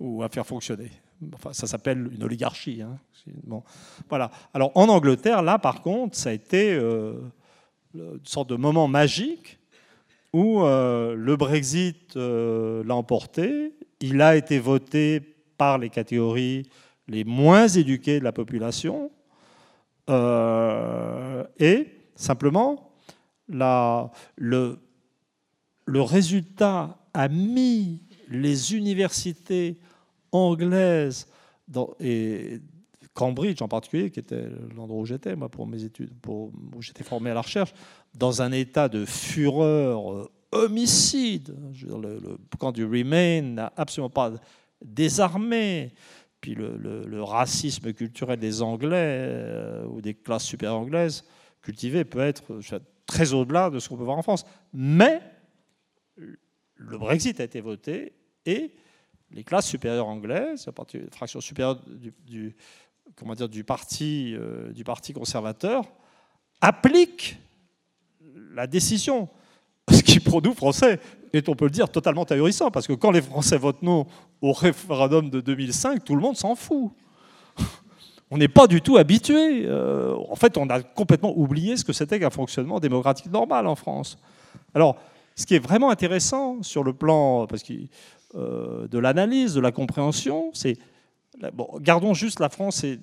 ou 0.00 0.22
à 0.22 0.28
faire 0.28 0.46
fonctionner. 0.46 0.90
Enfin, 1.34 1.52
ça 1.52 1.66
s'appelle 1.66 2.08
une 2.12 2.22
oligarchie. 2.22 2.82
Hein. 2.82 2.96
Voilà. 4.08 4.30
Alors 4.54 4.72
en 4.74 4.88
Angleterre, 4.88 5.42
là, 5.42 5.58
par 5.58 5.82
contre, 5.82 6.16
ça 6.16 6.30
a 6.30 6.32
été... 6.32 6.74
Euh, 6.74 7.20
une 7.94 8.20
sorte 8.24 8.50
de 8.50 8.56
moment 8.56 8.88
magique 8.88 9.58
où 10.32 10.60
le 10.60 11.36
Brexit 11.36 12.14
l'a 12.16 12.94
emporté. 12.94 13.72
Il 14.00 14.20
a 14.20 14.36
été 14.36 14.58
voté 14.58 15.20
par 15.56 15.78
les 15.78 15.88
catégories 15.90 16.68
les 17.08 17.24
moins 17.24 17.66
éduquées 17.66 18.18
de 18.18 18.24
la 18.24 18.32
population. 18.32 19.10
et 20.08 21.86
simplement, 22.14 22.92
la, 23.48 24.10
le, 24.36 24.78
le 25.86 26.02
résultat 26.02 26.98
a 27.14 27.28
mis 27.28 28.02
les 28.28 28.74
universités 28.74 29.78
anglaises 30.32 31.28
Cambridge 33.18 33.60
en 33.62 33.68
particulier, 33.68 34.12
qui 34.12 34.20
était 34.20 34.46
l'endroit 34.76 35.00
où 35.00 35.04
j'étais, 35.04 35.34
moi, 35.34 35.48
pour 35.48 35.66
mes 35.66 35.82
études, 35.82 36.12
où 36.28 36.52
j'étais 36.80 37.02
formé 37.02 37.30
à 37.30 37.34
la 37.34 37.40
recherche, 37.40 37.74
dans 38.14 38.42
un 38.42 38.52
état 38.52 38.88
de 38.88 39.04
fureur 39.04 40.12
euh, 40.12 40.30
homicide. 40.52 41.52
le, 41.82 42.38
camp 42.60 42.70
du 42.70 42.84
Remain 42.84 43.42
n'a 43.42 43.72
absolument 43.76 44.08
pas 44.08 44.34
désarmé. 44.84 45.94
Puis 46.40 46.54
le, 46.54 47.20
racisme 47.24 47.92
culturel 47.92 48.38
des 48.38 48.62
Anglais 48.62 48.94
euh, 48.94 49.84
ou 49.86 50.00
des 50.00 50.14
classes 50.14 50.44
supérieures 50.44 50.78
anglaises 50.78 51.24
cultivées 51.60 52.04
peut 52.04 52.20
être 52.20 52.60
très 53.04 53.32
au-delà 53.32 53.68
de 53.68 53.80
ce 53.80 53.88
qu'on 53.88 53.96
peut 53.96 54.04
voir 54.04 54.18
en 54.18 54.22
France. 54.22 54.46
Mais 54.72 55.20
le 56.76 56.98
Brexit 56.98 57.40
a 57.40 57.44
été 57.44 57.60
voté 57.60 58.12
et 58.46 58.76
les 59.32 59.42
classes 59.42 59.66
supérieures 59.66 60.06
anglaises, 60.06 60.66
la 60.66 60.72
fraction 61.10 61.40
supérieure 61.40 61.82
du, 62.24 62.54
comment 63.16 63.34
dire, 63.34 63.48
du, 63.48 63.64
parti, 63.64 64.34
euh, 64.34 64.72
du 64.72 64.84
parti 64.84 65.12
conservateur, 65.12 65.84
appliquent 66.60 67.38
la 68.54 68.66
décision. 68.66 69.28
Ce 69.90 70.02
qui, 70.02 70.20
pour 70.20 70.42
nous, 70.42 70.54
Français, 70.54 71.00
est, 71.32 71.48
on 71.48 71.54
peut 71.54 71.66
le 71.66 71.70
dire, 71.70 71.88
totalement 71.88 72.24
ahurissant, 72.24 72.70
parce 72.70 72.86
que 72.86 72.92
quand 72.92 73.10
les 73.10 73.22
Français 73.22 73.56
votent 73.56 73.82
non 73.82 74.06
au 74.40 74.52
référendum 74.52 75.30
de 75.30 75.40
2005, 75.40 76.04
tout 76.04 76.14
le 76.14 76.20
monde 76.20 76.36
s'en 76.36 76.54
fout. 76.54 76.92
On 78.30 78.36
n'est 78.36 78.48
pas 78.48 78.66
du 78.66 78.82
tout 78.82 78.98
habitué. 78.98 79.64
Euh, 79.64 80.14
en 80.28 80.36
fait, 80.36 80.58
on 80.58 80.68
a 80.68 80.82
complètement 80.82 81.32
oublié 81.36 81.76
ce 81.76 81.84
que 81.84 81.94
c'était 81.94 82.20
qu'un 82.20 82.30
fonctionnement 82.30 82.78
démocratique 82.78 83.32
normal 83.32 83.66
en 83.66 83.74
France. 83.74 84.18
Alors, 84.74 84.96
ce 85.34 85.46
qui 85.46 85.54
est 85.54 85.60
vraiment 85.60 85.90
intéressant 85.90 86.62
sur 86.62 86.84
le 86.84 86.92
plan 86.92 87.46
parce 87.46 87.62
que, 87.62 87.72
euh, 88.34 88.86
de 88.88 88.98
l'analyse, 88.98 89.54
de 89.54 89.60
la 89.60 89.72
compréhension, 89.72 90.50
c'est. 90.52 90.76
Gardons 91.80 92.14
juste 92.14 92.40
la 92.40 92.48
France 92.48 92.84
et, 92.84 92.98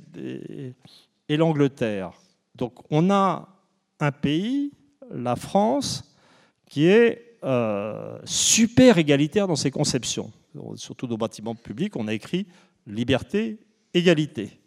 et, 1.30 1.38
l'Angleterre. 1.38 2.12
Donc, 2.56 2.74
on 2.90 3.10
a 3.10 3.48
un 4.00 4.12
pays, 4.12 4.72
la 5.12 5.36
France, 5.36 6.16
qui 6.66 6.88
est 6.88 7.38
euh, 7.44 8.18
super 8.26 8.98
égalitaire 8.98 9.48
dans 9.48 9.56
ses 9.56 9.72
conceptions. 9.72 10.32
Surtout 10.76 11.08
nos 11.08 11.18
bâtiments 11.18 11.56
publics, 11.56 11.96
on 11.96 12.08
a 12.08 12.14
écrit 12.14 12.48
liberté, 12.88 13.60
égalité. 13.94 14.60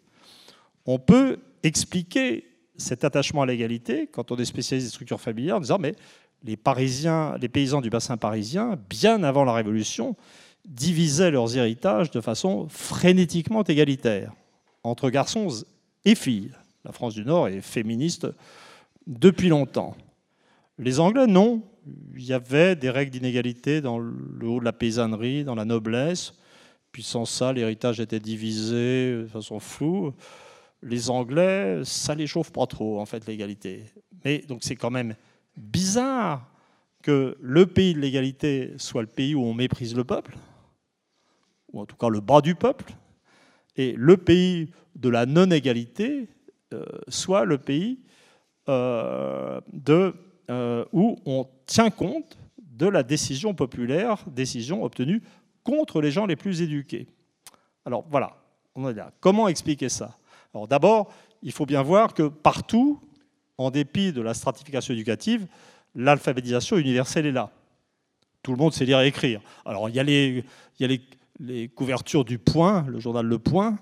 On 0.85 0.99
peut 0.99 1.39
expliquer 1.63 2.45
cet 2.77 3.03
attachement 3.03 3.41
à 3.41 3.45
l'égalité 3.45 4.07
quand 4.07 4.31
on 4.31 4.37
est 4.37 4.45
spécialiste 4.45 4.87
des 4.87 4.91
structures 4.91 5.19
familiales 5.19 5.57
en 5.57 5.61
disant 5.61 5.77
mais 5.79 5.95
les 6.43 6.55
Parisiens, 6.55 7.35
les 7.41 7.49
paysans 7.49 7.81
du 7.81 7.89
bassin 7.89 8.17
parisien, 8.17 8.77
bien 8.89 9.23
avant 9.23 9.43
la 9.43 9.53
Révolution, 9.53 10.15
divisaient 10.65 11.31
leurs 11.31 11.57
héritages 11.57 12.11
de 12.11 12.21
façon 12.21 12.67
frénétiquement 12.69 13.63
égalitaire 13.63 14.33
entre 14.83 15.09
garçons 15.09 15.49
et 16.05 16.15
filles. 16.15 16.51
La 16.85 16.91
France 16.91 17.13
du 17.13 17.25
Nord 17.25 17.47
est 17.49 17.61
féministe 17.61 18.27
depuis 19.07 19.49
longtemps. 19.49 19.95
Les 20.77 20.99
Anglais, 20.99 21.27
non. 21.27 21.61
Il 22.15 22.23
y 22.23 22.33
avait 22.33 22.75
des 22.75 22.89
règles 22.89 23.11
d'inégalité 23.11 23.81
dans 23.81 23.97
le 23.97 24.47
haut 24.47 24.59
de 24.59 24.65
la 24.65 24.73
paysannerie, 24.73 25.43
dans 25.43 25.55
la 25.55 25.65
noblesse. 25.65 26.33
Puis 26.91 27.03
sans 27.03 27.25
ça, 27.25 27.51
l'héritage 27.51 27.99
était 27.99 28.19
divisé 28.19 29.21
de 29.21 29.27
façon 29.27 29.59
floue. 29.59 30.13
Les 30.81 31.09
Anglais, 31.09 31.81
ça 31.83 32.15
les 32.15 32.27
chauffe 32.27 32.51
pas 32.51 32.67
trop, 32.67 32.99
en 32.99 33.05
fait, 33.05 33.25
l'égalité. 33.27 33.83
Mais 34.23 34.39
donc 34.47 34.59
c'est 34.61 34.75
quand 34.75 34.91
même 34.91 35.15
bizarre 35.57 36.47
que 37.01 37.37
le 37.41 37.65
pays 37.65 37.93
de 37.93 37.99
l'égalité 37.99 38.73
soit 38.77 39.01
le 39.01 39.07
pays 39.07 39.35
où 39.35 39.43
on 39.43 39.53
méprise 39.53 39.95
le 39.95 40.03
peuple, 40.03 40.37
ou 41.73 41.81
en 41.81 41.85
tout 41.85 41.95
cas 41.95 42.09
le 42.09 42.19
bas 42.19 42.41
du 42.41 42.55
peuple, 42.55 42.93
et 43.75 43.93
le 43.97 44.17
pays 44.17 44.71
de 44.95 45.09
la 45.09 45.25
non-égalité 45.25 46.27
euh, 46.73 46.85
soit 47.07 47.45
le 47.45 47.57
pays 47.57 47.99
euh, 48.67 49.59
de, 49.73 50.13
euh, 50.51 50.85
où 50.93 51.17
on 51.25 51.47
tient 51.65 51.89
compte 51.89 52.37
de 52.57 52.87
la 52.87 53.03
décision 53.03 53.53
populaire, 53.53 54.23
décision 54.27 54.83
obtenue 54.83 55.23
contre 55.63 56.01
les 56.01 56.11
gens 56.11 56.25
les 56.25 56.35
plus 56.35 56.61
éduqués. 56.61 57.07
Alors 57.85 58.05
voilà, 58.09 58.37
on 58.75 58.87
est 58.89 58.93
là. 58.93 59.11
Comment 59.19 59.47
expliquer 59.47 59.89
ça? 59.89 60.17
Alors 60.53 60.67
d'abord, 60.67 61.11
il 61.41 61.51
faut 61.51 61.65
bien 61.65 61.81
voir 61.81 62.13
que 62.13 62.27
partout, 62.27 62.99
en 63.57 63.71
dépit 63.71 64.13
de 64.13 64.21
la 64.21 64.33
stratification 64.33 64.93
éducative, 64.93 65.47
l'alphabétisation 65.95 66.77
universelle 66.77 67.25
est 67.25 67.31
là. 67.31 67.51
Tout 68.43 68.51
le 68.51 68.57
monde 68.57 68.73
sait 68.73 68.85
lire 68.85 69.01
et 69.01 69.07
écrire. 69.07 69.41
Alors, 69.65 69.89
il 69.89 69.95
y 69.95 69.99
a 69.99 70.03
les, 70.03 70.43
couvertures 71.75 72.25
du 72.25 72.37
Point, 72.37 72.85
le 72.87 72.99
journal 72.99 73.25
Le 73.25 73.39
Point, 73.39 73.77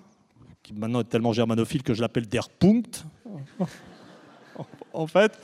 qui 0.63 0.73
maintenant 0.73 1.01
est 1.01 1.09
tellement 1.09 1.33
germanophile 1.33 1.83
que 1.83 1.93
je 1.93 2.01
l'appelle 2.01 2.27
Der 2.27 2.49
Punkt, 2.49 3.05
en 4.93 5.07
fait, 5.07 5.39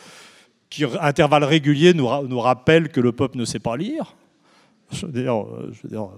qui, 0.69 0.83
à 0.85 1.05
intervalles 1.05 1.43
réguliers, 1.43 1.93
nous, 1.93 2.07
rappelle 2.39 2.89
que 2.89 2.99
le 2.99 3.11
peuple 3.11 3.37
ne 3.37 3.45
sait 3.45 3.59
pas 3.59 3.77
lire. 3.77 4.15
Je 4.91 5.05
veux 5.05 5.11
dire, 5.11 5.43
veux 5.43 5.89
dire 5.89 6.09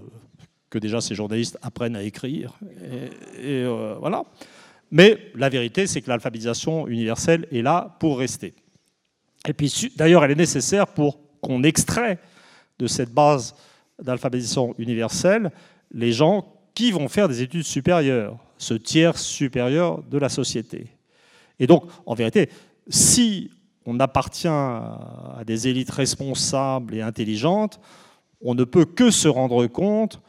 que 0.69 0.79
déjà 0.79 0.99
ces 0.99 1.15
journalistes 1.15 1.57
apprennent 1.61 1.95
à 1.95 2.03
écrire. 2.03 2.57
Et, 3.37 3.63
euh, 3.63 3.95
voilà. 3.99 4.23
Mais 4.91 5.31
la 5.35 5.49
vérité, 5.49 5.87
c'est 5.87 6.01
que 6.01 6.09
l'alphabétisation 6.09 6.87
universelle 6.87 7.47
est 7.51 7.61
là 7.61 7.95
pour 7.99 8.19
rester. 8.19 8.53
Et 9.47 9.53
puis, 9.53 9.91
d'ailleurs, 9.95 10.23
elle 10.23 10.31
est 10.31 10.35
nécessaire 10.35 10.87
pour 10.87 11.19
qu'on 11.41 11.63
extrait 11.63 12.19
de 12.79 12.87
cette 12.87 13.13
base 13.13 13.55
d'alphabétisation 14.01 14.75
universelle 14.77 15.51
les 15.95 16.11
gens 16.11 16.53
qui 16.75 16.91
vont 16.91 17.07
faire 17.07 17.27
des 17.27 17.41
études 17.41 17.63
supérieures, 17.63 18.37
ce 18.57 18.73
tiers 18.73 19.17
supérieur 19.17 20.03
de 20.03 20.17
la 20.17 20.29
société. 20.29 20.87
Et 21.57 21.67
donc, 21.67 21.85
en 22.05 22.13
vérité, 22.13 22.49
si 22.89 23.49
on 23.85 23.99
appartient 23.99 24.47
à 24.47 25.41
des 25.45 25.69
élites 25.69 25.89
responsables 25.89 26.95
et 26.95 27.01
intelligentes, 27.01 27.79
on 28.41 28.55
ne 28.55 28.65
peut 28.65 28.85
que 28.85 29.09
se 29.09 29.29
rendre 29.29 29.65
compte 29.67 30.21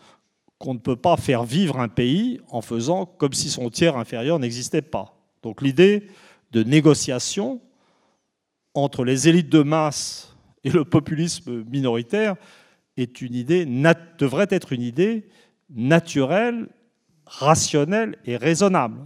qu'on 0.58 0.74
ne 0.74 0.78
peut 0.78 0.96
pas 0.96 1.16
faire 1.16 1.42
vivre 1.44 1.80
un 1.80 1.88
pays 1.88 2.40
en 2.50 2.62
faisant 2.62 3.04
comme 3.04 3.32
si 3.32 3.50
son 3.50 3.68
tiers 3.68 3.96
inférieur 3.96 4.38
n'existait 4.38 4.82
pas. 4.82 5.18
Donc 5.42 5.60
l'idée 5.62 6.06
de 6.52 6.62
négociation 6.62 7.60
entre 8.72 9.04
les 9.04 9.28
élites 9.28 9.48
de 9.48 9.62
masse 9.62 10.34
et 10.64 10.70
le 10.70 10.84
populisme 10.84 11.64
minoritaire 11.64 12.36
est 12.96 13.20
une 13.20 13.34
idée, 13.34 13.66
devrait 14.18 14.46
être 14.50 14.72
une 14.72 14.82
idée 14.82 15.26
naturelle, 15.70 16.68
rationnelle 17.26 18.16
et 18.24 18.36
raisonnable. 18.36 19.00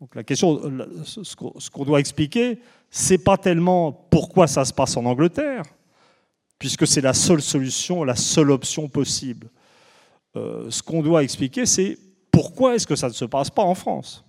Donc 0.00 0.14
la 0.14 0.24
question, 0.24 0.60
ce 1.04 1.70
qu'on 1.70 1.84
doit 1.84 2.00
expliquer, 2.00 2.58
c'est 2.90 3.18
pas 3.18 3.36
tellement 3.36 3.92
pourquoi 3.92 4.46
ça 4.46 4.64
se 4.64 4.72
passe 4.72 4.96
en 4.96 5.04
Angleterre, 5.04 5.62
puisque 6.58 6.86
c'est 6.86 7.00
la 7.00 7.14
seule 7.14 7.40
solution, 7.40 8.04
la 8.04 8.16
seule 8.16 8.50
option 8.50 8.88
possible. 8.88 9.48
Euh, 10.36 10.70
ce 10.70 10.82
qu'on 10.82 11.02
doit 11.02 11.22
expliquer, 11.22 11.66
c'est 11.66 11.96
pourquoi 12.30 12.74
est-ce 12.74 12.86
que 12.86 12.96
ça 12.96 13.08
ne 13.08 13.12
se 13.12 13.24
passe 13.24 13.50
pas 13.50 13.62
en 13.62 13.74
France? 13.74 14.24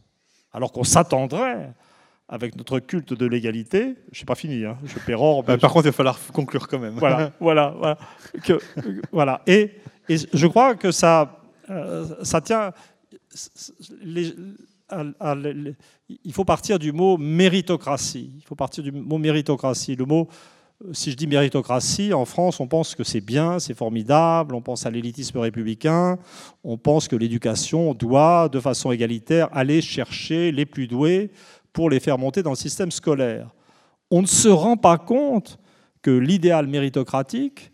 Alors 0.51 0.71
qu'on 0.71 0.83
s'attendrait, 0.83 1.73
avec 2.27 2.55
notre 2.55 2.79
culte 2.79 3.13
de 3.13 3.25
l'égalité, 3.25 3.95
je 4.11 4.21
n'ai 4.21 4.25
pas 4.25 4.35
fini, 4.35 4.65
hein, 4.65 4.77
je 4.85 4.97
pérore. 4.99 5.43
Bah, 5.43 5.57
par 5.57 5.71
contre, 5.71 5.85
il 5.85 5.89
va 5.89 5.93
falloir 5.93 6.19
conclure 6.33 6.67
quand 6.67 6.79
même. 6.79 6.95
Voilà, 6.95 7.31
voilà, 7.39 7.75
voilà. 7.77 7.97
Que, 8.43 8.59
voilà. 9.11 9.41
Et, 9.45 9.71
je 10.09 10.47
crois 10.47 10.75
que 10.75 10.91
ça, 10.91 11.39
euh, 11.69 12.05
ça 12.23 12.41
tient. 12.41 12.71
il 14.05 14.33
faut 16.31 16.45
partir 16.45 16.79
du 16.79 16.91
mot 16.91 17.17
méritocratie. 17.17 18.33
Il 18.37 18.43
faut 18.43 18.55
partir 18.55 18.83
du 18.83 18.91
mot 18.91 19.17
méritocratie. 19.17 19.95
Le 19.95 20.05
mot 20.05 20.27
si 20.91 21.11
je 21.11 21.15
dis 21.15 21.27
méritocratie, 21.27 22.13
en 22.13 22.25
France, 22.25 22.59
on 22.59 22.67
pense 22.67 22.95
que 22.95 23.03
c'est 23.03 23.21
bien, 23.21 23.59
c'est 23.59 23.73
formidable, 23.73 24.53
on 24.53 24.61
pense 24.61 24.85
à 24.85 24.89
l'élitisme 24.89 25.37
républicain, 25.37 26.17
on 26.63 26.77
pense 26.77 27.07
que 27.07 27.15
l'éducation 27.15 27.93
doit, 27.93 28.49
de 28.49 28.59
façon 28.59 28.91
égalitaire, 28.91 29.47
aller 29.53 29.81
chercher 29.81 30.51
les 30.51 30.65
plus 30.65 30.87
doués 30.87 31.31
pour 31.71 31.89
les 31.89 31.99
faire 31.99 32.17
monter 32.17 32.43
dans 32.43 32.49
le 32.49 32.57
système 32.57 32.91
scolaire. 32.91 33.49
On 34.11 34.21
ne 34.21 34.27
se 34.27 34.49
rend 34.49 34.75
pas 34.75 34.97
compte 34.97 35.57
que 36.01 36.11
l'idéal 36.11 36.67
méritocratique, 36.67 37.71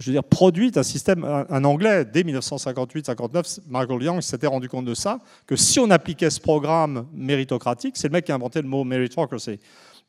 je 0.00 0.06
veux 0.06 0.12
dire, 0.12 0.24
produit 0.24 0.72
un 0.76 0.82
système, 0.82 1.24
un 1.24 1.64
anglais, 1.64 2.06
dès 2.06 2.22
1958-59, 2.22 3.60
Michael 3.68 4.02
Young 4.02 4.20
s'était 4.22 4.46
rendu 4.46 4.66
compte 4.66 4.86
de 4.86 4.94
ça, 4.94 5.18
que 5.46 5.56
si 5.56 5.78
on 5.78 5.90
appliquait 5.90 6.30
ce 6.30 6.40
programme 6.40 7.06
méritocratique, 7.12 7.98
c'est 7.98 8.08
le 8.08 8.12
mec 8.12 8.24
qui 8.24 8.32
a 8.32 8.34
inventé 8.34 8.62
le 8.62 8.68
mot 8.68 8.82
meritocracy, 8.82 9.60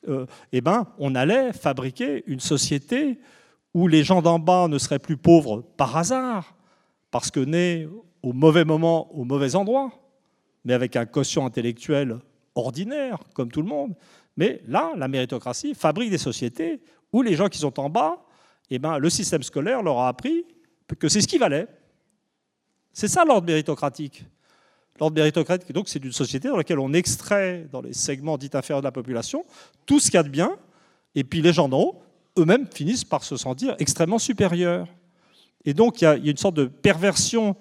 euh, 0.08 0.26
eh 0.54 0.62
ben, 0.62 0.88
on 0.98 1.14
allait 1.14 1.52
fabriquer 1.52 2.24
une 2.28 2.40
société 2.40 3.20
où 3.74 3.88
les 3.90 4.04
gens 4.06 4.22
d'en 4.22 4.40
bas 4.40 4.70
ne 4.70 4.78
seraient 4.78 4.98
plus 4.98 5.18
pauvres 5.18 5.62
par 5.76 5.98
hasard, 5.98 6.56
parce 7.12 7.30
que 7.30 7.42
nés 7.42 7.90
au 8.24 8.32
mauvais 8.32 8.64
moment, 8.64 9.14
au 9.14 9.26
mauvais 9.26 9.56
endroit, 9.56 9.92
mais 10.64 10.74
avec 10.74 10.96
un 10.96 11.06
quotient 11.06 11.46
intellectuel 11.46 12.20
ordinaire, 12.56 13.20
comme 13.34 13.52
tout 13.52 13.62
le 13.62 13.68
monde. 13.68 13.94
Mais 14.38 14.62
là, 14.68 14.92
la 14.96 15.10
méritocratie 15.10 15.74
fabrique 15.74 16.12
des 16.12 16.18
sociétés 16.18 16.82
où 17.12 17.22
les 17.22 17.36
gens 17.36 17.50
qui 17.50 17.58
sont 17.58 17.78
en 17.78 17.90
bas, 17.90 18.24
eh 18.76 18.80
ben, 18.80 18.98
le 18.98 19.10
système 19.10 19.44
scolaire 19.44 19.84
leur 19.84 20.00
a 20.00 20.08
appris 20.08 20.46
que 20.98 21.10
c'est 21.10 21.22
ce 21.22 21.28
qui 21.28 21.38
valait. 21.38 21.68
C'est 22.94 23.08
ça 23.08 23.24
l'ordre 23.26 23.48
méritocratique. 23.48 24.26
L'ordre 25.00 25.16
méritocratique, 25.16 25.72
donc, 25.72 25.90
c'est 25.90 26.04
une 26.04 26.12
société 26.12 26.48
dans 26.48 26.58
laquelle 26.58 26.80
on 26.80 26.94
extrait, 26.94 27.68
dans 27.72 27.82
les 27.82 27.94
segments 27.94 28.38
dits 28.38 28.50
inférieurs 28.54 28.82
de 28.82 28.86
la 28.86 28.92
population, 28.92 29.46
tout 29.86 30.00
ce 30.00 30.06
qu'il 30.06 30.16
y 30.16 30.18
a 30.18 30.24
de 30.24 30.30
bien, 30.30 30.58
et 31.16 31.24
puis 31.24 31.42
les 31.42 31.54
gens 31.54 31.68
d'en 31.68 31.82
haut, 31.82 32.02
eux-mêmes, 32.38 32.68
finissent 32.72 33.04
par 33.04 33.24
se 33.24 33.36
sentir 33.36 33.76
extrêmement 33.80 34.20
supérieurs. 34.20 34.88
Et 35.66 35.74
donc, 35.74 36.02
il 36.02 36.06
y 36.06 36.08
a, 36.08 36.16
une 36.16 36.38
sorte 36.38 36.56
de 36.56 36.66
perversion 36.66 37.56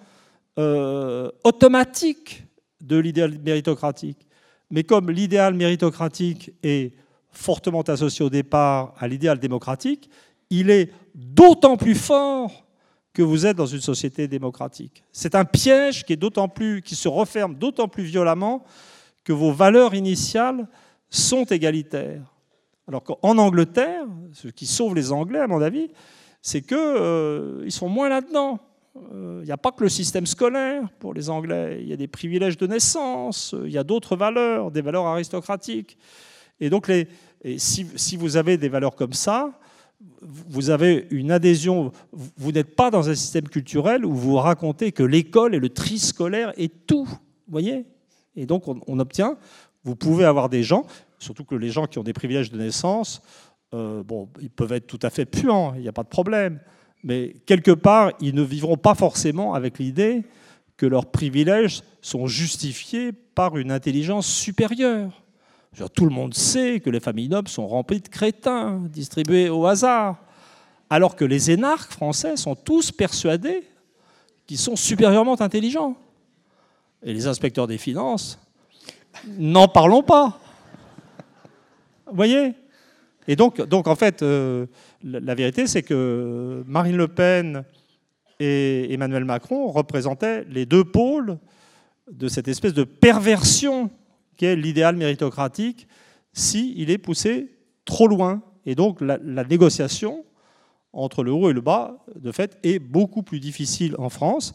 euh, 0.58 1.30
automatique 1.44 2.44
de 2.80 2.96
l'idéal 2.96 3.38
méritocratique. 3.38 4.26
Mais 4.70 4.84
comme 4.84 5.10
l'idéal 5.10 5.54
méritocratique 5.54 6.52
est 6.62 6.92
fortement 7.32 7.82
associé 7.82 8.24
au 8.24 8.30
départ 8.30 8.94
à 8.98 9.08
l'idéal 9.08 9.38
démocratique, 9.38 10.10
il 10.50 10.70
est 10.70 10.92
d'autant 11.14 11.76
plus 11.76 11.94
fort 11.94 12.66
que 13.12 13.22
vous 13.22 13.46
êtes 13.46 13.56
dans 13.56 13.66
une 13.66 13.80
société 13.80 14.28
démocratique. 14.28 15.02
C'est 15.12 15.34
un 15.34 15.44
piège 15.44 16.04
qui, 16.04 16.12
est 16.12 16.48
plus, 16.54 16.82
qui 16.82 16.94
se 16.94 17.08
referme 17.08 17.54
d'autant 17.54 17.88
plus 17.88 18.04
violemment 18.04 18.64
que 19.24 19.32
vos 19.32 19.52
valeurs 19.52 19.94
initiales 19.94 20.68
sont 21.08 21.44
égalitaires. 21.44 22.22
Alors 22.86 23.02
qu'en 23.02 23.38
Angleterre, 23.38 24.04
ce 24.32 24.48
qui 24.48 24.66
sauve 24.66 24.94
les 24.94 25.12
Anglais, 25.12 25.40
à 25.40 25.46
mon 25.46 25.60
avis, 25.60 25.88
c'est 26.42 26.62
qu'ils 26.62 26.76
euh, 26.76 27.68
sont 27.70 27.88
moins 27.88 28.08
là-dedans. 28.08 28.58
Il 28.96 29.00
euh, 29.12 29.44
n'y 29.44 29.52
a 29.52 29.56
pas 29.56 29.70
que 29.70 29.84
le 29.84 29.88
système 29.88 30.26
scolaire 30.26 30.88
pour 30.98 31.14
les 31.14 31.30
Anglais, 31.30 31.78
il 31.80 31.88
y 31.88 31.92
a 31.92 31.96
des 31.96 32.08
privilèges 32.08 32.56
de 32.56 32.66
naissance, 32.66 33.54
il 33.64 33.70
y 33.70 33.78
a 33.78 33.84
d'autres 33.84 34.16
valeurs, 34.16 34.70
des 34.70 34.82
valeurs 34.82 35.06
aristocratiques. 35.06 35.96
Et 36.58 36.70
donc, 36.70 36.90
si, 37.56 38.16
vous 38.16 38.36
avez 38.36 38.56
des 38.56 38.68
valeurs 38.68 38.96
comme 38.96 39.12
ça, 39.12 39.52
vous 40.22 40.70
avez 40.70 41.06
une 41.10 41.30
adhésion, 41.30 41.92
vous 42.12 42.52
n'êtes 42.52 42.74
pas 42.74 42.90
dans 42.90 43.08
un 43.08 43.14
système 43.14 43.48
culturel 43.48 44.04
où 44.04 44.14
vous 44.14 44.36
racontez 44.36 44.92
que 44.92 45.02
l'école 45.02 45.54
et 45.54 45.58
le 45.58 45.68
tri 45.68 45.98
scolaire 45.98 46.52
est 46.56 46.86
tout. 46.86 47.08
Voyez? 47.48 47.84
Et 48.36 48.46
donc, 48.46 48.68
on, 48.68 48.98
obtient, 48.98 49.36
vous 49.84 49.96
pouvez 49.96 50.24
avoir 50.24 50.48
des 50.48 50.62
gens, 50.62 50.86
surtout 51.18 51.44
que 51.44 51.54
les 51.54 51.70
gens 51.70 51.86
qui 51.86 51.98
ont 51.98 52.02
des 52.02 52.12
privilèges 52.12 52.50
de 52.50 52.58
naissance, 52.58 53.22
euh, 53.74 54.02
bon, 54.02 54.28
ils 54.40 54.50
peuvent 54.50 54.72
être 54.72 54.86
tout 54.86 54.98
à 55.02 55.10
fait 55.10 55.26
puants, 55.26 55.74
il 55.74 55.82
n'y 55.82 55.88
a 55.88 55.92
pas 55.92 56.04
de 56.04 56.08
problème 56.08 56.60
mais 57.02 57.34
quelque 57.46 57.70
part, 57.70 58.12
ils 58.20 58.34
ne 58.34 58.42
vivront 58.42 58.76
pas 58.76 58.94
forcément 58.94 59.54
avec 59.54 59.78
l'idée 59.78 60.22
que 60.76 60.86
leurs 60.86 61.06
privilèges 61.06 61.82
sont 62.00 62.26
justifiés 62.26 63.12
par 63.12 63.56
une 63.56 63.72
intelligence 63.72 64.26
supérieure. 64.26 65.19
Tout 65.94 66.04
le 66.04 66.10
monde 66.10 66.34
sait 66.34 66.80
que 66.80 66.90
les 66.90 67.00
familles 67.00 67.28
nobles 67.28 67.48
sont 67.48 67.66
remplies 67.66 68.00
de 68.00 68.08
crétins, 68.08 68.80
distribués 68.90 69.48
au 69.48 69.66
hasard, 69.66 70.16
alors 70.90 71.16
que 71.16 71.24
les 71.24 71.50
énarques 71.50 71.92
français 71.92 72.36
sont 72.36 72.54
tous 72.54 72.90
persuadés 72.90 73.62
qu'ils 74.46 74.58
sont 74.58 74.76
supérieurement 74.76 75.40
intelligents. 75.40 75.96
Et 77.02 77.14
les 77.14 77.26
inspecteurs 77.26 77.66
des 77.66 77.78
finances, 77.78 78.38
n'en 79.26 79.68
parlons 79.68 80.02
pas. 80.02 80.38
Vous 82.06 82.16
voyez? 82.16 82.54
Et 83.28 83.36
donc, 83.36 83.60
en 83.86 83.94
fait, 83.94 84.22
euh, 84.22 84.66
la 85.04 85.34
vérité, 85.34 85.66
c'est 85.66 85.82
que 85.82 86.64
Marine 86.66 86.96
Le 86.96 87.08
Pen 87.08 87.64
et 88.40 88.92
Emmanuel 88.92 89.24
Macron 89.24 89.68
représentaient 89.68 90.44
les 90.44 90.66
deux 90.66 90.84
pôles 90.84 91.38
de 92.10 92.26
cette 92.26 92.48
espèce 92.48 92.74
de 92.74 92.84
perversion 92.84 93.90
qu'est 94.40 94.56
l'idéal 94.56 94.96
méritocratique 94.96 95.86
s'il 96.32 96.88
est 96.88 96.96
poussé 96.96 97.58
trop 97.84 98.06
loin. 98.06 98.42
Et 98.64 98.74
donc 98.74 99.02
la, 99.02 99.18
la, 99.22 99.44
négociation 99.44 100.24
entre 100.94 101.22
le 101.22 101.30
haut 101.30 101.50
et 101.50 101.52
le 101.52 101.60
bas, 101.60 102.02
de 102.16 102.32
fait, 102.32 102.56
est 102.62 102.78
beaucoup 102.78 103.22
plus 103.22 103.38
difficile 103.38 103.94
en 103.98 104.08
France. 104.08 104.54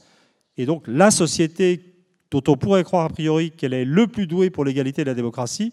Et 0.57 0.65
donc 0.65 0.85
la 0.87 1.11
société 1.11 1.93
dont 2.31 2.41
on 2.47 2.57
pourrait 2.57 2.83
croire 2.83 3.05
a 3.05 3.09
priori 3.09 3.51
qu'elle 3.51 3.75
est 3.75 3.85
le 3.85 4.07
plus 4.07 4.25
douée 4.25 4.49
pour 4.49 4.65
l'égalité 4.65 5.03
et 5.03 5.05
la 5.05 5.13
démocratie 5.13 5.71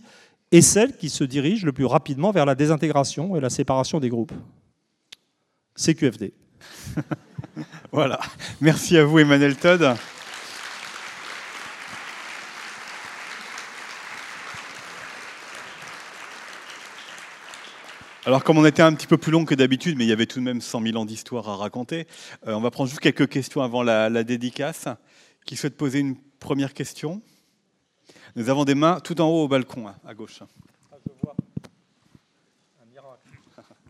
est 0.50 0.60
celle 0.60 0.94
qui 0.98 1.08
se 1.08 1.24
dirige 1.24 1.64
le 1.64 1.72
plus 1.72 1.86
rapidement 1.86 2.32
vers 2.32 2.44
la 2.44 2.54
désintégration 2.54 3.34
et 3.34 3.40
la 3.40 3.48
séparation 3.48 3.98
des 3.98 4.10
groupes. 4.10 4.32
CQFD. 5.74 6.34
voilà. 7.92 8.20
Merci 8.60 8.98
à 8.98 9.06
vous, 9.06 9.20
Emmanuel 9.20 9.56
Todd. 9.56 9.96
Alors, 18.24 18.44
comme 18.44 18.56
on 18.56 18.64
était 18.64 18.82
un 18.82 18.94
petit 18.94 19.08
peu 19.08 19.18
plus 19.18 19.32
long 19.32 19.44
que 19.44 19.56
d'habitude, 19.56 19.98
mais 19.98 20.04
il 20.04 20.08
y 20.08 20.12
avait 20.12 20.26
tout 20.26 20.38
de 20.38 20.44
même 20.44 20.60
100 20.60 20.82
000 20.82 20.96
ans 20.96 21.04
d'histoire 21.04 21.48
à 21.48 21.56
raconter, 21.56 22.06
euh, 22.46 22.54
on 22.54 22.60
va 22.60 22.70
prendre 22.70 22.88
juste 22.88 23.00
quelques 23.00 23.28
questions 23.28 23.62
avant 23.62 23.82
la, 23.82 24.22
dédicace. 24.22 24.86
Qui 25.44 25.56
souhaite 25.56 25.76
poser 25.76 25.98
une 25.98 26.16
première 26.38 26.72
question? 26.72 27.20
Nous 28.36 28.48
avons 28.48 28.64
des 28.64 28.76
mains 28.76 29.00
tout 29.00 29.20
en 29.20 29.26
haut 29.26 29.42
au 29.42 29.48
balcon, 29.48 29.88
hein, 29.88 29.96
à 30.06 30.14
gauche. 30.14 30.38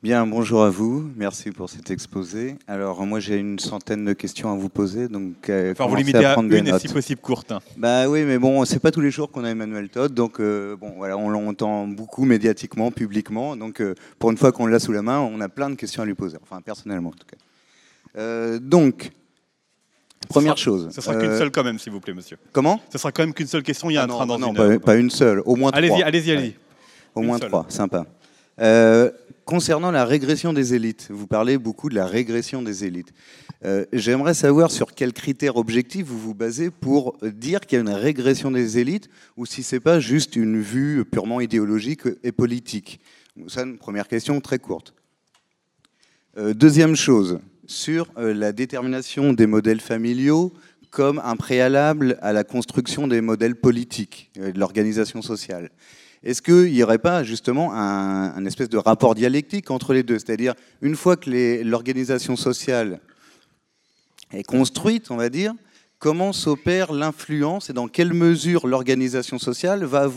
Bien, 0.02 0.26
bonjour 0.26 0.64
à 0.64 0.68
vous. 0.68 1.08
Merci 1.14 1.52
pour 1.52 1.70
cet 1.70 1.92
exposé. 1.92 2.56
Alors, 2.66 3.06
moi, 3.06 3.20
j'ai 3.20 3.36
une 3.36 3.60
centaine 3.60 4.04
de 4.04 4.12
questions 4.12 4.52
à 4.52 4.56
vous 4.56 4.68
poser. 4.68 5.06
Donc, 5.06 5.48
euh, 5.48 5.70
enfin, 5.70 5.86
vous 5.86 5.94
limitez 5.94 6.24
à, 6.24 6.34
une 6.40 6.52
et 6.52 6.78
si 6.80 6.88
possible 6.88 7.20
courte. 7.20 7.52
Bah 7.76 8.08
oui, 8.08 8.24
mais 8.24 8.36
bon, 8.36 8.64
c'est 8.64 8.80
pas 8.80 8.90
tous 8.90 9.00
les 9.00 9.12
jours 9.12 9.30
qu'on 9.30 9.44
a 9.44 9.50
Emmanuel 9.50 9.88
Todd. 9.88 10.12
Donc, 10.12 10.40
euh, 10.40 10.74
bon, 10.74 10.94
voilà, 10.96 11.16
on 11.16 11.28
l'entend 11.28 11.86
beaucoup 11.86 12.24
médiatiquement, 12.24 12.90
publiquement. 12.90 13.54
Donc, 13.54 13.80
euh, 13.80 13.94
pour 14.18 14.32
une 14.32 14.36
fois 14.36 14.50
qu'on 14.50 14.66
l'a 14.66 14.80
sous 14.80 14.90
la 14.90 15.02
main, 15.02 15.20
on 15.20 15.40
a 15.40 15.48
plein 15.48 15.70
de 15.70 15.76
questions 15.76 16.02
à 16.02 16.06
lui 16.06 16.14
poser. 16.14 16.36
Enfin, 16.42 16.60
personnellement, 16.62 17.10
en 17.10 17.12
tout 17.12 17.26
cas. 17.28 18.58
donc, 18.58 19.12
première 20.28 20.58
chose. 20.58 20.88
Ce 20.90 21.00
sera 21.00 21.14
qu'une 21.14 21.38
seule 21.38 21.52
quand 21.52 21.62
même, 21.62 21.78
s'il 21.78 21.92
vous 21.92 22.00
plaît, 22.00 22.12
monsieur. 22.12 22.38
Comment? 22.50 22.80
Ce 22.90 22.98
sera 22.98 23.12
quand 23.12 23.22
même 23.22 23.34
qu'une 23.34 23.46
seule 23.46 23.62
question. 23.62 23.88
Il 23.88 23.94
y 23.94 23.98
a 23.98 24.00
ah 24.00 24.04
un 24.06 24.08
train 24.08 24.26
dans 24.26 24.40
non, 24.40 24.48
une 24.48 24.56
pas, 24.56 24.78
pas, 24.80 24.96
une 24.96 25.10
seule. 25.10 25.42
Au 25.44 25.54
moins 25.54 25.70
trois. 25.70 25.78
Allez-y, 25.78 26.02
allez-y, 26.02 26.32
allez-y. 26.32 26.56
Au 27.14 27.20
moins 27.20 27.38
trois. 27.38 27.66
Sympa. 27.68 28.04
Euh, 28.60 29.10
concernant 29.44 29.90
la 29.90 30.04
régression 30.04 30.52
des 30.52 30.74
élites, 30.74 31.08
vous 31.10 31.26
parlez 31.26 31.58
beaucoup 31.58 31.88
de 31.88 31.94
la 31.94 32.06
régression 32.06 32.62
des 32.62 32.84
élites. 32.84 33.12
Euh, 33.64 33.84
j'aimerais 33.92 34.34
savoir 34.34 34.70
sur 34.70 34.94
quels 34.94 35.12
critères 35.12 35.56
objectifs 35.56 36.06
vous 36.06 36.18
vous 36.18 36.34
basez 36.34 36.70
pour 36.70 37.16
dire 37.22 37.60
qu'il 37.60 37.76
y 37.76 37.78
a 37.78 37.82
une 37.82 37.90
régression 37.90 38.50
des 38.50 38.78
élites 38.78 39.08
ou 39.36 39.46
si 39.46 39.62
ce 39.62 39.76
n'est 39.76 39.80
pas 39.80 40.00
juste 40.00 40.36
une 40.36 40.60
vue 40.60 41.04
purement 41.04 41.40
idéologique 41.40 42.02
et 42.22 42.32
politique. 42.32 43.00
Ça, 43.48 43.62
une 43.62 43.78
première 43.78 44.08
question 44.08 44.40
très 44.40 44.58
courte. 44.58 44.94
Euh, 46.36 46.54
deuxième 46.54 46.96
chose, 46.96 47.38
sur 47.66 48.10
la 48.16 48.52
détermination 48.52 49.32
des 49.32 49.46
modèles 49.46 49.80
familiaux 49.80 50.52
comme 50.90 51.22
un 51.24 51.36
préalable 51.36 52.18
à 52.20 52.34
la 52.34 52.44
construction 52.44 53.08
des 53.08 53.22
modèles 53.22 53.56
politiques, 53.56 54.30
de 54.36 54.58
l'organisation 54.58 55.22
sociale. 55.22 55.70
Est-ce 56.24 56.40
qu'il 56.40 56.72
n'y 56.72 56.82
aurait 56.82 56.98
pas 56.98 57.24
justement 57.24 57.74
un, 57.74 58.44
espèce 58.46 58.68
de 58.68 58.78
rapport 58.78 59.14
dialectique 59.14 59.70
entre 59.70 59.92
les 59.92 60.04
deux? 60.04 60.18
C'est-à-dire, 60.18 60.54
une 60.80 60.94
fois 60.94 61.16
que 61.16 61.62
l'organisation 61.64 62.36
sociale 62.36 63.00
est 64.32 64.44
construite, 64.44 65.10
on 65.10 65.16
va 65.16 65.28
dire, 65.28 65.52
comment 65.98 66.32
s'opère 66.32 66.92
l'influence 66.92 67.70
et 67.70 67.72
dans 67.72 67.88
quelle 67.88 68.12
mesure 68.12 68.68
l'organisation 68.68 69.38
sociale 69.38 69.84
va 69.84 70.08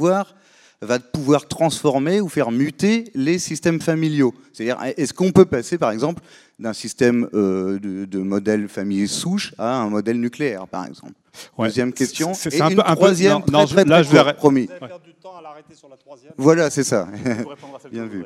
pouvoir 1.00 1.48
transformer 1.48 2.22
ou 2.22 2.30
faire 2.30 2.52
muter 2.52 3.06
les 3.16 3.40
systèmes 3.40 3.82
familiaux? 3.82 4.36
C'est-à-dire, 4.54 4.78
est-ce 4.98 5.14
qu'on 5.14 5.32
peut 5.32 5.46
passer, 5.46 5.80
par 5.80 5.90
exemple, 5.90 6.22
d'un 6.60 6.74
système 6.74 7.28
euh, 7.34 7.80
de, 7.80 8.20
modèle 8.20 8.70
famille 8.70 9.08
souche 9.08 9.56
à 9.58 9.78
un 9.78 9.90
modèle 9.90 10.20
nucléaire, 10.20 10.68
par 10.68 10.86
exemple? 10.86 11.14
Deuxième 11.58 11.94
question. 11.94 12.34
C'est 12.34 12.62
un, 12.62 12.68
un, 12.78 12.96
troisième, 12.96 13.44
peu, 13.44 13.52
non, 13.52 13.66
très, 13.66 13.86
là, 13.86 14.04
je 14.04 14.10
vais 14.10 14.34
promis. 14.34 14.68
du 15.04 15.14
temps 15.16 15.38
à 15.38 15.42
l'arrêter 15.42 15.76
sur 15.76 15.90
la 15.90 15.98
troisième. 15.98 16.34
Voilà, 16.38 16.70
c'est 16.70 16.84
ça. 16.84 17.08
Bien 17.92 18.06
vu. 18.06 18.26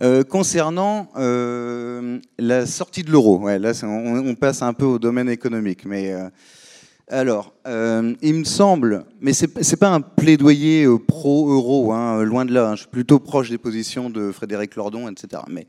Euh, 0.00 0.24
concernant 0.24 1.08
euh, 1.16 2.18
la 2.38 2.66
sortie 2.66 3.02
de 3.02 3.10
l'euro, 3.10 3.38
ouais, 3.38 3.58
là 3.58 3.72
on, 3.84 4.26
on, 4.26 4.34
passe 4.34 4.62
un 4.62 4.72
peu 4.72 4.86
au 4.86 4.98
domaine 4.98 5.28
économique, 5.28 5.84
mais 5.84 6.12
alors, 7.12 7.52
euh, 7.66 8.14
il 8.22 8.34
me 8.36 8.44
semble, 8.44 9.04
mais 9.20 9.34
ce 9.34 9.44
n'est 9.44 9.76
pas 9.76 9.90
un 9.90 10.00
plaidoyer 10.00 10.84
euh, 10.84 10.98
pro-euro, 10.98 11.92
hein, 11.92 12.18
euh, 12.18 12.24
loin 12.24 12.46
de 12.46 12.54
là, 12.54 12.70
hein, 12.70 12.74
je 12.74 12.82
suis 12.82 12.90
plutôt 12.90 13.18
proche 13.18 13.50
des 13.50 13.58
positions 13.58 14.08
de 14.08 14.32
Frédéric 14.32 14.76
Lordon, 14.76 15.10
etc. 15.10 15.42
Mais 15.48 15.66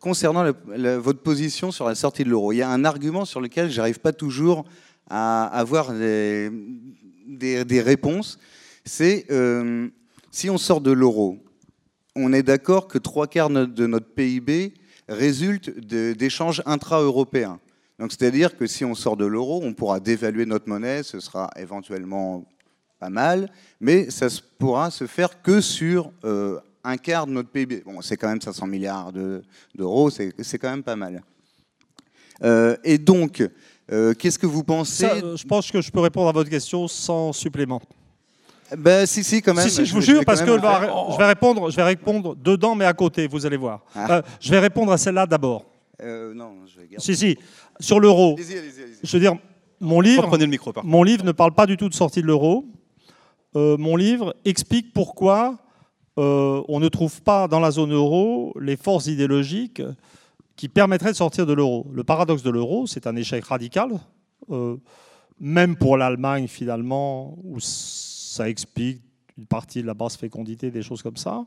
concernant 0.00 0.44
votre 0.98 1.20
position 1.20 1.70
sur 1.70 1.86
la 1.86 1.94
sortie 1.94 2.24
de 2.24 2.30
l'euro, 2.30 2.52
il 2.52 2.56
y 2.56 2.62
a 2.62 2.68
un 2.68 2.84
argument 2.84 3.24
sur 3.24 3.40
lequel 3.40 3.70
je 3.70 3.76
n'arrive 3.76 4.00
pas 4.00 4.12
toujours 4.12 4.64
à 5.08 5.46
avoir 5.46 5.92
des, 5.92 6.50
des 7.26 7.80
réponses. 7.80 8.38
C'est 8.84 9.26
si 10.30 10.50
on 10.50 10.58
sort 10.58 10.80
de 10.80 10.90
l'euro, 10.90 11.38
on 12.16 12.32
est 12.32 12.42
d'accord 12.42 12.88
que 12.88 12.98
trois 12.98 13.26
quarts 13.26 13.50
de 13.50 13.86
notre 13.86 14.08
PIB 14.08 14.74
résulte 15.08 15.70
d'échanges 15.78 16.62
intra-européens. 16.66 17.60
Donc 17.98 18.12
c'est-à-dire 18.12 18.56
que 18.56 18.66
si 18.66 18.84
on 18.84 18.94
sort 18.94 19.16
de 19.16 19.24
l'euro, 19.24 19.60
on 19.62 19.72
pourra 19.72 20.00
dévaluer 20.00 20.46
notre 20.46 20.68
monnaie, 20.68 21.02
ce 21.02 21.20
sera 21.20 21.50
éventuellement 21.56 22.44
pas 22.98 23.10
mal, 23.10 23.50
mais 23.80 24.10
ça 24.10 24.26
pourra 24.58 24.90
se 24.90 25.06
faire 25.06 25.42
que 25.42 25.60
sur 25.60 26.10
euh, 26.24 26.58
un 26.82 26.96
quart 26.96 27.26
de 27.26 27.32
notre 27.32 27.50
PIB. 27.50 27.82
Bon, 27.84 28.00
c'est 28.00 28.16
quand 28.16 28.28
même 28.28 28.40
500 28.40 28.66
milliards 28.66 29.12
d'euros, 29.74 30.10
c'est 30.10 30.58
quand 30.58 30.70
même 30.70 30.82
pas 30.82 30.96
mal. 30.96 31.22
Euh, 32.42 32.76
et 32.82 32.98
donc, 32.98 33.48
euh, 33.92 34.14
qu'est-ce 34.14 34.38
que 34.38 34.46
vous 34.46 34.64
pensez 34.64 35.08
Je 35.36 35.44
pense 35.44 35.70
que 35.70 35.80
je 35.80 35.90
peux 35.90 36.00
répondre 36.00 36.28
à 36.28 36.32
votre 36.32 36.50
question 36.50 36.88
sans 36.88 37.32
supplément. 37.32 37.82
Ben, 38.76 39.06
si, 39.06 39.22
si, 39.22 39.42
quand 39.42 39.54
même. 39.54 39.68
Si, 39.68 39.70
si, 39.70 39.86
je, 39.86 39.94
vous 39.94 40.00
jure, 40.00 40.24
parce 40.24 40.40
que 40.40 40.46
je 40.46 41.18
vais, 41.18 41.26
répondre, 41.26 41.70
je 41.70 41.76
vais 41.76 41.82
répondre 41.82 42.34
dedans, 42.34 42.74
mais 42.74 42.86
à 42.86 42.94
côté, 42.94 43.26
vous 43.26 43.44
allez 43.44 43.58
voir. 43.58 43.84
Ah. 43.94 44.22
je 44.40 44.50
vais 44.50 44.58
répondre 44.58 44.90
à 44.90 44.98
celle-là 44.98 45.26
d'abord. 45.26 45.66
non, 46.02 46.54
je 46.66 46.80
vais 46.80 46.88
garder. 46.88 47.04
Si, 47.04 47.14
si. 47.14 47.38
Sur 47.78 48.00
l'euro. 48.00 48.36
Je 48.38 49.12
veux 49.12 49.20
dire, 49.20 49.36
mon 49.80 50.00
livre, 50.00 50.36
le 50.36 50.46
micro, 50.46 50.72
mon 50.82 51.02
livre 51.02 51.24
ne 51.24 51.32
parle 51.32 51.52
pas 51.52 51.66
du 51.66 51.76
tout 51.76 51.88
de 51.88 51.94
sortie 51.94 52.22
de 52.22 52.26
l'euro. 52.26 52.64
Euh, 53.56 53.76
mon 53.76 53.96
livre 53.96 54.34
explique 54.44 54.92
pourquoi 54.92 55.58
euh, 56.18 56.62
on 56.68 56.80
ne 56.80 56.88
trouve 56.88 57.22
pas 57.22 57.48
dans 57.48 57.60
la 57.60 57.70
zone 57.70 57.92
euro 57.92 58.54
les 58.60 58.76
forces 58.76 59.06
idéologiques 59.06 59.82
qui 60.56 60.68
permettraient 60.68 61.12
de 61.12 61.16
sortir 61.16 61.46
de 61.46 61.52
l'euro. 61.52 61.86
Le 61.92 62.04
paradoxe 62.04 62.42
de 62.42 62.50
l'euro, 62.50 62.86
c'est 62.86 63.06
un 63.06 63.16
échec 63.16 63.44
radical, 63.44 64.00
euh, 64.50 64.76
même 65.40 65.76
pour 65.76 65.96
l'Allemagne 65.96 66.46
finalement, 66.46 67.36
où 67.42 67.58
ça 67.60 68.48
explique 68.48 69.02
une 69.36 69.46
partie 69.46 69.82
de 69.82 69.86
la 69.86 69.94
basse 69.94 70.16
fécondité, 70.16 70.70
des 70.70 70.82
choses 70.82 71.02
comme 71.02 71.16
ça. 71.16 71.44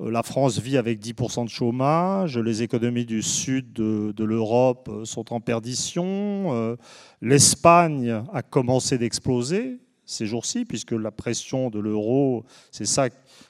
Euh, 0.00 0.10
la 0.10 0.22
France 0.22 0.58
vit 0.60 0.76
avec 0.76 1.00
10% 1.00 1.44
de 1.44 1.50
chômage, 1.50 2.38
les 2.38 2.62
économies 2.62 3.06
du 3.06 3.22
sud 3.22 3.72
de, 3.72 4.24
l'Europe 4.24 4.88
euh, 4.88 5.04
sont 5.04 5.32
en 5.32 5.40
perdition, 5.40 6.76
l'Espagne 7.20 8.22
a 8.32 8.42
commencé 8.42 8.98
d'exploser 8.98 9.80
ces 10.04 10.26
jours-ci, 10.26 10.64
puisque 10.64 10.92
la 10.92 11.10
pression 11.10 11.68
de 11.68 11.78
l'euro, 11.78 12.44
c'est 12.70 12.86
ça 12.86 13.08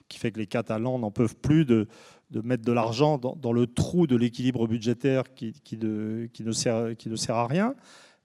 qui 0.09 0.19
fait 0.19 0.33
que 0.33 0.41
les 0.41 0.47
Catalans 0.47 0.99
n'en 0.99 1.13
peuvent 1.13 1.37
plus 1.37 1.65
de, 1.65 1.87
mettre 2.35 2.65
de 2.65 2.73
l'argent 2.73 3.19
dans, 3.19 3.53
le 3.53 3.67
trou 3.67 4.07
de 4.07 4.17
l'équilibre 4.17 4.67
budgétaire 4.67 5.25
qui, 5.35 5.55
ne 5.79 6.53
sert, 6.53 7.35
à 7.35 7.47
rien. 7.47 7.75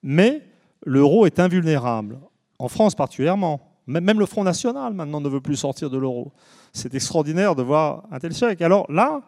Mais 0.02 0.42
l'euro 0.86 1.26
est 1.26 1.40
invulnérable, 1.40 2.20
en 2.60 2.68
France 2.68 2.96
particulièrement. 2.96 3.62
Même 3.88 4.20
le 4.20 4.26
Front 4.26 4.44
National 4.44 4.94
maintenant 4.94 5.22
ne 5.22 5.30
veut 5.30 5.42
plus 5.42 5.58
sortir 5.58 5.90
de 5.90 5.98
l'euro 5.98 6.32
c'est 6.74 6.96
extraordinaire 6.96 7.56
de 7.56 7.62
voir 7.62 8.04
un 8.12 8.20
tel 8.20 8.34
chèque. 8.34 8.62
Alors 8.62 8.92
là, 8.92 9.22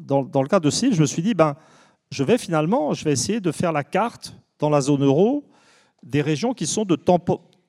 dans, 0.00 0.22
le 0.22 0.48
cas 0.48 0.60
de 0.60 0.70
CIL, 0.70 0.94
je 0.94 1.00
me 1.00 1.06
suis 1.06 1.22
dit, 1.22 1.34
ben, 1.34 1.56
je 2.10 2.24
vais 2.24 2.38
finalement, 2.38 2.94
je 2.94 3.04
vais 3.04 3.12
essayer 3.12 3.40
de 3.40 3.52
faire 3.52 3.72
la 3.72 3.84
carte 3.84 4.34
dans 4.58 4.70
la 4.70 4.80
zone 4.80 5.04
euro 5.04 5.44
des 6.02 6.22
régions 6.22 6.54
qui 6.54 6.66
sont 6.66 6.84
de 6.84 6.96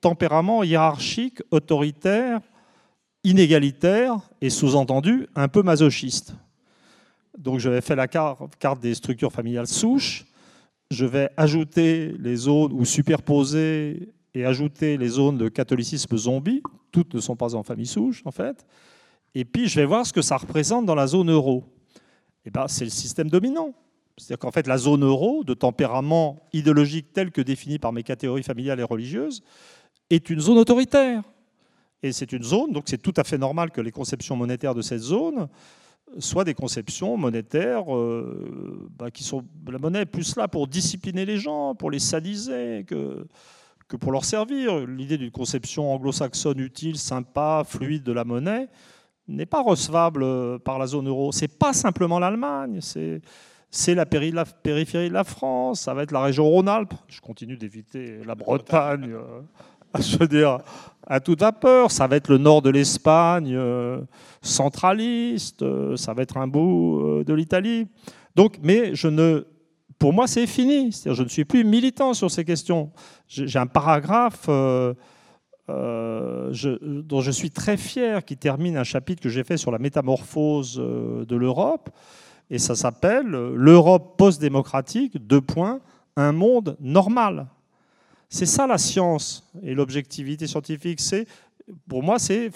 tempérament 0.02 0.64
hiérarchique, 0.64 1.42
autoritaire, 1.52 2.40
inégalitaire 3.24 4.16
et 4.42 4.50
sous-entendu 4.50 5.28
un 5.36 5.48
peu 5.48 5.64
masochiste. 5.64 6.36
Donc 7.38 7.60
je 7.60 7.70
vais 7.70 7.82
faire 7.82 7.96
la 7.96 8.08
carte 8.08 8.80
des 8.82 8.94
structures 8.94 9.32
familiales 9.32 9.68
souches. 9.68 10.26
Je 10.92 11.06
vais 11.06 11.30
ajouter 11.38 12.16
les 12.20 12.36
zones 12.36 12.74
ou 12.74 12.86
superposer 12.86 14.14
et 14.34 14.46
ajouter 14.46 14.98
les 14.98 15.10
zones 15.10 15.38
de 15.38 15.50
catholicisme 15.50 16.18
zombie. 16.18 16.62
Toutes 16.92 17.14
ne 17.14 17.20
sont 17.20 17.36
pas 17.36 17.56
en 17.56 17.64
famille 17.64 17.88
souche, 17.88 18.22
en 18.26 18.32
fait. 18.32 18.66
Et 19.36 19.46
puis, 19.46 19.68
je 19.68 19.80
vais 19.80 19.86
voir 19.86 20.06
ce 20.06 20.14
que 20.14 20.22
ça 20.22 20.38
représente 20.38 20.86
dans 20.86 20.96
la 20.96 21.08
zone 21.08 21.32
euro. 21.32 21.64
Et 22.46 22.50
eh 22.50 22.52
ben, 22.52 22.68
c'est 22.68 22.84
le 22.84 22.92
système 22.92 23.30
dominant. 23.30 23.74
C'est-à-dire 24.18 24.40
qu'en 24.40 24.52
fait, 24.52 24.68
la 24.68 24.78
zone 24.78 25.04
euro, 25.04 25.44
de 25.44 25.54
tempérament 25.54 26.42
idéologique 26.52 27.14
tel 27.14 27.32
que 27.32 27.42
défini 27.42 27.80
par 27.80 27.94
mes 27.94 28.04
catégories 28.04 28.44
familiales 28.44 28.80
et 28.80 28.84
religieuses, 28.84 29.42
est 30.10 30.30
une 30.30 30.40
zone 30.40 30.58
autoritaire. 30.58 31.24
Et 32.04 32.12
c'est 32.12 32.32
une 32.34 32.44
zone, 32.44 32.74
donc 32.74 32.84
c'est 32.88 33.02
tout 33.02 33.14
à 33.16 33.24
fait 33.24 33.38
normal 33.38 33.72
que 33.72 33.80
les 33.80 33.92
conceptions 33.92 34.36
monétaires 34.36 34.76
de 34.76 34.82
cette 34.82 35.00
zone 35.00 35.48
soient 36.20 36.44
des 36.44 36.54
conceptions 36.54 37.18
monétaires 37.18 37.96
euh, 37.96 38.90
bah, 38.98 39.12
qui 39.12 39.24
sont. 39.24 39.44
La 39.70 39.80
monnaie 39.80 40.02
est 40.02 40.06
plus 40.06 40.36
là 40.36 40.48
pour 40.48 40.68
discipliner 40.68 41.26
les 41.26 41.38
gens, 41.38 41.76
pour 41.76 41.92
les 41.92 42.00
sadiser, 42.00 42.86
que, 42.86 43.26
pour 43.98 44.12
leur 44.12 44.26
servir. 44.26 44.86
L'idée 44.86 45.18
d'une 45.18 45.32
conception 45.32 45.94
anglo-saxonne 45.94 46.60
utile, 46.60 46.98
sympa, 46.98 47.64
fluide 47.66 48.04
de 48.04 48.12
la 48.12 48.24
monnaie, 48.24 48.68
n'est 49.28 49.46
pas 49.46 49.62
recevable 49.62 50.24
euh, 50.24 50.60
par 50.60 50.80
la 50.80 50.88
zone 50.88 51.08
euro. 51.08 51.32
C'est 51.32 51.60
pas 51.60 51.74
simplement 51.74 52.20
l'Allemagne, 52.20 52.80
c'est 52.82 53.96
la, 53.96 54.06
périphérie 54.06 55.10
de 55.10 55.14
la 55.14 55.24
France, 55.24 55.82
ça 55.82 55.94
va 55.94 56.04
être 56.04 56.12
la 56.12 56.22
région 56.22 56.46
Rhône-Alpes. 56.46 56.94
Je 57.08 57.22
continue 57.22 57.58
d'éviter 57.58 58.20
la 58.26 58.36
Bretagne, 58.36 59.12
euh, 59.14 59.42
je 60.00 60.18
veux 60.18 60.28
dire, 60.28 60.60
à 61.06 61.20
toute 61.20 61.40
vapeur. 61.42 61.92
Ça 61.92 62.08
va 62.08 62.16
être 62.16 62.30
le 62.30 62.38
nord 62.38 62.62
de 62.62 62.70
l'Espagne, 62.70 63.54
euh, 63.56 64.02
centraliste, 64.42 65.64
ça 65.96 66.14
va 66.14 66.22
être 66.22 66.38
un 66.38 66.48
bout 66.48 67.24
de 67.26 67.34
l'Italie. 67.34 67.88
Donc, 68.36 68.60
mais 68.64 68.96
je 68.96 69.08
ne, 69.08 69.46
pour 70.00 70.14
moi, 70.14 70.28
c'est 70.28 70.48
fini. 70.48 70.92
je 71.06 71.24
ne 71.24 71.28
suis 71.28 71.46
plus 71.46 71.64
militant 71.64 72.14
sur 72.14 72.32
ces 72.32 72.46
questions. 72.46 72.92
J'ai 73.28 73.60
un 73.60 73.68
paragraphe. 73.68 74.50
Euh, 75.70 76.52
dont 76.82 77.22
je 77.22 77.32
suis 77.32 77.50
très 77.50 77.78
fier, 77.78 78.26
qui 78.26 78.36
termine 78.36 78.76
un 78.76 78.84
chapitre 78.84 79.22
que 79.22 79.30
j'ai 79.30 79.46
fait 79.46 79.56
sur 79.56 79.72
la 79.72 79.80
métamorphose 79.80 80.78
euh, 80.78 81.24
de 81.24 81.38
l'Europe. 81.38 81.90
Et 82.50 82.60
ça 82.60 82.76
s'appelle 82.76 83.28
L'Europe 83.28 84.18
post-démocratique, 84.18 85.18
deux 85.26 85.40
points, 85.40 85.80
un 86.18 86.34
monde 86.34 86.76
normal. 86.82 87.48
C'est 88.34 88.48
ça 88.48 88.66
la 88.66 88.80
science 88.80 89.48
et 89.62 89.76
l'objectivité 89.76 90.48
scientifique. 90.48 91.00
C'est, 91.00 91.28
pour 91.88 92.02
moi, 92.02 92.18
c'est, 92.18 92.50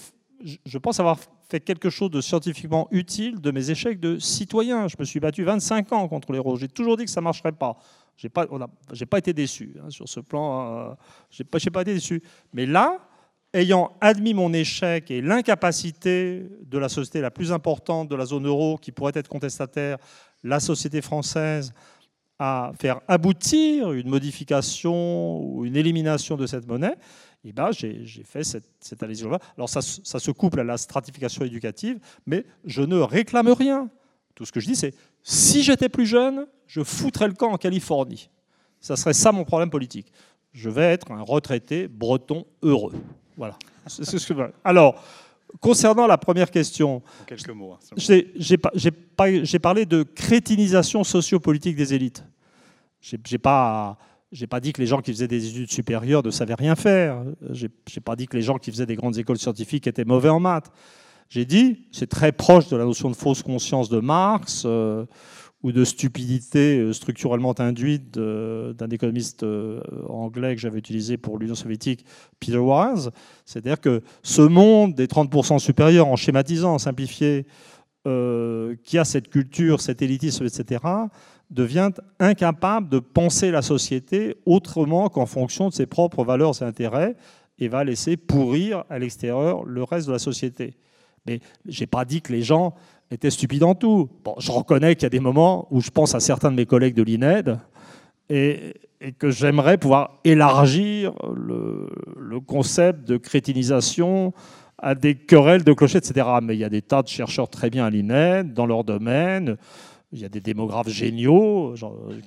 je 0.66 0.78
pense 0.80 1.00
avoir 1.00 1.20
fait 1.50 1.60
quelque 1.60 1.92
chose 1.92 2.10
de 2.10 2.20
scientifiquement 2.20 2.88
utile 2.90 3.40
de 3.40 3.52
mes 3.52 3.70
échecs 3.70 4.00
de 4.00 4.18
citoyen. 4.18 4.88
Je 4.88 4.96
me 4.98 5.06
suis 5.06 5.20
battu 5.20 5.44
25 5.44 5.94
ans 5.94 6.08
contre 6.08 6.34
les 6.34 6.40
roses. 6.40 6.62
J'ai 6.62 6.68
toujours 6.68 6.98
dit 6.98 7.06
que 7.06 7.12
ça 7.12 7.22
ne 7.22 7.26
marcherait 7.26 7.52
pas. 7.52 7.78
J'ai 8.18 8.28
pas, 8.28 8.48
pas 8.48 9.18
été 9.20 9.34
déçu 9.34 9.76
hein, 9.80 9.92
sur 9.92 10.10
ce 10.10 10.20
plan. 10.20 10.90
Euh, 10.90 10.94
j'ai 11.30 11.44
pas, 11.44 11.60
pas 11.72 11.82
été 11.84 11.94
déçu. 11.94 12.24
Mais 12.54 12.66
là, 12.66 12.98
ayant 13.54 13.96
admis 14.02 14.34
mon 14.34 14.54
échec 14.54 15.12
et 15.12 15.22
l'incapacité 15.22 16.50
de 16.66 16.78
la 16.80 16.90
société 16.90 17.22
la 17.22 17.30
plus 17.30 17.52
importante 17.52 18.10
de 18.10 18.16
la 18.16 18.26
zone 18.26 18.48
euro, 18.48 18.80
qui 18.82 18.92
pourrait 18.92 19.14
être 19.14 19.30
contestataire, 19.30 20.00
la 20.44 20.60
société 20.60 21.04
française, 21.04 21.72
à 22.40 22.72
faire 22.80 23.02
aboutir 23.08 23.92
une 23.94 24.10
modification 24.10 25.40
ou 25.40 25.66
une 25.66 25.76
élimination 25.76 26.36
de 26.36 26.46
cette 26.46 26.68
monnaie, 26.68 26.96
eh 27.44 27.54
ben, 27.54 27.72
j'ai 27.72 28.06
fait 28.26 28.44
cette, 28.44 28.70
cette 28.80 29.04
Alors 29.04 29.70
ça, 29.70 29.82
ça 29.82 30.20
se 30.20 30.32
couple 30.32 30.60
à 30.60 30.64
la 30.64 30.78
stratification 30.78 31.46
éducative, 31.46 32.00
mais 32.26 32.46
je 32.66 32.82
ne 32.82 32.98
réclame 32.98 33.50
rien. 33.50 33.90
Tout 34.36 34.46
ce 34.46 34.52
que 34.52 34.60
je 34.60 34.68
dis, 34.68 34.76
c'est 34.76 34.94
si 35.24 35.64
j'étais 35.64 35.90
plus 35.90 36.06
jeune, 36.06 36.46
je 36.68 36.84
foutrais 36.84 37.28
le 37.28 37.34
camp 37.34 37.52
en 37.52 37.58
Californie. 37.58 38.30
Ça 38.80 38.96
serait 38.96 39.14
ça 39.14 39.32
mon 39.32 39.46
problème 39.46 39.70
politique. 39.70 40.12
Je 40.54 40.70
vais 40.70 40.84
être 40.84 41.12
un 41.12 41.22
retraité 41.22 41.88
breton 41.88 42.46
heureux. 42.62 42.94
Voilà. 43.38 43.58
Alors, 44.64 45.04
concernant 45.60 46.08
la 46.08 46.18
première 46.18 46.52
question. 46.52 47.02
Hein, 47.92 47.98
j'ai 47.98 49.60
parlé 49.60 49.86
de 49.86 50.04
crétinisation 50.04 51.04
sociopolitique 51.04 51.76
des 51.76 51.94
élites. 51.94 52.24
J'ai 53.02 53.38
pas 53.38 53.98
j'ai 54.32 54.48
pas 54.48 54.60
dit 54.60 54.74
que 54.74 54.82
les 54.82 54.88
gens 54.88 55.02
qui 55.02 55.12
faisaient 55.12 55.28
des 55.28 55.48
études 55.48 55.72
supérieures 55.72 56.22
ne 56.22 56.32
savaient 56.32 56.54
rien 56.54 56.76
faire. 56.76 57.24
J'ai 57.52 57.70
pas 58.04 58.16
dit 58.16 58.28
que 58.28 58.36
les 58.36 58.44
gens 58.44 58.58
qui 58.58 58.72
faisaient 58.72 58.86
des 58.86 58.96
grandes 58.96 59.18
écoles 59.18 59.38
scientifiques 59.38 59.88
étaient 59.88 60.04
mauvais 60.04 60.30
en 60.30 60.40
maths. 60.40 60.70
J'ai 61.30 61.46
dit, 61.46 61.88
c'est 61.92 62.08
très 62.08 62.32
proche 62.32 62.70
de 62.70 62.78
la 62.78 62.86
notion 62.86 63.10
de 63.10 63.16
fausse 63.16 63.44
conscience 63.44 63.90
de 63.90 64.00
Marx 64.00 64.64
euh, 64.66 65.06
ou 65.68 65.74
de 65.74 65.84
stupidité 65.84 66.80
euh, 66.80 66.94
structurellement 66.94 67.54
induite 67.60 68.12
d'un 68.14 68.90
économiste 68.90 69.44
euh, 69.44 69.82
anglais 70.08 70.56
que 70.56 70.62
j'avais 70.62 70.80
utilisé 70.80 71.18
pour 71.18 71.38
l'Union 71.38 71.56
soviétique, 71.56 72.06
Peter 72.40 72.58
Warren. 72.58 73.12
C'est-à-dire 73.44 73.82
que 73.82 74.02
ce 74.24 74.42
monde 74.42 74.96
des 74.96 75.08
30% 75.08 75.60
supérieurs, 75.60 76.08
en 76.08 76.16
schématisant, 76.16 76.76
en 76.76 76.80
simplifié, 76.80 77.46
qui 78.84 78.98
a 78.98 79.04
cette 79.04 79.28
culture, 79.28 79.82
cet 79.82 80.02
élitisme, 80.02 80.46
etc., 80.46 80.80
devient 81.50 81.92
incapable 82.22 82.88
de 82.88 83.00
penser 83.00 83.52
la 83.52 83.62
société 83.62 84.38
autrement 84.46 85.10
qu'en 85.10 85.26
fonction 85.26 85.68
de 85.68 85.74
ses 85.74 85.88
propres 85.88 86.24
valeurs 86.24 86.62
et 86.62 86.64
intérêts 86.64 87.18
et 87.60 87.68
va 87.68 87.84
laisser 87.84 88.16
pourrir 88.16 88.86
à 88.90 88.98
l'extérieur 88.98 89.66
le 89.66 89.84
reste 89.84 90.08
de 90.08 90.14
la 90.14 90.20
société. 90.20 90.78
Mais 91.26 91.42
je 91.66 91.82
n'ai 91.82 91.88
pas 91.88 92.06
dit 92.06 92.22
que 92.22 92.32
les 92.32 92.44
gens 92.44 92.74
étaient 93.12 93.30
stupides 93.30 93.64
en 93.64 93.76
tout. 93.76 94.10
Bon, 94.24 94.36
je 94.38 94.52
reconnais 94.52 94.96
qu'il 94.96 95.04
y 95.04 95.08
a 95.08 95.10
des 95.10 95.20
moments 95.20 95.68
où 95.72 95.82
je 95.82 95.90
pense 95.90 96.16
à 96.16 96.20
certains 96.20 96.52
de 96.52 96.56
mes 96.56 96.66
collègues 96.66 96.96
de 96.96 97.04
l'INED 97.04 97.58
et, 98.30 98.74
que 99.20 99.30
j'aimerais 99.30 99.78
pouvoir 99.78 100.20
élargir 100.24 101.14
le, 101.36 101.88
concept 102.40 103.08
de 103.08 103.18
crétinisation 103.18 104.34
à 104.80 104.96
des 104.96 105.16
querelles 105.16 105.64
de 105.64 105.74
clochers, 105.74 106.00
etc. 106.00 106.28
Mais 106.42 106.56
il 106.56 106.60
y 106.60 106.64
a 106.64 106.70
des 106.70 106.82
tas 106.82 107.04
de 107.04 107.08
chercheurs 107.08 107.50
très 107.50 107.70
bien 107.70 107.86
à 107.86 107.90
l'INED, 107.90 108.54
dans 108.54 108.66
leur 108.66 108.84
domaine. 108.84 109.58
Il 110.14 110.20
y 110.20 110.26
a 110.26 110.30
des 110.30 110.40
démographes 110.40 110.88
géniaux, 110.88 111.76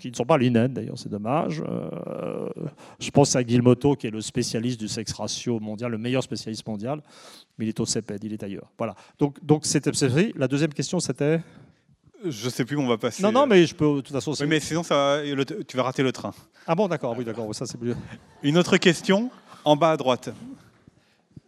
qui 0.01 0.11
ne 0.11 0.15
sont 0.15 0.27
pas 0.27 0.37
lunettes 0.37 0.75
d'ailleurs, 0.75 0.99
c'est 0.99 1.09
dommage. 1.09 1.63
Euh, 1.67 2.49
je 2.99 3.11
pense 3.11 3.35
à 3.37 3.43
Guilmoto, 3.43 3.97
qui 3.97 4.07
est 4.07 4.11
le 4.11 4.21
spécialiste 4.21 4.79
du 4.79 4.87
sexe 4.87 5.15
ratio 5.15 5.59
mondial, 5.61 5.91
le 5.91 5.97
meilleur 5.97 6.23
spécialiste 6.23 6.67
mondial, 6.67 7.03
mais 7.57 7.65
il 7.65 7.69
est 7.71 7.81
au 7.81 7.87
CEPED, 7.87 8.23
il 8.25 8.35
est 8.35 8.43
ailleurs. 8.43 8.71
Voilà. 8.77 8.95
Donc, 9.19 9.43
donc 9.43 9.65
c'était 9.65 9.93
La 10.37 10.47
deuxième 10.47 10.75
question, 10.75 11.01
c'était? 11.01 11.41
Je 12.23 12.45
ne 12.45 12.51
sais 12.51 12.67
plus, 12.67 12.77
on 12.77 12.87
va 12.87 12.99
passer. 12.99 13.23
Non, 13.23 13.33
non, 13.33 13.47
mais 13.47 13.65
je 13.65 13.75
peux, 13.75 13.97
de 13.97 14.01
toute 14.03 14.13
façon. 14.13 14.35
Oui, 14.39 14.47
mais 14.47 14.61
sinon, 14.61 14.83
ça 14.83 15.23
tu 15.67 15.77
vas 15.79 15.83
rater 15.83 16.03
le 16.03 16.13
train. 16.13 16.35
Ah 16.67 16.75
bon, 16.75 16.87
d'accord, 16.87 17.15
oui, 17.17 17.25
d'accord, 17.25 17.55
ça 17.55 17.65
c'est 17.65 17.79
plus. 17.79 17.95
Une 18.43 18.59
autre 18.59 18.77
question, 18.77 19.31
en 19.65 19.75
bas 19.75 19.93
à 19.93 19.97
droite. 19.97 20.29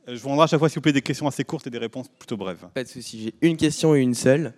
Je 0.08 0.14
vous 0.14 0.30
rendrai 0.30 0.44
à 0.44 0.46
chaque 0.46 0.58
fois, 0.58 0.70
s'il 0.70 0.76
vous 0.76 0.82
plaît, 0.82 0.92
des 0.92 1.02
questions 1.02 1.26
assez 1.26 1.44
courtes 1.44 1.66
et 1.66 1.70
des 1.70 1.78
réponses 1.78 2.08
plutôt 2.08 2.38
brèves. 2.38 2.66
Pas 2.72 2.84
de 2.84 2.88
souci, 2.88 3.34
j'ai 3.42 3.48
une 3.48 3.58
question 3.58 3.94
et 3.94 4.00
une 4.00 4.14
seule. 4.14 4.54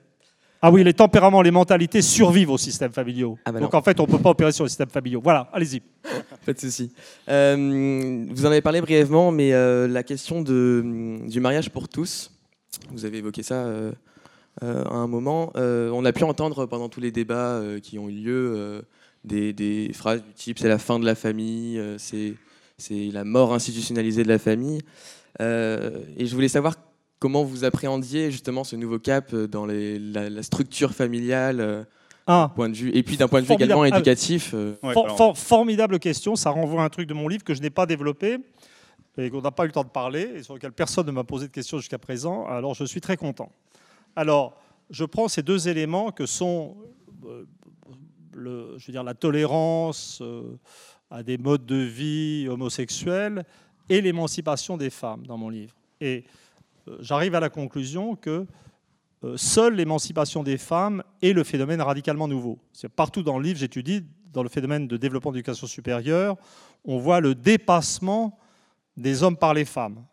Ah 0.66 0.70
oui, 0.70 0.82
les 0.82 0.94
tempéraments, 0.94 1.42
les 1.42 1.50
mentalités 1.50 2.00
survivent 2.00 2.48
au 2.48 2.56
système 2.56 2.90
familial. 2.90 3.32
Ah 3.44 3.52
bah 3.52 3.60
Donc 3.60 3.74
en 3.74 3.82
fait, 3.82 4.00
on 4.00 4.06
ne 4.06 4.10
peut 4.10 4.18
pas 4.18 4.30
opérer 4.30 4.50
sur 4.50 4.64
le 4.64 4.70
système 4.70 4.88
familial. 4.88 5.20
Voilà, 5.22 5.50
allez-y. 5.52 5.82
Pas 6.46 6.54
de 6.54 6.58
souci. 6.58 6.90
Euh, 7.28 8.24
vous 8.30 8.46
en 8.46 8.48
avez 8.50 8.62
parlé 8.62 8.80
brièvement, 8.80 9.30
mais 9.30 9.52
euh, 9.52 9.86
la 9.86 10.02
question 10.02 10.40
de, 10.40 11.18
du 11.28 11.38
mariage 11.38 11.68
pour 11.68 11.86
tous, 11.86 12.32
vous 12.92 13.04
avez 13.04 13.18
évoqué 13.18 13.42
ça 13.42 13.56
euh, 13.56 13.92
à 14.62 14.94
un 14.94 15.06
moment. 15.06 15.52
on 15.54 16.02
a 16.02 16.12
pu 16.14 16.24
entendre 16.24 16.64
pendant 16.64 16.88
tous 16.88 17.00
les 17.00 17.10
débats 17.10 17.60
qui 17.82 17.98
ont 17.98 18.08
eu 18.08 18.12
lieu 18.12 18.82
des, 19.22 19.52
des, 19.52 19.90
phrases 19.92 20.22
du 20.22 20.32
type 20.32 20.58
c'est 20.58 20.68
la 20.68 20.78
fin 20.78 20.98
de 20.98 21.04
la 21.04 21.14
famille, 21.14 21.78
c'est 21.98 22.36
la 23.12 23.24
mort 23.24 23.52
institutionnalisée 23.52 24.22
de 24.22 24.28
la 24.28 24.38
famille. 24.38 24.80
et 25.40 26.24
je 26.26 26.34
voulais 26.34 26.48
savoir 26.48 26.76
comment 27.24 27.42
vous 27.42 27.64
appréhendiez 27.64 28.30
justement 28.30 28.64
ce 28.64 28.76
nouveau 28.76 28.98
cap 28.98 29.32
euh, 29.32 29.48
dans 29.48 29.64
la, 29.64 30.42
structure 30.42 30.92
familiale 30.92 31.58
euh, 31.58 31.82
ah. 32.26 32.52
point 32.54 32.68
de 32.68 32.74
vue, 32.74 32.90
et 32.94 33.02
puis 33.02 33.16
d'un 33.16 33.28
point 33.28 33.40
de 33.40 33.46
vue 33.46 33.54
également 33.54 33.86
éducatif 33.86 34.50
euh. 34.52 34.74
Formidable 35.34 35.98
question, 36.00 36.36
ça 36.36 36.50
renvoie 36.50 36.82
à 36.82 36.84
un 36.84 36.90
truc 36.90 37.08
de 37.08 37.14
mon 37.14 37.26
livre 37.26 37.42
que 37.42 37.54
je 37.54 37.62
n'ai 37.62 37.70
pas 37.70 37.86
développé 37.86 38.36
et 39.16 39.30
qu'on 39.30 39.40
n'a 39.40 39.50
pas 39.50 39.62
eu 39.64 39.68
le 39.68 39.72
temps 39.72 39.84
de 39.84 39.88
parler 39.88 40.32
et 40.34 40.42
sur 40.42 40.52
lequel 40.52 40.72
personne 40.72 41.06
ne 41.06 41.12
m'a 41.12 41.24
posé 41.24 41.46
de 41.46 41.52
questions 41.52 41.78
jusqu'à 41.78 41.96
présent, 41.96 42.46
alors 42.46 42.74
je 42.74 42.84
suis 42.84 43.00
très 43.00 43.16
content. 43.16 43.50
Alors, 44.16 44.60
je 44.90 45.06
prends 45.06 45.28
ces 45.28 45.42
deux 45.42 45.66
éléments 45.66 46.12
que 46.12 46.26
sont 46.26 46.76
le, 48.34 48.74
je 48.76 48.86
veux 48.86 48.92
dire, 48.92 49.02
la 49.02 49.14
tolérance 49.14 50.22
à 51.10 51.22
des 51.22 51.38
modes 51.38 51.64
de 51.64 51.76
vie 51.76 52.48
homosexuels 52.50 53.46
et 53.88 54.02
l'émancipation 54.02 54.76
des 54.76 54.90
femmes 54.90 55.26
dans 55.26 55.38
mon 55.38 55.48
livre. 55.48 55.74
Et 56.02 56.24
euh, 56.26 56.43
j'arrive 57.00 57.34
à 57.34 57.40
la 57.40 57.50
conclusion 57.50 58.16
que 58.16 58.46
euh, 59.24 59.36
seule 59.36 59.76
l'émancipation 59.76 60.42
des 60.42 60.58
femmes 60.58 61.02
est 61.22 61.32
le 61.32 61.44
phénomène 61.44 61.80
radicalement 61.80 62.28
nouveau. 62.28 62.58
Partout 62.94 63.22
dans 63.22 63.38
le 63.38 63.44
livre, 63.44 63.58
j'étudie, 63.58 64.04
dans 64.32 64.42
le 64.42 64.48
phénomène 64.48 64.86
de 64.86 64.96
développement 64.96 65.30
de 65.30 65.36
l'éducation 65.36 65.66
supérieure, 65.66 66.36
on 66.84 66.98
voit 66.98 67.20
le 67.20 67.34
dépassement 67.34 68.38
des 68.96 69.22
hommes 69.22 69.36
par 69.36 69.54
les 69.54 69.64
femmes. 69.64 70.04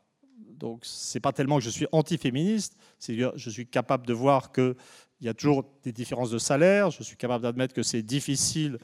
Donc, 0.57 0.81
ce 0.83 1.17
n'est 1.17 1.21
pas 1.21 1.33
tellement 1.33 1.57
que 1.57 1.63
je 1.63 1.69
suis 1.69 1.87
antiféministe, 1.91 2.77
c'est 2.99 3.17
que 3.17 3.31
je 3.35 3.49
suis 3.49 3.67
capable 3.67 4.05
de 4.05 4.13
voir 4.13 4.51
qu'il 4.51 4.75
y 5.21 5.27
a 5.27 5.33
toujours 5.33 5.65
des 5.83 5.91
différences 5.91 6.29
de 6.29 6.37
salaire, 6.37 6.91
je 6.91 7.03
suis 7.03 7.17
capable 7.17 7.43
d'admettre 7.43 7.73
que 7.73 7.83
c'est 7.83 8.03
difficile 8.03 8.77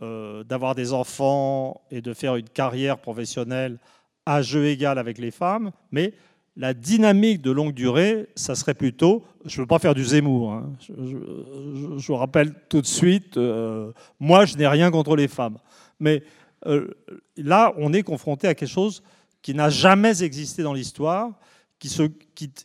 euh, 0.00 0.44
d'avoir 0.44 0.76
des 0.76 0.92
enfants 0.92 1.82
et 1.90 2.00
de 2.00 2.14
faire 2.14 2.36
une 2.36 2.48
carrière 2.48 2.98
professionnelle 2.98 3.80
à 4.26 4.42
jeu 4.42 4.66
égal 4.66 4.96
avec 4.96 5.18
les 5.18 5.32
femmes, 5.32 5.72
mais 5.90 6.14
la 6.58 6.74
dynamique 6.74 7.40
de 7.40 7.52
longue 7.52 7.72
durée, 7.72 8.28
ça 8.34 8.56
serait 8.56 8.74
plutôt, 8.74 9.24
je 9.44 9.56
ne 9.56 9.62
veux 9.62 9.66
pas 9.68 9.78
faire 9.78 9.94
du 9.94 10.04
Zemmour, 10.04 10.52
hein. 10.52 10.72
je, 10.88 12.06
vous 12.06 12.16
rappelle 12.16 12.52
tout 12.68 12.80
de 12.80 12.86
suite, 12.86 13.36
euh, 13.36 13.92
moi 14.18 14.44
je 14.44 14.56
n'ai 14.56 14.66
rien 14.66 14.90
contre 14.90 15.14
les 15.14 15.28
femmes, 15.28 15.58
mais 16.00 16.24
euh, 16.66 16.88
là 17.36 17.72
on 17.78 17.92
est 17.92 18.02
confronté 18.02 18.48
à 18.48 18.56
quelque 18.56 18.68
chose 18.68 19.04
qui 19.40 19.54
n'a 19.54 19.70
jamais 19.70 20.24
existé 20.24 20.64
dans 20.64 20.72
l'histoire, 20.72 21.30
qui, 21.78 21.96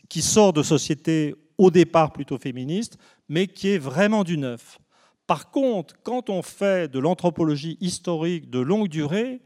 qui, 0.10 0.22
sort 0.24 0.53
de 0.53 0.64
sociétés 0.64 1.36
au 1.60 1.70
départ 1.70 2.11
plutôt 2.14 2.40
féministes, 2.40 2.98
mais 3.30 3.45
qui 3.45 3.70
est 3.70 3.78
vraiment 3.78 4.24
du 4.24 4.40
neuf. 4.40 4.80
Par 5.28 5.52
contre, 5.52 5.94
quand 6.02 6.32
on 6.32 6.41
fait 6.41 6.91
de 6.91 6.98
l'anthropologie 6.98 7.78
historique 7.80 8.49
de 8.49 8.57
longue 8.57 8.88
durée, 8.88 9.41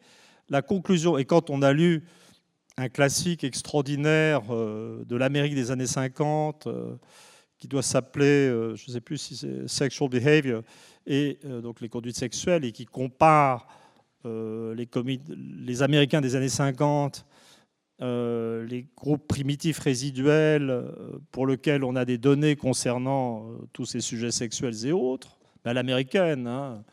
la 0.48 0.62
conclusion, 0.62 1.18
et 1.18 1.26
quand 1.26 1.50
on 1.50 1.62
a 1.62 1.74
lu 1.74 2.06
un 2.78 2.90
classique 2.90 3.44
extraordinaire 3.44 4.42
euh, 4.52 5.04
de 5.06 5.16
l'Amérique 5.16 5.56
des 5.56 5.72
années 5.72 5.88
50 5.88 6.68
euh, 6.68 6.96
qui 7.58 7.68
doit 7.68 7.82
s'appeler, 7.82 8.26
euh, 8.26 8.76
je 8.76 8.86
ne 8.88 8.94
sais 8.94 9.02
plus 9.02 9.18
si 9.18 9.48
Sexual 9.68 10.10
Behavior, 10.10 10.62
et 11.08 11.40
donc 11.64 11.80
les 11.80 11.88
conduites 11.88 12.18
sexuelles, 12.18 12.66
et 12.66 12.74
qui 12.74 12.86
compare 12.86 13.66
les, 14.26 15.82
Américains 15.82 16.20
des 16.20 16.36
années 16.36 16.50
50 16.50 17.26
les 18.02 18.88
groupes 18.98 19.26
primitifs 19.26 19.80
résiduels 19.80 20.84
pour 21.32 21.48
lesquels 21.48 21.86
on 21.86 21.96
a 21.96 22.04
des 22.04 22.18
données 22.18 22.58
concernant 22.58 23.50
tous 23.72 23.86
ces 23.86 24.02
sujets 24.02 24.32
sexuels 24.32 24.86
et 24.86 24.92
autres, 24.92 25.40
à 25.64 25.74
l'américaine, 25.74 26.46
hein, 26.46 26.84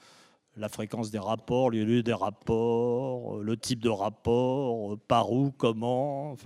la 0.57 0.69
fréquence 0.69 1.11
des 1.11 1.19
rapports, 1.19 1.71
le 1.71 1.85
lieu 1.85 2.03
des 2.03 2.13
rapports, 2.13 3.37
euh, 3.37 3.43
le 3.43 3.57
type 3.57 3.81
de 3.81 3.89
rapport, 3.89 4.93
euh, 4.93 5.01
par 5.09 5.33
où, 5.33 5.53
comment. 5.57 6.37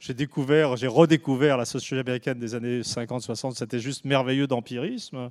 j'ai 0.00 0.14
découvert, 0.14 0.76
j'ai 0.76 0.86
redécouvert 0.86 1.56
la 1.56 1.64
société 1.64 2.00
américaine 2.00 2.38
des 2.38 2.54
années 2.54 2.80
50-60, 2.80 3.54
c'était 3.54 3.80
juste 3.80 4.04
merveilleux 4.04 4.46
d'empirisme. 4.46 5.30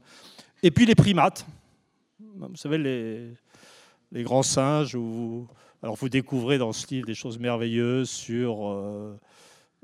Et 0.63 0.71
puis 0.71 0.85
les 0.85 0.95
primates, 0.95 1.45
vous 2.19 2.55
savez, 2.55 2.77
les, 2.77 3.33
les 4.11 4.23
grands 4.23 4.43
singes, 4.43 4.95
où, 4.95 5.47
alors 5.81 5.95
vous 5.95 6.09
découvrez 6.09 6.57
dans 6.57 6.73
ce 6.73 6.87
livre 6.87 7.05
des 7.05 7.13
choses 7.13 7.39
merveilleuses 7.39 8.09
sur, 8.09 8.67
euh, 8.67 9.17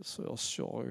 sur, 0.01 0.83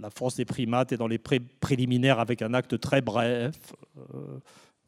la 0.00 0.10
force 0.10 0.36
des 0.36 0.44
primates 0.44 0.92
et 0.92 0.96
dans 0.96 1.06
les 1.06 1.18
préliminaires 1.18 2.20
avec 2.20 2.42
un 2.42 2.54
acte 2.54 2.78
très 2.80 3.00
bref. 3.00 3.56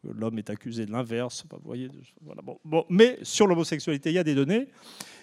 L'homme 0.02 0.38
est 0.38 0.48
accusé 0.48 0.86
de 0.86 0.92
l'inverse. 0.92 1.44
Voyez, 1.62 1.90
voilà, 2.22 2.42
mais 2.88 3.18
sur 3.22 3.46
l'homosexualité, 3.46 4.10
il 4.10 4.14
y 4.14 4.18
a 4.18 4.24
des 4.24 4.34
données. 4.34 4.68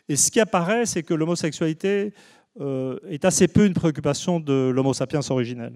Et 0.08 0.16
ce 0.16 0.30
qui 0.32 0.40
apparaît, 0.40 0.86
c'est 0.86 1.04
que 1.04 1.14
l'homosexualité 1.14 2.14
euh, 2.62 2.98
est 3.10 3.26
assez 3.26 3.48
peu 3.48 3.66
une 3.66 3.74
préoccupation 3.74 4.40
de 4.40 4.72
l'homo 4.74 4.94
sapiens 4.94 5.22
originel. 5.30 5.74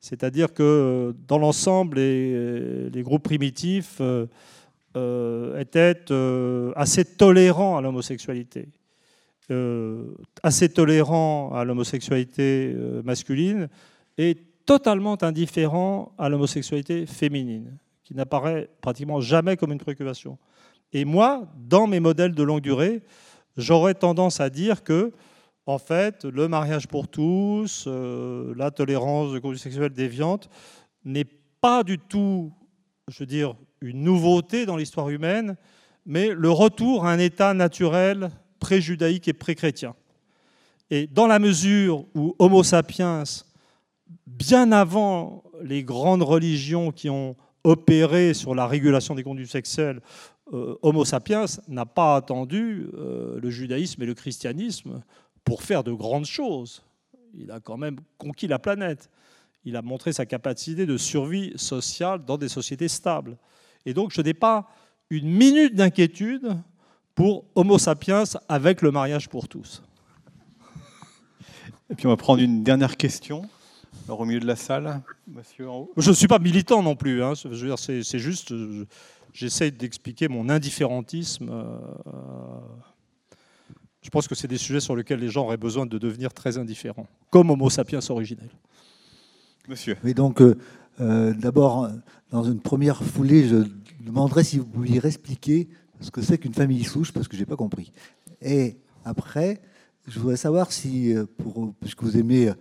C'est-à-dire 0.00 0.52
que 0.52 0.62
euh, 0.62 1.12
dans 1.26 1.38
l'ensemble, 1.38 1.98
les, 1.98 3.02
groupes 3.02 3.22
primitifs 3.22 4.00
euh, 4.00 5.58
étaient 5.58 6.04
assez 6.76 7.04
tolérants 7.04 7.76
à 7.76 7.80
l'homosexualité. 7.80 8.68
Assez 10.42 10.68
tolérants 10.68 11.52
à 11.52 11.64
l'homosexualité 11.64 12.74
masculine 13.04 13.68
et 14.16 14.36
totalement 14.64 15.22
indifférents 15.22 16.14
à 16.18 16.28
l'homosexualité 16.28 17.06
féminine 17.06 17.78
qui 18.04 18.14
n'apparaît 18.14 18.68
pratiquement 18.80 19.20
jamais 19.20 19.56
comme 19.56 19.72
une 19.72 19.78
préoccupation. 19.78 20.38
Et 20.92 21.04
moi, 21.04 21.48
dans 21.56 21.86
mes 21.86 22.00
modèles 22.00 22.34
de 22.34 22.42
longue 22.42 22.60
durée, 22.60 23.02
j'aurais 23.56 23.94
tendance 23.94 24.40
à 24.40 24.50
dire 24.50 24.82
que, 24.82 25.12
en 25.66 25.78
fait, 25.78 26.24
le 26.24 26.48
mariage 26.48 26.88
pour 26.88 27.08
tous, 27.08 27.84
euh, 27.86 28.52
la 28.56 28.70
tolérance 28.70 29.32
de 29.32 29.38
conduite 29.38 29.62
sexuelle 29.62 29.92
déviante 29.92 30.50
n'est 31.04 31.26
pas 31.60 31.82
du 31.84 31.98
tout, 31.98 32.52
je 33.08 33.20
veux 33.20 33.26
dire, 33.26 33.54
une 33.80 34.02
nouveauté 34.02 34.66
dans 34.66 34.76
l'histoire 34.76 35.08
humaine, 35.08 35.56
mais 36.04 36.28
le 36.28 36.50
retour 36.50 37.06
à 37.06 37.12
un 37.12 37.18
état 37.18 37.54
naturel 37.54 38.30
pré-judaïque 38.62 39.26
et 39.26 39.32
pré-chrétien. 39.32 39.96
Et 40.88 41.08
dans 41.08 41.26
la 41.26 41.40
mesure 41.40 42.04
où 42.14 42.36
Homo 42.38 42.62
sapiens, 42.62 43.24
bien 44.28 44.70
avant 44.70 45.42
les 45.64 45.82
grandes 45.82 46.22
religions 46.22 46.92
qui 46.92 47.10
ont 47.10 47.34
opéré 47.64 48.34
sur 48.34 48.54
la 48.54 48.68
régulation 48.68 49.16
des 49.16 49.24
conduites 49.24 49.50
sexuelles, 49.50 50.00
euh, 50.52 50.76
Homo 50.82 51.04
sapiens 51.04 51.46
n'a 51.66 51.86
pas 51.86 52.14
attendu 52.14 52.86
euh, 52.94 53.40
le 53.40 53.50
judaïsme 53.50 54.00
et 54.04 54.06
le 54.06 54.14
christianisme 54.14 55.02
pour 55.42 55.62
faire 55.64 55.82
de 55.82 55.92
grandes 55.92 56.26
choses. 56.26 56.84
Il 57.34 57.50
a 57.50 57.58
quand 57.58 57.76
même 57.76 57.96
conquis 58.16 58.46
la 58.46 58.60
planète. 58.60 59.10
Il 59.64 59.74
a 59.74 59.82
montré 59.82 60.12
sa 60.12 60.24
capacité 60.24 60.86
de 60.86 60.96
survie 60.96 61.52
sociale 61.56 62.24
dans 62.24 62.38
des 62.38 62.48
sociétés 62.48 62.88
stables. 62.88 63.36
Et 63.86 63.92
donc, 63.92 64.12
je 64.12 64.22
n'ai 64.22 64.34
pas 64.34 64.68
une 65.10 65.28
minute 65.28 65.74
d'inquiétude 65.74 66.56
pour 67.14 67.44
Homo 67.54 67.78
sapiens 67.78 68.24
avec 68.48 68.82
le 68.82 68.90
mariage 68.90 69.28
pour 69.28 69.48
tous. 69.48 69.82
Et 71.90 71.94
puis 71.94 72.06
on 72.06 72.10
va 72.10 72.16
prendre 72.16 72.40
une 72.40 72.62
dernière 72.62 72.96
question 72.96 73.42
au 74.08 74.24
milieu 74.24 74.40
de 74.40 74.46
la 74.46 74.56
salle, 74.56 75.00
monsieur 75.26 75.68
en 75.68 75.78
haut. 75.80 75.92
Je 75.96 76.10
ne 76.10 76.14
suis 76.14 76.26
pas 76.26 76.38
militant 76.38 76.82
non 76.82 76.96
plus. 76.96 77.22
Hein. 77.22 77.34
c'est, 77.34 78.18
juste, 78.18 78.52
j'essaie 79.32 79.70
d'expliquer 79.70 80.28
mon 80.28 80.48
indifférentisme. 80.48 81.48
Euh, 81.50 81.78
je 84.02 84.10
pense 84.10 84.26
que 84.26 84.34
c'est 84.34 84.48
des 84.48 84.58
sujets 84.58 84.80
sur 84.80 84.96
lesquels 84.96 85.20
les 85.20 85.28
gens 85.28 85.44
auraient 85.44 85.56
besoin 85.56 85.86
de 85.86 85.98
devenir 85.98 86.32
très 86.32 86.58
indifférents, 86.58 87.06
comme 87.30 87.50
Homo 87.50 87.70
sapiens 87.70 88.00
originel. 88.08 88.50
Monsieur. 89.68 89.96
Mais 90.02 90.14
donc, 90.14 90.42
euh, 90.42 90.58
euh, 91.00 91.32
d'abord, 91.34 91.88
dans 92.30 92.42
une 92.42 92.60
première 92.60 93.02
foulée, 93.02 93.46
je 93.46 93.64
demanderais 94.00 94.44
si 94.44 94.58
vous 94.58 94.66
pouviez 94.66 95.04
expliquer 95.06 95.68
ce 96.02 96.10
que 96.10 96.20
c'est 96.20 96.38
qu'une 96.38 96.54
famille 96.54 96.84
souche, 96.84 97.12
parce 97.12 97.28
que 97.28 97.36
je 97.36 97.42
n'ai 97.42 97.46
pas 97.46 97.56
compris. 97.56 97.92
Et 98.40 98.76
après, 99.04 99.62
je 100.06 100.18
voudrais 100.18 100.36
savoir 100.36 100.72
si, 100.72 101.14
euh, 101.14 101.24
pour, 101.38 101.72
puisque 101.80 102.02
vous 102.02 102.16
aimez 102.16 102.52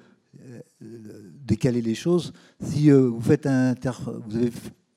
décaler 1.45 1.81
les 1.81 1.95
choses, 1.95 2.33
si 2.63 2.89
vous, 2.89 3.21
faites 3.21 3.47
vous 3.47 4.35
avez 4.35 4.51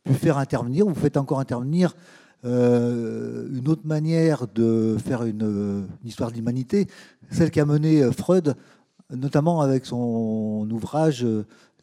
pu 0.05 0.15
faire 0.15 0.39
intervenir, 0.39 0.87
vous 0.87 0.95
faites 0.95 1.17
encore 1.17 1.41
intervenir 1.41 1.95
une 2.45 3.69
autre 3.69 3.87
manière 3.87 4.47
de 4.47 4.97
faire 5.05 5.25
une, 5.25 5.87
une 6.03 6.09
histoire 6.09 6.31
d'humanité, 6.31 6.87
celle 7.31 7.51
qui 7.51 7.61
a 7.61 7.67
mené 7.67 8.11
Freud, 8.13 8.55
notamment 9.11 9.61
avec 9.61 9.87
son 9.87 10.69
ouvrage 10.71 11.27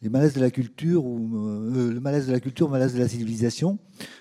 les 0.02 0.08
malaises 0.08 0.34
de 0.34 0.40
la 0.40 0.50
culture 0.50 1.04
ou 1.04 1.30
euh, 1.36 1.92
le 1.92 2.00
malaise 2.00 2.26
de 2.26 2.32
la 2.32 2.40
culture, 2.40 2.68
malaise 2.68 2.92
de 2.94 2.98
la 2.98 3.08
civilisation, 3.08 3.78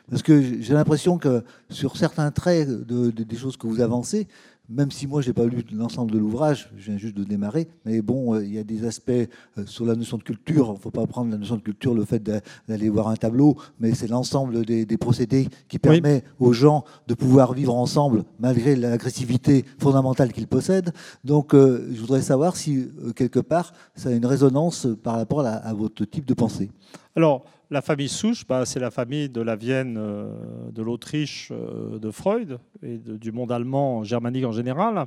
parce 0.10 0.22
que 0.22 0.61
j'ai 0.61 0.73
l'impression 0.73 1.18
que 1.18 1.44
sur 1.69 1.98
certains 1.98 2.30
traits 2.32 2.69
des 2.69 3.36
choses 3.36 3.57
que 3.57 3.65
vous 3.65 3.82
avancez, 3.82 4.28
même 4.72 4.91
si 4.91 5.06
moi, 5.06 5.22
je 5.22 5.27
n'ai 5.27 5.34
pas 5.34 5.45
lu 5.45 5.64
l'ensemble 5.73 6.11
de 6.11 6.18
l'ouvrage, 6.18 6.72
je 6.77 6.85
viens 6.89 6.98
juste 6.98 7.15
de 7.15 7.23
démarrer, 7.23 7.68
mais 7.85 8.02
bon, 8.02 8.35
euh, 8.35 8.45
il 8.45 8.53
y 8.53 8.57
a 8.57 8.64
des 8.64 8.85
aspects 8.85 9.11
euh, 9.11 9.65
sur 9.65 9.85
la 9.85 9.95
notion 9.95 10.18
de 10.18 10.23
culture. 10.23 10.68
Il 10.69 10.73
ne 10.73 10.77
faut 10.77 10.91
pas 10.91 11.06
prendre 11.07 11.30
la 11.31 11.38
notion 11.38 11.57
de 11.57 11.61
culture, 11.61 11.93
le 11.93 12.06
fait 12.06 12.23
d'aller 12.68 12.89
voir 12.89 13.10
un 13.10 13.15
tableau, 13.15 13.57
mais 13.80 13.93
c'est 13.93 14.07
l'ensemble 14.07 14.65
des, 14.65 14.85
procédés 14.98 15.48
qui 15.68 15.80
permet 15.80 16.23
aux 16.39 16.53
gens 16.53 16.84
de 17.07 17.14
pouvoir 17.14 17.53
vivre 17.53 17.76
ensemble 17.76 18.23
malgré 18.39 18.76
l'agressivité 18.76 19.65
fondamentale 19.80 20.31
qu'ils 20.31 20.48
possèdent. 20.48 20.93
Donc, 21.23 21.53
euh, 21.53 21.89
je 21.93 21.99
voudrais 21.99 22.22
savoir 22.22 22.56
si, 22.56 22.88
quelque 23.15 23.39
part, 23.39 23.73
ça 23.95 24.10
a 24.10 24.11
une 24.11 24.26
résonance 24.26 24.88
par 25.03 25.15
rapport 25.15 25.41
à, 25.41 25.53
à 25.53 25.73
votre 25.73 26.06
type 26.06 26.26
de 26.26 26.34
pensée. 26.34 26.69
Alors, 27.15 27.43
la 27.72 27.81
famille 27.81 28.10
souche, 28.10 28.45
bah, 28.45 28.65
c'est 28.65 28.81
la 28.81 28.91
famille 28.91 29.30
de 29.30 29.39
la 29.39 29.56
Vienne, 29.56 29.95
euh, 29.98 30.27
de 30.72 30.84
l'Autriche, 30.84 31.49
euh, 31.52 31.98
de 31.99 32.11
Freud 32.11 32.60
et 32.84 32.98
du 32.98 33.31
monde 33.31 33.52
allemand 33.52 34.03
germanique 34.03 34.43
en 34.43 34.52
général. 34.52 35.06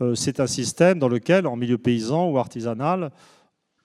Euh, 0.00 0.14
c'est 0.14 0.40
un 0.40 0.46
système 0.46 0.98
dans 0.98 1.08
lequel, 1.08 1.46
en 1.46 1.56
milieu 1.56 1.76
paysan 1.76 2.30
ou 2.30 2.38
artisanal, 2.38 3.10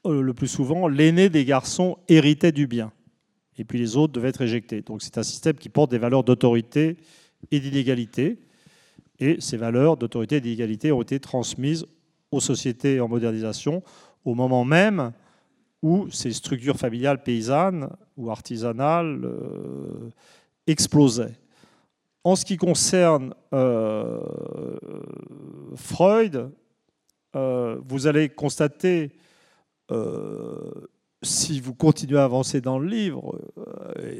le 0.06 0.34
plus 0.34 0.48
souvent, 0.48 0.88
l'aîné 0.88 1.28
des 1.28 1.44
garçons 1.44 1.98
héritait 2.08 2.54
du 2.54 2.68
bien. 2.68 2.94
Et 3.58 3.66
puis 3.66 3.78
les 3.78 3.98
autres 3.98 4.14
devaient 4.14 4.30
être 4.30 4.42
éjectés. 4.42 4.82
Donc 4.82 5.02
c'est 5.02 5.18
un 5.18 5.24
système 5.24 5.56
qui 5.56 5.68
porte 5.68 5.92
des 5.92 5.98
valeurs 5.98 6.24
d'autorité 6.24 6.96
et 7.52 7.60
d'inégalité. 7.60 8.40
Et 9.20 9.42
ces 9.42 9.58
valeurs 9.58 9.98
d'autorité 9.98 10.38
et 10.38 10.42
d'inégalité 10.42 10.94
ont 10.94 11.02
été 11.02 11.20
transmises 11.20 11.86
aux 12.32 12.40
sociétés 12.40 13.02
en 13.02 13.10
modernisation 13.10 13.84
au 14.24 14.36
moment 14.36 14.64
même 14.64 15.12
où 15.82 16.10
ces 16.10 16.34
structures 16.34 16.78
familiales 16.78 17.24
paysannes 17.24 17.90
ou 18.18 18.30
artisanales 18.30 19.22
euh, 19.24 20.10
explosaient. 20.68 21.38
En 22.24 22.36
ce 22.36 22.44
qui 22.44 22.58
concerne 22.58 23.34
euh, 23.54 24.20
Freud, 25.76 26.52
euh, 27.36 27.80
vous 27.88 28.08
allez 28.08 28.30
constater, 28.30 29.12
si 31.24 31.60
vous 31.60 31.74
continuez 31.74 32.20
à 32.20 32.26
avancer 32.26 32.62
dans 32.62 32.78
le 32.78 32.88
livre, 32.88 33.40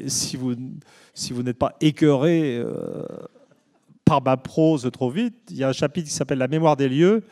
si 0.08 0.36
vous, 0.36 0.54
si 1.14 1.32
vous 1.32 1.42
n'êtes 1.42 1.58
pas 1.58 1.76
écœuré 1.80 2.60
par 4.04 4.20
ma 4.20 4.36
prose 4.36 4.90
trop 4.92 5.10
vite, 5.10 5.36
il 5.50 5.58
y 5.58 5.64
a 5.64 5.68
un 5.68 5.72
chapitre 5.72 6.08
qui 6.08 6.14
s'appelle 6.14 6.38
La 6.38 6.48
mémoire 6.48 6.76
des 6.76 6.88
lieux, 6.88 7.22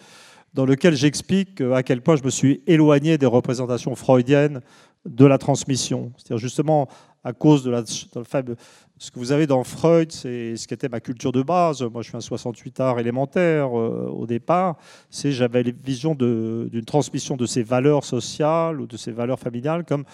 dans 0.55 0.65
lequel 0.65 0.95
j'explique 0.95 1.61
à 1.61 1.83
quel 1.83 2.03
point 2.03 2.17
je 2.17 2.25
me 2.25 2.31
suis 2.31 2.63
éloigné 2.67 3.19
des 3.19 3.27
représentations 3.27 3.95
freudiennes 3.95 4.61
de 5.07 5.27
la 5.27 5.39
transmission. 5.39 6.13
C'est-à-dire 6.17 6.39
justement 6.39 6.89
à 7.25 7.33
cause 7.33 7.63
de 7.63 7.71
la, 7.71 7.83
ce 7.85 9.11
que 9.11 9.19
vous 9.19 9.33
avez 9.33 9.47
dans 9.47 9.65
Freud, 9.65 10.13
c'est 10.13 10.57
ce 10.57 10.67
qui 10.67 10.75
était 10.75 10.89
ma 10.89 11.01
culture 11.01 11.33
de 11.33 11.43
base. 11.43 11.83
Moi, 11.83 12.03
je 12.03 12.09
suis 12.09 12.17
un 12.17 12.21
68 12.21 12.81
art 12.81 12.99
élémentaire 12.99 13.79
euh, 13.79 14.09
au 14.11 14.27
départ. 14.27 14.77
C'est 15.11 15.33
j'avais 15.33 15.63
la 15.63 15.73
vision 15.85 16.15
d'une 16.15 16.85
transmission 16.85 17.37
de 17.37 17.47
ces 17.47 17.63
valeurs 17.63 18.05
sociales 18.05 18.81
ou 18.81 18.87
de 18.87 18.97
ces 18.97 19.13
valeurs 19.13 19.39
familiales 19.39 19.85
comme 19.85 20.05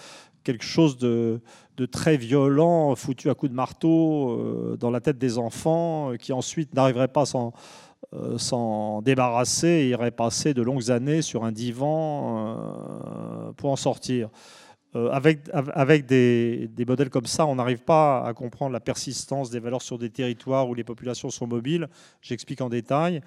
quelque 0.43 0.63
chose 0.63 0.97
de, 0.97 1.41
de 1.77 1.85
très 1.85 2.17
violent, 2.17 2.95
foutu 2.95 3.29
à 3.29 3.33
coups 3.33 3.51
de 3.51 3.55
marteau 3.55 4.31
euh, 4.31 4.77
dans 4.77 4.91
la 4.91 5.01
tête 5.01 5.17
des 5.17 5.37
enfants, 5.39 6.11
qui 6.19 6.33
ensuite 6.33 6.73
n'arriverait 6.75 7.07
pas 7.07 7.25
sans 7.25 7.53
euh, 8.13 8.37
s'en 8.37 9.01
débarrasser 9.01 9.67
et 9.67 9.89
irait 9.89 10.11
passer 10.11 10.53
de 10.53 10.61
longues 10.61 10.91
années 10.91 11.21
sur 11.21 11.43
un 11.43 11.51
divan 11.51 12.55
euh, 13.47 13.51
pour 13.53 13.71
en 13.71 13.75
sortir. 13.75 14.29
Euh, 14.95 15.09
avec, 15.09 15.39
avec 15.51 16.05
des, 16.05 16.69
modèles 16.87 17.09
comme 17.09 17.25
ça, 17.25 17.45
on 17.45 17.55
n'arrive 17.55 17.81
pas 17.81 18.23
à 18.23 18.33
comprendre 18.33 18.73
la 18.73 18.79
persistance 18.79 19.49
des 19.49 19.59
valeurs 19.59 19.81
sur 19.81 19.97
des 19.97 20.09
territoires 20.09 20.69
où 20.69 20.75
les 20.75 20.83
populations 20.83 21.29
sont 21.29 21.47
mobiles. 21.47 21.89
J'explique 22.21 22.61
en 22.61 22.69
détail. 22.69 23.21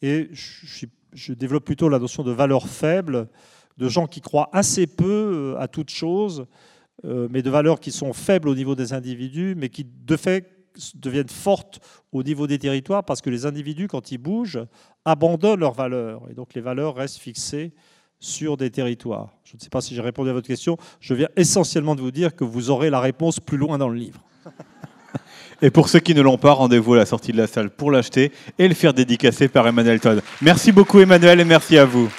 Et 0.00 0.28
je, 0.32 0.86
je, 1.12 1.32
développe 1.34 1.64
plutôt 1.64 1.88
la 1.88 1.98
notion 1.98 2.24
de 2.24 2.32
valeurs 2.32 2.68
faibles, 2.68 3.28
de 3.76 3.88
gens 3.88 4.06
qui 4.06 4.20
croient 4.20 4.50
assez 4.52 4.86
peu 4.86 5.54
à 5.58 5.68
toute 5.68 5.90
chose, 5.90 6.46
mais 7.04 7.42
de 7.42 7.50
valeurs 7.50 7.78
qui 7.78 7.92
sont 7.92 8.12
faibles 8.12 8.48
au 8.48 8.54
niveau 8.54 8.74
des 8.74 8.92
individus, 8.92 9.54
mais 9.56 9.68
qui, 9.68 9.84
de 9.84 10.16
fait, 10.16 10.61
deviennent 10.94 11.28
fortes 11.28 11.80
au 12.12 12.22
niveau 12.22 12.46
des 12.46 12.58
territoires 12.58 13.04
parce 13.04 13.20
que 13.20 13.30
les 13.30 13.46
individus, 13.46 13.88
quand 13.88 14.12
ils 14.12 14.18
bougent, 14.18 14.64
abandonnent 15.04 15.60
leurs 15.60 15.74
valeurs. 15.74 16.22
Et 16.30 16.34
donc 16.34 16.54
les 16.54 16.60
valeurs 16.60 16.94
restent 16.94 17.18
fixées 17.18 17.72
sur 18.18 18.56
des 18.56 18.70
territoires. 18.70 19.30
Je 19.44 19.56
ne 19.56 19.60
sais 19.60 19.68
pas 19.68 19.80
si 19.80 19.94
j'ai 19.94 20.00
répondu 20.00 20.30
à 20.30 20.32
votre 20.32 20.46
question. 20.46 20.76
Je 21.00 21.14
viens 21.14 21.28
essentiellement 21.36 21.94
de 21.94 22.00
vous 22.00 22.12
dire 22.12 22.36
que 22.36 22.44
vous 22.44 22.70
aurez 22.70 22.88
la 22.88 23.00
réponse 23.00 23.40
plus 23.40 23.58
loin 23.58 23.78
dans 23.78 23.88
le 23.88 23.96
livre. 23.96 24.20
Et 25.62 25.70
pour 25.70 25.88
ceux 25.88 26.00
qui 26.00 26.14
ne 26.14 26.22
l'ont 26.22 26.38
pas, 26.38 26.52
rendez-vous 26.52 26.94
à 26.94 26.98
la 26.98 27.06
sortie 27.06 27.32
de 27.32 27.36
la 27.36 27.46
salle 27.46 27.70
pour 27.70 27.90
l'acheter 27.90 28.32
et 28.58 28.66
le 28.66 28.74
faire 28.74 28.94
dédicacer 28.94 29.48
par 29.48 29.66
Emmanuel 29.66 30.00
Todd. 30.00 30.22
Merci 30.40 30.72
beaucoup 30.72 31.00
Emmanuel 31.00 31.40
et 31.40 31.44
merci 31.44 31.78
à 31.78 31.84
vous. 31.84 32.10